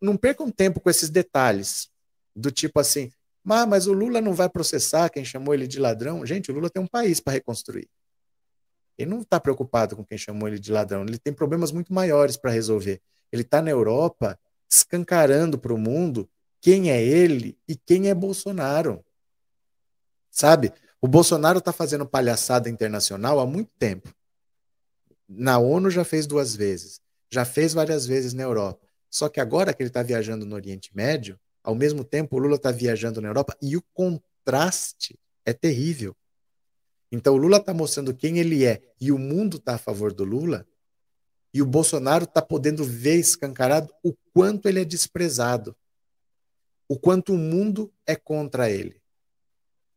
não 0.00 0.16
percam 0.16 0.50
tempo 0.50 0.80
com 0.80 0.88
esses 0.88 1.10
detalhes. 1.10 1.90
Do 2.34 2.50
tipo 2.50 2.80
assim, 2.80 3.10
Mas, 3.44 3.68
mas 3.68 3.86
o 3.86 3.92
Lula 3.92 4.20
não 4.20 4.32
vai 4.32 4.48
processar 4.48 5.10
quem 5.10 5.24
chamou 5.24 5.52
ele 5.52 5.66
de 5.66 5.78
ladrão. 5.80 6.24
Gente, 6.24 6.50
o 6.50 6.54
Lula 6.54 6.70
tem 6.70 6.82
um 6.82 6.86
país 6.86 7.20
para 7.20 7.32
reconstruir. 7.34 7.88
Ele 8.96 9.10
não 9.10 9.20
está 9.20 9.40
preocupado 9.40 9.96
com 9.96 10.04
quem 10.04 10.18
chamou 10.18 10.48
ele 10.48 10.58
de 10.58 10.72
ladrão. 10.72 11.02
Ele 11.02 11.18
tem 11.18 11.32
problemas 11.32 11.72
muito 11.72 11.92
maiores 11.92 12.36
para 12.36 12.50
resolver. 12.50 13.00
Ele 13.30 13.42
está 13.42 13.62
na 13.62 13.70
Europa 13.70 14.38
escancarando 14.70 15.58
para 15.58 15.74
o 15.74 15.78
mundo 15.78 16.28
quem 16.60 16.90
é 16.90 17.02
ele 17.02 17.58
e 17.66 17.76
quem 17.76 18.08
é 18.08 18.14
Bolsonaro. 18.14 19.04
Sabe? 20.30 20.72
O 21.00 21.08
Bolsonaro 21.08 21.58
está 21.58 21.72
fazendo 21.72 22.06
palhaçada 22.06 22.70
internacional 22.70 23.40
há 23.40 23.46
muito 23.46 23.70
tempo. 23.78 24.14
Na 25.28 25.58
ONU 25.58 25.90
já 25.90 26.04
fez 26.04 26.26
duas 26.26 26.54
vezes, 26.54 27.00
já 27.30 27.44
fez 27.44 27.72
várias 27.72 28.06
vezes 28.06 28.32
na 28.32 28.42
Europa. 28.42 28.86
Só 29.10 29.28
que 29.28 29.40
agora 29.40 29.74
que 29.74 29.82
ele 29.82 29.90
está 29.90 30.02
viajando 30.02 30.46
no 30.46 30.54
Oriente 30.54 30.94
Médio, 30.94 31.38
ao 31.62 31.74
mesmo 31.74 32.04
tempo 32.04 32.36
o 32.36 32.38
Lula 32.38 32.56
está 32.56 32.70
viajando 32.70 33.20
na 33.20 33.28
Europa 33.28 33.56
e 33.60 33.76
o 33.76 33.82
contraste 33.92 35.18
é 35.44 35.52
terrível. 35.52 36.16
Então 37.12 37.34
o 37.34 37.36
Lula 37.36 37.58
está 37.58 37.74
mostrando 37.74 38.14
quem 38.14 38.38
ele 38.38 38.64
é 38.64 38.80
e 38.98 39.12
o 39.12 39.18
mundo 39.18 39.58
está 39.58 39.74
a 39.74 39.78
favor 39.78 40.14
do 40.14 40.24
Lula, 40.24 40.66
e 41.52 41.60
o 41.60 41.66
Bolsonaro 41.66 42.24
está 42.24 42.40
podendo 42.40 42.82
ver 42.82 43.16
escancarado 43.16 43.92
o 44.02 44.14
quanto 44.32 44.66
ele 44.66 44.80
é 44.80 44.84
desprezado, 44.86 45.76
o 46.88 46.98
quanto 46.98 47.34
o 47.34 47.38
mundo 47.38 47.92
é 48.06 48.16
contra 48.16 48.70
ele. 48.70 48.96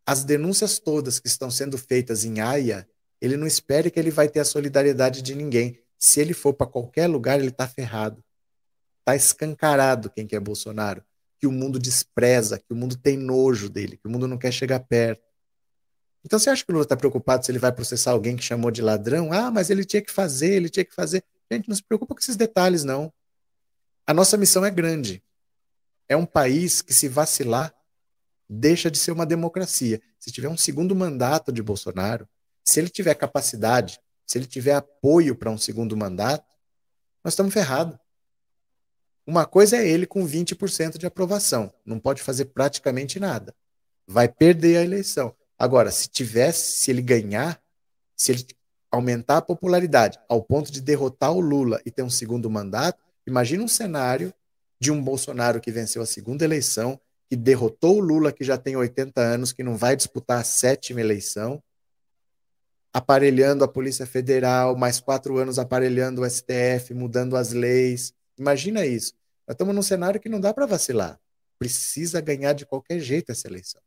As 0.06 0.26
denúncias 0.26 0.78
todas 0.78 1.18
que 1.18 1.28
estão 1.28 1.50
sendo 1.50 1.78
feitas 1.78 2.26
em 2.26 2.42
Haia, 2.42 2.88
ele 3.22 3.38
não 3.38 3.48
espere 3.48 3.90
que 3.90 3.98
ele 3.98 4.12
vai 4.12 4.28
ter 4.28 4.42
a 4.42 4.46
solidariedade 4.46 5.22
de 5.22 5.34
ninguém. 5.34 5.80
Se 5.98 6.20
ele 6.20 6.34
for 6.34 6.54
para 6.54 6.68
qualquer 6.68 7.08
lugar, 7.08 7.40
ele 7.40 7.48
está 7.48 7.68
ferrado. 7.68 8.24
Está 9.00 9.16
escancarado 9.16 10.10
quem 10.10 10.28
que 10.28 10.36
é 10.36 10.40
Bolsonaro, 10.40 11.04
que 11.40 11.48
o 11.48 11.52
mundo 11.52 11.80
despreza, 11.80 12.60
que 12.60 12.72
o 12.72 12.76
mundo 12.76 12.98
tem 12.98 13.18
nojo 13.18 13.70
dele, 13.70 13.98
que 13.98 14.08
o 14.08 14.12
mundo 14.12 14.28
não 14.28 14.38
quer 14.38 14.52
chegar 14.52 14.80
perto. 14.82 15.24
Então 16.26 16.40
você 16.40 16.50
acha 16.50 16.66
que 16.66 16.72
o 16.72 16.74
Lula 16.74 16.84
está 16.84 16.98
preocupado 16.98 17.46
se 17.46 17.52
ele 17.52 17.60
vai 17.60 17.72
processar 17.72 18.10
alguém 18.10 18.36
que 18.36 18.44
chamou 18.44 18.72
de 18.72 18.82
ladrão? 18.82 19.32
Ah, 19.32 19.52
mas 19.52 19.70
ele 19.70 19.86
tinha 19.86 20.02
que 20.02 20.12
fazer, 20.12 20.54
ele 20.54 20.70
tinha 20.70 20.84
que 20.84 20.94
fazer. 20.94 21.24
Gente, 21.52 21.70
não 21.70 21.76
se 21.76 21.84
preocupa 21.84 22.16
com 22.16 22.20
esses 22.20 22.36
detalhes, 22.36 22.84
não. 22.84 23.14
A 24.08 24.14
nossa 24.14 24.36
missão 24.36 24.66
é 24.66 24.72
grande. 24.72 25.24
É 26.10 26.18
um 26.18 26.26
país 26.26 26.82
que, 26.82 26.96
se 26.96 27.08
vacilar, 27.08 27.72
deixa 28.50 28.90
de 28.90 28.98
ser 28.98 29.12
uma 29.12 29.26
democracia. 29.26 30.02
Se 30.20 30.32
tiver 30.32 30.50
um 30.50 30.58
segundo 30.58 30.96
mandato 30.96 31.52
de 31.52 31.62
Bolsonaro, 31.62 32.28
se 32.64 32.80
ele 32.80 32.90
tiver 32.90 33.14
capacidade, 33.14 34.00
se 34.26 34.40
ele 34.40 34.48
tiver 34.48 34.74
apoio 34.74 35.36
para 35.36 35.52
um 35.52 35.58
segundo 35.60 35.96
mandato, 35.96 36.56
nós 37.24 37.34
estamos 37.34 37.54
ferrados. 37.54 37.98
Uma 39.28 39.46
coisa 39.46 39.78
é 39.78 39.88
ele 39.88 40.08
com 40.08 40.26
20% 40.26 40.98
de 40.98 41.06
aprovação, 41.06 41.72
não 41.86 42.00
pode 42.00 42.24
fazer 42.24 42.46
praticamente 42.46 43.20
nada. 43.20 43.56
Vai 44.08 44.28
perder 44.28 44.78
a 44.78 44.84
eleição. 44.84 45.36
Agora, 45.58 45.92
se 45.92 46.08
tivesse, 46.08 46.78
se 46.80 46.92
ele 46.92 47.02
ganhar, 47.02 47.62
se 48.16 48.32
ele 48.32 48.46
aumentar 48.92 49.38
a 49.38 49.42
popularidade 49.42 50.20
ao 50.28 50.42
ponto 50.42 50.72
de 50.72 50.82
derrotar 50.82 51.32
o 51.32 51.40
Lula 51.40 51.82
e 51.86 51.92
ter 51.92 52.04
um 52.04 52.10
segundo 52.10 52.50
mandato, 52.50 53.02
imagina 53.26 53.64
um 53.64 53.68
cenário 53.68 54.34
de 54.80 54.92
um 54.92 55.02
Bolsonaro 55.02 55.60
que 55.62 55.72
venceu 55.72 56.02
a 56.02 56.06
segunda 56.06 56.44
eleição, 56.44 57.00
que 57.30 57.36
derrotou 57.36 57.98
o 57.98 58.00
Lula, 58.00 58.32
que 58.32 58.44
já 58.44 58.58
tem 58.58 58.76
80 58.76 59.20
anos, 59.22 59.52
que 59.52 59.64
não 59.64 59.76
vai 59.76 59.96
disputar 59.96 60.40
a 60.40 60.44
sétima 60.44 61.02
eleição, 61.02 61.62
aparelhando 62.94 63.64
a 63.64 63.68
Polícia 63.68 64.06
Federal, 64.06 64.76
mais 64.76 65.00
quatro 65.00 65.38
anos 65.38 65.60
aparelhando 65.60 66.22
o 66.22 66.30
STF, 66.30 66.94
mudando 66.94 67.36
as 67.36 67.52
leis. 67.52 68.14
Imagina 68.38 68.86
isso. 68.86 69.14
Nós 69.48 69.56
estamos 69.56 69.76
num 69.76 69.82
cenário 69.82 70.20
que 70.20 70.30
não 70.30 70.40
dá 70.40 70.54
para 70.54 70.66
vacilar. 70.66 71.20
Precisa 71.58 72.22
ganhar 72.22 72.54
de 72.54 72.66
qualquer 72.66 73.00
jeito 73.00 73.32
essa 73.32 73.48
eleição. 73.48 73.82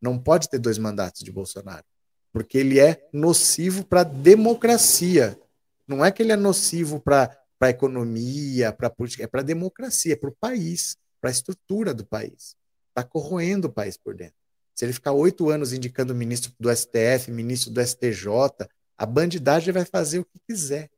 Não 0.00 0.18
pode 0.18 0.48
ter 0.48 0.58
dois 0.58 0.78
mandatos 0.78 1.22
de 1.22 1.32
Bolsonaro, 1.32 1.84
porque 2.32 2.58
ele 2.58 2.78
é 2.78 3.08
nocivo 3.12 3.84
para 3.84 4.00
a 4.00 4.04
democracia. 4.04 5.38
Não 5.86 6.04
é 6.04 6.10
que 6.10 6.22
ele 6.22 6.32
é 6.32 6.36
nocivo 6.36 7.00
para 7.00 7.36
a 7.60 7.70
economia, 7.70 8.72
para 8.72 8.88
a 8.88 8.90
política, 8.90 9.24
é 9.24 9.26
para 9.26 9.40
a 9.40 9.44
democracia, 9.44 10.16
para 10.16 10.30
o 10.30 10.36
país, 10.38 10.96
para 11.20 11.30
a 11.30 11.32
estrutura 11.32 11.94
do 11.94 12.04
país. 12.04 12.56
Está 12.88 13.02
corroendo 13.02 13.68
o 13.68 13.72
país 13.72 13.96
por 13.96 14.14
dentro. 14.14 14.36
Se 14.74 14.84
ele 14.84 14.92
ficar 14.92 15.12
oito 15.12 15.48
anos 15.48 15.72
indicando 15.72 16.14
ministro 16.14 16.52
do 16.60 16.74
STF, 16.74 17.30
ministro 17.30 17.72
do 17.72 17.80
STJ, 17.80 18.68
a 18.98 19.06
bandidagem 19.06 19.72
vai 19.72 19.84
fazer 19.84 20.18
o 20.18 20.24
que 20.24 20.38
quiser. 20.46 20.90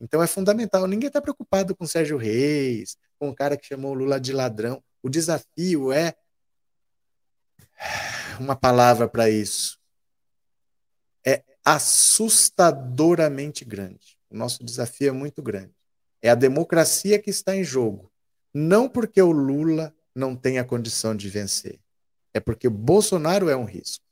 Então 0.00 0.22
é 0.22 0.26
fundamental. 0.26 0.86
Ninguém 0.86 1.08
está 1.08 1.20
preocupado 1.20 1.76
com 1.76 1.86
Sérgio 1.86 2.16
Reis, 2.16 2.96
com 3.18 3.28
o 3.28 3.34
cara 3.34 3.56
que 3.56 3.66
chamou 3.66 3.92
o 3.92 3.94
Lula 3.94 4.20
de 4.20 4.32
ladrão. 4.32 4.82
O 5.02 5.08
desafio 5.08 5.92
é 5.92 6.14
uma 8.38 8.56
palavra 8.56 9.08
para 9.08 9.28
isso. 9.28 9.78
É 11.26 11.42
assustadoramente 11.64 13.64
grande. 13.64 14.18
O 14.30 14.36
nosso 14.36 14.64
desafio 14.64 15.08
é 15.08 15.12
muito 15.12 15.42
grande. 15.42 15.72
É 16.20 16.30
a 16.30 16.34
democracia 16.34 17.18
que 17.18 17.30
está 17.30 17.56
em 17.56 17.64
jogo. 17.64 18.10
Não 18.52 18.88
porque 18.88 19.20
o 19.22 19.30
Lula 19.30 19.94
não 20.14 20.34
tem 20.34 20.58
a 20.58 20.64
condição 20.64 21.14
de 21.14 21.28
vencer. 21.28 21.78
É 22.34 22.40
porque 22.40 22.68
Bolsonaro 22.68 23.48
é 23.48 23.56
um 23.56 23.64
risco 23.64 24.04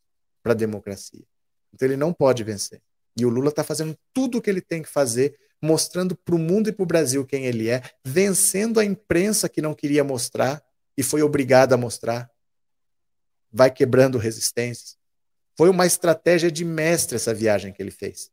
para 0.43 0.53
a 0.53 0.57
democracia. 0.57 1.25
Então 1.73 1.89
ele 1.89 1.97
não 1.97 2.13
pode 2.13 2.45
vencer. 2.45 2.81
E 3.17 3.25
o 3.25 3.29
Lula 3.29 3.49
está 3.49 3.65
fazendo 3.65 3.97
tudo 4.13 4.39
o 4.39 4.43
que 4.43 4.51
ele 4.51 4.61
tem 4.61 4.83
que 4.83 4.89
fazer, 4.89 5.39
mostrando 5.61 6.15
para 6.15 6.35
o 6.35 6.39
mundo 6.39 6.69
e 6.69 6.73
para 6.73 6.83
o 6.83 6.87
Brasil 6.87 7.27
quem 7.27 7.47
ele 7.47 7.69
é, 7.69 7.83
vencendo 8.05 8.79
a 8.79 8.85
imprensa 8.85 9.49
que 9.49 9.63
não 9.63 9.75
queria 9.75 10.05
mostrar 10.05 10.63
e 10.97 11.03
foi 11.03 11.23
obrigada 11.23 11.75
a 11.75 11.79
mostrar. 11.79 12.31
Vai 13.53 13.71
quebrando 13.71 14.19
resistências. 14.19 14.97
Foi 15.57 15.71
uma 15.71 15.87
estratégia 15.87 16.51
de 16.51 16.65
mestre 16.65 17.17
essa 17.17 17.33
viagem 17.33 17.73
que 17.73 17.83
ele 17.83 17.91
fez. 17.91 18.31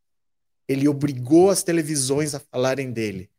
Ele 0.67 0.87
obrigou 0.87 1.49
as 1.49 1.63
televisões 1.63 2.35
a 2.35 2.39
falarem 2.39 2.91
dele. 2.91 3.29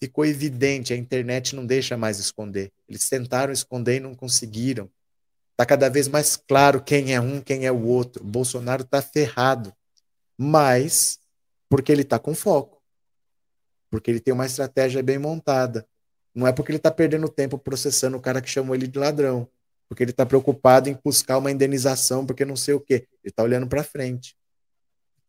Ficou 0.00 0.26
evidente, 0.26 0.92
a 0.92 0.96
internet 0.96 1.54
não 1.54 1.64
deixa 1.64 1.96
mais 1.96 2.18
esconder. 2.18 2.72
Eles 2.88 3.08
tentaram 3.08 3.52
esconder 3.52 3.96
e 3.96 4.00
não 4.00 4.14
conseguiram. 4.14 4.90
Está 5.52 5.64
cada 5.64 5.88
vez 5.88 6.08
mais 6.08 6.36
claro 6.36 6.82
quem 6.82 7.14
é 7.14 7.20
um, 7.20 7.40
quem 7.40 7.66
é 7.66 7.72
o 7.72 7.84
outro. 7.86 8.24
Bolsonaro 8.24 8.82
está 8.82 9.00
ferrado. 9.00 9.72
Mas 10.36 11.20
porque 11.68 11.92
ele 11.92 12.02
está 12.02 12.18
com 12.18 12.34
foco. 12.34 12.82
Porque 13.90 14.10
ele 14.10 14.20
tem 14.20 14.34
uma 14.34 14.46
estratégia 14.46 15.02
bem 15.02 15.18
montada. 15.18 15.86
Não 16.34 16.46
é 16.46 16.52
porque 16.52 16.72
ele 16.72 16.78
está 16.78 16.90
perdendo 16.90 17.28
tempo 17.28 17.58
processando 17.58 18.16
o 18.16 18.20
cara 18.20 18.42
que 18.42 18.50
chamou 18.50 18.74
ele 18.74 18.88
de 18.88 18.98
ladrão. 18.98 19.48
Porque 19.88 20.02
ele 20.02 20.10
está 20.10 20.24
preocupado 20.24 20.88
em 20.88 20.98
buscar 21.04 21.38
uma 21.38 21.50
indenização, 21.50 22.24
porque 22.24 22.44
não 22.44 22.56
sei 22.56 22.74
o 22.74 22.80
quê. 22.80 23.06
Ele 23.22 23.30
está 23.30 23.42
olhando 23.42 23.66
para 23.66 23.84
frente. 23.84 24.36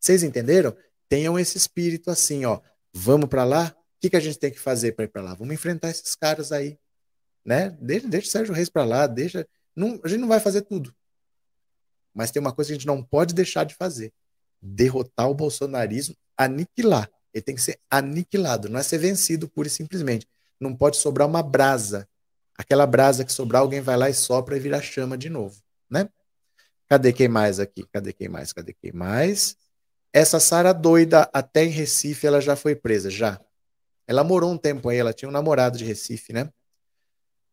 Vocês 0.00 0.22
entenderam? 0.22 0.76
Tenham 1.08 1.38
esse 1.38 1.58
espírito 1.58 2.10
assim, 2.10 2.44
ó. 2.44 2.60
Vamos 2.92 3.28
para 3.28 3.44
lá? 3.44 3.74
O 3.76 4.00
que, 4.00 4.10
que 4.10 4.16
a 4.16 4.20
gente 4.20 4.38
tem 4.38 4.50
que 4.50 4.60
fazer 4.60 4.92
para 4.92 5.04
ir 5.04 5.08
para 5.08 5.22
lá? 5.22 5.34
Vamos 5.34 5.54
enfrentar 5.54 5.90
esses 5.90 6.14
caras 6.14 6.52
aí. 6.52 6.78
Né? 7.44 7.76
Deixa, 7.80 8.08
deixa 8.08 8.28
o 8.28 8.30
Sérgio 8.30 8.54
Reis 8.54 8.70
para 8.70 8.84
lá, 8.84 9.06
deixa 9.06 9.46
não, 9.74 10.00
a 10.04 10.08
gente 10.08 10.20
não 10.20 10.28
vai 10.28 10.40
fazer 10.40 10.62
tudo. 10.62 10.94
Mas 12.12 12.30
tem 12.30 12.40
uma 12.40 12.52
coisa 12.52 12.68
que 12.68 12.72
a 12.72 12.78
gente 12.78 12.86
não 12.86 13.02
pode 13.02 13.34
deixar 13.34 13.64
de 13.64 13.74
fazer: 13.74 14.12
derrotar 14.62 15.28
o 15.28 15.34
bolsonarismo, 15.34 16.16
aniquilar. 16.36 17.10
Ele 17.32 17.42
tem 17.42 17.54
que 17.54 17.62
ser 17.62 17.80
aniquilado, 17.90 18.68
não 18.68 18.78
é 18.78 18.82
ser 18.82 18.98
vencido 18.98 19.48
pura 19.48 19.66
e 19.66 19.70
simplesmente. 19.70 20.26
Não 20.60 20.74
pode 20.74 20.96
sobrar 20.98 21.26
uma 21.26 21.42
brasa. 21.42 22.08
Aquela 22.56 22.86
brasa 22.86 23.24
que 23.24 23.32
sobrar, 23.32 23.62
alguém 23.62 23.80
vai 23.80 23.96
lá 23.96 24.08
e 24.08 24.14
sopra 24.14 24.56
e 24.56 24.60
vira 24.60 24.80
chama 24.80 25.18
de 25.18 25.28
novo, 25.28 25.60
né? 25.90 26.08
Cadê 26.88 27.12
quem 27.12 27.28
mais 27.28 27.58
aqui? 27.58 27.84
Cadê 27.92 28.12
quem 28.12 28.28
mais? 28.28 28.52
Cadê 28.52 28.72
quem 28.72 28.92
mais? 28.92 29.56
Essa 30.12 30.38
Sara 30.38 30.72
doida, 30.72 31.28
até 31.32 31.64
em 31.64 31.70
Recife, 31.70 32.26
ela 32.26 32.40
já 32.40 32.54
foi 32.54 32.76
presa, 32.76 33.10
já. 33.10 33.40
Ela 34.06 34.22
morou 34.22 34.52
um 34.52 34.58
tempo 34.58 34.88
aí, 34.88 34.98
ela 34.98 35.12
tinha 35.12 35.28
um 35.28 35.32
namorado 35.32 35.76
de 35.76 35.84
Recife, 35.84 36.32
né? 36.32 36.50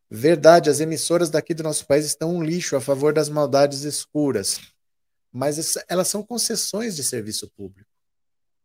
Verdade, 0.10 0.70
as 0.70 0.82
emissoras 0.82 1.30
daqui 1.30 1.54
do 1.54 1.64
nosso 1.64 1.88
país 1.88 2.06
estão 2.06 2.36
um 2.36 2.44
lixo 2.44 2.76
a 2.76 2.82
favor 2.82 3.14
das 3.14 3.30
maldades 3.30 3.84
escuras. 3.84 4.60
Mas 5.32 5.76
elas 5.88 6.10
são 6.10 6.22
concessões 6.22 6.96
de 6.96 7.04
serviço 7.04 7.50
público. 7.52 7.90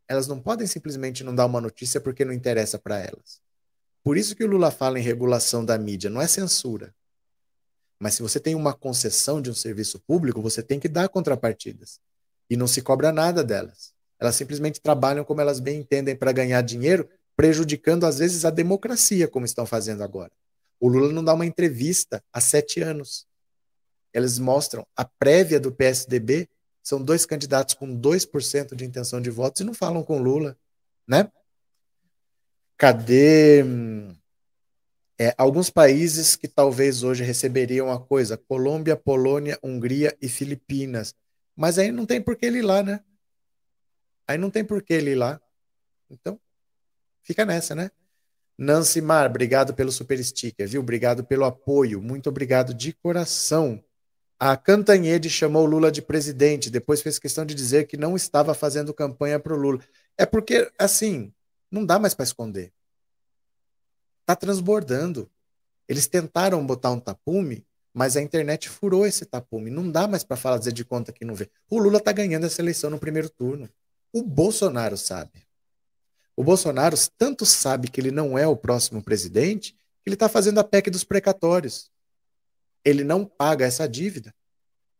Elas 0.07 0.27
não 0.27 0.41
podem 0.41 0.67
simplesmente 0.67 1.23
não 1.23 1.33
dar 1.33 1.45
uma 1.45 1.61
notícia 1.61 2.01
porque 2.01 2.25
não 2.25 2.33
interessa 2.33 2.77
para 2.77 2.99
elas. 2.99 3.41
Por 4.07 4.15
isso 4.15 4.37
que 4.37 4.43
o 4.45 4.47
Lula 4.47 4.71
fala 4.71 4.97
em 4.97 5.01
regulação 5.01 5.65
da 5.65 5.77
mídia, 5.77 6.09
não 6.09 6.21
é 6.21 6.27
censura. 6.29 6.95
Mas 7.99 8.13
se 8.13 8.21
você 8.21 8.39
tem 8.39 8.55
uma 8.55 8.73
concessão 8.73 9.41
de 9.41 9.49
um 9.49 9.53
serviço 9.53 9.99
público, 9.99 10.41
você 10.41 10.63
tem 10.63 10.79
que 10.79 10.87
dar 10.87 11.09
contrapartidas. 11.09 11.99
E 12.49 12.55
não 12.55 12.67
se 12.67 12.81
cobra 12.81 13.11
nada 13.11 13.43
delas. 13.43 13.93
Elas 14.17 14.37
simplesmente 14.37 14.79
trabalham 14.79 15.25
como 15.25 15.41
elas 15.41 15.59
bem 15.59 15.81
entendem 15.81 16.15
para 16.15 16.31
ganhar 16.31 16.61
dinheiro, 16.61 17.09
prejudicando 17.35 18.05
às 18.05 18.19
vezes 18.19 18.45
a 18.45 18.49
democracia, 18.49 19.27
como 19.27 19.45
estão 19.45 19.65
fazendo 19.65 20.01
agora. 20.01 20.31
O 20.79 20.87
Lula 20.87 21.11
não 21.11 21.21
dá 21.21 21.33
uma 21.33 21.45
entrevista 21.45 22.23
há 22.31 22.39
sete 22.39 22.79
anos. 22.79 23.27
Eles 24.13 24.39
mostram 24.39 24.87
a 24.95 25.03
prévia 25.03 25.59
do 25.59 25.69
PSDB, 25.69 26.47
são 26.81 27.03
dois 27.03 27.25
candidatos 27.25 27.75
com 27.75 27.93
2% 27.93 28.73
de 28.73 28.85
intenção 28.85 29.19
de 29.19 29.29
votos 29.29 29.59
e 29.59 29.65
não 29.65 29.73
falam 29.73 30.01
com 30.01 30.17
Lula, 30.17 30.57
né? 31.05 31.29
Cadê 32.77 33.63
é, 35.19 35.33
alguns 35.35 35.69
países 35.69 36.35
que 36.35 36.47
talvez 36.47 37.01
hoje 37.01 37.23
receberiam 37.23 37.91
a 37.91 37.99
coisa: 37.99 38.37
Colômbia, 38.37 38.95
Polônia, 38.95 39.57
Hungria 39.63 40.15
e 40.21 40.29
Filipinas. 40.29 41.15
Mas 41.55 41.79
aí 41.79 41.91
não 41.91 42.05
tem 42.05 42.21
por 42.21 42.35
que 42.35 42.45
ele 42.45 42.59
ir 42.59 42.63
lá, 42.63 42.83
né? 42.83 42.99
Aí 44.27 44.37
não 44.37 44.51
tem 44.51 44.63
por 44.63 44.83
que 44.83 44.93
ele 44.93 45.11
ir 45.11 45.15
lá. 45.15 45.41
Então, 46.09 46.39
fica 47.23 47.45
nessa, 47.45 47.73
né? 47.73 47.89
Nancy 48.57 49.01
Mar, 49.01 49.27
obrigado 49.27 49.73
pelo 49.73 49.91
super 49.91 50.23
sticker, 50.23 50.67
viu? 50.67 50.81
Obrigado 50.81 51.23
pelo 51.23 51.45
apoio. 51.45 52.01
Muito 52.01 52.29
obrigado 52.29 52.73
de 52.73 52.93
coração. 52.93 53.83
A 54.39 54.55
Cantanhede 54.55 55.29
chamou 55.29 55.65
Lula 55.65 55.91
de 55.91 56.01
presidente, 56.01 56.69
depois 56.69 57.01
fez 57.01 57.17
questão 57.17 57.43
de 57.43 57.55
dizer 57.55 57.87
que 57.87 57.97
não 57.97 58.15
estava 58.15 58.53
fazendo 58.53 58.93
campanha 58.93 59.39
para 59.39 59.53
o 59.53 59.57
Lula. 59.57 59.79
É 60.15 60.25
porque, 60.25 60.71
assim, 60.77 61.33
não 61.71 61.85
dá 61.85 61.99
mais 61.99 62.13
para 62.13 62.25
esconder. 62.25 62.73
Está 64.21 64.35
transbordando. 64.35 65.29
Eles 65.87 66.07
tentaram 66.07 66.65
botar 66.65 66.91
um 66.91 66.99
tapume, 66.99 67.65
mas 67.93 68.17
a 68.17 68.21
internet 68.21 68.69
furou 68.69 69.05
esse 69.05 69.25
tapume. 69.25 69.69
Não 69.69 69.89
dá 69.89 70.07
mais 70.07 70.23
para 70.23 70.37
fazer 70.37 70.71
de 70.71 70.83
conta 70.83 71.11
que 71.11 71.25
não 71.25 71.35
vê. 71.35 71.49
O 71.69 71.77
Lula 71.77 71.97
está 71.97 72.11
ganhando 72.11 72.45
essa 72.45 72.61
eleição 72.61 72.89
no 72.89 72.99
primeiro 72.99 73.29
turno. 73.29 73.69
O 74.11 74.21
Bolsonaro 74.21 74.97
sabe. 74.97 75.45
O 76.35 76.43
Bolsonaro 76.43 76.95
tanto 77.17 77.45
sabe 77.45 77.89
que 77.89 77.99
ele 77.99 78.11
não 78.11 78.37
é 78.37 78.47
o 78.47 78.55
próximo 78.55 79.01
presidente, 79.01 79.73
que 79.73 80.09
ele 80.09 80.15
está 80.15 80.29
fazendo 80.29 80.59
a 80.59 80.63
PEC 80.63 80.89
dos 80.89 81.03
precatórios 81.03 81.89
ele 82.87 83.03
não 83.03 83.25
paga 83.25 83.65
essa 83.65 83.85
dívida, 83.85 84.33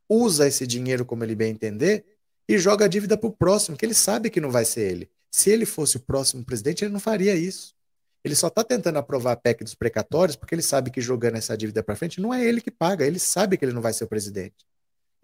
usa 0.10 0.46
esse 0.46 0.68
dinheiro 0.68 1.06
como 1.06 1.24
ele 1.24 1.36
bem 1.36 1.52
entender 1.52 2.06
e 2.46 2.58
joga 2.58 2.84
a 2.84 2.88
dívida 2.88 3.18
para 3.18 3.30
o 3.30 3.32
próximo, 3.32 3.78
que 3.78 3.86
ele 3.86 3.94
sabe 3.94 4.30
que 4.30 4.42
não 4.42 4.52
vai 4.52 4.66
ser 4.66 4.92
ele. 4.92 5.10
Se 5.32 5.50
ele 5.50 5.66
fosse 5.66 5.98
o 5.98 6.00
próximo 6.00 6.44
presidente, 6.44 6.84
ele 6.84 6.94
não 6.94 7.00
faria 7.00 7.36
isso. 7.36 7.76
Ele 8.24 8.36
só 8.36 8.48
está 8.48 8.64
tentando 8.64 8.98
aprovar 8.98 9.34
a 9.34 9.36
PEC 9.36 9.64
dos 9.64 9.76
precatórios 9.76 10.36
porque 10.36 10.56
ele 10.56 10.62
sabe 10.62 10.92
que 10.92 11.00
jogando 11.00 11.38
essa 11.38 11.58
dívida 11.58 11.84
para 11.84 11.96
frente 11.96 12.20
não 12.20 12.34
é 12.34 12.44
ele 12.44 12.60
que 12.60 12.72
paga, 12.72 13.06
ele 13.06 13.20
sabe 13.20 13.58
que 13.58 13.64
ele 13.64 13.74
não 13.74 13.82
vai 13.82 13.94
ser 13.94 14.04
o 14.04 14.08
presidente. 14.08 14.66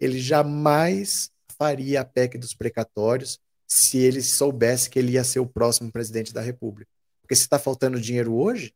Ele 0.00 0.18
jamais 0.18 1.30
faria 1.58 2.00
a 2.00 2.04
PEC 2.04 2.38
dos 2.38 2.54
precatórios 2.54 3.38
se 3.66 3.98
ele 3.98 4.22
soubesse 4.22 4.88
que 4.88 4.98
ele 4.98 5.12
ia 5.12 5.24
ser 5.24 5.40
o 5.40 5.46
próximo 5.46 5.90
presidente 5.90 6.32
da 6.32 6.40
República. 6.40 6.90
Porque 7.20 7.34
se 7.34 7.42
está 7.42 7.58
faltando 7.58 8.00
dinheiro 8.00 8.34
hoje, 8.34 8.74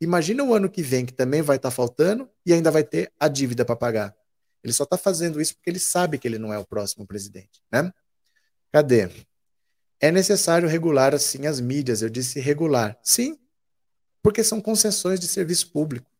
Imagina 0.00 0.42
o 0.42 0.54
ano 0.54 0.70
que 0.70 0.82
vem, 0.82 1.04
que 1.04 1.12
também 1.12 1.42
vai 1.42 1.56
estar 1.56 1.68
tá 1.68 1.74
faltando 1.74 2.28
e 2.46 2.54
ainda 2.54 2.70
vai 2.70 2.82
ter 2.82 3.12
a 3.20 3.28
dívida 3.28 3.66
para 3.66 3.76
pagar. 3.76 4.16
Ele 4.64 4.72
só 4.72 4.84
está 4.84 4.96
fazendo 4.96 5.40
isso 5.40 5.54
porque 5.54 5.68
ele 5.68 5.78
sabe 5.78 6.18
que 6.18 6.26
ele 6.26 6.38
não 6.38 6.52
é 6.52 6.58
o 6.58 6.64
próximo 6.64 7.06
presidente. 7.06 7.62
Né? 7.70 7.92
Cadê? 8.72 9.10
É 10.00 10.10
necessário 10.10 10.68
regular 10.68 11.14
assim 11.14 11.46
as 11.46 11.60
mídias. 11.60 12.02
Eu 12.02 12.08
disse 12.08 12.40
regular. 12.40 12.98
Sim, 13.02 13.38
porque 14.22 14.42
são 14.42 14.60
concessões 14.60 15.20
de 15.20 15.28
serviço 15.28 15.70
público. 15.70 16.10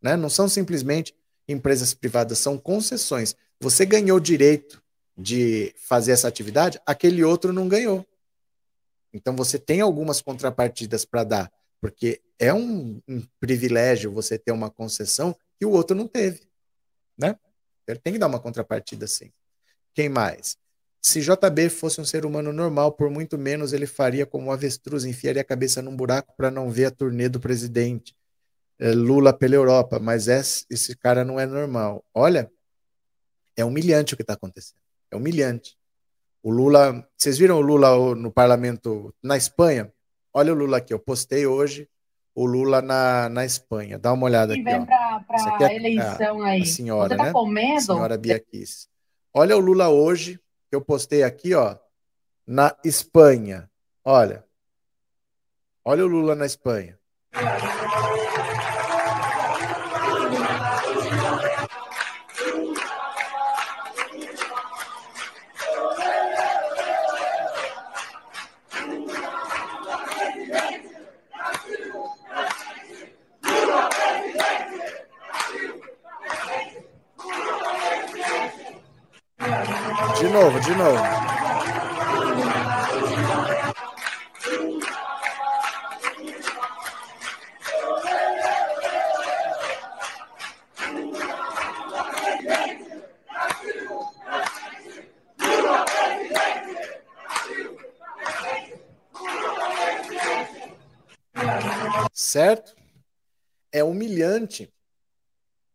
Né? 0.00 0.16
Não 0.16 0.28
são 0.28 0.48
simplesmente 0.48 1.14
empresas 1.48 1.94
privadas, 1.94 2.38
são 2.38 2.58
concessões. 2.58 3.36
Você 3.60 3.84
ganhou 3.84 4.18
direito 4.18 4.82
de 5.16 5.74
fazer 5.78 6.12
essa 6.12 6.28
atividade, 6.28 6.80
aquele 6.84 7.22
outro 7.24 7.52
não 7.52 7.68
ganhou. 7.68 8.06
Então 9.12 9.34
você 9.34 9.58
tem 9.58 9.80
algumas 9.80 10.20
contrapartidas 10.20 11.04
para 11.04 11.24
dar 11.24 11.52
porque 11.80 12.20
é 12.38 12.52
um, 12.52 13.00
um, 13.08 13.22
privilégio 13.38 14.12
você 14.12 14.38
ter 14.38 14.52
uma 14.52 14.70
concessão 14.70 15.36
que 15.58 15.64
o 15.64 15.70
outro 15.70 15.96
não 15.96 16.08
teve, 16.08 16.42
né? 17.16 17.38
Ele 17.86 17.98
tem 17.98 18.12
que 18.12 18.18
dar 18.18 18.26
uma 18.26 18.40
contrapartida, 18.40 19.06
sim. 19.06 19.32
Quem 19.94 20.08
mais? 20.08 20.58
Se 21.06 21.20
JB 21.20 21.68
fosse 21.68 22.00
um 22.00 22.04
ser 22.04 22.26
humano 22.26 22.52
normal, 22.52 22.90
por 22.90 23.08
muito 23.08 23.38
menos 23.38 23.72
ele 23.72 23.86
faria 23.86 24.26
como 24.26 24.48
o 24.48 24.52
avestruz, 24.52 25.04
enfiaria 25.04 25.40
a 25.40 25.44
cabeça 25.44 25.80
num 25.80 25.94
buraco 25.94 26.34
para 26.36 26.50
não 26.50 26.68
ver 26.68 26.86
a 26.86 26.90
turnê 26.90 27.28
do 27.28 27.38
presidente. 27.38 28.12
É, 28.76 28.90
Lula 28.90 29.32
pela 29.32 29.54
Europa, 29.54 30.00
mas 30.00 30.26
esse, 30.26 30.66
esse 30.68 30.96
cara 30.96 31.24
não 31.24 31.38
é 31.38 31.46
normal. 31.46 32.04
Olha, 32.12 32.50
é 33.56 33.64
humilhante 33.64 34.14
o 34.14 34.16
que 34.16 34.24
está 34.24 34.34
acontecendo. 34.34 34.80
É 35.08 35.16
humilhante. 35.16 35.78
O 36.42 36.50
Lula, 36.50 37.08
vocês 37.16 37.38
viram 37.38 37.58
o 37.58 37.60
Lula 37.60 38.16
no 38.16 38.32
parlamento 38.32 39.14
na 39.22 39.36
Espanha? 39.36 39.92
Olha 40.34 40.52
o 40.52 40.56
Lula 40.56 40.78
aqui, 40.78 40.92
eu 40.92 40.98
postei 40.98 41.46
hoje 41.46 41.88
o 42.34 42.44
Lula 42.46 42.82
na, 42.82 43.28
na 43.28 43.44
Espanha. 43.44 43.96
Dá 43.96 44.12
uma 44.12 44.26
olhada 44.26 44.56
e 44.56 44.60
aqui. 44.60 44.64
vem 44.64 44.84
para 44.84 45.24
a 45.28 45.72
é 45.72 45.76
eleição 45.76 46.42
a, 46.42 46.48
aí. 46.48 46.62
A 46.62 46.66
senhora, 46.66 47.10
Você 47.10 47.16
tá 47.16 47.24
né? 47.26 47.32
com 47.32 47.46
medo? 47.46 47.76
A 47.76 47.80
senhora 47.80 48.18
Bia 48.18 48.40
Kiss. 48.40 48.88
Olha 49.32 49.56
o 49.56 49.60
Lula 49.60 49.88
hoje, 49.88 50.40
eu 50.76 50.80
postei 50.80 51.22
aqui, 51.22 51.54
ó, 51.54 51.76
na 52.46 52.76
Espanha. 52.84 53.70
Olha. 54.04 54.44
Olha 55.84 56.04
o 56.04 56.08
Lula 56.08 56.34
na 56.34 56.44
Espanha. 56.44 56.98
De 80.26 80.32
novo, 80.32 80.58
de 80.58 80.74
novo. 80.74 81.00
Certo? 102.12 102.74
É 103.70 103.84
humilhante. 103.84 104.68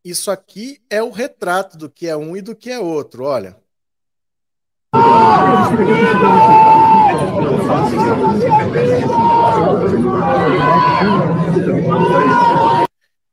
Isso 0.04 0.30
aqui 0.30 0.82
é 0.90 1.02
o 1.02 1.10
retrato 1.10 1.78
do 1.78 1.90
que 1.90 2.06
é 2.06 2.18
um 2.18 2.36
e 2.36 2.42
do 2.42 2.54
que 2.54 2.70
é 2.70 2.78
outro. 2.78 3.24
Olha. 3.24 3.61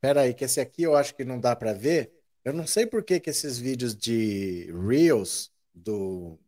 Pera 0.01 0.21
aí, 0.21 0.33
que 0.33 0.45
esse 0.45 0.59
aqui 0.59 0.83
eu 0.83 0.95
acho 0.95 1.13
que 1.15 1.23
não 1.23 1.39
dá 1.39 1.55
para 1.55 1.73
ver. 1.73 2.11
Eu 2.43 2.53
não 2.53 2.65
sei 2.65 2.85
por 2.85 3.03
que, 3.03 3.19
que 3.19 3.29
esses 3.29 3.57
vídeos 3.57 3.95
de 3.95 4.73
Reels 4.87 5.51
do, 5.73 6.39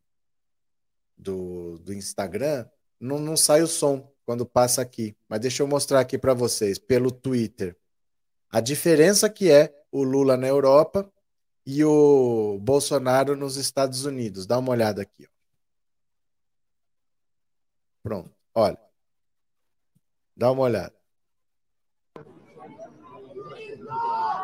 do, 1.18 1.78
do 1.80 1.94
Instagram 1.94 2.66
não, 3.00 3.20
não 3.20 3.36
sai 3.36 3.62
o 3.62 3.68
som 3.68 4.10
quando 4.26 4.46
passa 4.46 4.82
aqui. 4.82 5.16
Mas 5.28 5.42
deixa 5.42 5.64
eu 5.64 5.68
mostrar 5.68 6.00
aqui 6.00 6.18
para 6.18 6.34
vocês 6.34 6.80
pelo 6.80 7.12
Twitter. 7.12 7.76
A 8.50 8.62
diferença 8.62 9.30
que 9.30 9.52
é 9.52 9.74
o 9.92 10.04
Lula 10.04 10.38
na 10.38 10.48
Europa 10.48 11.12
e 11.74 11.86
o 11.86 12.60
Bolsonaro 12.60 13.38
nos 13.38 13.56
Estados 13.56 14.04
Unidos. 14.04 14.46
Dá 14.46 14.60
uma 14.60 14.72
olhada 14.72 15.02
aqui. 15.02 15.26
Pronto, 18.04 18.30
olha. 18.54 18.78
Dá 20.36 20.52
uma 20.52 20.64
olhada. 20.64 20.94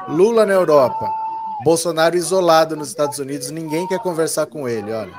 Lula 0.07 0.45
na 0.45 0.53
Europa, 0.53 1.11
Bolsonaro 1.65 2.15
isolado 2.15 2.78
nos 2.78 2.88
Estados 2.88 3.19
Unidos, 3.19 3.51
ninguém 3.51 3.86
quer 3.88 3.99
conversar 3.99 4.45
com 4.45 4.69
ele, 4.69 4.93
olha. 4.93 5.13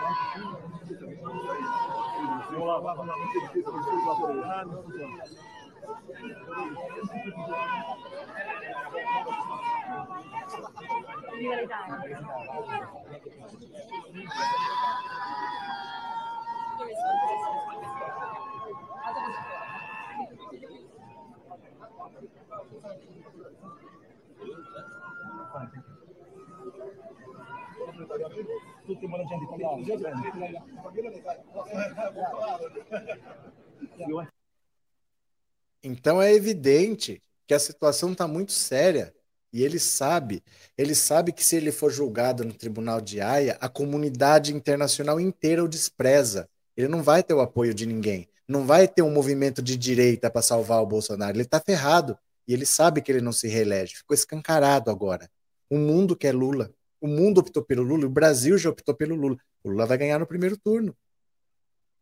Então 35.82 36.20
é 36.20 36.32
evidente 36.32 37.22
que 37.46 37.54
a 37.54 37.58
situação 37.58 38.12
está 38.12 38.26
muito 38.26 38.52
séria 38.52 39.14
e 39.52 39.62
ele 39.64 39.78
sabe, 39.78 40.42
ele 40.76 40.94
sabe 40.94 41.32
que 41.32 41.44
se 41.44 41.56
ele 41.56 41.72
for 41.72 41.90
julgado 41.90 42.44
no 42.44 42.52
tribunal 42.52 43.00
de 43.00 43.20
Haia, 43.20 43.56
a 43.60 43.68
comunidade 43.68 44.54
internacional 44.54 45.18
inteira 45.18 45.64
o 45.64 45.68
despreza. 45.68 46.48
Ele 46.76 46.88
não 46.88 47.02
vai 47.02 47.22
ter 47.22 47.34
o 47.34 47.40
apoio 47.40 47.72
de 47.72 47.86
ninguém, 47.86 48.28
não 48.46 48.66
vai 48.66 48.86
ter 48.86 49.02
um 49.02 49.10
movimento 49.10 49.62
de 49.62 49.76
direita 49.76 50.30
para 50.30 50.42
salvar 50.42 50.82
o 50.82 50.86
Bolsonaro. 50.86 51.36
Ele 51.36 51.42
está 51.42 51.60
ferrado 51.60 52.18
E 52.46 52.54
ele 52.54 52.64
sabe 52.64 53.02
que 53.02 53.12
ele 53.12 53.20
não 53.20 53.32
se 53.32 53.46
reelege. 53.46 53.96
Ficou 53.96 54.14
escancarado 54.14 54.90
agora. 54.90 55.30
O 55.68 55.76
mundo 55.76 56.16
quer 56.16 56.34
Lula. 56.34 56.72
O 56.98 57.06
mundo 57.06 57.38
optou 57.38 57.62
pelo 57.62 57.82
Lula. 57.82 58.06
O 58.06 58.10
Brasil 58.10 58.56
já 58.56 58.70
optou 58.70 58.94
pelo 58.94 59.14
Lula. 59.14 59.36
O 59.62 59.68
Lula 59.68 59.84
vai 59.84 59.98
ganhar 59.98 60.18
no 60.18 60.26
primeiro 60.26 60.56
turno. 60.56 60.96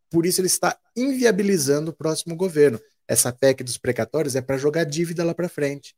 Por 0.09 0.25
isso 0.25 0.41
ele 0.41 0.47
está 0.47 0.79
inviabilizando 0.97 1.91
o 1.91 1.95
próximo 1.95 2.37
governo. 2.37 2.81
Essa 3.09 3.33
PEC 3.33 3.65
dos 3.65 3.77
precatórios 3.77 4.37
é 4.37 4.41
para 4.41 4.57
jogar 4.57 4.85
dívida 4.85 5.25
lá 5.25 5.35
para 5.35 5.49
frente. 5.49 5.97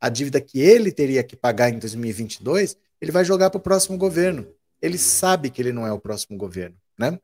A 0.00 0.08
dívida 0.08 0.40
que 0.40 0.60
ele 0.60 0.92
teria 0.92 1.22
que 1.22 1.36
pagar 1.36 1.70
em 1.70 1.78
2022, 1.78 2.76
ele 3.00 3.12
vai 3.12 3.24
jogar 3.24 3.50
para 3.50 3.58
o 3.58 3.62
próximo 3.62 3.96
governo. 3.96 4.46
Ele 4.80 4.98
sabe 4.98 5.50
que 5.50 5.62
ele 5.62 5.72
não 5.72 5.86
é 5.86 5.92
o 5.92 5.98
próximo 5.98 6.36
governo, 6.36 6.76
né? 6.98 7.18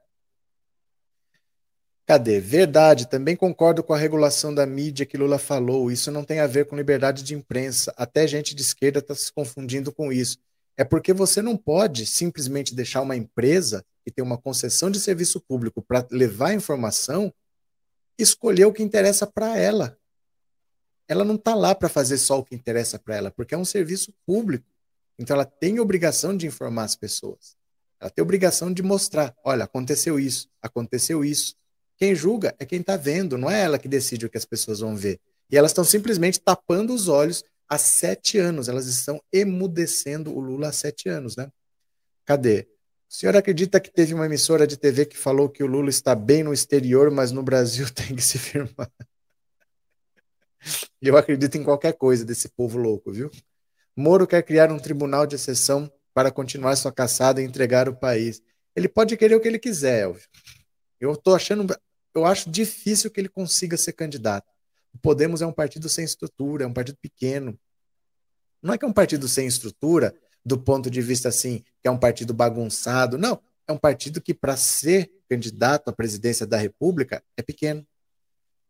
Cadê? 2.06 2.40
Verdade, 2.40 3.08
também 3.08 3.36
concordo 3.36 3.84
com 3.84 3.92
a 3.92 3.98
regulação 3.98 4.52
da 4.52 4.66
mídia 4.66 5.06
que 5.06 5.16
Lula 5.16 5.38
falou. 5.38 5.92
Isso 5.92 6.10
não 6.10 6.24
tem 6.24 6.40
a 6.40 6.46
ver 6.46 6.66
com 6.66 6.74
liberdade 6.74 7.22
de 7.22 7.34
imprensa. 7.34 7.94
Até 7.96 8.26
gente 8.26 8.54
de 8.54 8.62
esquerda 8.62 8.98
está 8.98 9.14
se 9.14 9.32
confundindo 9.32 9.92
com 9.92 10.12
isso. 10.12 10.38
É 10.76 10.82
porque 10.82 11.12
você 11.12 11.40
não 11.40 11.56
pode 11.56 12.06
simplesmente 12.06 12.74
deixar 12.74 13.02
uma 13.02 13.14
empresa 13.14 13.84
que 14.04 14.10
tem 14.10 14.24
uma 14.24 14.38
concessão 14.38 14.90
de 14.90 14.98
serviço 14.98 15.40
público 15.40 15.80
para 15.82 16.04
levar 16.10 16.52
informação 16.52 17.32
escolher 18.22 18.64
o 18.64 18.72
que 18.72 18.82
interessa 18.82 19.26
para 19.26 19.56
ela. 19.56 19.96
Ela 21.10 21.24
não 21.24 21.34
está 21.34 21.56
lá 21.56 21.74
para 21.74 21.88
fazer 21.88 22.18
só 22.18 22.38
o 22.38 22.44
que 22.44 22.54
interessa 22.54 22.96
para 22.96 23.16
ela, 23.16 23.30
porque 23.32 23.52
é 23.52 23.58
um 23.58 23.64
serviço 23.64 24.14
público. 24.24 24.64
Então 25.18 25.34
ela 25.34 25.44
tem 25.44 25.80
obrigação 25.80 26.36
de 26.36 26.46
informar 26.46 26.84
as 26.84 26.94
pessoas. 26.94 27.56
Ela 27.98 28.08
tem 28.08 28.22
obrigação 28.22 28.72
de 28.72 28.80
mostrar: 28.80 29.34
olha, 29.44 29.64
aconteceu 29.64 30.20
isso, 30.20 30.48
aconteceu 30.62 31.24
isso. 31.24 31.56
Quem 31.96 32.14
julga 32.14 32.54
é 32.60 32.64
quem 32.64 32.80
está 32.80 32.96
vendo, 32.96 33.36
não 33.36 33.50
é 33.50 33.60
ela 33.60 33.76
que 33.76 33.88
decide 33.88 34.24
o 34.24 34.30
que 34.30 34.38
as 34.38 34.44
pessoas 34.44 34.78
vão 34.78 34.94
ver. 34.94 35.18
E 35.50 35.58
elas 35.58 35.72
estão 35.72 35.82
simplesmente 35.82 36.38
tapando 36.38 36.94
os 36.94 37.08
olhos 37.08 37.42
há 37.68 37.76
sete 37.76 38.38
anos. 38.38 38.68
Elas 38.68 38.86
estão 38.86 39.20
emudecendo 39.32 40.32
o 40.32 40.38
Lula 40.38 40.68
há 40.68 40.72
sete 40.72 41.08
anos, 41.08 41.34
né? 41.34 41.50
Cadê? 42.24 42.68
O 43.10 43.12
senhor 43.12 43.36
acredita 43.36 43.80
que 43.80 43.90
teve 43.90 44.14
uma 44.14 44.26
emissora 44.26 44.64
de 44.64 44.76
TV 44.76 45.06
que 45.06 45.16
falou 45.16 45.48
que 45.48 45.64
o 45.64 45.66
Lula 45.66 45.90
está 45.90 46.14
bem 46.14 46.44
no 46.44 46.52
exterior, 46.52 47.10
mas 47.10 47.32
no 47.32 47.42
Brasil 47.42 47.90
tem 47.92 48.14
que 48.14 48.22
se 48.22 48.38
firmar? 48.38 48.88
Eu 51.00 51.16
acredito 51.16 51.56
em 51.56 51.64
qualquer 51.64 51.94
coisa 51.94 52.24
desse 52.24 52.48
povo 52.48 52.78
louco, 52.78 53.12
viu? 53.12 53.30
Moro 53.96 54.26
quer 54.26 54.42
criar 54.42 54.70
um 54.70 54.78
tribunal 54.78 55.26
de 55.26 55.36
exceção 55.36 55.90
para 56.12 56.30
continuar 56.30 56.76
sua 56.76 56.92
caçada 56.92 57.40
e 57.40 57.44
entregar 57.44 57.88
o 57.88 57.96
país. 57.96 58.42
Ele 58.74 58.88
pode 58.88 59.16
querer 59.16 59.34
o 59.34 59.40
que 59.40 59.48
ele 59.48 59.58
quiser, 59.58 60.04
Elvio. 60.04 60.28
Eu 61.00 61.12
estou 61.12 61.34
achando 61.34 61.66
eu 62.14 62.24
acho 62.26 62.50
difícil 62.50 63.10
que 63.10 63.20
ele 63.20 63.28
consiga 63.28 63.76
ser 63.76 63.92
candidato. 63.92 64.46
O 64.92 64.98
Podemos 64.98 65.42
é 65.42 65.46
um 65.46 65.52
partido 65.52 65.88
sem 65.88 66.04
estrutura, 66.04 66.64
é 66.64 66.66
um 66.66 66.72
partido 66.72 66.98
pequeno. 67.00 67.58
Não 68.62 68.74
é 68.74 68.78
que 68.78 68.84
é 68.84 68.88
um 68.88 68.92
partido 68.92 69.28
sem 69.28 69.46
estrutura, 69.46 70.14
do 70.44 70.58
ponto 70.58 70.90
de 70.90 71.00
vista 71.00 71.28
assim, 71.28 71.64
que 71.80 71.88
é 71.88 71.90
um 71.90 71.98
partido 71.98 72.34
bagunçado. 72.34 73.16
Não, 73.16 73.40
é 73.66 73.72
um 73.72 73.78
partido 73.78 74.20
que, 74.20 74.34
para 74.34 74.56
ser 74.56 75.10
candidato 75.28 75.88
à 75.88 75.92
presidência 75.92 76.46
da 76.46 76.56
República, 76.56 77.22
é 77.36 77.42
pequeno. 77.42 77.86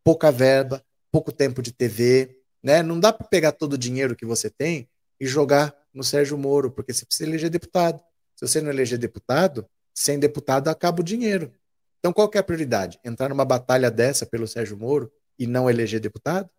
Pouca 0.03 0.31
verba, 0.31 0.83
pouco 1.11 1.31
tempo 1.31 1.61
de 1.61 1.71
TV. 1.71 2.37
Né? 2.63 2.81
Não 2.81 2.99
dá 2.99 3.11
para 3.11 3.27
pegar 3.27 3.51
todo 3.51 3.73
o 3.73 3.77
dinheiro 3.77 4.15
que 4.15 4.25
você 4.25 4.49
tem 4.49 4.89
e 5.19 5.27
jogar 5.27 5.75
no 5.93 6.03
Sérgio 6.03 6.37
Moro, 6.37 6.71
porque 6.71 6.93
você 6.93 7.05
precisa 7.05 7.29
eleger 7.29 7.49
deputado. 7.49 7.99
Se 8.35 8.47
você 8.47 8.61
não 8.61 8.69
eleger 8.69 8.97
deputado, 8.97 9.67
sem 9.93 10.17
deputado 10.17 10.69
acaba 10.69 11.01
o 11.01 11.03
dinheiro. 11.03 11.51
Então, 11.99 12.11
qual 12.11 12.29
é 12.33 12.39
a 12.39 12.43
prioridade? 12.43 12.99
Entrar 13.03 13.29
numa 13.29 13.45
batalha 13.45 13.91
dessa 13.91 14.25
pelo 14.25 14.47
Sérgio 14.47 14.75
Moro 14.75 15.11
e 15.37 15.45
não 15.45 15.69
eleger 15.69 15.99
deputado? 15.99 16.49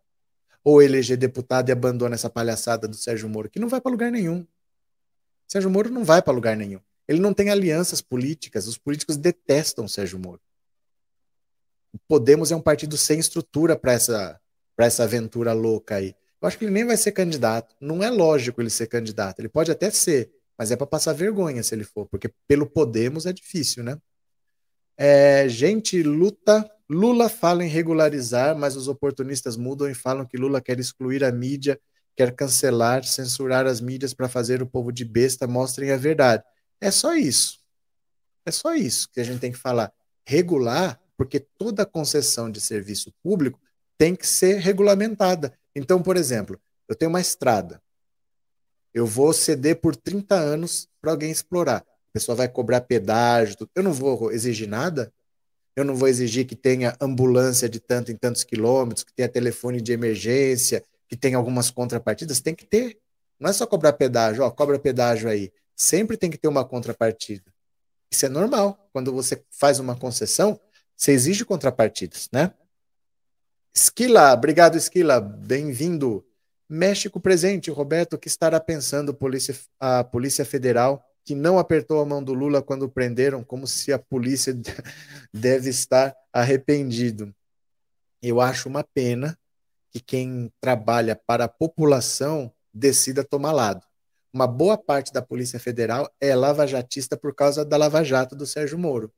Ou 0.63 0.81
eleger 0.81 1.17
deputado 1.17 1.67
e 1.67 1.71
abandona 1.73 2.15
essa 2.15 2.29
palhaçada 2.29 2.87
do 2.87 2.95
Sérgio 2.95 3.27
Moro, 3.27 3.49
que 3.49 3.59
não 3.59 3.67
vai 3.67 3.81
para 3.81 3.91
lugar 3.91 4.09
nenhum. 4.09 4.47
Sérgio 5.45 5.69
Moro 5.69 5.89
não 5.89 6.05
vai 6.05 6.21
para 6.21 6.31
lugar 6.31 6.55
nenhum. 6.55 6.79
Ele 7.05 7.19
não 7.19 7.33
tem 7.33 7.49
alianças 7.49 8.01
políticas. 8.01 8.67
Os 8.67 8.77
políticos 8.77 9.17
detestam 9.17 9.85
o 9.85 9.89
Sérgio 9.89 10.17
Moro. 10.17 10.39
O 11.91 11.99
Podemos 12.07 12.51
é 12.51 12.55
um 12.55 12.61
partido 12.61 12.97
sem 12.97 13.19
estrutura 13.19 13.75
para 13.75 13.91
essa, 13.91 14.39
essa 14.77 15.03
aventura 15.03 15.53
louca 15.53 15.95
aí. 15.95 16.15
Eu 16.41 16.47
acho 16.47 16.57
que 16.57 16.65
ele 16.65 16.71
nem 16.71 16.85
vai 16.85 16.97
ser 16.97 17.11
candidato. 17.11 17.75
Não 17.79 18.03
é 18.03 18.09
lógico 18.09 18.61
ele 18.61 18.69
ser 18.69 18.87
candidato. 18.87 19.39
Ele 19.39 19.49
pode 19.49 19.71
até 19.71 19.89
ser, 19.89 20.31
mas 20.57 20.71
é 20.71 20.75
para 20.75 20.87
passar 20.87 21.13
vergonha 21.13 21.63
se 21.63 21.73
ele 21.73 21.83
for, 21.83 22.05
porque 22.07 22.29
pelo 22.47 22.65
Podemos 22.65 23.25
é 23.25 23.33
difícil, 23.33 23.83
né? 23.83 23.97
É, 24.97 25.47
gente, 25.47 26.01
luta. 26.03 26.69
Lula 26.89 27.29
fala 27.29 27.63
em 27.63 27.69
regularizar, 27.69 28.55
mas 28.57 28.75
os 28.75 28.87
oportunistas 28.87 29.55
mudam 29.55 29.89
e 29.89 29.95
falam 29.95 30.25
que 30.25 30.37
Lula 30.37 30.61
quer 30.61 30.79
excluir 30.79 31.23
a 31.23 31.31
mídia, 31.31 31.79
quer 32.15 32.35
cancelar, 32.35 33.03
censurar 33.03 33.65
as 33.65 33.79
mídias 33.81 34.13
para 34.13 34.29
fazer 34.29 34.61
o 34.61 34.67
povo 34.67 34.91
de 34.91 35.05
besta 35.05 35.47
mostrem 35.47 35.91
a 35.91 35.97
verdade. 35.97 36.43
É 36.79 36.91
só 36.91 37.15
isso. 37.15 37.59
É 38.45 38.51
só 38.51 38.75
isso 38.75 39.09
que 39.11 39.21
a 39.21 39.23
gente 39.23 39.39
tem 39.39 39.51
que 39.51 39.57
falar. 39.57 39.91
Regular, 40.25 40.99
porque 41.17 41.39
toda 41.39 41.85
concessão 41.85 42.51
de 42.51 42.59
serviço 42.59 43.13
público 43.23 43.59
tem 43.97 44.15
que 44.15 44.27
ser 44.27 44.57
regulamentada. 44.57 45.53
Então, 45.75 46.01
por 46.01 46.17
exemplo, 46.17 46.59
eu 46.87 46.95
tenho 46.95 47.09
uma 47.09 47.21
estrada. 47.21 47.81
Eu 48.93 49.05
vou 49.05 49.33
ceder 49.33 49.79
por 49.81 49.95
30 49.95 50.35
anos 50.35 50.87
para 51.01 51.11
alguém 51.11 51.31
explorar 51.31 51.83
pessoa 52.13 52.35
vai 52.35 52.47
cobrar 52.47 52.81
pedágio. 52.81 53.57
Eu 53.75 53.83
não 53.83 53.91
vou 53.91 54.31
exigir 54.31 54.69
nada. 54.69 55.11
Eu 55.75 55.83
não 55.83 55.95
vou 55.95 56.07
exigir 56.07 56.45
que 56.45 56.55
tenha 56.55 56.95
ambulância 57.01 57.67
de 57.67 57.79
tanto 57.79 58.11
em 58.11 58.15
tantos 58.15 58.43
quilômetros, 58.43 59.03
que 59.03 59.11
tenha 59.11 59.27
telefone 59.27 59.81
de 59.81 59.91
emergência, 59.91 60.83
que 61.09 61.17
tenha 61.17 61.35
algumas 61.35 61.71
contrapartidas. 61.71 62.39
Tem 62.39 62.53
que 62.53 62.63
ter. 62.63 62.99
Não 63.39 63.49
é 63.49 63.53
só 63.53 63.65
cobrar 63.65 63.93
pedágio, 63.93 64.43
ó, 64.43 64.51
cobra 64.51 64.77
pedágio 64.77 65.27
aí. 65.27 65.51
Sempre 65.75 66.15
tem 66.15 66.29
que 66.29 66.37
ter 66.37 66.47
uma 66.47 66.63
contrapartida. 66.63 67.51
Isso 68.11 68.27
é 68.27 68.29
normal. 68.29 68.87
Quando 68.93 69.11
você 69.11 69.43
faz 69.49 69.79
uma 69.79 69.95
concessão, 69.95 70.59
você 70.95 71.11
exige 71.11 71.43
contrapartidas, 71.43 72.29
né? 72.31 72.53
Esquila, 73.75 74.33
obrigado, 74.33 74.77
Esquila. 74.77 75.19
Bem-vindo. 75.19 76.23
México 76.69 77.19
presente, 77.19 77.71
Roberto, 77.71 78.19
que 78.19 78.27
estará 78.27 78.59
pensando 78.59 79.13
polícia, 79.15 79.55
a 79.79 80.03
Polícia 80.03 80.45
Federal 80.45 81.03
que 81.25 81.33
não 81.33 81.57
apertou 81.57 82.01
a 82.01 82.05
mão 82.05 82.23
do 82.23 82.33
Lula 82.33 82.61
quando 82.61 82.89
prenderam, 82.89 83.43
como 83.43 83.65
se 83.65 83.93
a 83.93 83.97
polícia 83.97 84.53
deve 85.33 85.69
estar 85.69 86.15
arrependido. 86.31 87.33
Eu 88.21 88.41
acho 88.41 88.69
uma 88.69 88.83
pena 88.83 89.37
que 89.89 89.99
quem 89.99 90.51
trabalha 90.59 91.15
para 91.15 91.45
a 91.45 91.49
população 91.49 92.51
decida 92.73 93.23
tomar 93.23 93.53
lado. 93.53 93.85
Uma 94.31 94.47
boa 94.47 94.77
parte 94.77 95.13
da 95.13 95.21
Polícia 95.21 95.59
Federal 95.59 96.11
é 96.19 96.35
lavajatista 96.35 97.15
por 97.15 97.33
causa 97.33 97.63
da 97.63 97.77
Lava 97.77 98.03
Jato 98.03 98.35
do 98.35 98.45
Sérgio 98.45 98.77
Moro. 98.77 99.11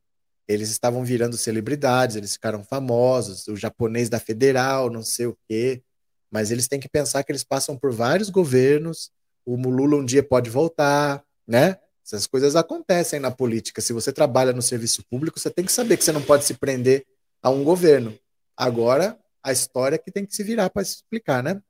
Eles 0.48 0.70
estavam 0.70 1.04
virando 1.04 1.38
celebridades, 1.38 2.16
eles 2.16 2.34
ficaram 2.34 2.64
famosos, 2.64 3.48
o 3.48 3.56
japonês 3.56 4.10
da 4.10 4.20
Federal, 4.20 4.90
não 4.90 5.02
sei 5.02 5.26
o 5.26 5.38
quê, 5.48 5.82
mas 6.30 6.52
eles 6.52 6.68
têm 6.68 6.80
que 6.80 6.90
pensar 6.90 7.24
que 7.24 7.32
eles 7.32 7.44
passam 7.44 7.78
por 7.78 7.92
vários 7.92 8.30
governos, 8.30 9.12
o 9.46 9.56
Lula 9.56 9.98
um 9.98 10.06
dia 10.06 10.24
pode 10.24 10.50
voltar, 10.50 11.24
né? 11.48 11.78
Essas 12.06 12.28
coisas 12.28 12.56
acontecem 12.56 13.20
na 13.20 13.32
política. 13.32 13.82
Se 13.82 13.92
você 13.92 14.14
trabalha 14.14 14.54
no 14.54 14.62
serviço 14.62 15.04
público, 15.10 15.40
você 15.40 15.50
tem 15.50 15.66
que 15.66 15.72
saber 15.72 15.98
que 15.98 16.04
você 16.04 16.12
não 16.12 16.22
pode 16.22 16.44
se 16.44 16.54
prender 16.54 17.06
a 17.42 17.50
um 17.50 17.64
governo. 17.64 18.18
Agora, 18.56 19.18
a 19.44 19.52
história 19.52 19.98
que 19.98 20.12
tem 20.12 20.26
que 20.26 20.36
se 20.36 20.44
virar 20.44 20.70
para 20.70 20.82
explicar, 20.84 21.44
né? 21.44 21.62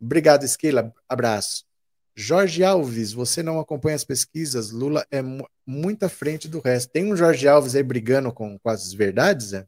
Obrigado, 0.00 0.44
Esquila. 0.44 0.92
Abraço. 1.08 1.64
Jorge 2.14 2.62
Alves, 2.62 3.12
você 3.12 3.42
não 3.42 3.58
acompanha 3.58 3.96
as 3.96 4.04
pesquisas? 4.04 4.70
Lula 4.70 5.06
é 5.10 5.22
muito 5.66 6.04
à 6.04 6.08
frente 6.08 6.48
do 6.48 6.60
resto. 6.60 6.90
Tem 6.90 7.10
um 7.12 7.16
Jorge 7.16 7.46
Alves 7.46 7.74
aí 7.74 7.82
brigando 7.82 8.32
com, 8.32 8.58
com 8.58 8.68
as 8.68 8.92
verdades, 8.92 9.52
né? 9.52 9.66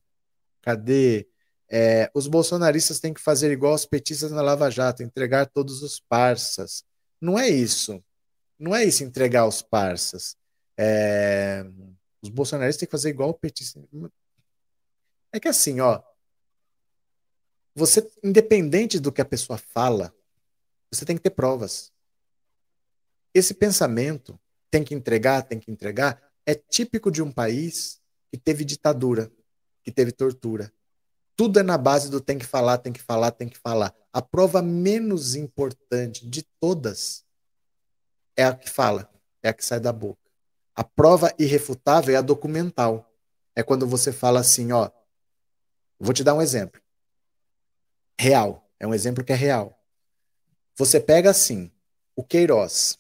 Cadê? 0.63 1.29
É, 1.69 2.11
os 2.15 2.27
bolsonaristas 2.27 3.01
têm 3.01 3.15
que 3.15 3.21
fazer 3.21 3.51
igual 3.51 3.75
os 3.75 3.87
petistas 3.87 4.31
na 4.31 4.43
Lava 4.43 4.71
Jato, 4.71 5.03
entregar 5.03 5.47
todos 5.47 5.83
os 5.83 6.01
parças. 6.01 6.85
Não 7.21 7.39
é 7.39 7.49
isso. 7.49 8.03
Não 8.59 8.75
é 8.75 8.85
isso 8.85 9.05
entregar 9.05 9.47
os 9.47 9.63
parças. 9.63 10.37
É... 10.77 11.65
Os 12.23 12.29
bolsonaristas 12.29 12.81
têm 12.81 12.87
que 12.87 12.93
fazer 12.93 13.11
igual 13.11 13.31
o 13.31 13.35
petista. 13.35 13.81
É 15.33 15.41
que 15.41 15.49
assim, 15.49 15.81
ó. 15.81 16.03
Você, 17.75 18.09
independente 18.23 19.01
do 19.01 19.11
que 19.11 19.21
a 19.21 19.25
pessoa 19.25 19.59
fala, 19.59 20.15
você 20.91 21.05
tem 21.05 21.17
que 21.17 21.23
ter 21.23 21.31
provas. 21.31 21.93
Esse 23.35 23.53
pensamento, 23.53 24.39
tem 24.75 24.83
que 24.83 24.93
entregar, 24.93 25.43
tem 25.43 25.61
que 25.61 25.71
entregar, 25.71 26.21
é 26.45 26.53
típico 26.53 27.09
de 27.09 27.23
um 27.23 27.31
país 27.31 28.01
que 28.29 28.37
teve 28.37 28.65
ditadura, 28.65 29.31
que 29.85 29.93
teve 29.93 30.11
tortura. 30.11 30.73
Tudo 31.37 31.61
é 31.61 31.63
na 31.63 31.79
base 31.79 32.11
do 32.11 32.21
tem 32.21 32.37
que 32.37 32.45
falar, 32.45 32.79
tem 32.79 32.93
que 32.93 33.01
falar, 33.01 33.31
tem 33.31 33.49
que 33.49 33.57
falar. 33.57 33.95
A 34.13 34.21
prova 34.21 34.61
menos 34.61 35.37
importante 35.37 36.29
de 36.29 36.43
todas 36.59 37.25
é 38.37 38.43
a 38.45 38.53
que 38.53 38.69
fala, 38.69 39.09
é 39.45 39.51
a 39.51 39.55
que 39.55 39.65
sai 39.65 39.79
da 39.79 39.93
boca. 39.93 40.29
A 40.75 40.83
prova 40.83 41.33
irrefutável 41.39 42.13
é 42.13 42.19
a 42.19 42.21
documental. 42.21 43.09
É 43.55 43.63
quando 43.63 43.87
você 43.87 44.13
fala 44.13 44.41
assim, 44.41 44.73
ó, 44.73 44.91
vou 46.01 46.13
te 46.13 46.25
dar 46.25 46.35
um 46.35 46.43
exemplo. 46.43 46.83
Real, 48.19 48.69
é 48.81 48.89
um 48.89 48.93
exemplo 48.93 49.23
que 49.23 49.33
é 49.33 49.37
real. 49.37 49.81
Você 50.75 50.99
pega 50.99 51.31
assim, 51.31 51.71
o 52.17 52.25
Queiroz. 52.25 52.99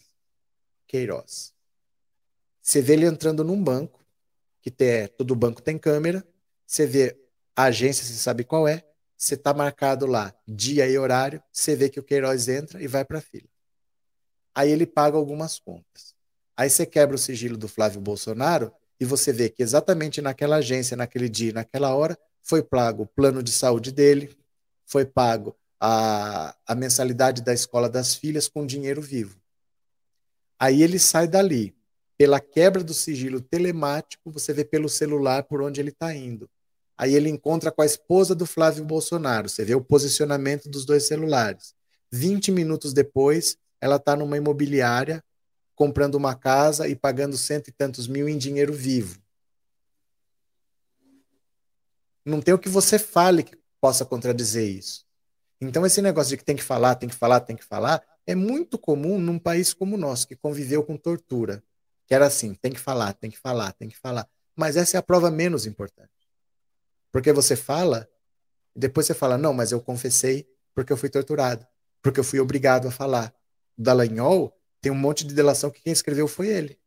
Queiroz. 0.86 1.53
Você 2.64 2.80
vê 2.80 2.94
ele 2.94 3.04
entrando 3.04 3.44
num 3.44 3.62
banco, 3.62 4.02
que 4.62 4.70
tem, 4.70 5.06
todo 5.08 5.36
banco 5.36 5.60
tem 5.60 5.76
câmera, 5.76 6.26
você 6.66 6.86
vê 6.86 7.14
a 7.54 7.64
agência, 7.64 8.02
você 8.02 8.14
sabe 8.14 8.42
qual 8.42 8.66
é, 8.66 8.82
você 9.18 9.34
está 9.34 9.52
marcado 9.52 10.06
lá, 10.06 10.34
dia 10.48 10.88
e 10.88 10.96
horário, 10.96 11.42
você 11.52 11.76
vê 11.76 11.90
que 11.90 12.00
o 12.00 12.02
Queiroz 12.02 12.48
entra 12.48 12.82
e 12.82 12.88
vai 12.88 13.04
para 13.04 13.18
a 13.18 13.20
fila. 13.20 13.46
Aí 14.54 14.70
ele 14.70 14.86
paga 14.86 15.18
algumas 15.18 15.58
contas. 15.58 16.14
Aí 16.56 16.70
você 16.70 16.86
quebra 16.86 17.16
o 17.16 17.18
sigilo 17.18 17.58
do 17.58 17.68
Flávio 17.68 18.00
Bolsonaro 18.00 18.72
e 18.98 19.04
você 19.04 19.30
vê 19.30 19.50
que 19.50 19.62
exatamente 19.62 20.22
naquela 20.22 20.56
agência, 20.56 20.96
naquele 20.96 21.28
dia, 21.28 21.52
naquela 21.52 21.94
hora, 21.94 22.18
foi 22.40 22.62
pago 22.62 23.02
o 23.02 23.06
plano 23.06 23.42
de 23.42 23.52
saúde 23.52 23.92
dele, 23.92 24.34
foi 24.86 25.04
pago 25.04 25.54
a, 25.78 26.56
a 26.66 26.74
mensalidade 26.74 27.42
da 27.42 27.52
escola 27.52 27.90
das 27.90 28.14
filhas 28.14 28.48
com 28.48 28.64
dinheiro 28.64 29.02
vivo. 29.02 29.38
Aí 30.58 30.82
ele 30.82 30.98
sai 30.98 31.28
dali. 31.28 31.76
Pela 32.16 32.40
quebra 32.40 32.82
do 32.82 32.94
sigilo 32.94 33.40
telemático, 33.40 34.30
você 34.30 34.52
vê 34.52 34.64
pelo 34.64 34.88
celular 34.88 35.44
por 35.44 35.60
onde 35.60 35.80
ele 35.80 35.90
está 35.90 36.14
indo. 36.14 36.48
Aí 36.96 37.14
ele 37.14 37.28
encontra 37.28 37.72
com 37.72 37.82
a 37.82 37.86
esposa 37.86 38.34
do 38.34 38.46
Flávio 38.46 38.84
Bolsonaro. 38.84 39.48
Você 39.48 39.64
vê 39.64 39.74
o 39.74 39.82
posicionamento 39.82 40.68
dos 40.68 40.84
dois 40.84 41.06
celulares. 41.06 41.74
20 42.12 42.52
minutos 42.52 42.92
depois, 42.92 43.56
ela 43.80 43.96
está 43.96 44.14
numa 44.14 44.36
imobiliária 44.36 45.22
comprando 45.74 46.14
uma 46.14 46.34
casa 46.34 46.86
e 46.88 46.94
pagando 46.94 47.36
cento 47.36 47.68
e 47.68 47.72
tantos 47.72 48.06
mil 48.06 48.28
em 48.28 48.38
dinheiro 48.38 48.72
vivo. 48.72 49.18
Não 52.24 52.40
tem 52.40 52.54
o 52.54 52.58
que 52.58 52.68
você 52.68 52.98
fale 52.98 53.42
que 53.42 53.58
possa 53.80 54.04
contradizer 54.04 54.66
isso. 54.66 55.04
Então, 55.60 55.84
esse 55.84 56.00
negócio 56.00 56.30
de 56.30 56.36
que 56.36 56.44
tem 56.44 56.56
que 56.56 56.62
falar, 56.62 56.94
tem 56.94 57.08
que 57.08 57.14
falar, 57.14 57.40
tem 57.40 57.56
que 57.56 57.64
falar, 57.64 58.02
é 58.26 58.34
muito 58.34 58.78
comum 58.78 59.18
num 59.18 59.38
país 59.38 59.74
como 59.74 59.96
o 59.96 59.98
nosso, 59.98 60.26
que 60.26 60.36
conviveu 60.36 60.82
com 60.82 60.96
tortura. 60.96 61.62
Que 62.06 62.14
era 62.14 62.26
assim: 62.26 62.54
tem 62.54 62.72
que 62.72 62.80
falar, 62.80 63.12
tem 63.14 63.30
que 63.30 63.38
falar, 63.38 63.72
tem 63.72 63.88
que 63.88 63.96
falar. 63.96 64.28
Mas 64.56 64.76
essa 64.76 64.96
é 64.96 64.98
a 64.98 65.02
prova 65.02 65.30
menos 65.30 65.66
importante. 65.66 66.10
Porque 67.10 67.32
você 67.32 67.56
fala, 67.56 68.08
depois 68.74 69.06
você 69.06 69.14
fala: 69.14 69.38
não, 69.38 69.52
mas 69.52 69.72
eu 69.72 69.80
confessei 69.80 70.48
porque 70.74 70.92
eu 70.92 70.96
fui 70.96 71.08
torturado, 71.08 71.66
porque 72.02 72.20
eu 72.20 72.24
fui 72.24 72.40
obrigado 72.40 72.88
a 72.88 72.90
falar. 72.90 73.34
O 73.78 73.82
Dallagnol 73.82 74.52
tem 74.80 74.92
um 74.92 74.96
monte 74.96 75.26
de 75.26 75.34
delação 75.34 75.70
que 75.70 75.80
quem 75.80 75.92
escreveu 75.92 76.28
foi 76.28 76.48
ele. 76.48 76.78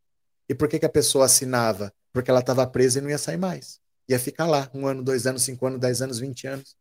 E 0.49 0.55
por 0.55 0.67
que, 0.67 0.79
que 0.79 0.85
a 0.85 0.89
pessoa 0.89 1.25
assinava? 1.25 1.93
Porque 2.13 2.29
ela 2.29 2.39
estava 2.39 2.65
presa 2.67 2.99
e 2.99 3.01
não 3.01 3.09
ia 3.09 3.17
sair 3.17 3.37
mais. 3.37 3.79
Ia 4.07 4.19
ficar 4.19 4.47
lá, 4.47 4.69
um 4.73 4.87
ano, 4.87 5.03
dois 5.03 5.27
anos, 5.27 5.43
cinco 5.43 5.65
anos, 5.67 5.79
dez 5.79 6.01
anos, 6.01 6.19
vinte 6.19 6.47
anos. 6.47 6.75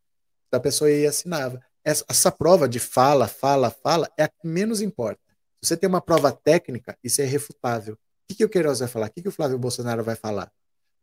A 0.51 0.59
pessoa 0.59 0.89
ia 0.89 1.01
e 1.01 1.07
assinava. 1.07 1.61
Essa, 1.83 2.05
essa 2.07 2.31
prova 2.31 2.67
de 2.67 2.79
fala, 2.79 3.27
fala, 3.27 3.69
fala 3.69 4.09
é 4.17 4.23
a 4.23 4.27
que 4.27 4.47
menos 4.47 4.81
importa. 4.81 5.21
Você 5.61 5.75
tem 5.75 5.89
uma 5.89 6.01
prova 6.01 6.31
técnica, 6.31 6.97
isso 7.03 7.21
é 7.21 7.25
irrefutável. 7.25 7.97
O 8.27 8.33
que, 8.33 8.35
que 8.35 8.45
o 8.45 8.49
Queiroz 8.49 8.79
vai 8.79 8.89
falar? 8.89 9.07
O 9.07 9.11
que, 9.11 9.21
que 9.21 9.29
o 9.29 9.31
Flávio 9.31 9.57
Bolsonaro 9.57 10.03
vai 10.03 10.15
falar? 10.15 10.51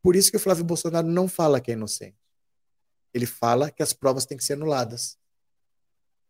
Por 0.02 0.14
isso 0.14 0.30
que 0.30 0.36
o 0.36 0.40
Flávio 0.40 0.62
Bolsonaro 0.62 1.06
não 1.06 1.26
fala 1.26 1.58
que 1.58 1.70
é 1.70 1.74
inocente. 1.74 2.18
Ele 3.14 3.24
fala 3.24 3.70
que 3.70 3.82
as 3.82 3.94
provas 3.94 4.26
têm 4.26 4.36
que 4.36 4.44
ser 4.44 4.52
anuladas. 4.52 5.16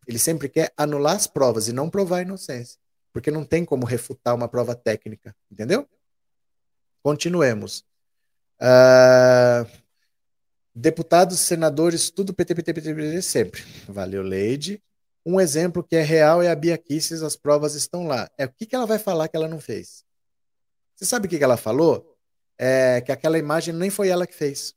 Ele 0.07 0.17
sempre 0.17 0.47
quer 0.47 0.71
anular 0.77 1.15
as 1.15 1.27
provas 1.27 1.67
e 1.67 1.73
não 1.73 1.89
provar 1.89 2.19
a 2.19 2.21
inocência. 2.21 2.79
Porque 3.11 3.29
não 3.29 3.43
tem 3.43 3.65
como 3.65 3.85
refutar 3.85 4.33
uma 4.33 4.47
prova 4.47 4.73
técnica. 4.73 5.35
Entendeu? 5.51 5.85
Continuemos. 7.03 7.83
Uh, 8.61 9.69
deputados, 10.73 11.39
senadores, 11.41 12.09
tudo 12.09 12.33
PT, 12.33 12.55
PT, 12.55 12.73
PT, 12.73 12.95
PT, 12.95 13.21
sempre. 13.21 13.65
Valeu, 13.89 14.21
Leide. 14.21 14.81
Um 15.25 15.41
exemplo 15.41 15.83
que 15.83 15.95
é 15.95 16.01
real 16.01 16.41
é 16.41 16.49
a 16.49 16.55
Bia 16.55 16.77
Kisses, 16.77 17.23
as 17.23 17.35
provas 17.35 17.73
estão 17.73 18.07
lá. 18.07 18.29
É 18.37 18.45
o 18.45 18.49
que, 18.49 18.65
que 18.65 18.75
ela 18.75 18.85
vai 18.85 18.99
falar 18.99 19.27
que 19.27 19.35
ela 19.35 19.49
não 19.49 19.59
fez? 19.59 20.04
Você 20.95 21.05
sabe 21.05 21.27
o 21.27 21.29
que, 21.29 21.43
ela 21.43 21.57
falou? 21.57 22.17
É 22.57 23.01
que 23.01 23.11
aquela 23.11 23.37
imagem 23.37 23.73
nem 23.73 23.89
foi 23.89 24.09
ela 24.09 24.25
que 24.25 24.33
fez 24.33 24.75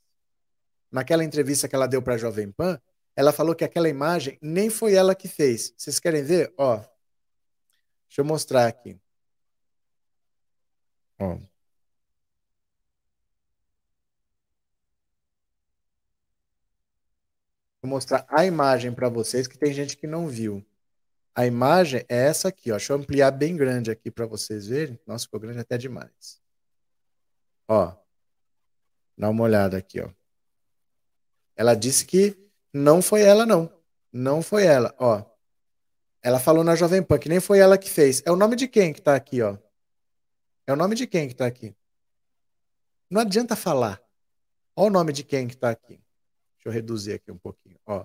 naquela 0.91 1.25
entrevista 1.25 1.69
que 1.69 1.75
ela 1.75 1.87
deu 1.87 2.03
para 2.03 2.15
a 2.15 2.19
Jovem 2.19 2.51
Pan, 2.51 2.81
ela 3.15 3.33
falou 3.33 3.55
que 3.55 3.65
aquela 3.65 3.89
imagem 3.89 4.39
nem 4.41 4.71
foi 4.71 4.95
ela 4.95 5.15
que 5.15 5.29
fez. 5.29 5.75
Vocês 5.77 5.99
querem 5.99 6.23
ver? 6.23 6.53
Ó, 6.57 6.77
deixa 6.77 8.21
eu 8.21 8.25
mostrar 8.25 8.67
aqui. 8.67 8.99
Ó. 11.19 11.39
Vou 17.83 17.91
mostrar 17.91 18.25
a 18.29 18.45
imagem 18.45 18.93
para 18.93 19.09
vocês, 19.09 19.47
que 19.47 19.59
tem 19.59 19.73
gente 19.73 19.97
que 19.97 20.07
não 20.07 20.27
viu. 20.27 20.65
A 21.39 21.47
imagem 21.47 22.05
é 22.09 22.17
essa 22.17 22.49
aqui, 22.49 22.73
ó. 22.73 22.77
Deixa 22.77 22.93
eu 22.93 22.97
ampliar 22.97 23.31
bem 23.31 23.57
grande 23.57 23.93
aqui 23.93 24.11
para 24.11 24.27
vocês 24.27 24.67
verem. 24.67 24.99
Nossa, 25.07 25.25
ficou 25.25 25.39
grande 25.39 25.61
até 25.61 25.79
demais. 25.79 26.43
Ó, 27.69 27.95
dá 29.17 29.31
uma 29.31 29.45
olhada 29.45 29.77
aqui, 29.77 30.01
ó. 30.01 30.11
Ela 31.55 31.77
disse 31.77 32.05
que 32.05 32.37
não 32.75 33.01
foi 33.01 33.23
ela, 33.23 33.47
não. 33.47 33.73
Não 34.13 34.43
foi 34.43 34.67
ela, 34.67 34.93
ó. 34.99 35.25
Ela 36.23 36.41
falou 36.41 36.65
na 36.65 36.75
Jovem 36.75 37.05
Pan 37.05 37.21
que 37.21 37.29
nem 37.29 37.39
foi 37.39 37.61
ela 37.61 37.79
que 37.79 37.89
fez. 37.89 38.21
É 38.27 38.33
o 38.33 38.37
nome 38.37 38.57
de 38.57 38.67
quem 38.67 38.93
que 38.93 39.01
tá 39.01 39.15
aqui, 39.15 39.41
ó? 39.41 39.57
É 40.67 40.73
o 40.73 40.77
nome 40.77 40.97
de 40.97 41.07
quem 41.07 41.29
que 41.29 41.37
tá 41.37 41.47
aqui? 41.47 41.73
Não 43.09 43.21
adianta 43.21 43.55
falar. 43.55 44.03
Olha 44.75 44.89
o 44.89 44.91
nome 44.91 45.13
de 45.13 45.23
quem 45.23 45.47
que 45.47 45.57
tá 45.57 45.71
aqui. 45.71 46.03
Deixa 46.57 46.67
eu 46.67 46.73
reduzir 46.73 47.13
aqui 47.13 47.31
um 47.31 47.39
pouquinho, 47.39 47.79
ó. 47.87 48.05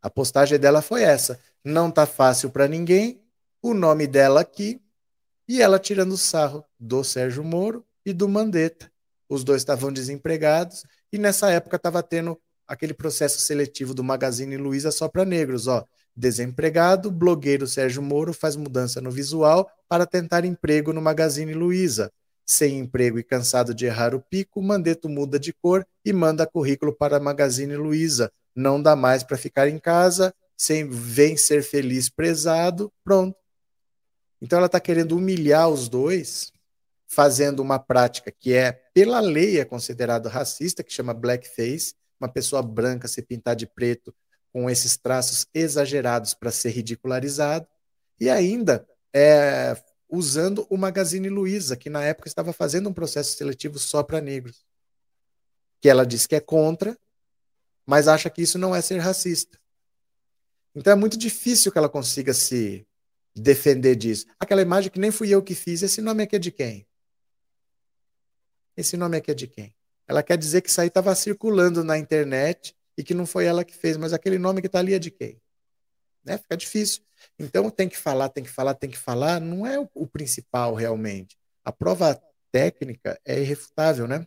A 0.00 0.08
postagem 0.08 0.58
dela 0.58 0.82
foi 0.82 1.02
essa. 1.02 1.38
Não 1.64 1.90
tá 1.90 2.06
fácil 2.06 2.50
para 2.50 2.68
ninguém. 2.68 3.20
O 3.60 3.74
nome 3.74 4.06
dela 4.06 4.40
aqui 4.40 4.80
e 5.48 5.62
ela 5.62 5.78
tirando 5.78 6.16
sarro 6.16 6.64
do 6.78 7.02
Sérgio 7.02 7.42
Moro 7.42 7.84
e 8.04 8.12
do 8.12 8.28
Mandetta. 8.28 8.90
Os 9.28 9.42
dois 9.42 9.62
estavam 9.62 9.92
desempregados 9.92 10.84
e 11.12 11.18
nessa 11.18 11.50
época 11.50 11.76
estava 11.76 12.02
tendo 12.02 12.38
aquele 12.66 12.92
processo 12.92 13.40
seletivo 13.40 13.94
do 13.94 14.04
Magazine 14.04 14.56
Luiza 14.56 14.90
só 14.90 15.08
para 15.08 15.24
negros, 15.24 15.66
ó. 15.66 15.84
Desempregado, 16.14 17.10
blogueiro 17.10 17.66
Sérgio 17.66 18.02
Moro 18.02 18.34
faz 18.34 18.56
mudança 18.56 19.00
no 19.00 19.10
visual 19.10 19.70
para 19.88 20.04
tentar 20.04 20.44
emprego 20.44 20.92
no 20.92 21.00
Magazine 21.00 21.54
Luiza. 21.54 22.12
Sem 22.44 22.78
emprego 22.78 23.18
e 23.18 23.22
cansado 23.22 23.74
de 23.74 23.86
errar 23.86 24.14
o 24.14 24.20
pico, 24.20 24.62
Mandeto 24.62 25.08
muda 25.08 25.38
de 25.38 25.52
cor 25.52 25.86
e 26.04 26.12
manda 26.12 26.46
currículo 26.46 26.92
para 26.94 27.20
Magazine 27.20 27.76
Luiza. 27.76 28.32
Não 28.58 28.82
dá 28.82 28.96
mais 28.96 29.22
para 29.22 29.38
ficar 29.38 29.68
em 29.68 29.78
casa, 29.78 30.34
sem 30.56 30.88
vem 30.90 31.36
ser 31.36 31.62
feliz 31.62 32.08
prezado, 32.08 32.92
pronto. 33.04 33.38
Então 34.42 34.56
ela 34.56 34.66
está 34.66 34.80
querendo 34.80 35.16
humilhar 35.16 35.68
os 35.68 35.88
dois, 35.88 36.50
fazendo 37.06 37.60
uma 37.60 37.78
prática 37.78 38.32
que 38.32 38.52
é, 38.52 38.72
pela 38.92 39.20
lei, 39.20 39.60
é 39.60 39.64
considerado 39.64 40.28
racista, 40.28 40.82
que 40.82 40.92
chama 40.92 41.14
blackface, 41.14 41.94
uma 42.20 42.28
pessoa 42.28 42.60
branca 42.60 43.06
se 43.06 43.22
pintar 43.22 43.54
de 43.54 43.64
preto 43.64 44.12
com 44.52 44.68
esses 44.68 44.96
traços 44.96 45.46
exagerados 45.54 46.34
para 46.34 46.50
ser 46.50 46.70
ridicularizado, 46.70 47.64
e 48.18 48.28
ainda 48.28 48.84
é, 49.14 49.80
usando 50.08 50.66
o 50.68 50.76
Magazine 50.76 51.28
Luiza, 51.28 51.76
que 51.76 51.88
na 51.88 52.02
época 52.02 52.26
estava 52.26 52.52
fazendo 52.52 52.88
um 52.88 52.92
processo 52.92 53.36
seletivo 53.36 53.78
só 53.78 54.02
para 54.02 54.20
negros, 54.20 54.66
que 55.80 55.88
ela 55.88 56.04
diz 56.04 56.26
que 56.26 56.34
é 56.34 56.40
contra, 56.40 56.98
mas 57.88 58.06
acha 58.06 58.28
que 58.28 58.42
isso 58.42 58.58
não 58.58 58.76
é 58.76 58.82
ser 58.82 58.98
racista. 58.98 59.58
Então 60.74 60.92
é 60.92 60.96
muito 60.96 61.16
difícil 61.16 61.72
que 61.72 61.78
ela 61.78 61.88
consiga 61.88 62.34
se 62.34 62.86
defender 63.34 63.96
disso. 63.96 64.26
Aquela 64.38 64.60
imagem 64.60 64.90
que 64.90 65.00
nem 65.00 65.10
fui 65.10 65.30
eu 65.30 65.42
que 65.42 65.54
fiz, 65.54 65.82
esse 65.82 66.02
nome 66.02 66.22
aqui 66.22 66.36
é 66.36 66.38
de 66.38 66.52
quem? 66.52 66.86
Esse 68.76 68.94
nome 68.94 69.16
aqui 69.16 69.30
é 69.30 69.34
de 69.34 69.46
quem? 69.48 69.74
Ela 70.06 70.22
quer 70.22 70.36
dizer 70.36 70.60
que 70.60 70.68
isso 70.68 70.78
aí 70.82 70.88
estava 70.88 71.14
circulando 71.14 71.82
na 71.82 71.96
internet 71.96 72.76
e 72.94 73.02
que 73.02 73.14
não 73.14 73.24
foi 73.24 73.46
ela 73.46 73.64
que 73.64 73.74
fez, 73.74 73.96
mas 73.96 74.12
aquele 74.12 74.38
nome 74.38 74.60
que 74.60 74.66
está 74.66 74.80
ali 74.80 74.92
é 74.92 74.98
de 74.98 75.10
quem? 75.10 75.40
Né? 76.22 76.36
Fica 76.36 76.58
difícil. 76.58 77.02
Então 77.38 77.70
tem 77.70 77.88
que 77.88 77.96
falar, 77.96 78.28
tem 78.28 78.44
que 78.44 78.50
falar, 78.50 78.74
tem 78.74 78.90
que 78.90 78.98
falar, 78.98 79.40
não 79.40 79.66
é 79.66 79.80
o, 79.80 79.88
o 79.94 80.06
principal 80.06 80.74
realmente. 80.74 81.38
A 81.64 81.72
prova 81.72 82.22
técnica 82.52 83.18
é 83.24 83.40
irrefutável, 83.40 84.06
né? 84.06 84.26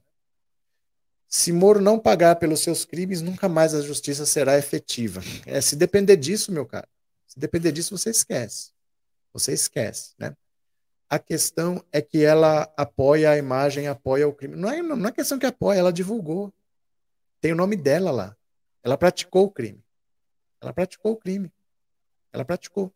Se 1.33 1.53
Moro 1.53 1.79
não 1.79 1.97
pagar 1.97 2.35
pelos 2.35 2.59
seus 2.59 2.83
crimes, 2.83 3.21
nunca 3.21 3.47
mais 3.47 3.73
a 3.73 3.79
justiça 3.79 4.25
será 4.25 4.57
efetiva. 4.57 5.21
É, 5.45 5.61
se 5.61 5.77
depender 5.77 6.17
disso, 6.17 6.51
meu 6.51 6.65
cara, 6.65 6.85
se 7.25 7.39
depender 7.39 7.71
disso, 7.71 7.97
você 7.97 8.09
esquece. 8.09 8.71
Você 9.31 9.53
esquece, 9.53 10.13
né? 10.19 10.35
A 11.09 11.17
questão 11.17 11.81
é 11.89 12.01
que 12.01 12.21
ela 12.21 12.69
apoia 12.75 13.31
a 13.31 13.37
imagem, 13.37 13.87
apoia 13.87 14.27
o 14.27 14.33
crime. 14.33 14.57
Não 14.57 14.69
é, 14.69 14.81
não 14.81 15.07
é 15.07 15.11
questão 15.13 15.39
que 15.39 15.45
apoia, 15.45 15.79
ela 15.79 15.93
divulgou. 15.93 16.53
Tem 17.39 17.53
o 17.53 17.55
nome 17.55 17.77
dela 17.77 18.11
lá. 18.11 18.35
Ela 18.83 18.97
praticou 18.97 19.45
o 19.45 19.49
crime. 19.49 19.81
Ela 20.59 20.73
praticou 20.73 21.13
o 21.13 21.17
crime. 21.17 21.49
Ela 22.33 22.43
praticou? 22.43 22.93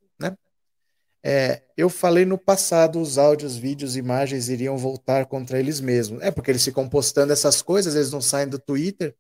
É, 1.28 1.64
eu 1.76 1.90
falei 1.90 2.24
no 2.24 2.38
passado, 2.38 3.02
os 3.02 3.18
áudios, 3.18 3.58
vídeos, 3.58 3.98
imagens 3.98 4.48
iriam 4.48 4.78
voltar 4.78 5.26
contra 5.26 5.60
eles 5.60 5.80
mesmos. 5.82 6.22
É 6.22 6.30
porque 6.30 6.52
eles 6.52 6.64
ficam 6.64 6.88
postando 6.88 7.34
essas 7.34 7.64
coisas, 7.64 7.96
eles 7.96 8.12
não 8.12 8.22
saem 8.22 8.48
do 8.48 8.60
Twitter. 8.60 9.16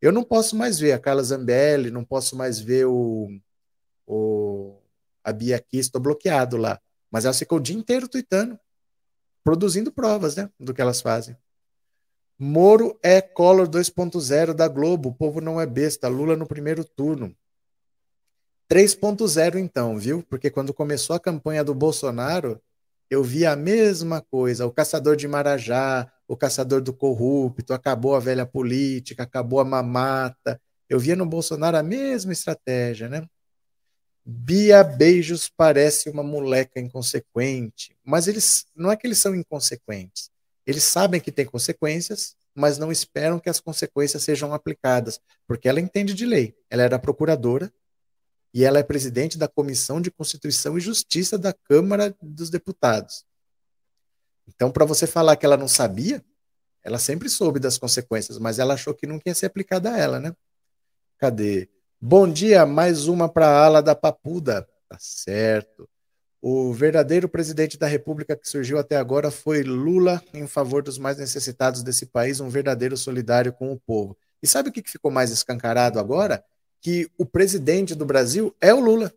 Eu 0.00 0.12
não 0.12 0.22
posso 0.22 0.54
mais 0.54 0.78
ver 0.78 0.92
a 0.92 1.00
Carla 1.00 1.20
Zambelli, 1.20 1.90
não 1.90 2.04
posso 2.04 2.36
mais 2.36 2.60
ver 2.60 2.86
o, 2.86 3.28
o 4.06 4.80
A 5.24 5.32
Bia 5.32 5.56
aqui, 5.56 5.78
estou 5.78 6.00
bloqueado 6.00 6.56
lá. 6.56 6.80
Mas 7.10 7.24
elas 7.24 7.40
ficam 7.40 7.58
o 7.58 7.60
dia 7.60 7.76
inteiro 7.76 8.06
tweetando, 8.06 8.56
produzindo 9.42 9.90
provas, 9.90 10.36
né, 10.36 10.48
do 10.60 10.72
que 10.72 10.80
elas 10.80 11.00
fazem. 11.00 11.36
Moro 12.38 12.96
é 13.02 13.20
Collor 13.20 13.68
2.0 13.68 14.54
da 14.54 14.68
Globo. 14.68 15.08
O 15.08 15.14
povo 15.14 15.40
não 15.40 15.60
é 15.60 15.66
besta. 15.66 16.06
Lula 16.06 16.36
no 16.36 16.46
primeiro 16.46 16.84
turno. 16.84 17.34
3.0 18.68 19.56
então, 19.56 19.96
viu? 19.96 20.22
Porque 20.22 20.50
quando 20.50 20.74
começou 20.74 21.16
a 21.16 21.20
campanha 21.20 21.64
do 21.64 21.74
Bolsonaro, 21.74 22.60
eu 23.10 23.24
vi 23.24 23.46
a 23.46 23.56
mesma 23.56 24.20
coisa. 24.20 24.66
O 24.66 24.70
caçador 24.70 25.16
de 25.16 25.26
Marajá, 25.26 26.10
o 26.26 26.36
caçador 26.36 26.82
do 26.82 26.92
corrupto, 26.92 27.72
acabou 27.72 28.14
a 28.14 28.20
velha 28.20 28.44
política, 28.44 29.22
acabou 29.22 29.60
a 29.60 29.64
mamata. 29.64 30.60
Eu 30.88 31.00
via 31.00 31.16
no 31.16 31.24
Bolsonaro 31.24 31.78
a 31.78 31.82
mesma 31.82 32.32
estratégia, 32.32 33.08
né? 33.08 33.26
Bia 34.22 34.84
Beijos 34.84 35.48
parece 35.48 36.10
uma 36.10 36.22
moleca 36.22 36.78
inconsequente, 36.78 37.96
mas 38.04 38.28
eles 38.28 38.66
não 38.76 38.92
é 38.92 38.96
que 38.96 39.06
eles 39.06 39.20
são 39.20 39.34
inconsequentes. 39.34 40.30
Eles 40.66 40.84
sabem 40.84 41.18
que 41.18 41.32
tem 41.32 41.46
consequências, 41.46 42.36
mas 42.54 42.76
não 42.76 42.92
esperam 42.92 43.40
que 43.40 43.48
as 43.48 43.58
consequências 43.58 44.22
sejam 44.22 44.52
aplicadas, 44.52 45.18
porque 45.46 45.66
ela 45.66 45.80
entende 45.80 46.12
de 46.12 46.26
lei. 46.26 46.54
Ela 46.68 46.82
era 46.82 46.98
procuradora 46.98 47.72
e 48.52 48.64
ela 48.64 48.78
é 48.78 48.82
presidente 48.82 49.36
da 49.36 49.48
Comissão 49.48 50.00
de 50.00 50.10
Constituição 50.10 50.76
e 50.76 50.80
Justiça 50.80 51.38
da 51.38 51.52
Câmara 51.52 52.14
dos 52.22 52.50
Deputados. 52.50 53.24
Então, 54.46 54.70
para 54.70 54.84
você 54.84 55.06
falar 55.06 55.36
que 55.36 55.44
ela 55.44 55.56
não 55.56 55.68
sabia, 55.68 56.24
ela 56.82 56.98
sempre 56.98 57.28
soube 57.28 57.60
das 57.60 57.76
consequências, 57.76 58.38
mas 58.38 58.58
ela 58.58 58.74
achou 58.74 58.94
que 58.94 59.06
não 59.06 59.20
ia 59.24 59.34
ser 59.34 59.46
aplicada 59.46 59.92
a 59.92 59.98
ela, 59.98 60.18
né? 60.18 60.34
Cadê? 61.18 61.68
Bom 62.00 62.28
dia, 62.28 62.64
mais 62.64 63.08
uma 63.08 63.28
para 63.28 63.48
a 63.48 63.64
ala 63.64 63.82
da 63.82 63.94
Papuda. 63.94 64.66
Tá 64.88 64.96
certo. 64.98 65.88
O 66.40 66.72
verdadeiro 66.72 67.28
presidente 67.28 67.76
da 67.76 67.88
República 67.88 68.36
que 68.36 68.48
surgiu 68.48 68.78
até 68.78 68.96
agora 68.96 69.30
foi 69.30 69.62
Lula, 69.62 70.22
em 70.32 70.46
favor 70.46 70.82
dos 70.82 70.96
mais 70.96 71.18
necessitados 71.18 71.82
desse 71.82 72.06
país, 72.06 72.38
um 72.38 72.48
verdadeiro 72.48 72.96
solidário 72.96 73.52
com 73.52 73.72
o 73.72 73.78
povo. 73.78 74.16
E 74.40 74.46
sabe 74.46 74.68
o 74.68 74.72
que 74.72 74.88
ficou 74.88 75.10
mais 75.10 75.32
escancarado 75.32 75.98
agora? 75.98 76.44
Que 76.80 77.10
o 77.18 77.26
presidente 77.26 77.94
do 77.94 78.04
Brasil 78.04 78.54
é 78.60 78.72
o 78.72 78.80
Lula. 78.80 79.12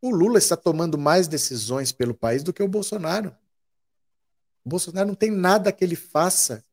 O 0.00 0.10
Lula 0.10 0.38
está 0.38 0.56
tomando 0.56 0.96
mais 0.96 1.26
decisões 1.26 1.90
pelo 1.90 2.14
país 2.14 2.42
do 2.42 2.52
que 2.52 2.62
o 2.62 2.68
Bolsonaro. 2.68 3.34
O 4.64 4.68
Bolsonaro 4.68 5.08
não 5.08 5.14
tem 5.14 5.30
nada 5.30 5.72
que 5.72 5.84
ele 5.84 5.96
faça. 5.96 6.64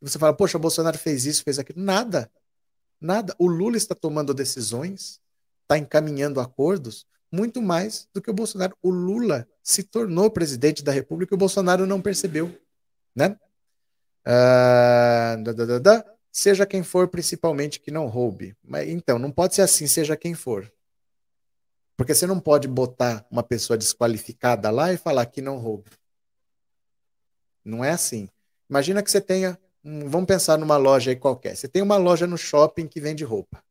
Você 0.00 0.18
fala, 0.18 0.34
poxa, 0.34 0.56
o 0.56 0.60
Bolsonaro 0.60 0.98
fez 0.98 1.26
isso, 1.26 1.42
fez 1.42 1.58
aquilo. 1.58 1.80
Nada. 1.80 2.30
Nada. 3.00 3.34
O 3.38 3.46
Lula 3.46 3.76
está 3.76 3.94
tomando 3.94 4.34
decisões, 4.34 5.20
está 5.62 5.78
encaminhando 5.78 6.40
acordos, 6.40 7.06
muito 7.30 7.60
mais 7.60 8.08
do 8.12 8.20
que 8.20 8.30
o 8.30 8.34
Bolsonaro. 8.34 8.76
O 8.82 8.90
Lula 8.90 9.48
se 9.62 9.82
tornou 9.82 10.30
presidente 10.30 10.82
da 10.82 10.92
República 10.92 11.34
e 11.34 11.36
o 11.36 11.38
Bolsonaro 11.38 11.86
não 11.86 12.00
percebeu. 12.00 12.56
Né? 13.14 13.36
Ah, 14.24 15.36
da, 15.42 15.52
da, 15.52 15.78
da, 15.78 16.15
seja 16.36 16.66
quem 16.66 16.82
for, 16.82 17.08
principalmente 17.08 17.80
que 17.80 17.90
não 17.90 18.06
roube. 18.08 18.54
Mas, 18.62 18.90
então, 18.90 19.18
não 19.18 19.30
pode 19.30 19.54
ser 19.54 19.62
assim, 19.62 19.86
seja 19.86 20.14
quem 20.18 20.34
for. 20.34 20.70
Porque 21.96 22.14
você 22.14 22.26
não 22.26 22.38
pode 22.38 22.68
botar 22.68 23.24
uma 23.30 23.42
pessoa 23.42 23.78
desqualificada 23.78 24.70
lá 24.70 24.92
e 24.92 24.98
falar 24.98 25.24
que 25.24 25.40
não 25.40 25.56
roube. 25.56 25.90
Não 27.64 27.82
é 27.82 27.90
assim. 27.90 28.28
Imagina 28.68 29.02
que 29.02 29.10
você 29.10 29.18
tenha, 29.18 29.58
vamos 29.82 30.26
pensar 30.26 30.58
numa 30.58 30.76
loja 30.76 31.10
aí 31.10 31.16
qualquer. 31.16 31.56
Você 31.56 31.66
tem 31.66 31.80
uma 31.80 31.96
loja 31.96 32.26
no 32.26 32.36
shopping 32.36 32.86
que 32.86 33.00
vende 33.00 33.24
roupa. 33.24 33.64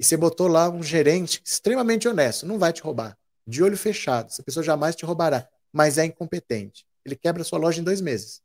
E 0.00 0.04
você 0.04 0.16
botou 0.16 0.48
lá 0.48 0.68
um 0.68 0.82
gerente 0.82 1.40
extremamente 1.44 2.08
honesto, 2.08 2.44
não 2.44 2.58
vai 2.58 2.72
te 2.72 2.82
roubar. 2.82 3.16
De 3.46 3.62
olho 3.62 3.76
fechado, 3.76 4.26
essa 4.26 4.42
pessoa 4.42 4.64
jamais 4.64 4.96
te 4.96 5.06
roubará, 5.06 5.48
mas 5.72 5.96
é 5.96 6.04
incompetente. 6.04 6.84
Ele 7.04 7.14
quebra 7.14 7.44
sua 7.44 7.58
loja 7.58 7.80
em 7.80 7.84
dois 7.84 8.00
meses. 8.00 8.42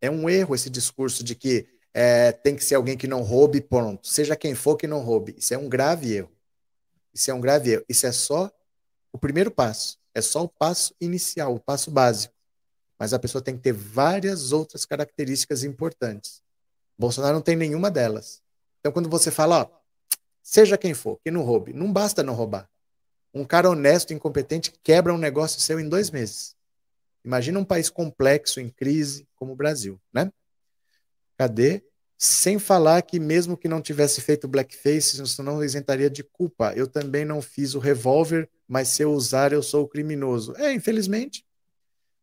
É 0.00 0.10
um 0.10 0.28
erro 0.28 0.54
esse 0.54 0.70
discurso 0.70 1.24
de 1.24 1.34
que 1.34 1.68
é, 1.92 2.32
tem 2.32 2.54
que 2.54 2.64
ser 2.64 2.76
alguém 2.76 2.96
que 2.96 3.06
não 3.06 3.22
roube, 3.22 3.60
pronto. 3.60 4.06
Seja 4.06 4.36
quem 4.36 4.54
for 4.54 4.76
que 4.76 4.86
não 4.86 5.00
roube. 5.00 5.34
Isso 5.36 5.52
é 5.54 5.58
um 5.58 5.68
grave 5.68 6.12
erro. 6.14 6.30
Isso 7.12 7.30
é 7.30 7.34
um 7.34 7.40
grave 7.40 7.72
erro. 7.72 7.84
Isso 7.88 8.06
é 8.06 8.12
só 8.12 8.50
o 9.12 9.18
primeiro 9.18 9.50
passo. 9.50 9.98
É 10.14 10.20
só 10.20 10.44
o 10.44 10.48
passo 10.48 10.94
inicial, 11.00 11.54
o 11.54 11.60
passo 11.60 11.90
básico. 11.90 12.34
Mas 12.98 13.12
a 13.12 13.18
pessoa 13.18 13.42
tem 13.42 13.56
que 13.56 13.62
ter 13.62 13.72
várias 13.72 14.52
outras 14.52 14.84
características 14.84 15.64
importantes. 15.64 16.42
Bolsonaro 16.98 17.34
não 17.34 17.42
tem 17.42 17.56
nenhuma 17.56 17.90
delas. 17.90 18.42
Então, 18.80 18.90
quando 18.90 19.08
você 19.08 19.30
fala, 19.30 19.62
ó, 19.62 19.68
seja 20.42 20.76
quem 20.76 20.94
for, 20.94 21.18
que 21.22 21.30
não 21.30 21.42
roube, 21.42 21.72
não 21.72 21.92
basta 21.92 22.22
não 22.22 22.34
roubar. 22.34 22.68
Um 23.32 23.44
cara 23.44 23.70
honesto, 23.70 24.12
incompetente, 24.12 24.72
quebra 24.82 25.14
um 25.14 25.18
negócio 25.18 25.60
seu 25.60 25.78
em 25.78 25.88
dois 25.88 26.10
meses. 26.10 26.56
Imagina 27.24 27.58
um 27.58 27.64
país 27.64 27.90
complexo, 27.90 28.60
em 28.60 28.68
crise, 28.68 29.28
como 29.34 29.52
o 29.52 29.56
Brasil, 29.56 30.00
né? 30.12 30.32
Cadê? 31.36 31.84
Sem 32.16 32.58
falar 32.58 33.02
que 33.02 33.20
mesmo 33.20 33.56
que 33.56 33.68
não 33.68 33.80
tivesse 33.80 34.20
feito 34.20 34.48
blackface, 34.48 35.22
isso 35.22 35.42
não 35.42 35.62
isentaria 35.62 36.10
de 36.10 36.24
culpa. 36.24 36.72
Eu 36.74 36.88
também 36.88 37.24
não 37.24 37.40
fiz 37.40 37.74
o 37.74 37.78
revólver, 37.78 38.48
mas 38.66 38.88
se 38.88 39.02
eu 39.02 39.12
usar, 39.12 39.52
eu 39.52 39.62
sou 39.62 39.84
o 39.84 39.88
criminoso. 39.88 40.54
É, 40.56 40.72
infelizmente, 40.72 41.44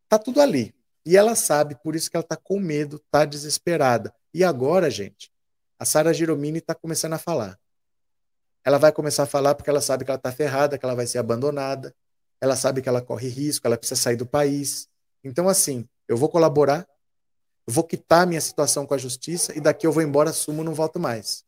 tá 0.10 0.20
tudo 0.20 0.42
ali. 0.42 0.76
E 1.06 1.16
ela 1.16 1.36
sabe, 1.36 1.76
por 1.76 1.96
isso 1.96 2.10
que 2.10 2.18
ela 2.18 2.24
tá 2.24 2.36
com 2.36 2.60
medo, 2.60 3.00
tá 3.12 3.24
desesperada. 3.24 4.14
E 4.34 4.44
agora, 4.44 4.90
gente, 4.90 5.32
a 5.80 5.86
Sara 5.86 6.14
Giromini 6.14 6.60
tá 6.60 6.74
começando 6.74 7.14
a 7.14 7.20
falar. 7.20 7.58
Ela 8.66 8.80
vai 8.80 8.92
começar 8.92 9.24
a 9.24 9.28
falar 9.28 9.54
porque 9.54 9.70
ela 9.70 9.82
sabe 9.82 10.04
que 10.04 10.12
ela 10.12 10.20
tá 10.20 10.32
ferrada, 10.32 10.78
que 10.78 10.84
ela 10.84 10.96
vai 10.96 11.06
ser 11.06 11.20
abandonada. 11.20 11.96
Ela 12.40 12.56
sabe 12.56 12.82
que 12.82 12.90
ela 12.90 13.02
corre 13.02 13.28
risco, 13.28 13.66
ela 13.66 13.78
precisa 13.78 14.00
sair 14.00 14.16
do 14.16 14.26
país. 14.26 14.88
Então, 15.24 15.50
assim, 15.50 15.88
eu 16.08 16.18
vou 16.18 16.30
colaborar, 16.30 16.88
vou 17.68 17.84
quitar 17.84 18.28
minha 18.28 18.42
situação 18.42 18.86
com 18.86 18.94
a 18.94 18.98
justiça 18.98 19.58
e 19.58 19.60
daqui 19.60 19.88
eu 19.88 19.92
vou 19.92 20.04
embora, 20.04 20.30
assumo, 20.30 20.64
não 20.64 20.74
volto 20.74 21.00
mais. 21.00 21.44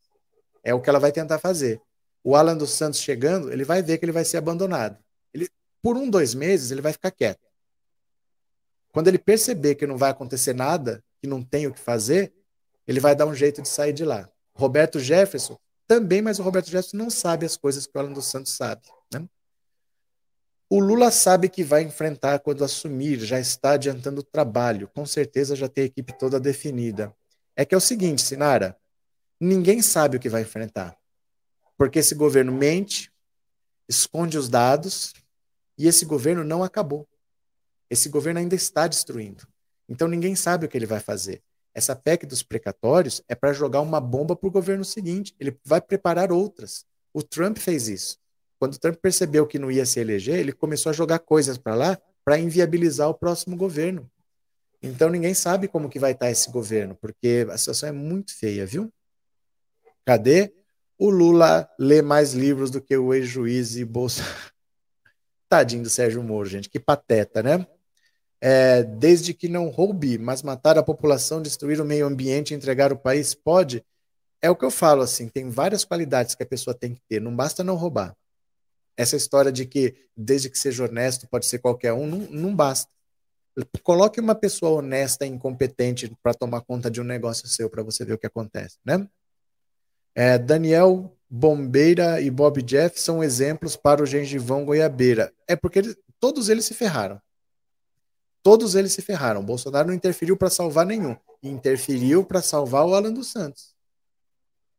É 0.64 0.74
o 0.74 0.80
que 0.80 0.90
ela 0.90 0.98
vai 0.98 1.12
tentar 1.12 1.38
fazer. 1.38 1.80
O 2.24 2.34
Alan 2.34 2.56
dos 2.56 2.70
Santos 2.70 3.00
chegando, 3.00 3.52
ele 3.52 3.64
vai 3.64 3.82
ver 3.82 3.98
que 3.98 4.04
ele 4.04 4.12
vai 4.12 4.24
ser 4.24 4.36
abandonado. 4.38 4.98
Ele, 5.32 5.48
por 5.80 5.96
um, 5.96 6.10
dois 6.10 6.34
meses, 6.34 6.70
ele 6.70 6.80
vai 6.80 6.92
ficar 6.92 7.10
quieto. 7.10 7.46
Quando 8.92 9.08
ele 9.08 9.18
perceber 9.18 9.76
que 9.76 9.86
não 9.86 9.96
vai 9.96 10.10
acontecer 10.10 10.54
nada, 10.54 11.04
que 11.20 11.26
não 11.26 11.42
tem 11.42 11.66
o 11.66 11.72
que 11.72 11.80
fazer, 11.80 12.32
ele 12.86 13.00
vai 13.00 13.14
dar 13.14 13.26
um 13.26 13.34
jeito 13.34 13.62
de 13.62 13.68
sair 13.68 13.92
de 13.92 14.04
lá. 14.04 14.28
Roberto 14.54 14.98
Jefferson 14.98 15.58
também, 15.86 16.20
mas 16.20 16.38
o 16.38 16.42
Roberto 16.42 16.66
Jefferson 16.66 16.96
não 16.96 17.10
sabe 17.10 17.46
as 17.46 17.56
coisas 17.56 17.86
que 17.86 17.96
o 17.96 18.00
Alan 18.00 18.12
dos 18.12 18.26
Santos 18.26 18.52
sabe. 18.52 18.82
O 20.70 20.80
Lula 20.80 21.10
sabe 21.10 21.48
que 21.48 21.64
vai 21.64 21.82
enfrentar 21.82 22.40
quando 22.40 22.62
assumir, 22.62 23.20
já 23.20 23.40
está 23.40 23.72
adiantando 23.72 24.20
o 24.20 24.24
trabalho, 24.24 24.88
com 24.88 25.06
certeza 25.06 25.56
já 25.56 25.66
tem 25.66 25.84
a 25.84 25.86
equipe 25.86 26.12
toda 26.12 26.38
definida. 26.38 27.14
É 27.56 27.64
que 27.64 27.74
é 27.74 27.78
o 27.78 27.80
seguinte, 27.80 28.20
Sinara, 28.20 28.76
ninguém 29.40 29.80
sabe 29.80 30.18
o 30.18 30.20
que 30.20 30.28
vai 30.28 30.42
enfrentar. 30.42 30.94
Porque 31.76 32.00
esse 32.00 32.14
governo 32.14 32.52
mente, 32.52 33.10
esconde 33.88 34.36
os 34.36 34.50
dados, 34.50 35.14
e 35.78 35.86
esse 35.86 36.04
governo 36.04 36.44
não 36.44 36.62
acabou. 36.62 37.08
Esse 37.88 38.10
governo 38.10 38.40
ainda 38.40 38.54
está 38.54 38.86
destruindo. 38.86 39.48
Então 39.88 40.06
ninguém 40.06 40.36
sabe 40.36 40.66
o 40.66 40.68
que 40.68 40.76
ele 40.76 40.84
vai 40.84 41.00
fazer. 41.00 41.42
Essa 41.72 41.96
PEC 41.96 42.26
dos 42.26 42.42
precatórios 42.42 43.22
é 43.26 43.34
para 43.34 43.54
jogar 43.54 43.80
uma 43.80 44.00
bomba 44.00 44.36
para 44.36 44.48
o 44.48 44.52
governo 44.52 44.84
seguinte. 44.84 45.34
Ele 45.40 45.56
vai 45.64 45.80
preparar 45.80 46.30
outras. 46.30 46.84
O 47.14 47.22
Trump 47.22 47.56
fez 47.56 47.88
isso. 47.88 48.18
Quando 48.58 48.74
o 48.74 48.78
Trump 48.78 48.96
percebeu 48.96 49.46
que 49.46 49.58
não 49.58 49.70
ia 49.70 49.86
se 49.86 50.00
eleger, 50.00 50.38
ele 50.38 50.52
começou 50.52 50.90
a 50.90 50.92
jogar 50.92 51.20
coisas 51.20 51.56
para 51.56 51.74
lá 51.74 51.98
para 52.24 52.38
inviabilizar 52.38 53.08
o 53.08 53.14
próximo 53.14 53.56
governo. 53.56 54.10
Então 54.82 55.08
ninguém 55.08 55.34
sabe 55.34 55.66
como 55.66 55.88
que 55.88 55.98
vai 55.98 56.12
estar 56.12 56.26
tá 56.26 56.30
esse 56.30 56.50
governo, 56.50 56.94
porque 56.94 57.46
a 57.50 57.56
situação 57.56 57.88
é 57.88 57.92
muito 57.92 58.36
feia, 58.36 58.66
viu? 58.66 58.92
Cadê? 60.04 60.52
O 60.98 61.10
Lula 61.10 61.68
lê 61.78 62.02
mais 62.02 62.32
livros 62.32 62.70
do 62.70 62.80
que 62.80 62.96
o 62.96 63.14
ex-juiz 63.14 63.76
e 63.76 63.84
Bolsa. 63.84 64.22
Tadinho 65.48 65.82
do 65.82 65.90
Sérgio 65.90 66.22
Moro, 66.22 66.48
gente, 66.48 66.68
que 66.68 66.78
pateta, 66.78 67.42
né? 67.42 67.66
É, 68.40 68.82
desde 68.82 69.32
que 69.32 69.48
não 69.48 69.68
roube, 69.68 70.18
mas 70.18 70.42
matar 70.42 70.76
a 70.76 70.82
população, 70.82 71.40
destruir 71.40 71.80
o 71.80 71.84
meio 71.84 72.06
ambiente, 72.06 72.54
entregar 72.54 72.92
o 72.92 72.98
país, 72.98 73.34
pode. 73.34 73.84
É 74.40 74.50
o 74.50 74.56
que 74.56 74.64
eu 74.64 74.70
falo, 74.70 75.02
assim, 75.02 75.28
tem 75.28 75.50
várias 75.50 75.84
qualidades 75.84 76.34
que 76.34 76.42
a 76.42 76.46
pessoa 76.46 76.74
tem 76.74 76.94
que 76.94 77.00
ter, 77.08 77.20
não 77.20 77.34
basta 77.34 77.64
não 77.64 77.74
roubar. 77.74 78.14
Essa 78.98 79.14
história 79.14 79.52
de 79.52 79.64
que, 79.64 79.94
desde 80.16 80.50
que 80.50 80.58
seja 80.58 80.84
honesto, 80.84 81.28
pode 81.28 81.46
ser 81.46 81.60
qualquer 81.60 81.92
um, 81.92 82.04
não, 82.04 82.18
não 82.18 82.56
basta. 82.56 82.90
Coloque 83.84 84.20
uma 84.20 84.34
pessoa 84.34 84.80
honesta 84.80 85.24
e 85.24 85.28
incompetente 85.28 86.12
para 86.20 86.34
tomar 86.34 86.62
conta 86.62 86.90
de 86.90 87.00
um 87.00 87.04
negócio 87.04 87.46
seu, 87.46 87.70
para 87.70 87.84
você 87.84 88.04
ver 88.04 88.14
o 88.14 88.18
que 88.18 88.26
acontece, 88.26 88.76
né? 88.84 89.08
É, 90.16 90.36
Daniel 90.36 91.16
Bombeira 91.30 92.20
e 92.20 92.28
Bob 92.28 92.60
Jeff 92.60 93.00
são 93.00 93.22
exemplos 93.22 93.76
para 93.76 94.02
o 94.02 94.06
gengivão 94.06 94.64
goiabeira. 94.64 95.32
É 95.46 95.54
porque 95.54 95.78
eles, 95.78 95.96
todos 96.18 96.48
eles 96.48 96.64
se 96.64 96.74
ferraram. 96.74 97.22
Todos 98.42 98.74
eles 98.74 98.92
se 98.92 99.00
ferraram. 99.00 99.44
Bolsonaro 99.44 99.88
não 99.88 99.94
interferiu 99.94 100.36
para 100.36 100.50
salvar 100.50 100.84
nenhum. 100.84 101.16
Interferiu 101.40 102.24
para 102.24 102.42
salvar 102.42 102.84
o 102.84 102.94
Alan 102.94 103.12
dos 103.12 103.28
Santos. 103.28 103.76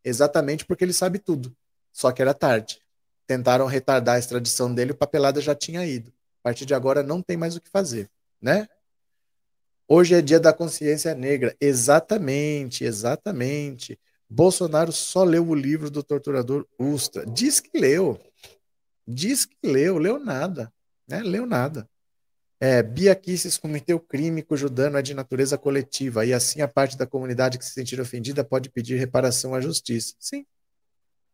Exatamente 0.04 0.66
porque 0.66 0.84
ele 0.84 0.94
sabe 0.94 1.20
tudo. 1.20 1.56
Só 1.94 2.12
que 2.12 2.22
era 2.22 2.34
tarde. 2.34 2.82
Tentaram 3.30 3.68
retardar 3.68 4.16
a 4.16 4.20
extradição 4.20 4.74
dele, 4.74 4.92
o 4.92 4.96
papelada 4.96 5.40
já 5.40 5.54
tinha 5.54 5.86
ido. 5.86 6.12
A 6.40 6.46
partir 6.46 6.66
de 6.66 6.74
agora 6.74 7.04
não 7.04 7.22
tem 7.22 7.38
mais 7.38 7.56
o 7.56 7.62
que 7.62 7.70
fazer, 7.70 8.10
né? 8.42 8.68
Hoje 9.88 10.16
é 10.16 10.22
dia 10.22 10.40
da 10.40 10.52
consciência 10.52 11.14
negra. 11.14 11.56
Exatamente, 11.62 12.84
exatamente. 12.84 14.00
Bolsonaro 14.28 14.92
só 14.92 15.24
leu 15.24 15.48
o 15.48 15.54
livro 15.54 15.92
do 15.92 16.02
torturador 16.02 16.66
Ustra. 16.80 17.24
Diz 17.24 17.60
que 17.60 17.70
leu. 17.78 18.20
Diz 19.08 19.46
que 19.46 19.56
leu, 19.64 20.00
leu 20.00 20.18
nada. 20.18 20.74
Né? 21.08 21.22
Leu 21.22 21.46
nada. 21.46 21.88
É, 22.60 22.82
Bia 22.82 23.14
Kisses 23.14 23.60
cometeu 23.60 24.00
crime 24.00 24.42
cujo 24.42 24.72
dano 24.72 24.98
é 24.98 25.04
de 25.04 25.14
natureza 25.14 25.56
coletiva 25.56 26.26
e 26.26 26.34
assim 26.34 26.62
a 26.62 26.68
parte 26.68 26.98
da 26.98 27.06
comunidade 27.06 27.60
que 27.60 27.66
se 27.66 27.74
sentir 27.74 28.02
ofendida 28.02 28.44
pode 28.44 28.72
pedir 28.72 28.96
reparação 28.96 29.54
à 29.54 29.62
justiça. 29.62 30.16
Sim. 30.20 30.48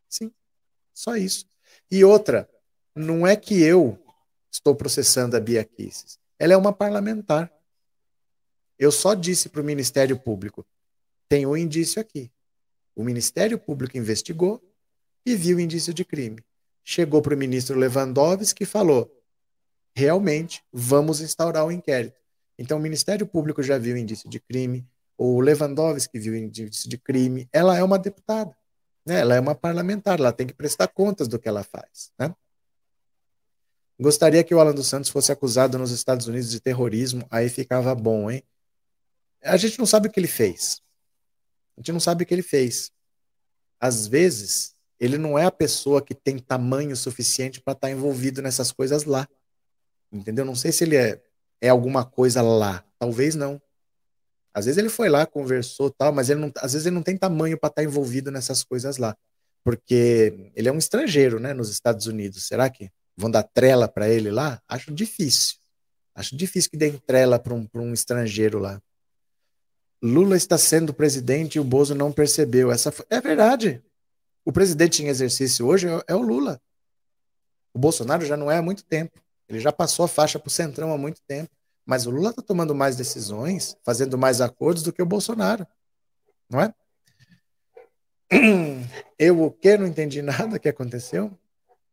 Sim. 0.09 0.29
Só 0.93 1.15
isso. 1.15 1.54
E 1.89 2.03
outra, 2.03 2.49
não 2.95 3.25
é 3.25 3.35
que 3.35 3.61
eu 3.61 3.99
estou 4.51 4.75
processando 4.75 5.35
a 5.35 5.39
Bia 5.39 5.63
Kisses. 5.63 6.17
Ela 6.39 6.53
é 6.53 6.57
uma 6.57 6.73
parlamentar. 6.73 7.51
Eu 8.77 8.91
só 8.91 9.13
disse 9.13 9.49
para 9.49 9.61
o 9.61 9.65
Ministério 9.65 10.17
Público: 10.17 10.65
tem 11.27 11.45
um 11.45 11.55
indício 11.55 12.01
aqui. 12.01 12.31
O 12.95 13.03
Ministério 13.03 13.57
Público 13.57 13.97
investigou 13.97 14.61
e 15.25 15.35
viu 15.35 15.59
indício 15.59 15.93
de 15.93 16.05
crime. 16.05 16.43
Chegou 16.83 17.21
para 17.21 17.33
o 17.33 17.37
ministro 17.37 17.77
Lewandowski 17.77 18.63
e 18.63 18.67
falou: 18.67 19.11
realmente, 19.95 20.63
vamos 20.71 21.21
instaurar 21.21 21.65
o 21.65 21.67
um 21.67 21.71
inquérito. 21.71 22.19
Então, 22.57 22.77
o 22.77 22.81
Ministério 22.81 23.25
Público 23.25 23.63
já 23.63 23.77
viu 23.77 23.97
indício 23.97 24.29
de 24.29 24.39
crime, 24.39 24.87
o 25.17 25.41
Lewandowski 25.41 26.19
viu 26.19 26.35
indício 26.35 26.89
de 26.89 26.97
crime. 26.97 27.49
Ela 27.51 27.77
é 27.77 27.83
uma 27.83 27.97
deputada, 27.97 28.55
né? 29.05 29.19
ela 29.19 29.35
é 29.35 29.39
uma 29.39 29.55
parlamentar, 29.55 30.19
ela 30.19 30.33
tem 30.33 30.47
que 30.47 30.53
prestar 30.53 30.87
contas 30.87 31.27
do 31.27 31.37
que 31.37 31.47
ela 31.47 31.63
faz. 31.63 32.11
Né? 32.17 32.33
Gostaria 33.99 34.43
que 34.43 34.53
o 34.53 34.59
Alan 34.59 34.73
dos 34.73 34.87
Santos 34.87 35.09
fosse 35.09 35.31
acusado 35.31 35.77
nos 35.77 35.91
Estados 35.91 36.27
Unidos 36.27 36.49
de 36.49 36.59
terrorismo, 36.59 37.25
aí 37.29 37.47
ficava 37.47 37.95
bom, 37.95 38.29
hein? 38.29 38.43
A 39.41 39.57
gente 39.57 39.77
não 39.79 39.85
sabe 39.85 40.07
o 40.07 40.11
que 40.11 40.19
ele 40.19 40.27
fez. 40.27 40.81
A 41.77 41.79
gente 41.79 41.91
não 41.91 41.99
sabe 41.99 42.23
o 42.23 42.25
que 42.25 42.33
ele 42.33 42.41
fez. 42.41 42.91
Às 43.79 44.07
vezes, 44.07 44.75
ele 44.99 45.17
não 45.17 45.37
é 45.37 45.45
a 45.45 45.51
pessoa 45.51 46.01
que 46.01 46.15
tem 46.15 46.39
tamanho 46.39 46.95
suficiente 46.95 47.61
para 47.61 47.73
estar 47.73 47.87
tá 47.87 47.91
envolvido 47.91 48.41
nessas 48.41 48.71
coisas 48.71 49.03
lá. 49.03 49.27
Entendeu? 50.11 50.43
Não 50.43 50.55
sei 50.55 50.71
se 50.71 50.83
ele 50.83 50.95
é, 50.95 51.21
é 51.61 51.69
alguma 51.69 52.03
coisa 52.03 52.41
lá. 52.41 52.83
Talvez 52.97 53.35
não. 53.35 53.61
Às 54.55 54.63
vezes 54.63 54.77
ele 54.77 54.87
foi 54.87 55.09
lá, 55.09 55.25
conversou 55.25 55.91
tal, 55.91 56.13
mas 56.13 56.29
ele 56.29 56.39
não, 56.39 56.49
às 56.59 56.71
vezes 56.71 56.85
ele 56.87 56.95
não 56.95 57.03
tem 57.03 57.17
tamanho 57.17 57.59
para 57.59 57.67
estar 57.67 57.81
tá 57.81 57.83
envolvido 57.83 58.31
nessas 58.31 58.63
coisas 58.63 58.95
lá. 58.95 59.13
Porque 59.65 60.51
ele 60.55 60.69
é 60.69 60.71
um 60.71 60.77
estrangeiro, 60.77 61.41
né, 61.41 61.53
nos 61.53 61.69
Estados 61.69 62.07
Unidos. 62.07 62.47
Será 62.47 62.69
que 62.69 62.89
vão 63.17 63.29
dar 63.29 63.43
trela 63.43 63.85
para 63.85 64.07
ele 64.07 64.31
lá? 64.31 64.61
Acho 64.65 64.93
difícil. 64.93 65.57
Acho 66.15 66.37
difícil 66.37 66.71
que 66.71 66.77
deem 66.77 66.97
trela 67.05 67.37
para 67.37 67.53
um, 67.53 67.67
um 67.75 67.93
estrangeiro 67.93 68.57
lá. 68.57 68.81
Lula 70.01 70.37
está 70.37 70.57
sendo 70.57 70.93
presidente 70.93 71.55
e 71.55 71.59
o 71.59 71.63
Bozo 71.63 71.93
não 71.93 72.09
percebeu. 72.09 72.71
Essa 72.71 72.93
foi... 72.93 73.05
é 73.09 73.19
verdade. 73.19 73.83
O 74.45 74.53
presidente 74.53 75.03
em 75.03 75.07
exercício 75.07 75.67
hoje 75.67 75.89
é, 75.89 76.01
é 76.07 76.15
o 76.15 76.21
Lula. 76.21 76.61
O 77.73 77.79
Bolsonaro 77.79 78.25
já 78.25 78.37
não 78.37 78.49
é 78.49 78.57
há 78.57 78.61
muito 78.61 78.85
tempo. 78.85 79.19
Ele 79.49 79.59
já 79.59 79.73
passou 79.73 80.05
a 80.05 80.07
faixa 80.07 80.39
para 80.39 80.47
o 80.47 80.51
Centrão 80.51 80.93
há 80.93 80.97
muito 80.97 81.19
tempo. 81.27 81.49
Mas 81.85 82.07
o 82.07 82.11
Lula 82.11 82.31
está 82.31 82.41
tomando 82.41 82.73
mais 82.73 82.95
decisões, 82.95 83.77
fazendo 83.83 84.17
mais 84.17 84.41
acordos 84.41 84.83
do 84.83 84.91
que 84.91 85.01
o 85.01 85.05
Bolsonaro. 85.05 85.67
Não 86.49 86.61
é? 86.61 86.73
Eu 89.19 89.41
o 89.43 89.51
que? 89.51 89.77
Não 89.77 89.85
entendi 89.85 90.21
nada 90.21 90.57
que 90.57 90.69
aconteceu. 90.69 91.37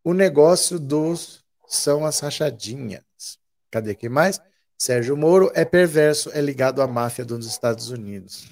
O 0.02 0.14
negócio 0.14 0.78
dos 0.78 1.44
são 1.68 2.04
as 2.04 2.18
rachadinhas. 2.20 3.02
Cadê 3.70 3.94
que 3.94 4.08
mais? 4.08 4.40
Sérgio 4.78 5.16
Moro 5.16 5.50
é 5.54 5.64
perverso, 5.64 6.30
é 6.32 6.40
ligado 6.40 6.82
à 6.82 6.86
máfia 6.86 7.24
dos 7.24 7.46
Estados 7.46 7.90
Unidos. 7.90 8.48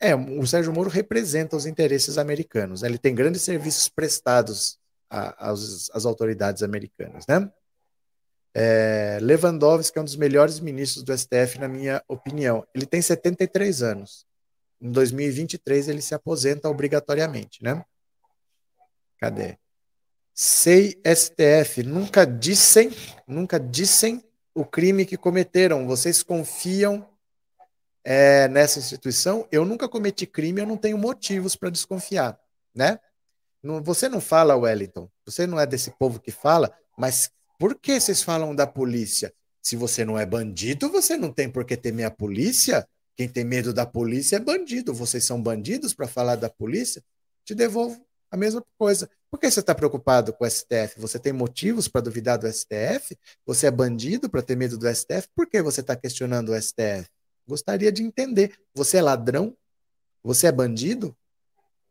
É, 0.00 0.14
o 0.14 0.46
Sérgio 0.46 0.72
Moro 0.72 0.88
representa 0.88 1.56
os 1.56 1.66
interesses 1.66 2.18
americanos. 2.18 2.82
Ele 2.82 2.98
tem 2.98 3.14
grandes 3.14 3.42
serviços 3.42 3.88
prestados 3.88 4.78
às 5.10 6.06
autoridades 6.06 6.62
americanas, 6.62 7.26
né? 7.26 7.50
É, 8.60 9.18
Lewandowski 9.22 9.96
é 9.96 10.00
um 10.00 10.04
dos 10.04 10.16
melhores 10.16 10.58
ministros 10.58 11.04
do 11.04 11.16
STF, 11.16 11.60
na 11.60 11.68
minha 11.68 12.02
opinião. 12.08 12.66
Ele 12.74 12.86
tem 12.86 13.00
73 13.00 13.82
anos. 13.84 14.26
Em 14.80 14.90
2023 14.90 15.88
ele 15.88 16.02
se 16.02 16.12
aposenta 16.12 16.68
obrigatoriamente, 16.68 17.62
né? 17.62 17.84
Cadê? 19.20 19.56
Sei 20.34 21.00
STF, 21.04 21.84
nunca 21.84 22.24
dissem, 22.24 22.90
nunca 23.28 23.60
dissem 23.60 24.24
o 24.52 24.64
crime 24.64 25.06
que 25.06 25.16
cometeram. 25.16 25.86
Vocês 25.86 26.24
confiam 26.24 27.08
é, 28.02 28.48
nessa 28.48 28.80
instituição? 28.80 29.46
Eu 29.52 29.64
nunca 29.64 29.88
cometi 29.88 30.26
crime, 30.26 30.62
eu 30.62 30.66
não 30.66 30.76
tenho 30.76 30.98
motivos 30.98 31.54
para 31.54 31.70
desconfiar, 31.70 32.36
né? 32.74 32.98
Não, 33.62 33.80
você 33.80 34.08
não 34.08 34.20
fala, 34.20 34.56
Wellington, 34.56 35.08
você 35.24 35.46
não 35.46 35.60
é 35.60 35.66
desse 35.66 35.92
povo 35.92 36.18
que 36.18 36.32
fala, 36.32 36.76
mas 36.96 37.30
por 37.58 37.74
que 37.74 38.00
vocês 38.00 38.22
falam 38.22 38.54
da 38.54 38.66
polícia? 38.66 39.34
Se 39.60 39.76
você 39.76 40.04
não 40.04 40.16
é 40.18 40.24
bandido, 40.24 40.88
você 40.88 41.16
não 41.16 41.32
tem 41.32 41.50
por 41.50 41.64
que 41.64 41.76
temer 41.76 42.06
a 42.06 42.10
polícia. 42.10 42.88
Quem 43.16 43.28
tem 43.28 43.44
medo 43.44 43.74
da 43.74 43.84
polícia 43.84 44.36
é 44.36 44.40
bandido. 44.40 44.94
Vocês 44.94 45.26
são 45.26 45.42
bandidos 45.42 45.92
para 45.92 46.06
falar 46.06 46.36
da 46.36 46.48
polícia? 46.48 47.02
Te 47.44 47.54
devolvo 47.54 48.00
a 48.30 48.36
mesma 48.36 48.64
coisa. 48.78 49.10
Por 49.30 49.38
que 49.38 49.50
você 49.50 49.60
está 49.60 49.74
preocupado 49.74 50.32
com 50.32 50.44
o 50.44 50.50
STF? 50.50 50.98
Você 50.98 51.18
tem 51.18 51.32
motivos 51.32 51.88
para 51.88 52.00
duvidar 52.00 52.38
do 52.38 52.50
STF? 52.50 53.18
Você 53.44 53.66
é 53.66 53.70
bandido 53.70 54.30
para 54.30 54.40
ter 54.40 54.56
medo 54.56 54.78
do 54.78 54.88
STF? 54.88 55.28
Por 55.34 55.46
que 55.46 55.60
você 55.60 55.80
está 55.80 55.96
questionando 55.96 56.52
o 56.52 56.62
STF? 56.62 57.08
Gostaria 57.46 57.90
de 57.90 58.02
entender. 58.02 58.54
Você 58.74 58.98
é 58.98 59.02
ladrão? 59.02 59.56
Você 60.22 60.46
é 60.46 60.52
bandido? 60.52 61.16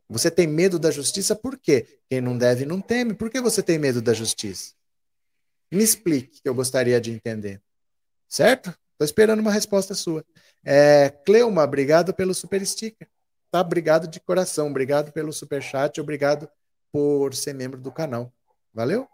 Você 0.10 0.32
tem 0.32 0.48
medo 0.48 0.80
da 0.80 0.90
justiça 0.90 1.36
por 1.36 1.58
quê? 1.60 2.00
Quem 2.10 2.22
não 2.22 2.38
deve 2.38 2.66
não 2.66 2.80
teme. 2.80 3.14
Por 3.14 3.30
que 3.30 3.42
você 3.42 3.62
tem 3.62 3.78
medo 3.78 4.02
da 4.02 4.14
justiça? 4.14 4.77
Me 5.72 5.84
explique, 5.84 6.42
que 6.42 6.50
eu 6.50 6.56
gostaria 6.56 7.00
de 7.00 7.12
entender. 7.12 7.62
Certo? 8.28 8.70
Estou 8.70 9.06
esperando 9.06 9.40
uma 9.40 9.52
resposta 9.52 9.94
sua. 9.94 10.26
É, 10.66 11.10
Cleuma, 11.26 11.64
obrigado 11.64 12.14
pelo 12.14 12.34
super 12.34 12.66
sticker 12.66 13.08
tá? 13.52 13.62
Obrigado 13.62 14.08
de 14.08 14.20
coração, 14.20 14.68
obrigado 14.68 15.12
pelo 15.12 15.34
super 15.34 15.62
chat, 15.62 16.00
obrigado 16.00 16.50
por 16.92 17.34
ser 17.34 17.54
membro 17.54 17.80
do 17.80 17.92
canal. 17.92 18.32
Valeu? 18.74 19.08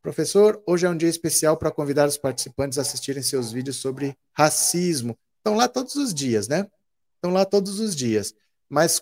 Professor, 0.00 0.62
hoje 0.66 0.86
é 0.86 0.88
um 0.90 0.96
dia 0.96 1.08
especial 1.08 1.56
para 1.56 1.70
convidar 1.70 2.08
os 2.08 2.18
participantes 2.18 2.78
a 2.78 2.82
assistirem 2.82 3.22
seus 3.22 3.52
vídeos 3.52 3.76
sobre 3.76 4.16
racismo. 4.32 5.16
Estão 5.38 5.54
lá 5.54 5.68
todos 5.68 5.94
os 5.94 6.12
dias, 6.12 6.48
né? 6.48 6.68
Estão 7.16 7.32
lá 7.32 7.44
todos 7.44 7.78
os 7.78 7.94
dias. 7.94 8.34
Mas 8.68 9.00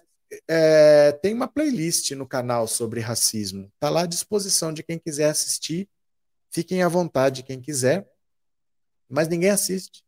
é, 0.49 1.13
tem 1.23 1.33
uma 1.33 1.49
playlist 1.49 2.11
no 2.13 2.27
canal 2.27 2.67
sobre 2.67 3.01
racismo. 3.01 3.71
Está 3.75 3.89
lá 3.89 4.03
à 4.03 4.07
disposição 4.07 4.73
de 4.73 4.83
quem 4.83 4.99
quiser 4.99 5.31
assistir. 5.31 5.89
Fiquem 6.51 6.83
à 6.83 6.89
vontade, 6.89 7.43
quem 7.43 7.61
quiser. 7.61 8.09
Mas 9.09 9.29
ninguém 9.29 9.51
assiste. 9.51 10.03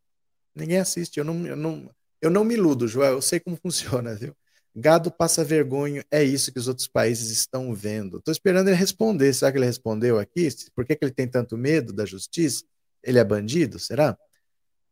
Ninguém 0.55 0.79
assiste. 0.79 1.19
Eu 1.19 1.25
não, 1.25 1.47
eu 1.47 1.57
não, 1.57 1.91
eu 2.21 2.31
não 2.31 2.45
me 2.45 2.55
iludo, 2.55 2.87
Joel. 2.87 3.15
Eu 3.15 3.23
sei 3.23 3.41
como 3.41 3.57
funciona, 3.63 4.15
viu? 4.15 4.35
Gado 4.75 5.11
passa 5.11 5.45
vergonha, 5.45 6.03
é 6.11 6.25
isso 6.25 6.51
que 6.51 6.59
os 6.59 6.67
outros 6.67 6.89
países 6.89 7.31
estão 7.31 7.75
vendo. 7.75 8.19
Estou 8.19 8.33
esperando 8.33 8.69
ele 8.69 8.77
responder. 8.77 9.33
Será 9.35 9.53
que 9.53 9.59
ele 9.59 9.67
respondeu 9.67 10.19
aqui? 10.19 10.49
Por 10.75 10.87
que, 10.87 10.97
que 10.97 11.05
ele 11.05 11.13
tem 11.13 11.29
tanto 11.29 11.59
medo 11.59 11.93
da 11.93 12.07
justiça? 12.07 12.65
Ele 13.03 13.19
é 13.19 13.25
bandido? 13.25 13.79
Será? 13.79 14.17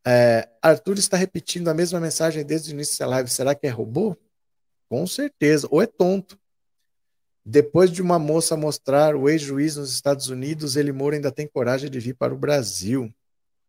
É, 0.05 0.47
Arthur 0.61 0.99
está 0.99 1.17
repetindo 1.17 1.67
a 1.67 1.73
mesma 1.73 1.99
mensagem 1.99 2.45
desde 2.45 2.71
o 2.71 2.73
início 2.73 2.99
da 2.99 3.07
live. 3.07 3.29
Será 3.29 3.55
que 3.55 3.65
é 3.65 3.69
robô? 3.71 4.15
Com 4.87 5.07
certeza. 5.07 5.67
Ou 5.71 5.81
é 5.81 5.87
tonto. 5.87 6.39
Depois 7.43 7.91
de 7.91 8.01
uma 8.01 8.19
moça 8.19 8.55
mostrar 8.55 9.15
o 9.15 9.27
ex-juiz 9.27 9.75
nos 9.75 9.91
Estados 9.91 10.29
Unidos, 10.29 10.75
ele 10.75 10.91
Moro 10.91 11.15
ainda 11.15 11.31
tem 11.31 11.47
coragem 11.47 11.89
de 11.89 11.99
vir 11.99 12.13
para 12.13 12.33
o 12.33 12.37
Brasil. 12.37 13.11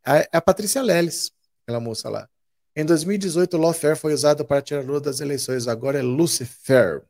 A, 0.05 0.39
a 0.39 0.41
Patrícia 0.41 0.83
Leles, 0.83 1.33
aquela 1.63 1.81
moça 1.81 2.09
lá. 2.09 2.29
Em 2.75 2.85
2018, 2.85 3.57
o 3.57 3.61
lawfare 3.61 3.97
foi 3.97 4.15
usado 4.15 4.45
para 4.45 4.63
tirar 4.63 4.85
Lula 4.85 5.01
das 5.01 5.21
eleições. 5.21 5.69
Agora 5.69 5.99
é 5.99 6.03
Lucifer. 6.03 7.03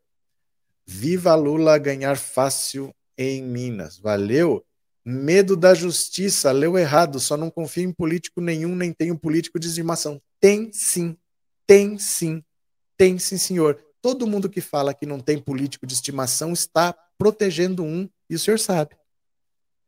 Viva 0.85 1.35
Lula 1.35 1.79
ganhar 1.79 2.17
fácil 2.17 2.93
em 3.17 3.43
Minas. 3.43 3.97
Valeu. 3.99 4.65
Medo 5.05 5.57
da 5.57 5.73
justiça. 5.73 6.51
Leu 6.51 6.77
errado. 6.77 7.21
Só 7.21 7.37
não 7.37 7.49
confio 7.49 7.85
em 7.85 7.93
político 7.93 8.41
nenhum, 8.41 8.75
nem 8.75 8.93
tenho 8.93 9.17
político 9.17 9.59
de 9.61 9.69
estimação. 9.69 10.21
Tem 10.41 10.73
sim. 10.73 11.17
Tem 11.65 11.97
sim. 11.97 12.43
Tem 12.97 13.19
sim, 13.19 13.39
senhor. 13.39 13.79
Todo 14.03 14.27
mundo 14.27 14.51
que 14.51 14.61
fala 14.61 14.93
que 14.93 15.07
não 15.07 15.20
tem 15.20 15.39
político 15.39 15.87
de 15.87 15.95
estimação 15.95 16.53
está 16.53 16.93
protegendo 17.16 17.85
um, 17.85 18.09
e 18.29 18.35
o 18.35 18.39
senhor 18.39 18.59
sabe. 18.59 18.97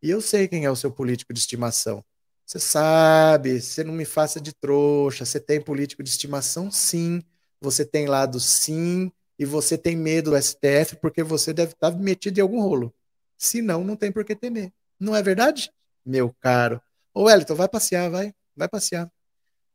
E 0.00 0.08
eu 0.08 0.20
sei 0.20 0.46
quem 0.46 0.64
é 0.64 0.70
o 0.70 0.76
seu 0.76 0.90
político 0.90 1.34
de 1.34 1.40
estimação. 1.40 2.04
Você 2.46 2.60
sabe, 2.60 3.60
você 3.60 3.82
não 3.82 3.94
me 3.94 4.04
faça 4.04 4.40
de 4.40 4.52
trouxa. 4.52 5.24
Você 5.24 5.40
tem 5.40 5.60
político 5.60 6.02
de 6.02 6.10
estimação? 6.10 6.70
Sim. 6.70 7.22
Você 7.60 7.84
tem 7.84 8.06
lado? 8.06 8.38
Sim. 8.38 9.10
e 9.38 9.44
você 9.44 9.76
tem 9.76 9.96
medo 9.96 10.30
do 10.30 10.36
STF 10.40 10.96
porque 11.00 11.22
você 11.22 11.52
deve 11.52 11.72
estar 11.72 11.90
metido 11.92 12.38
em 12.38 12.42
algum 12.42 12.60
rolo. 12.60 12.94
Se 13.36 13.60
não, 13.60 13.82
não 13.82 13.96
tem 13.96 14.12
por 14.12 14.24
que 14.24 14.36
temer. 14.36 14.72
Não 15.00 15.16
é 15.16 15.22
verdade? 15.22 15.72
Meu 16.04 16.32
caro. 16.40 16.80
Ô, 17.12 17.24
Wellington, 17.24 17.54
vai 17.54 17.68
passear, 17.68 18.10
vai. 18.10 18.32
Vai 18.56 18.68
passear. 18.68 19.10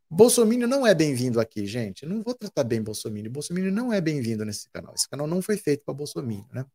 Bolsonaro 0.09 0.67
não 0.67 0.87
é 0.87 0.95
bem-vindo 0.95 1.39
aqui, 1.39 1.67
gente. 1.67 2.05
Não 2.05 2.23
vou 2.23 2.33
tratar 2.33 2.63
bem 2.63 2.81
Bolsonaro. 2.81 3.29
Bolsonaro 3.29 3.71
não 3.71 3.93
é 3.93 4.01
bem-vindo 4.01 4.43
nesse 4.43 4.67
canal. 4.69 4.93
Esse 4.95 5.07
canal 5.07 5.27
não 5.27 5.41
foi 5.41 5.55
feito 5.55 5.83
para 5.85 5.93
Bolsonaro, 5.93 6.47
né? 6.51 6.65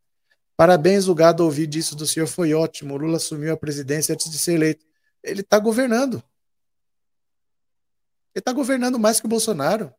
Parabéns, 0.56 1.08
o 1.08 1.14
gado 1.14 1.44
ouvir 1.44 1.66
disso 1.66 1.96
do 1.96 2.06
senhor 2.06 2.28
foi 2.28 2.54
ótimo. 2.54 2.94
O 2.94 2.96
Lula 2.96 3.16
assumiu 3.16 3.52
a 3.52 3.56
presidência 3.56 4.12
antes 4.12 4.30
de 4.30 4.38
ser 4.38 4.52
eleito. 4.52 4.86
Ele 5.20 5.40
está 5.40 5.58
governando. 5.58 6.22
Ele 8.32 8.40
está 8.40 8.52
governando 8.52 8.98
mais 8.98 9.18
que 9.18 9.26
o 9.26 9.28
Bolsonaro. 9.28 9.92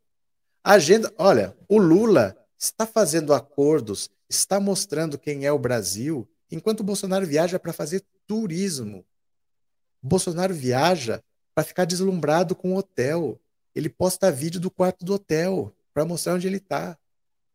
A 0.64 0.74
agenda, 0.74 1.14
olha, 1.18 1.56
o 1.68 1.78
Lula 1.78 2.38
está 2.58 2.88
fazendo 2.88 3.34
acordos, 3.34 4.10
está 4.30 4.60
mostrando 4.62 5.18
quem 5.18 5.46
é 5.46 5.52
o 5.52 5.60
Brasil, 5.60 6.28
enquanto 6.50 6.80
o 6.80 6.84
Bolsonaro 6.84 7.26
viaja 7.28 7.60
para 7.60 7.74
fazer 7.74 8.02
turismo. 8.26 9.06
O 10.02 10.08
Bolsonaro 10.08 10.54
viaja 10.54 11.22
para 11.56 11.64
ficar 11.64 11.86
deslumbrado 11.86 12.54
com 12.54 12.74
o 12.74 12.78
hotel. 12.78 13.40
Ele 13.74 13.90
posta 13.90 14.32
vídeo 14.32 14.60
do 14.60 14.70
quarto 14.70 15.06
do 15.06 15.14
hotel 15.14 15.74
para 15.94 16.06
mostrar 16.06 16.34
onde 16.34 16.46
ele 16.46 16.58
está. 16.58 16.98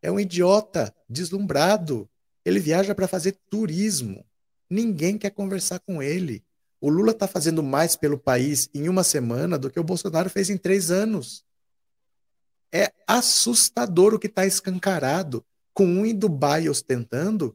É 0.03 0.11
um 0.11 0.19
idiota 0.19 0.95
deslumbrado. 1.09 2.09
Ele 2.45 2.59
viaja 2.59 2.95
para 2.95 3.07
fazer 3.07 3.37
turismo. 3.51 4.25
Ninguém 4.69 5.19
quer 5.19 5.31
conversar 5.31 5.79
com 5.81 6.03
ele. 6.03 6.43
O 6.81 6.89
Lula 6.89 7.11
está 7.11 7.29
fazendo 7.29 7.63
mais 7.63 7.95
pelo 7.95 8.19
país 8.19 8.71
em 8.73 8.89
uma 8.89 9.05
semana 9.05 9.59
do 9.59 9.71
que 9.71 9.79
o 9.79 9.85
Bolsonaro 9.85 10.31
fez 10.31 10.49
em 10.49 10.57
três 10.57 10.91
anos. 10.91 11.45
É 12.73 12.91
assustador 13.07 14.15
o 14.15 14.19
que 14.19 14.29
está 14.29 14.47
escancarado, 14.47 15.45
com 15.75 15.85
um 15.85 16.07
em 16.07 16.15
Dubai 16.15 16.69
ostentando 16.69 17.55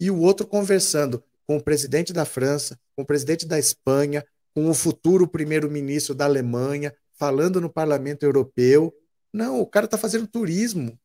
e 0.00 0.10
o 0.10 0.18
outro 0.18 0.46
conversando 0.46 1.22
com 1.46 1.56
o 1.56 1.62
presidente 1.62 2.12
da 2.12 2.24
França, 2.24 2.78
com 2.96 3.02
o 3.02 3.06
presidente 3.06 3.46
da 3.46 3.58
Espanha, 3.58 4.24
com 4.54 4.70
o 4.70 4.74
futuro 4.74 5.26
primeiro-ministro 5.26 6.14
da 6.14 6.24
Alemanha, 6.24 6.94
falando 7.14 7.60
no 7.60 7.68
parlamento 7.68 8.22
europeu. 8.22 8.94
Não, 9.32 9.60
o 9.60 9.66
cara 9.66 9.86
está 9.86 9.98
fazendo 9.98 10.26
turismo, 10.26 10.98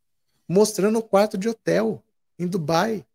mostrando 0.47 0.99
o 0.99 1.03
quarto 1.03 1.38
de 1.38 1.49
hotel 1.49 2.03
em 2.38 2.47
Dubai. 2.47 3.05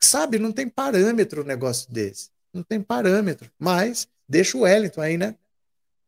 Sabe, 0.00 0.38
não 0.38 0.50
tem 0.50 0.68
parâmetro 0.68 1.42
um 1.42 1.46
negócio 1.46 1.92
desse. 1.92 2.30
Não 2.52 2.62
tem 2.62 2.80
parâmetro. 2.80 3.50
Mas 3.58 4.08
deixa 4.26 4.56
o 4.56 4.62
Wellington 4.62 5.02
aí, 5.02 5.18
né? 5.18 5.36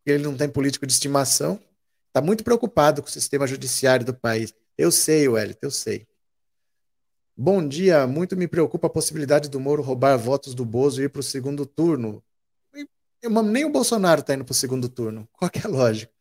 Ele 0.04 0.24
não 0.24 0.36
tem 0.36 0.48
político 0.48 0.86
de 0.86 0.92
estimação. 0.92 1.60
Está 2.08 2.20
muito 2.20 2.42
preocupado 2.42 3.02
com 3.02 3.08
o 3.08 3.12
sistema 3.12 3.46
judiciário 3.46 4.04
do 4.04 4.14
país. 4.14 4.54
Eu 4.76 4.90
sei, 4.90 5.28
Wellington, 5.28 5.58
eu 5.62 5.70
sei. 5.70 6.06
Bom 7.34 7.66
dia, 7.66 8.06
muito 8.06 8.36
me 8.36 8.46
preocupa 8.46 8.88
a 8.88 8.90
possibilidade 8.90 9.48
do 9.48 9.58
Moro 9.58 9.82
roubar 9.82 10.18
votos 10.18 10.54
do 10.54 10.66
Bozo 10.66 11.00
e 11.00 11.06
ir 11.06 11.08
para 11.08 11.20
o 11.20 11.22
segundo 11.22 11.64
turno. 11.64 12.22
Nem 13.50 13.64
o 13.64 13.70
Bolsonaro 13.70 14.20
está 14.20 14.34
indo 14.34 14.44
para 14.44 14.52
o 14.52 14.54
segundo 14.54 14.88
turno. 14.88 15.26
Qual 15.32 15.50
é 15.54 15.66
a 15.66 15.68
lógica? 15.68 16.12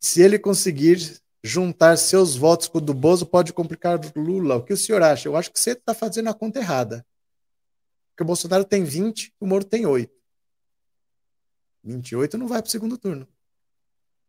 Se 0.00 0.20
ele 0.20 0.38
conseguir 0.38 1.20
juntar 1.42 1.96
seus 1.96 2.34
votos 2.34 2.66
com 2.66 2.78
o 2.78 2.80
do 2.80 2.92
Bozo, 2.92 3.24
pode 3.24 3.52
complicar 3.52 3.98
o 3.98 4.20
Lula. 4.20 4.56
O 4.56 4.64
que 4.64 4.72
o 4.72 4.76
senhor 4.76 5.02
acha? 5.02 5.28
Eu 5.28 5.36
acho 5.36 5.52
que 5.52 5.60
você 5.60 5.70
está 5.70 5.94
fazendo 5.94 6.28
a 6.30 6.34
conta 6.34 6.58
errada. 6.58 7.06
Porque 8.10 8.24
o 8.24 8.26
Bolsonaro 8.26 8.64
tem 8.64 8.82
20, 8.82 9.34
o 9.38 9.46
Moro 9.46 9.64
tem 9.64 9.86
8. 9.86 10.12
28 11.84 12.36
não 12.36 12.48
vai 12.48 12.60
para 12.60 12.68
o 12.68 12.72
segundo 12.72 12.98
turno. 12.98 13.28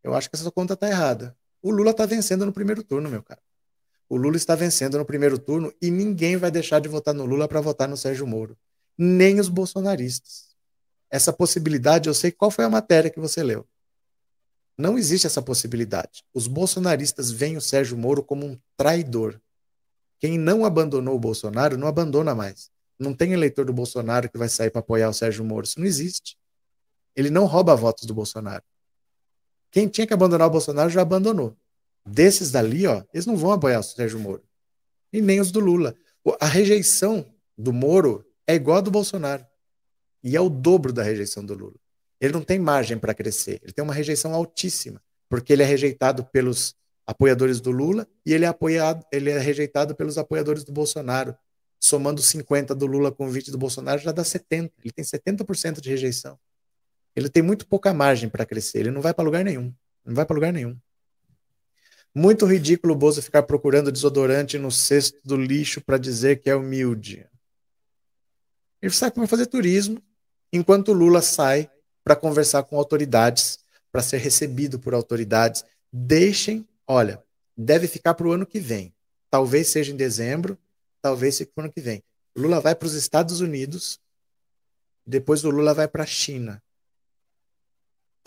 Eu 0.03 0.13
acho 0.13 0.29
que 0.29 0.35
essa 0.35 0.51
conta 0.51 0.75
está 0.75 0.87
errada. 0.87 1.35
O 1.63 1.71
Lula 1.71 1.89
está 1.91 2.05
vencendo 2.05 2.45
no 2.45 2.53
primeiro 2.53 2.83
turno, 2.83 3.09
meu 3.09 3.23
cara. 3.23 3.41
O 4.09 4.15
Lula 4.15 4.37
está 4.37 4.55
vencendo 4.55 4.97
no 4.97 5.05
primeiro 5.05 5.37
turno 5.37 5.73
e 5.81 5.91
ninguém 5.91 6.37
vai 6.37 6.49
deixar 6.49 6.79
de 6.79 6.87
votar 6.87 7.13
no 7.13 7.25
Lula 7.25 7.47
para 7.47 7.59
votar 7.59 7.89
no 7.89 7.97
Sérgio 7.97 8.25
Moro. 8.25 8.57
Nem 8.97 9.39
os 9.39 9.49
bolsonaristas. 9.49 10.55
Essa 11.09 11.33
possibilidade, 11.33 12.09
eu 12.09 12.13
sei 12.13 12.31
qual 12.31 12.49
foi 12.49 12.65
a 12.65 12.69
matéria 12.69 13.09
que 13.09 13.19
você 13.19 13.43
leu. 13.43 13.67
Não 14.77 14.97
existe 14.97 15.27
essa 15.27 15.41
possibilidade. 15.41 16.23
Os 16.33 16.47
bolsonaristas 16.47 17.31
veem 17.31 17.57
o 17.57 17.61
Sérgio 17.61 17.97
Moro 17.97 18.23
como 18.23 18.45
um 18.45 18.57
traidor. 18.77 19.41
Quem 20.19 20.37
não 20.37 20.63
abandonou 20.63 21.15
o 21.15 21.19
Bolsonaro 21.19 21.77
não 21.77 21.87
abandona 21.87 22.33
mais. 22.33 22.69
Não 22.97 23.13
tem 23.13 23.33
eleitor 23.33 23.65
do 23.65 23.73
Bolsonaro 23.73 24.29
que 24.29 24.37
vai 24.37 24.49
sair 24.49 24.69
para 24.69 24.79
apoiar 24.79 25.09
o 25.09 25.13
Sérgio 25.13 25.43
Moro. 25.43 25.65
Isso 25.65 25.79
não 25.79 25.85
existe. 25.85 26.37
Ele 27.15 27.29
não 27.29 27.45
rouba 27.45 27.75
votos 27.75 28.05
do 28.05 28.13
Bolsonaro. 28.13 28.63
Quem 29.71 29.87
tinha 29.87 30.07
que 30.07 30.13
abandonar 30.13 30.47
o 30.47 30.51
Bolsonaro 30.51 30.89
já 30.89 31.01
abandonou. 31.01 31.55
Desses 32.07 32.51
dali, 32.51 32.87
ó, 32.87 33.03
eles 33.13 33.25
não 33.25 33.35
vão 33.35 33.51
apoiar 33.51 33.79
o 33.79 33.83
Sérgio 33.83 34.19
Moro. 34.19 34.43
E 35.11 35.21
nem 35.21 35.39
os 35.39 35.51
do 35.51 35.59
Lula. 35.59 35.95
A 36.39 36.47
rejeição 36.47 37.25
do 37.57 37.73
Moro 37.73 38.25
é 38.45 38.55
igual 38.55 38.77
a 38.77 38.81
do 38.81 38.91
Bolsonaro. 38.91 39.45
E 40.23 40.35
é 40.35 40.41
o 40.41 40.49
dobro 40.49 40.91
da 40.91 41.03
rejeição 41.03 41.45
do 41.45 41.53
Lula. 41.53 41.75
Ele 42.19 42.33
não 42.33 42.41
tem 42.41 42.59
margem 42.59 42.97
para 42.97 43.13
crescer. 43.13 43.59
Ele 43.63 43.71
tem 43.71 43.83
uma 43.83 43.93
rejeição 43.93 44.33
altíssima, 44.33 45.01
porque 45.29 45.53
ele 45.53 45.63
é 45.63 45.65
rejeitado 45.65 46.25
pelos 46.25 46.75
apoiadores 47.05 47.61
do 47.61 47.71
Lula 47.71 48.07
e 48.25 48.33
ele 48.33 48.43
é 48.43 48.47
apoiado, 48.47 49.05
ele 49.11 49.29
é 49.29 49.39
rejeitado 49.39 49.95
pelos 49.95 50.17
apoiadores 50.17 50.63
do 50.63 50.73
Bolsonaro 50.73 51.35
somando 51.79 52.21
50 52.21 52.75
do 52.75 52.85
Lula 52.85 53.11
com 53.11 53.29
20 53.29 53.51
do 53.51 53.57
Bolsonaro, 53.57 53.99
já 53.99 54.11
dá 54.11 54.23
70. 54.23 54.73
Ele 54.83 54.91
tem 54.91 55.05
70% 55.05 55.79
de 55.79 55.89
rejeição. 55.89 56.37
Ele 57.15 57.29
tem 57.29 57.41
muito 57.41 57.67
pouca 57.67 57.93
margem 57.93 58.29
para 58.29 58.45
crescer. 58.45 58.79
Ele 58.79 58.91
não 58.91 59.01
vai 59.01 59.13
para 59.13 59.23
lugar 59.23 59.43
nenhum. 59.43 59.73
Não 60.05 60.13
vai 60.13 60.25
para 60.25 60.35
lugar 60.35 60.53
nenhum. 60.53 60.77
Muito 62.19 62.47
ridículo 62.47 62.95
o 62.95 62.97
Bozo 62.97 63.21
ficar 63.21 63.43
procurando 63.43 63.91
desodorante 63.91 64.57
no 64.57 64.71
cesto 64.71 65.19
do 65.23 65.37
lixo 65.37 65.79
para 65.79 65.99
dizer 65.99 66.41
que 66.41 66.49
é 66.49 66.55
humilde. 66.55 67.29
Ele 68.81 68.91
sai 68.91 69.11
para 69.11 69.27
fazer 69.27 69.45
turismo, 69.45 70.01
enquanto 70.51 70.93
Lula 70.93 71.21
sai 71.21 71.69
para 72.03 72.15
conversar 72.15 72.63
com 72.63 72.75
autoridades, 72.75 73.59
para 73.91 74.01
ser 74.01 74.17
recebido 74.17 74.79
por 74.79 74.95
autoridades. 74.95 75.63
Deixem, 75.93 76.67
olha, 76.87 77.23
deve 77.55 77.87
ficar 77.87 78.15
para 78.15 78.27
o 78.27 78.31
ano 78.31 78.47
que 78.47 78.59
vem. 78.59 78.91
Talvez 79.29 79.69
seja 79.69 79.93
em 79.93 79.95
dezembro, 79.95 80.57
talvez 80.99 81.37
fique 81.37 81.51
para 81.53 81.61
o 81.61 81.65
ano 81.65 81.73
que 81.73 81.81
vem. 81.81 82.03
Lula 82.35 82.59
vai 82.59 82.73
para 82.73 82.87
os 82.87 82.95
Estados 82.95 83.41
Unidos, 83.41 83.99
depois 85.05 85.43
o 85.43 85.51
Lula 85.51 85.71
vai 85.71 85.87
para 85.87 86.01
a 86.01 86.07
China. 86.07 86.63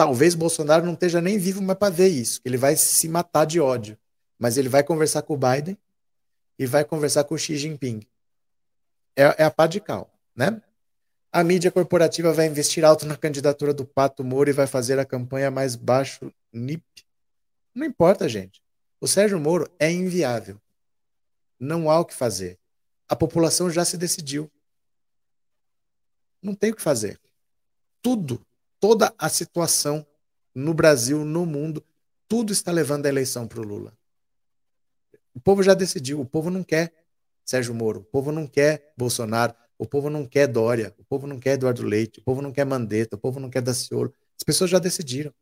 Talvez 0.00 0.34
Bolsonaro 0.34 0.86
não 0.86 0.94
esteja 0.94 1.20
nem 1.20 1.36
vivo 1.36 1.60
mais 1.60 1.78
para 1.78 1.92
ver 1.92 2.08
isso, 2.08 2.40
ele 2.42 2.56
vai 2.56 2.74
se 2.74 3.06
matar 3.06 3.44
de 3.44 3.60
ódio. 3.60 3.98
Mas 4.38 4.56
ele 4.56 4.70
vai 4.70 4.82
conversar 4.82 5.20
com 5.20 5.34
o 5.34 5.36
Biden 5.36 5.76
e 6.58 6.64
vai 6.64 6.86
conversar 6.86 7.24
com 7.24 7.34
o 7.34 7.38
Xi 7.38 7.58
Jinping. 7.58 8.00
É, 9.14 9.42
é 9.42 9.44
a 9.44 9.50
pá 9.50 9.66
de 9.66 9.78
cal, 9.78 10.10
né? 10.34 10.62
A 11.30 11.44
mídia 11.44 11.70
corporativa 11.70 12.32
vai 12.32 12.46
investir 12.46 12.82
alto 12.82 13.04
na 13.04 13.14
candidatura 13.14 13.74
do 13.74 13.84
Pato 13.84 14.24
Moro 14.24 14.48
e 14.48 14.54
vai 14.54 14.66
fazer 14.66 14.98
a 14.98 15.04
campanha 15.04 15.50
mais 15.50 15.76
baixo 15.76 16.32
NIP. 16.50 16.82
Não 17.74 17.84
importa, 17.84 18.26
gente. 18.26 18.62
O 18.98 19.06
Sérgio 19.06 19.38
Moro 19.38 19.70
é 19.78 19.92
inviável. 19.92 20.58
Não 21.58 21.90
há 21.90 22.00
o 22.00 22.06
que 22.06 22.14
fazer 22.14 22.58
a 23.10 23.16
população 23.16 23.68
já 23.68 23.84
se 23.84 23.98
decidiu. 23.98 24.48
Não 26.40 26.54
tem 26.54 26.70
o 26.70 26.76
que 26.76 26.80
fazer. 26.80 27.20
Tudo, 28.00 28.40
toda 28.80 29.14
a 29.18 29.28
situação 29.28 30.04
no 30.54 30.74
Brasil, 30.74 31.24
no 31.24 31.46
mundo, 31.46 31.84
tudo 32.26 32.52
está 32.52 32.72
levando 32.72 33.06
a 33.06 33.08
eleição 33.08 33.46
para 33.46 33.60
o 33.60 33.64
Lula. 33.64 33.96
O 35.34 35.40
povo 35.40 35.62
já 35.62 35.74
decidiu. 35.74 36.20
O 36.20 36.24
povo 36.24 36.50
não 36.50 36.64
quer 36.64 36.92
Sérgio 37.44 37.74
Moro. 37.74 38.00
O 38.00 38.04
povo 38.04 38.32
não 38.32 38.46
quer 38.46 38.92
Bolsonaro. 38.96 39.54
O 39.78 39.86
povo 39.86 40.10
não 40.10 40.26
quer 40.26 40.46
Dória. 40.46 40.94
O 40.98 41.04
povo 41.04 41.26
não 41.26 41.38
quer 41.38 41.52
Eduardo 41.52 41.84
Leite. 41.84 42.20
O 42.20 42.24
povo 42.24 42.42
não 42.42 42.50
quer 42.50 42.64
Mandetta. 42.64 43.16
O 43.16 43.18
povo 43.18 43.38
não 43.38 43.48
quer 43.48 43.62
Daciolo. 43.62 44.12
As 44.36 44.42
pessoas 44.42 44.70
já 44.70 44.78
decidiram. 44.78 45.32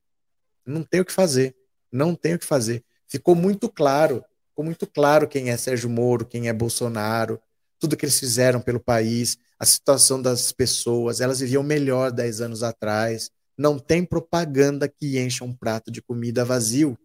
Não 0.66 0.82
tem 0.82 1.00
o 1.00 1.04
que 1.04 1.12
fazer. 1.12 1.56
Não 1.90 2.14
tem 2.14 2.34
o 2.34 2.38
que 2.38 2.44
fazer. 2.44 2.84
Ficou 3.06 3.34
muito 3.34 3.68
claro. 3.68 4.22
Ficou 4.48 4.64
muito 4.64 4.86
claro 4.86 5.26
quem 5.28 5.50
é 5.50 5.56
Sérgio 5.56 5.88
Moro, 5.88 6.26
quem 6.26 6.48
é 6.48 6.52
Bolsonaro 6.52 7.40
tudo 7.78 7.96
que 7.96 8.04
eles 8.04 8.18
fizeram 8.18 8.60
pelo 8.60 8.80
país, 8.80 9.38
a 9.58 9.66
situação 9.66 10.22
das 10.22 10.52
pessoas, 10.52 11.20
elas 11.20 11.40
viviam 11.40 11.62
melhor 11.62 12.12
10 12.12 12.40
anos 12.40 12.62
atrás. 12.62 13.30
Não 13.56 13.78
tem 13.78 14.04
propaganda 14.04 14.88
que 14.88 15.18
encha 15.18 15.44
um 15.44 15.52
prato 15.52 15.90
de 15.90 16.00
comida 16.00 16.44
vazio. 16.44 16.96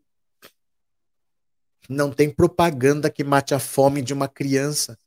Não 1.90 2.12
tem 2.12 2.30
propaganda 2.30 3.10
que 3.10 3.24
mate 3.24 3.56
a 3.56 3.60
fome 3.60 4.02
de 4.02 4.14
uma 4.14 4.28
criança. 4.28 4.98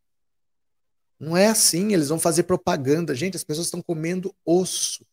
Não 1.18 1.36
é 1.36 1.46
assim, 1.46 1.92
eles 1.92 2.08
vão 2.08 2.18
fazer 2.18 2.42
propaganda. 2.42 3.14
Gente, 3.14 3.36
as 3.36 3.44
pessoas 3.44 3.68
estão 3.68 3.80
comendo 3.80 4.34
osso. 4.44 5.06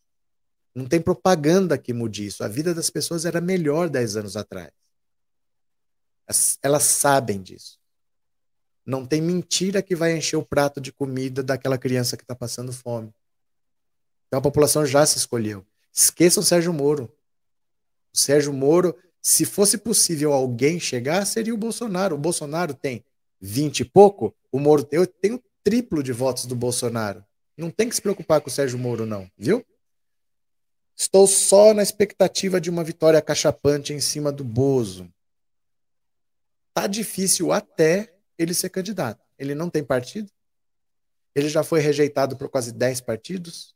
Não 0.74 0.86
tem 0.86 1.00
propaganda 1.00 1.78
que 1.78 1.92
mude 1.92 2.26
isso. 2.26 2.42
A 2.42 2.48
vida 2.48 2.74
das 2.74 2.90
pessoas 2.90 3.24
era 3.24 3.40
melhor 3.40 3.88
10 3.88 4.16
anos 4.16 4.36
atrás. 4.36 4.70
Elas 6.62 6.82
sabem 6.82 7.40
disso. 7.40 7.78
Não 8.86 9.06
tem 9.06 9.20
mentira 9.20 9.82
que 9.82 9.96
vai 9.96 10.16
encher 10.16 10.36
o 10.36 10.44
prato 10.44 10.80
de 10.80 10.92
comida 10.92 11.42
daquela 11.42 11.78
criança 11.78 12.16
que 12.16 12.22
está 12.22 12.34
passando 12.34 12.72
fome. 12.72 13.12
Então 14.26 14.38
a 14.38 14.42
população 14.42 14.84
já 14.84 15.06
se 15.06 15.16
escolheu. 15.16 15.64
Esqueçam 15.92 16.42
o 16.42 16.46
Sérgio 16.46 16.72
Moro. 16.72 17.10
O 18.12 18.18
Sérgio 18.18 18.52
Moro 18.52 18.96
Se 19.22 19.46
fosse 19.46 19.78
possível 19.78 20.34
alguém 20.34 20.78
chegar, 20.78 21.24
seria 21.24 21.54
o 21.54 21.56
Bolsonaro. 21.56 22.14
O 22.14 22.18
Bolsonaro 22.18 22.74
tem 22.74 23.02
20 23.40 23.80
e 23.80 23.84
pouco, 23.84 24.34
o 24.52 24.58
Moro 24.58 24.84
tem, 24.84 25.02
tenho 25.20 25.42
triplo 25.62 26.02
de 26.02 26.12
votos 26.12 26.44
do 26.44 26.54
Bolsonaro. 26.54 27.24
Não 27.56 27.70
tem 27.70 27.88
que 27.88 27.94
se 27.94 28.02
preocupar 28.02 28.40
com 28.40 28.48
o 28.48 28.52
Sérgio 28.52 28.78
Moro, 28.78 29.06
não, 29.06 29.30
viu? 29.38 29.64
Estou 30.96 31.26
só 31.26 31.72
na 31.72 31.82
expectativa 31.82 32.60
de 32.60 32.70
uma 32.70 32.84
vitória 32.84 33.20
cachapante 33.22 33.92
em 33.92 34.00
cima 34.00 34.30
do 34.30 34.44
Bozo. 34.44 35.10
Tá 36.72 36.86
difícil 36.86 37.52
até 37.52 38.13
ele 38.38 38.54
ser 38.54 38.68
candidato. 38.70 39.24
Ele 39.38 39.54
não 39.54 39.70
tem 39.70 39.84
partido. 39.84 40.30
Ele 41.34 41.48
já 41.48 41.64
foi 41.64 41.80
rejeitado 41.80 42.36
por 42.36 42.48
quase 42.48 42.72
10 42.72 43.00
partidos. 43.00 43.74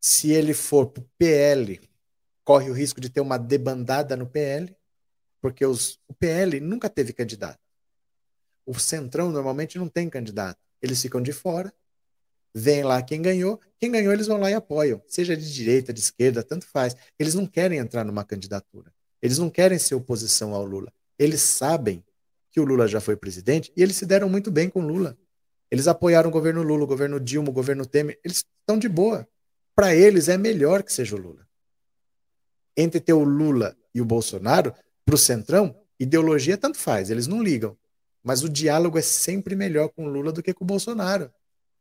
Se 0.00 0.30
ele 0.30 0.54
for 0.54 0.86
para 0.86 1.02
o 1.02 1.10
PL, 1.18 1.80
corre 2.44 2.70
o 2.70 2.74
risco 2.74 3.00
de 3.00 3.08
ter 3.08 3.20
uma 3.20 3.38
debandada 3.38 4.16
no 4.16 4.26
PL, 4.26 4.76
porque 5.40 5.64
os, 5.64 5.98
o 6.06 6.14
PL 6.14 6.60
nunca 6.60 6.88
teve 6.88 7.12
candidato. 7.12 7.58
O 8.66 8.78
Centrão 8.78 9.30
normalmente 9.30 9.78
não 9.78 9.88
tem 9.88 10.08
candidato. 10.08 10.58
Eles 10.80 11.00
ficam 11.00 11.22
de 11.22 11.32
fora, 11.32 11.72
vem 12.54 12.82
lá 12.82 13.02
quem 13.02 13.20
ganhou, 13.20 13.60
quem 13.78 13.90
ganhou 13.90 14.12
eles 14.12 14.26
vão 14.26 14.38
lá 14.38 14.50
e 14.50 14.54
apoiam, 14.54 15.02
seja 15.08 15.36
de 15.36 15.52
direita, 15.52 15.92
de 15.92 16.00
esquerda, 16.00 16.42
tanto 16.42 16.66
faz. 16.66 16.94
Eles 17.18 17.34
não 17.34 17.46
querem 17.46 17.78
entrar 17.78 18.04
numa 18.04 18.24
candidatura. 18.24 18.92
Eles 19.20 19.38
não 19.38 19.50
querem 19.50 19.78
ser 19.78 19.94
oposição 19.94 20.54
ao 20.54 20.64
Lula. 20.64 20.92
Eles 21.18 21.40
sabem 21.40 22.04
que 22.54 22.60
o 22.60 22.64
Lula 22.64 22.86
já 22.86 23.00
foi 23.00 23.16
presidente 23.16 23.72
e 23.76 23.82
eles 23.82 23.96
se 23.96 24.06
deram 24.06 24.28
muito 24.28 24.48
bem 24.48 24.70
com 24.70 24.80
Lula. 24.80 25.18
Eles 25.68 25.88
apoiaram 25.88 26.30
o 26.30 26.32
governo 26.32 26.62
Lula, 26.62 26.84
o 26.84 26.86
governo 26.86 27.18
Dilma, 27.18 27.48
o 27.48 27.52
governo 27.52 27.84
Temer. 27.84 28.16
Eles 28.24 28.44
estão 28.60 28.78
de 28.78 28.88
boa. 28.88 29.28
Para 29.74 29.92
eles 29.92 30.28
é 30.28 30.38
melhor 30.38 30.84
que 30.84 30.92
seja 30.92 31.16
o 31.16 31.18
Lula. 31.18 31.44
Entre 32.76 33.00
ter 33.00 33.12
o 33.12 33.24
Lula 33.24 33.76
e 33.92 34.00
o 34.00 34.04
Bolsonaro, 34.04 34.72
para 35.04 35.16
o 35.16 35.18
Centrão, 35.18 35.76
ideologia 35.98 36.56
tanto 36.56 36.78
faz, 36.78 37.10
eles 37.10 37.26
não 37.26 37.42
ligam. 37.42 37.76
Mas 38.22 38.44
o 38.44 38.48
diálogo 38.48 38.96
é 38.96 39.02
sempre 39.02 39.56
melhor 39.56 39.88
com 39.88 40.06
o 40.06 40.08
Lula 40.08 40.30
do 40.30 40.40
que 40.40 40.54
com 40.54 40.62
o 40.62 40.66
Bolsonaro. 40.66 41.32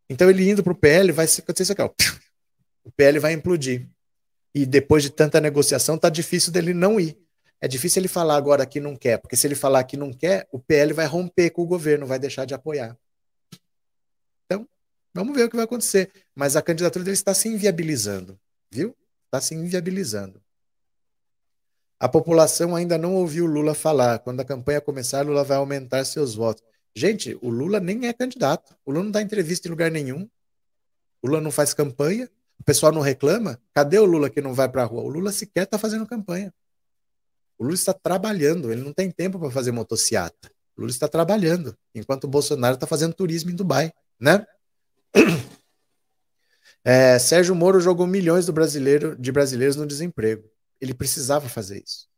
Então 0.10 0.28
ele 0.28 0.50
indo 0.50 0.64
para 0.64 0.74
o 0.74 0.76
PL 0.76 1.12
vai 1.12 1.26
acontecer 1.26 1.64
isso 1.64 1.72
aqui. 1.72 1.84
Ó. 1.84 1.92
O 2.84 2.92
PL 2.92 3.20
vai 3.20 3.34
implodir. 3.34 3.88
E 4.56 4.66
depois 4.66 5.04
de 5.04 5.12
tanta 5.12 5.40
negociação, 5.40 6.00
tá 6.00 6.10
difícil 6.10 6.52
dele 6.52 6.74
não 6.74 7.00
ir. 7.00 7.23
É 7.64 7.68
difícil 7.70 8.02
ele 8.02 8.10
falar 8.10 8.36
agora 8.36 8.66
que 8.66 8.82
não 8.82 8.94
quer, 8.94 9.18
porque 9.20 9.38
se 9.38 9.48
ele 9.48 9.56
falar 9.56 9.86
que 9.86 9.96
não 9.96 10.12
quer, 10.12 10.46
o 10.52 10.60
PL 10.60 10.92
vai 10.92 11.06
romper 11.06 11.50
com 11.50 11.62
o 11.62 11.66
governo, 11.66 12.06
vai 12.06 12.20
deixar 12.20 12.44
de 12.44 12.54
apoiar. 12.54 13.00
Então, 14.46 14.68
vamos 15.14 15.34
ver 15.34 15.46
o 15.46 15.50
que 15.50 15.56
vai 15.56 15.64
acontecer. 15.64 16.12
Mas 16.36 16.58
a 16.58 16.62
candidatura 16.62 17.06
dele 17.06 17.16
está 17.16 17.34
se 17.34 17.48
inviabilizando, 17.48 18.38
viu? 18.70 18.94
Está 19.28 19.40
se 19.40 19.56
inviabilizando. 19.56 20.44
A 21.98 22.10
população 22.10 22.76
ainda 22.76 22.98
não 22.98 23.16
ouviu 23.16 23.46
Lula 23.46 23.74
falar. 23.74 24.20
Quando 24.20 24.42
a 24.42 24.46
campanha 24.46 24.82
começar, 24.82 25.26
Lula 25.26 25.46
vai 25.46 25.56
aumentar 25.56 26.04
seus 26.04 26.36
votos. 26.36 26.62
Gente, 26.94 27.40
o 27.42 27.50
Lula 27.50 27.80
nem 27.80 28.08
é 28.08 28.12
candidato. 28.12 28.76
O 28.86 28.92
Lula 28.92 29.06
não 29.06 29.12
dá 29.12 29.22
entrevista 29.22 29.70
em 29.70 29.72
lugar 29.72 29.90
nenhum. 29.90 30.30
O 31.22 31.28
Lula 31.28 31.40
não 31.40 31.50
faz 31.50 31.74
campanha. 31.74 32.30
O 32.60 32.64
pessoal 32.66 32.92
não 32.92 33.00
reclama. 33.00 33.58
Cadê 33.74 34.00
o 34.00 34.06
Lula 34.06 34.30
que 34.30 34.42
não 34.42 34.54
vai 34.54 34.68
para 34.68 34.82
a 34.82 34.86
rua? 34.86 35.04
O 35.04 35.08
Lula 35.08 35.32
sequer 35.32 35.64
está 35.64 35.78
fazendo 35.78 36.06
campanha. 36.06 36.54
Lula 37.64 37.76
está 37.76 37.94
trabalhando, 37.94 38.72
ele 38.72 38.82
não 38.82 38.94
tem 38.94 39.10
tempo 39.10 39.40
para 39.40 39.50
fazer 39.50 39.72
motociata. 39.72 40.52
O 40.76 40.82
Lula 40.82 40.92
está 40.92 41.08
trabalhando, 41.08 41.78
enquanto 41.94 42.26
o 42.26 42.28
Bolsonaro 42.28 42.76
está 42.76 42.86
fazendo 42.88 43.14
turismo 43.14 43.52
em 43.52 43.56
Dubai, 43.56 43.94
né? 44.20 44.46
É, 46.86 47.18
Sérgio 47.18 47.56
Moro 47.56 47.80
jogou 47.80 48.06
milhões 48.06 48.50
brasileiro, 48.50 49.16
de 49.16 49.32
brasileiros 49.32 49.78
no 49.78 49.88
desemprego. 49.88 50.44
Ele 50.82 50.94
precisava 50.94 51.48
fazer 51.48 51.82
isso. 51.82 52.10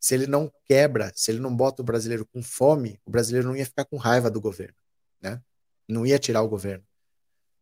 Se 0.00 0.14
ele 0.14 0.26
não 0.26 0.50
quebra, 0.64 1.12
se 1.14 1.30
ele 1.30 1.38
não 1.38 1.54
bota 1.54 1.82
o 1.82 1.84
brasileiro 1.84 2.24
com 2.24 2.42
fome, 2.42 2.98
o 3.04 3.10
brasileiro 3.10 3.46
não 3.46 3.54
ia 3.54 3.66
ficar 3.66 3.84
com 3.84 3.98
raiva 3.98 4.30
do 4.30 4.40
governo, 4.40 4.74
né? 5.20 5.38
Não 5.86 6.06
ia 6.06 6.18
tirar 6.18 6.40
o 6.40 6.48
governo. 6.48 6.82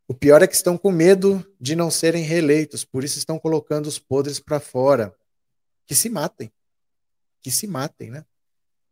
O 0.07 0.15
pior 0.15 0.43
é 0.43 0.47
que 0.47 0.55
estão 0.55 0.79
com 0.79 0.93
medo 0.93 1.45
de 1.61 1.75
não 1.75 1.91
serem 1.91 2.23
reeleitos, 2.23 2.85
por 2.85 3.03
isso 3.03 3.19
estão 3.19 3.37
colocando 3.37 3.89
os 3.89 3.99
podres 3.99 4.39
para 4.39 4.61
fora. 4.61 5.13
Que 5.89 5.95
se 5.97 6.09
matem 6.09 6.53
que 7.45 7.51
se 7.51 7.67
matem, 7.67 8.11
né? 8.11 8.25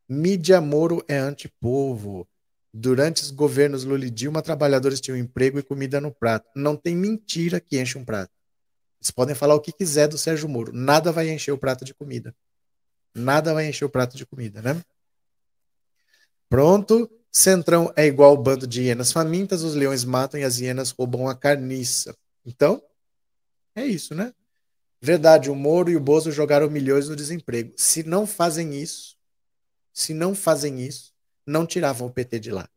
Mídia 0.07 0.61
Moro 0.61 1.03
é 1.09 1.17
antipovo. 1.17 2.29
Durante 2.73 3.23
os 3.23 3.31
governos 3.31 3.83
Lula 3.83 4.05
e 4.05 4.11
Dilma, 4.11 4.43
trabalhadores 4.43 5.01
tinham 5.01 5.17
emprego 5.17 5.59
e 5.59 5.63
comida 5.63 6.03
no 6.03 6.13
prato. 6.13 6.51
Não 6.55 6.77
tem 6.77 6.95
mentira 6.95 7.59
que 7.59 7.81
enche 7.81 7.97
um 7.97 8.05
prato. 8.05 8.31
Eles 9.01 9.11
podem 9.11 9.35
falar 9.35 9.55
o 9.55 9.61
que 9.61 9.73
quiser 9.73 10.07
do 10.07 10.19
Sérgio 10.19 10.51
Moro. 10.51 10.71
Nada 10.71 11.11
vai 11.11 11.31
encher 11.31 11.53
o 11.53 11.59
prato 11.59 11.83
de 11.83 11.95
comida. 11.95 12.35
Nada 13.15 13.55
vai 13.55 13.67
encher 13.67 13.87
o 13.87 13.91
prato 13.91 14.19
de 14.19 14.27
comida, 14.27 14.61
né? 14.61 14.79
Pronto. 16.49 17.11
Centrão 17.31 17.91
é 17.97 18.05
igual 18.05 18.33
ao 18.33 18.43
bando 18.43 18.67
de 18.67 18.83
hienas 18.83 19.11
famintas, 19.11 19.63
os 19.63 19.75
leões 19.75 20.05
matam 20.05 20.39
e 20.39 20.45
as 20.45 20.59
hienas 20.59 20.91
roubam 20.91 21.27
a 21.27 21.35
carniça. 21.35 22.15
Então, 22.45 22.83
é 23.75 23.87
isso, 23.87 24.15
né? 24.15 24.35
Verdade, 25.05 25.51
o 25.51 25.55
Moro 25.57 25.91
e 25.91 25.97
o 25.97 26.01
Bozo 26.01 26.31
jogaram 26.31 26.71
milhões 26.71 27.09
no 27.09 27.17
desemprego. 27.17 27.73
Se 27.77 28.05
não 28.05 28.25
fazem 28.25 28.81
isso, 28.81 29.17
se 29.93 30.15
não 30.15 30.33
fazem 30.33 30.81
isso, 30.81 31.13
não 31.45 31.67
tiravam 31.67 32.07
o 32.07 32.11
PT 32.11 32.39
de 32.39 32.53
lá. 32.53 32.69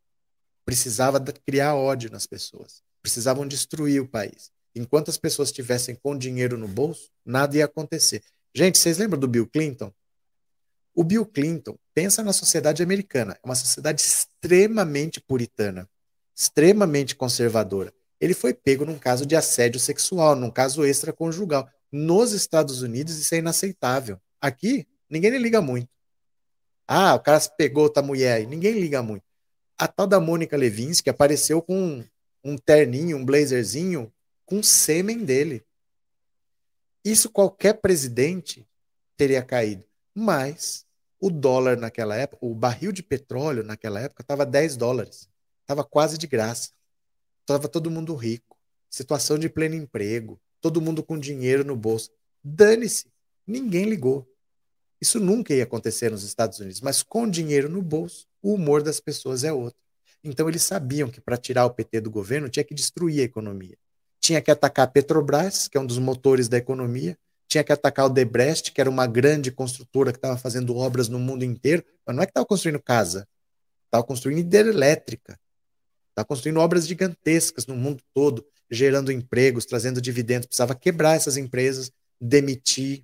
Precisava 0.65 1.23
criar 1.45 1.75
ódio 1.75 2.09
nas 2.09 2.25
pessoas. 2.25 2.81
Precisavam 2.99 3.47
destruir 3.47 4.01
o 4.01 4.07
país. 4.07 4.51
Enquanto 4.73 5.09
as 5.09 5.17
pessoas 5.17 5.49
estivessem 5.49 5.93
com 5.93 6.17
dinheiro 6.17 6.57
no 6.57 6.67
bolso, 6.67 7.11
nada 7.23 7.57
ia 7.57 7.65
acontecer. 7.65 8.23
Gente, 8.55 8.79
vocês 8.79 8.97
lembram 8.97 9.19
do 9.19 9.27
Bill 9.27 9.45
Clinton? 9.45 9.93
O 10.95 11.03
Bill 11.03 11.27
Clinton 11.27 11.77
pensa 11.93 12.23
na 12.23 12.33
sociedade 12.33 12.81
americana. 12.81 13.33
É 13.33 13.45
uma 13.45 13.53
sociedade 13.53 14.01
extremamente 14.01 15.21
puritana, 15.21 15.87
extremamente 16.35 17.15
conservadora. 17.15 17.93
Ele 18.19 18.33
foi 18.33 18.51
pego 18.51 18.83
num 18.83 18.97
caso 18.97 19.27
de 19.27 19.35
assédio 19.35 19.79
sexual, 19.79 20.35
num 20.35 20.49
caso 20.49 20.83
extraconjugal. 20.83 21.69
Nos 21.97 22.33
Estados 22.33 22.81
Unidos 22.81 23.17
isso 23.17 23.33
é 23.33 23.37
inaceitável. 23.37 24.19
Aqui, 24.41 24.85
ninguém 25.09 25.31
liga 25.37 25.61
muito. 25.61 25.87
Ah, 26.85 27.15
o 27.15 27.21
cara 27.21 27.39
pegou 27.57 27.83
outra 27.83 28.03
mulher. 28.03 28.45
Ninguém 28.45 28.73
liga 28.73 29.01
muito. 29.01 29.23
A 29.77 29.87
tal 29.87 30.05
da 30.05 30.19
Mônica 30.19 30.57
Levinsky 30.57 31.09
apareceu 31.09 31.61
com 31.61 32.03
um 32.43 32.57
terninho, 32.57 33.15
um 33.15 33.23
blazerzinho, 33.23 34.11
com 34.45 34.61
sêmen 34.61 35.23
dele. 35.23 35.65
Isso 37.01 37.29
qualquer 37.29 37.75
presidente 37.75 38.67
teria 39.15 39.41
caído. 39.41 39.85
Mas 40.13 40.85
o 41.17 41.29
dólar 41.29 41.77
naquela 41.77 42.17
época, 42.17 42.45
o 42.45 42.53
barril 42.53 42.91
de 42.91 43.03
petróleo 43.03 43.63
naquela 43.63 44.01
época 44.01 44.21
estava 44.21 44.45
10 44.45 44.75
dólares. 44.75 45.29
Estava 45.61 45.81
quase 45.81 46.17
de 46.17 46.27
graça. 46.27 46.71
Estava 47.39 47.69
todo 47.69 47.89
mundo 47.89 48.13
rico. 48.15 48.57
Situação 48.89 49.39
de 49.39 49.47
pleno 49.47 49.75
emprego 49.75 50.41
todo 50.65 50.81
mundo 50.81 51.03
com 51.03 51.15
dinheiro 51.15 51.63
no 51.63 51.75
bolso. 51.75 52.09
Dane-se, 52.43 53.05
ninguém 53.45 53.85
ligou. 53.85 54.27
Isso 54.99 55.19
nunca 55.19 55.53
ia 55.53 55.63
acontecer 55.63 56.09
nos 56.09 56.23
Estados 56.23 56.59
Unidos, 56.59 56.81
mas 56.81 57.03
com 57.03 57.29
dinheiro 57.29 57.69
no 57.69 57.83
bolso, 57.83 58.25
o 58.41 58.55
humor 58.55 58.81
das 58.81 58.99
pessoas 58.99 59.43
é 59.43 59.53
outro. 59.53 59.77
Então 60.23 60.49
eles 60.49 60.63
sabiam 60.63 61.07
que 61.07 61.21
para 61.21 61.37
tirar 61.37 61.67
o 61.67 61.69
PT 61.69 62.01
do 62.01 62.09
governo 62.09 62.49
tinha 62.49 62.63
que 62.63 62.73
destruir 62.73 63.19
a 63.21 63.25
economia. 63.25 63.77
Tinha 64.19 64.41
que 64.41 64.49
atacar 64.49 64.85
a 64.85 64.89
Petrobras, 64.89 65.67
que 65.67 65.77
é 65.77 65.79
um 65.79 65.85
dos 65.85 65.99
motores 65.99 66.47
da 66.47 66.57
economia, 66.57 67.15
tinha 67.47 67.63
que 67.63 67.71
atacar 67.71 68.07
o 68.07 68.09
Debrecht, 68.09 68.71
que 68.71 68.81
era 68.81 68.89
uma 68.89 69.05
grande 69.05 69.51
construtora 69.51 70.11
que 70.11 70.17
estava 70.17 70.35
fazendo 70.35 70.75
obras 70.75 71.07
no 71.07 71.19
mundo 71.19 71.45
inteiro, 71.45 71.85
mas 72.03 72.15
não 72.15 72.23
é 72.23 72.25
que 72.25 72.31
estava 72.31 72.47
construindo 72.47 72.81
casa, 72.81 73.27
estava 73.85 74.03
construindo 74.03 74.39
hidrelétrica, 74.39 75.39
estava 76.09 76.25
construindo 76.25 76.57
obras 76.59 76.87
gigantescas 76.87 77.67
no 77.67 77.75
mundo 77.75 78.01
todo 78.15 78.43
gerando 78.69 79.11
empregos, 79.11 79.65
trazendo 79.65 80.01
dividendos, 80.01 80.47
precisava 80.47 80.75
quebrar 80.75 81.15
essas 81.15 81.37
empresas, 81.37 81.91
demitir. 82.19 83.03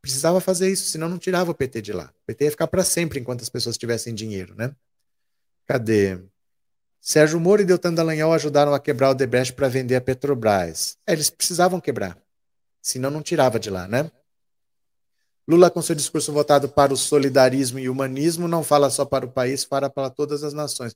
Precisava 0.00 0.40
fazer 0.40 0.70
isso, 0.70 0.90
senão 0.90 1.08
não 1.08 1.18
tirava 1.18 1.50
o 1.50 1.54
PT 1.54 1.82
de 1.82 1.92
lá. 1.92 2.12
O 2.22 2.26
PT 2.26 2.44
ia 2.44 2.50
ficar 2.50 2.66
para 2.66 2.84
sempre 2.84 3.20
enquanto 3.20 3.42
as 3.42 3.48
pessoas 3.48 3.76
tivessem 3.76 4.14
dinheiro, 4.14 4.54
né? 4.54 4.74
Cadê? 5.66 6.18
Sérgio 7.00 7.40
Moro 7.40 7.62
e 7.62 7.64
Deltan 7.64 7.94
Dallagnol 7.94 8.32
ajudaram 8.32 8.74
a 8.74 8.80
quebrar 8.80 9.10
o 9.10 9.14
Debrecht 9.14 9.54
para 9.54 9.68
vender 9.68 9.96
a 9.96 10.00
Petrobras. 10.00 10.98
É, 11.06 11.12
eles 11.12 11.30
precisavam 11.30 11.80
quebrar, 11.80 12.18
senão 12.82 13.10
não 13.10 13.22
tirava 13.22 13.58
de 13.58 13.70
lá, 13.70 13.88
né? 13.88 14.10
Lula, 15.48 15.70
com 15.70 15.82
seu 15.82 15.94
discurso 15.94 16.32
votado 16.32 16.68
para 16.68 16.92
o 16.92 16.96
solidarismo 16.96 17.78
e 17.78 17.88
humanismo, 17.88 18.46
não 18.46 18.62
fala 18.62 18.90
só 18.90 19.04
para 19.04 19.26
o 19.26 19.32
país, 19.32 19.64
fala 19.64 19.90
para 19.90 20.10
todas 20.10 20.44
as 20.44 20.52
nações. 20.52 20.94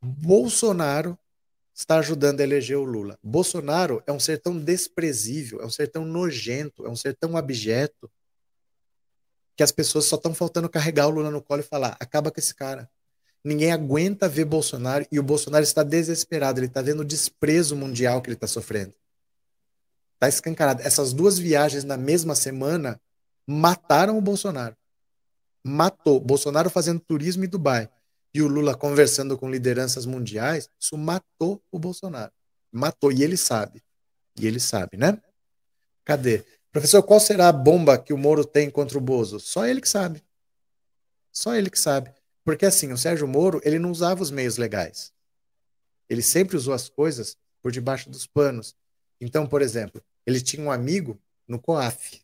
Bolsonaro 0.00 1.18
está 1.74 1.98
ajudando 1.98 2.40
a 2.40 2.44
eleger 2.44 2.78
o 2.78 2.84
Lula. 2.84 3.18
Bolsonaro 3.20 4.02
é 4.06 4.12
um 4.12 4.20
ser 4.20 4.38
tão 4.38 4.56
desprezível, 4.56 5.60
é 5.60 5.66
um 5.66 5.70
ser 5.70 5.88
tão 5.88 6.04
nojento, 6.04 6.86
é 6.86 6.88
um 6.88 6.94
ser 6.94 7.16
tão 7.16 7.36
abjeto, 7.36 8.08
que 9.56 9.62
as 9.62 9.72
pessoas 9.72 10.04
só 10.04 10.16
estão 10.16 10.34
faltando 10.34 10.68
carregar 10.68 11.08
o 11.08 11.10
Lula 11.10 11.30
no 11.30 11.42
colo 11.42 11.60
e 11.60 11.64
falar: 11.64 11.96
acaba 11.98 12.30
com 12.30 12.38
esse 12.38 12.54
cara. 12.54 12.88
Ninguém 13.44 13.72
aguenta 13.72 14.28
ver 14.28 14.44
Bolsonaro 14.44 15.06
e 15.12 15.18
o 15.18 15.22
Bolsonaro 15.22 15.64
está 15.64 15.82
desesperado, 15.82 16.60
ele 16.60 16.66
está 16.66 16.80
vendo 16.80 17.00
o 17.00 17.04
desprezo 17.04 17.76
mundial 17.76 18.22
que 18.22 18.28
ele 18.28 18.36
está 18.36 18.46
sofrendo. 18.46 18.94
Está 20.14 20.28
escancarado. 20.28 20.80
Essas 20.82 21.12
duas 21.12 21.38
viagens 21.38 21.84
na 21.84 21.96
mesma 21.96 22.34
semana 22.34 22.98
mataram 23.46 24.16
o 24.16 24.22
Bolsonaro. 24.22 24.76
matou. 25.62 26.20
Bolsonaro 26.20 26.70
fazendo 26.70 27.00
turismo 27.00 27.44
em 27.44 27.48
Dubai 27.48 27.90
e 28.34 28.42
o 28.42 28.48
Lula 28.48 28.76
conversando 28.76 29.38
com 29.38 29.48
lideranças 29.48 30.04
mundiais, 30.04 30.68
isso 30.78 30.98
matou 30.98 31.62
o 31.70 31.78
Bolsonaro. 31.78 32.32
Matou, 32.72 33.12
e 33.12 33.22
ele 33.22 33.36
sabe. 33.36 33.82
E 34.36 34.46
ele 34.46 34.58
sabe, 34.58 34.96
né? 34.96 35.22
Cadê? 36.04 36.44
Professor, 36.72 37.02
qual 37.04 37.20
será 37.20 37.48
a 37.48 37.52
bomba 37.52 37.96
que 37.96 38.12
o 38.12 38.18
Moro 38.18 38.44
tem 38.44 38.68
contra 38.68 38.98
o 38.98 39.00
Bozo? 39.00 39.38
Só 39.38 39.64
ele 39.64 39.80
que 39.80 39.88
sabe. 39.88 40.20
Só 41.30 41.54
ele 41.54 41.70
que 41.70 41.78
sabe. 41.78 42.12
Porque 42.44 42.66
assim, 42.66 42.92
o 42.92 42.98
Sérgio 42.98 43.28
Moro, 43.28 43.60
ele 43.64 43.78
não 43.78 43.92
usava 43.92 44.22
os 44.22 44.32
meios 44.32 44.56
legais. 44.56 45.12
Ele 46.08 46.20
sempre 46.20 46.56
usou 46.56 46.74
as 46.74 46.88
coisas 46.88 47.36
por 47.62 47.70
debaixo 47.70 48.10
dos 48.10 48.26
panos. 48.26 48.74
Então, 49.20 49.46
por 49.46 49.62
exemplo, 49.62 50.02
ele 50.26 50.40
tinha 50.40 50.62
um 50.62 50.70
amigo 50.70 51.18
no 51.46 51.60
COAF, 51.60 52.20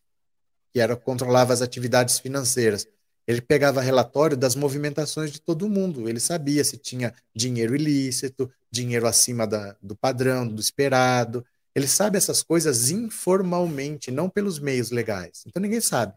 que 0.73 0.81
era 0.81 0.97
controlava 0.97 1.53
as 1.53 1.63
atividades 1.63 2.19
financeiras. 2.19 2.87
Ele 3.27 3.41
pegava 3.41 3.81
relatório 3.81 4.37
das 4.37 4.55
movimentações 4.55 5.31
de 5.31 5.41
todo 5.41 5.69
mundo. 5.69 6.09
Ele 6.09 6.21
sabia 6.21 6.65
se 6.65 6.77
tinha 6.77 7.15
dinheiro 7.35 7.75
ilícito, 7.75 8.51
dinheiro 8.71 9.07
acima 9.07 9.47
da, 9.47 9.77
do 9.83 9.95
padrão, 9.97 10.47
do 10.47 10.61
esperado. 10.61 11.45
Ele 11.75 11.87
sabe 11.87 12.19
essas 12.19 12.43
coisas 12.43 12.91
informalmente, 12.91 14.11
não 14.11 14.29
pelos 14.29 14.59
meios 14.59 14.91
legais. 14.91 15.43
Então 15.47 15.63
ninguém 15.63 15.81
sabe. 15.81 16.15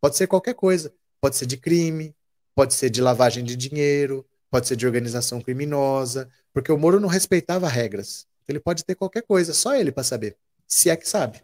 Pode 0.00 0.16
ser 0.16 0.26
qualquer 0.26 0.54
coisa. 0.54 0.92
Pode 1.20 1.36
ser 1.36 1.46
de 1.46 1.56
crime, 1.56 2.14
pode 2.54 2.74
ser 2.74 2.90
de 2.90 3.00
lavagem 3.00 3.44
de 3.44 3.54
dinheiro, 3.54 4.26
pode 4.50 4.66
ser 4.66 4.76
de 4.76 4.86
organização 4.86 5.40
criminosa, 5.40 6.28
porque 6.52 6.72
o 6.72 6.78
Moro 6.78 6.98
não 6.98 7.08
respeitava 7.08 7.68
regras. 7.68 8.26
Ele 8.48 8.58
pode 8.58 8.84
ter 8.84 8.94
qualquer 8.94 9.22
coisa, 9.22 9.52
só 9.52 9.74
ele 9.74 9.92
para 9.92 10.02
saber. 10.02 10.36
Se 10.66 10.90
é 10.90 10.96
que 10.96 11.08
sabe. 11.08 11.42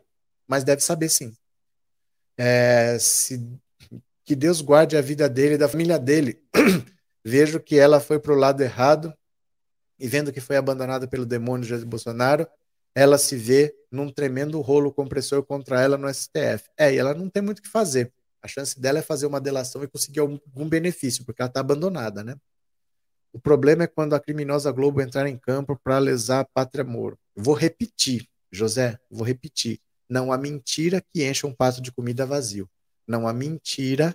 Mas 0.48 0.64
deve 0.64 0.82
saber 0.82 1.08
sim. 1.08 1.36
É, 2.36 2.98
se, 2.98 3.40
que 4.26 4.34
Deus 4.34 4.60
guarde 4.60 4.96
a 4.96 5.00
vida 5.00 5.28
dele 5.28 5.54
e 5.54 5.58
da 5.58 5.68
família 5.68 6.00
dele. 6.00 6.42
Vejo 7.24 7.60
que 7.60 7.78
ela 7.78 8.00
foi 8.00 8.18
para 8.18 8.32
o 8.32 8.36
lado 8.36 8.60
errado 8.60 9.14
e 9.98 10.08
vendo 10.08 10.32
que 10.32 10.40
foi 10.40 10.56
abandonada 10.56 11.06
pelo 11.06 11.24
demônio 11.24 11.66
Jair 11.66 11.86
Bolsonaro, 11.86 12.46
ela 12.92 13.18
se 13.18 13.36
vê 13.36 13.72
num 13.90 14.10
tremendo 14.10 14.60
rolo 14.60 14.92
compressor 14.92 15.44
contra 15.44 15.80
ela 15.80 15.96
no 15.96 16.12
STF. 16.12 16.68
É, 16.76 16.92
e 16.92 16.98
ela 16.98 17.14
não 17.14 17.30
tem 17.30 17.42
muito 17.42 17.60
o 17.60 17.62
que 17.62 17.68
fazer. 17.68 18.12
A 18.42 18.48
chance 18.48 18.78
dela 18.78 18.98
é 18.98 19.02
fazer 19.02 19.26
uma 19.26 19.40
delação 19.40 19.82
e 19.82 19.88
conseguir 19.88 20.20
algum 20.20 20.68
benefício, 20.68 21.24
porque 21.24 21.40
ela 21.40 21.48
está 21.48 21.60
abandonada, 21.60 22.24
né? 22.24 22.36
O 23.32 23.38
problema 23.38 23.84
é 23.84 23.86
quando 23.86 24.14
a 24.14 24.20
criminosa 24.20 24.72
Globo 24.72 25.00
entrar 25.00 25.28
em 25.28 25.36
campo 25.36 25.78
para 25.82 25.98
lesar 25.98 26.40
a 26.40 26.44
pátria 26.44 26.84
Moro. 26.84 27.18
Vou 27.34 27.54
repetir, 27.54 28.28
José, 28.50 28.98
vou 29.10 29.24
repetir. 29.24 29.78
Não 30.08 30.32
há 30.32 30.38
mentira 30.38 31.02
que 31.12 31.28
encha 31.28 31.46
um 31.46 31.54
prato 31.54 31.80
de 31.80 31.92
comida 31.92 32.26
vazio. 32.26 32.68
Não 33.06 33.26
há 33.26 33.32
mentira 33.32 34.14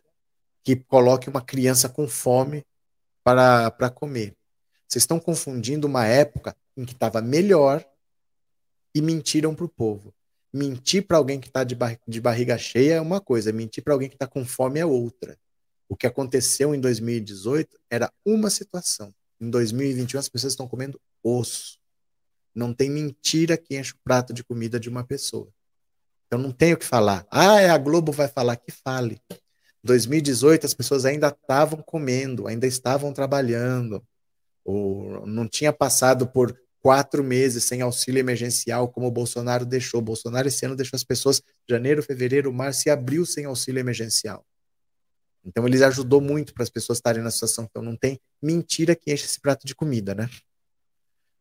que 0.63 0.75
coloque 0.75 1.29
uma 1.29 1.41
criança 1.41 1.89
com 1.89 2.07
fome 2.07 2.65
para 3.23 3.89
comer. 3.93 4.35
Vocês 4.87 5.03
estão 5.03 5.19
confundindo 5.19 5.87
uma 5.87 6.05
época 6.05 6.55
em 6.75 6.85
que 6.85 6.93
estava 6.93 7.21
melhor 7.21 7.85
e 8.93 9.01
mentiram 9.01 9.55
para 9.55 9.65
o 9.65 9.69
povo. 9.69 10.13
Mentir 10.53 11.07
para 11.07 11.17
alguém 11.17 11.39
que 11.39 11.47
está 11.47 11.63
de, 11.63 11.75
bar 11.75 11.97
de 12.05 12.19
barriga 12.19 12.57
cheia 12.57 12.95
é 12.95 13.01
uma 13.01 13.21
coisa, 13.21 13.53
mentir 13.53 13.83
para 13.83 13.93
alguém 13.93 14.09
que 14.09 14.15
está 14.15 14.27
com 14.27 14.45
fome 14.45 14.79
é 14.79 14.85
outra. 14.85 15.37
O 15.87 15.95
que 15.95 16.05
aconteceu 16.05 16.75
em 16.75 16.79
2018 16.79 17.79
era 17.89 18.11
uma 18.25 18.49
situação. 18.49 19.13
Em 19.39 19.49
2021 19.49 20.19
as 20.19 20.29
pessoas 20.29 20.53
estão 20.53 20.67
comendo 20.67 20.99
osso. 21.23 21.79
Não 22.53 22.73
tem 22.73 22.89
mentira 22.89 23.57
que 23.57 23.77
enche 23.77 23.93
o 23.93 23.99
prato 24.03 24.33
de 24.33 24.43
comida 24.43 24.79
de 24.79 24.89
uma 24.89 25.05
pessoa. 25.05 25.49
Então 26.31 26.39
não 26.39 26.51
tenho 26.53 26.77
o 26.77 26.79
que 26.79 26.85
falar. 26.85 27.27
Ah, 27.29 27.59
é 27.59 27.69
a 27.69 27.77
Globo 27.77 28.13
vai 28.13 28.29
falar 28.29 28.55
que 28.55 28.71
fale. 28.71 29.19
2018 29.83 30.65
as 30.65 30.73
pessoas 30.73 31.03
ainda 31.03 31.27
estavam 31.27 31.81
comendo, 31.81 32.47
ainda 32.47 32.65
estavam 32.65 33.11
trabalhando. 33.11 34.01
Ou 34.63 35.27
não 35.27 35.45
tinha 35.45 35.73
passado 35.73 36.25
por 36.25 36.57
quatro 36.79 37.21
meses 37.21 37.65
sem 37.65 37.81
auxílio 37.81 38.21
emergencial, 38.21 38.87
como 38.87 39.07
o 39.07 39.11
Bolsonaro 39.11 39.65
deixou. 39.65 39.99
O 39.99 40.03
Bolsonaro 40.03 40.47
esse 40.47 40.65
ano 40.65 40.73
deixou 40.73 40.95
as 40.95 41.03
pessoas 41.03 41.41
janeiro, 41.69 42.01
fevereiro, 42.01 42.53
março 42.53 42.87
e 42.87 42.89
abril 42.89 43.25
sem 43.25 43.43
auxílio 43.43 43.81
emergencial. 43.81 44.45
Então 45.43 45.67
ele 45.67 45.83
ajudou 45.83 46.21
muito 46.21 46.53
para 46.53 46.63
as 46.63 46.69
pessoas 46.69 46.99
estarem 46.99 47.21
na 47.21 47.31
situação. 47.31 47.67
Então 47.69 47.83
não 47.83 47.97
tem 47.97 48.17
mentira 48.41 48.95
que 48.95 49.11
enche 49.11 49.25
esse 49.25 49.41
prato 49.41 49.67
de 49.67 49.75
comida, 49.75 50.15
né? 50.15 50.29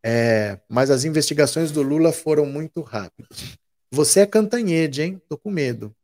É, 0.05 0.59
mas 0.69 0.91
as 0.91 1.05
investigações 1.05 1.71
do 1.71 1.81
Lula 1.81 2.11
foram 2.11 2.45
muito 2.45 2.81
rápidas. 2.81 3.57
Você 3.91 4.21
é 4.21 4.27
Cantanhede, 4.27 5.03
hein? 5.03 5.23
Tô 5.29 5.37
com 5.37 5.51
medo. 5.51 5.95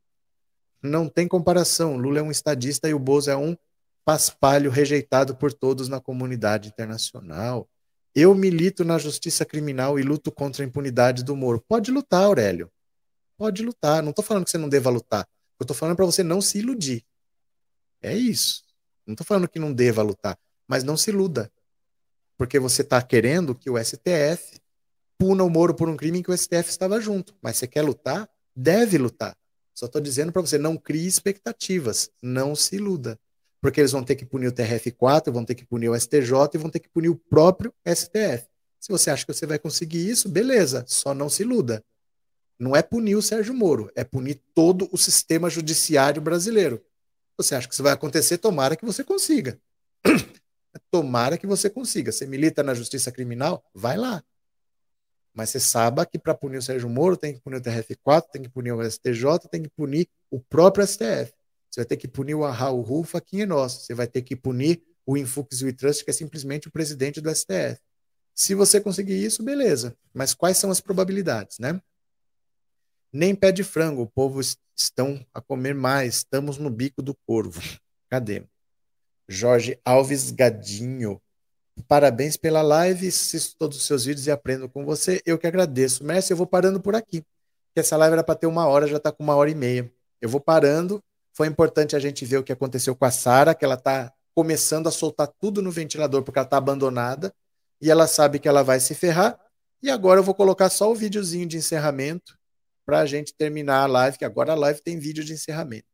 Não 0.83 1.09
tem 1.09 1.29
comparação. 1.29 1.97
Lula 1.97 2.19
é 2.19 2.23
um 2.23 2.31
estadista 2.31 2.89
e 2.89 2.95
o 2.95 2.99
Bozo 2.99 3.31
é 3.31 3.37
um 3.37 3.57
paspalho 4.05 4.71
rejeitado 4.71 5.37
por 5.37 5.53
todos 5.53 5.89
na 5.89 6.01
comunidade 6.01 6.69
internacional. 6.69 7.69
Eu 8.15 8.35
milito 8.35 8.85
na 8.85 8.99
justiça 8.99 9.45
criminal 9.45 9.99
e 9.99 10.03
luto 10.03 10.33
contra 10.33 10.65
a 10.65 10.67
impunidade 10.67 11.23
do 11.23 11.37
Moro. 11.37 11.61
Pode 11.61 11.91
lutar, 11.91 12.25
Aurélio. 12.25 12.71
Pode 13.37 13.63
lutar. 13.63 14.03
Não 14.03 14.11
estou 14.11 14.25
falando 14.25 14.45
que 14.45 14.51
você 14.51 14.59
não 14.59 14.69
deva 14.69 14.91
lutar. 14.91 15.29
Eu 15.59 15.65
estou 15.65 15.77
falando 15.77 15.97
para 15.97 16.07
você 16.07 16.23
não 16.23 16.41
se 16.41 16.59
iludir. 16.59 17.05
É 18.03 18.15
isso. 18.15 18.65
Não 19.07 19.13
estou 19.15 19.27
falando 19.27 19.49
que 19.49 19.59
não 19.59 19.73
deva 19.73 20.03
lutar, 20.03 20.37
mas 20.67 20.83
não 20.83 20.97
se 20.97 21.11
iluda. 21.11 21.51
Porque 22.37 22.59
você 22.59 22.83
está 22.83 23.01
querendo 23.01 23.55
que 23.55 23.71
o 23.71 23.79
STF 23.79 24.61
puna 25.19 25.45
o 25.45 25.51
Moro 25.51 25.75
por 25.75 25.89
um 25.89 25.97
crime 25.97 26.19
em 26.19 26.23
que 26.23 26.31
o 26.31 26.37
STF 26.37 26.69
estava 26.69 27.01
junto. 27.01 27.35
Mas 27.43 27.57
você 27.57 27.67
quer 27.67 27.83
lutar? 27.83 28.29
Deve 28.55 28.99
lutar. 28.99 29.37
Só 29.75 29.87
estou 29.87 30.01
dizendo 30.01 30.33
para 30.33 30.43
você, 30.43 30.59
não 30.59 30.77
crie 30.77 31.07
expectativas. 31.07 32.11
Não 32.23 32.55
se 32.55 32.77
iluda 32.77 33.19
porque 33.67 33.81
eles 33.81 33.91
vão 33.91 34.05
ter 34.05 34.15
que 34.15 34.25
punir 34.25 34.47
o 34.47 34.53
TRF4, 34.53 35.33
vão 35.33 35.45
ter 35.45 35.57
que 35.57 35.65
punir 35.65 35.89
o 35.89 35.99
STJ 35.99 36.51
e 36.55 36.59
vão 36.59 36.71
ter 36.71 36.79
que 36.79 36.89
punir 36.89 37.09
o 37.09 37.17
próprio 37.17 37.75
STF. 37.85 38.47
Se 38.79 38.91
você 38.91 39.11
acha 39.11 39.27
que 39.27 39.35
você 39.35 39.45
vai 39.45 39.59
conseguir 39.59 40.09
isso, 40.09 40.29
beleza, 40.29 40.85
só 40.87 41.13
não 41.13 41.29
se 41.29 41.43
iluda. 41.43 41.85
Não 42.59 42.77
é 42.77 42.83
punir 42.83 43.17
o 43.17 43.23
Sérgio 43.23 43.53
Moro, 43.53 43.91
é 43.97 44.05
punir 44.05 44.41
todo 44.55 44.89
o 44.93 44.97
sistema 44.97 45.51
judiciário 45.51 46.23
brasileiro. 46.23 46.81
Você 47.37 47.57
acha 47.57 47.67
que 47.67 47.75
isso 47.75 47.83
vai 47.83 47.93
acontecer? 47.93 48.39
Tomara 48.39 48.77
que 48.77 48.85
você 48.85 49.03
consiga. 49.03 49.59
Tomara 50.91 51.37
que 51.37 51.47
você 51.47 51.69
consiga. 51.69 52.13
Você 52.13 52.25
milita 52.25 52.63
na 52.63 52.73
justiça 52.73 53.11
criminal? 53.11 53.65
Vai 53.75 53.97
lá. 53.97 54.23
Mas 55.37 55.51
você 55.51 55.61
saiba 55.61 56.07
que 56.07 56.19
para 56.19 56.35
punir 56.35 56.57
o 56.57 56.63
Sérgio 56.63 56.89
Moro 56.89 57.15
tem 57.15 57.35
que 57.35 57.41
punir 57.41 57.59
o 57.59 57.61
TRF4, 57.61 58.23
tem 58.33 58.43
que 58.43 58.49
punir 58.49 58.73
o 58.73 58.83
STJ, 58.83 59.47
tem 59.51 59.63
que 59.63 59.69
punir 59.69 60.09
o 60.31 60.41
próprio 60.41 60.87
STF. 60.87 61.31
Você 61.71 61.81
vai 61.81 61.85
ter 61.85 61.99
que 61.99 62.09
punir 62.09 62.35
o 62.35 62.51
Raul 62.51 62.81
Rufa, 62.81 63.21
quem 63.21 63.43
é 63.43 63.47
nosso. 63.47 63.85
Você 63.85 63.93
vai 63.93 64.07
ter 64.07 64.23
que 64.23 64.35
punir 64.35 64.83
o 65.05 65.15
Infux 65.15 65.61
e 65.61 65.67
o 65.67 65.77
Trust, 65.77 66.05
que 66.05 66.11
é 66.11 66.15
simplesmente 66.15 66.69
o 66.69 66.71
presidente 66.71 67.21
do 67.21 67.29
STF. 67.29 67.79
Se 68.35 68.55
você 68.55 68.81
conseguir 68.81 69.23
isso, 69.23 69.43
beleza. 69.43 69.95
Mas 70.15 70.33
quais 70.33 70.57
são 70.57 70.71
as 70.71 70.81
probabilidades, 70.81 71.59
né? 71.59 71.79
Nem 73.13 73.35
pé 73.35 73.53
de 73.53 73.63
frango, 73.63 74.03
o 74.03 74.11
povo 74.11 74.41
estão 74.75 75.23
a 75.35 75.41
comer 75.43 75.75
mais. 75.75 76.17
Estamos 76.17 76.57
no 76.57 76.71
bico 76.71 77.03
do 77.03 77.15
corvo. 77.27 77.61
Cadê? 78.09 78.43
Jorge 79.29 79.79
Alves 79.85 80.31
Gadinho. 80.31 81.21
Parabéns 81.89 82.37
pela 82.37 82.63
live. 82.63 83.09
Assisto 83.09 83.57
todos 83.59 83.77
os 83.77 83.85
seus 83.85 84.05
vídeos 84.05 84.27
e 84.27 84.31
aprendo 84.31 84.69
com 84.69 84.85
você. 84.85 85.21
Eu 85.25 85.39
que 85.39 85.47
agradeço. 85.47 86.05
Mestre, 86.05 86.33
eu 86.33 86.37
vou 86.37 86.47
parando 86.47 86.81
por 86.81 86.95
aqui. 86.95 87.23
Essa 87.75 87.97
live 87.97 88.15
era 88.15 88.25
para 88.25 88.35
ter 88.35 88.47
uma 88.47 88.67
hora, 88.67 88.87
já 88.87 88.97
está 88.97 89.13
com 89.13 89.23
uma 89.23 89.37
hora 89.37 89.51
e 89.51 89.55
meia. 89.55 89.93
Eu 90.21 90.29
vou 90.29 90.41
parando 90.41 91.03
foi 91.37 91.47
importante 91.47 91.95
a 91.95 91.99
gente 91.99 92.25
ver 92.25 92.39
o 92.39 92.43
que 92.43 92.51
aconteceu 92.51 92.97
com 92.97 93.05
a 93.05 93.11
Sara, 93.11 93.55
que 93.55 93.63
ela 93.63 93.75
está 93.75 94.11
começando 94.35 94.87
a 94.87 94.91
soltar 94.91 95.29
tudo 95.39 95.61
no 95.61 95.71
ventilador 95.71 96.23
porque 96.23 96.39
ela 96.39 96.47
está 96.47 96.57
abandonada 96.57 97.31
e 97.79 97.91
ela 97.91 98.07
sabe 98.07 98.39
que 98.39 98.49
ela 98.49 98.63
vai 98.63 98.81
se 98.81 98.95
ferrar. 98.95 99.39
E 99.83 99.91
agora 99.91 100.21
eu 100.21 100.25
vou 100.25 100.35
colocar 100.35 100.71
só 100.71 100.91
o 100.91 100.95
videozinho 100.95 101.47
de 101.47 101.59
encerramento 101.59 102.39
para 102.87 103.01
a 103.01 103.07
gente 103.07 103.35
terminar 103.35 103.83
a 103.83 103.87
live, 103.87 104.17
que 104.17 104.25
agora 104.25 104.53
a 104.53 104.57
live 104.57 104.81
tem 104.81 104.99
vídeo 104.99 105.23
de 105.23 105.35
encerramento. 105.35 105.87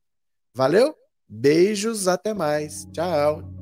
Valeu? 0.54 0.94
Beijos, 1.28 2.06
até 2.06 2.32
mais. 2.32 2.86
Tchau. 2.92 3.61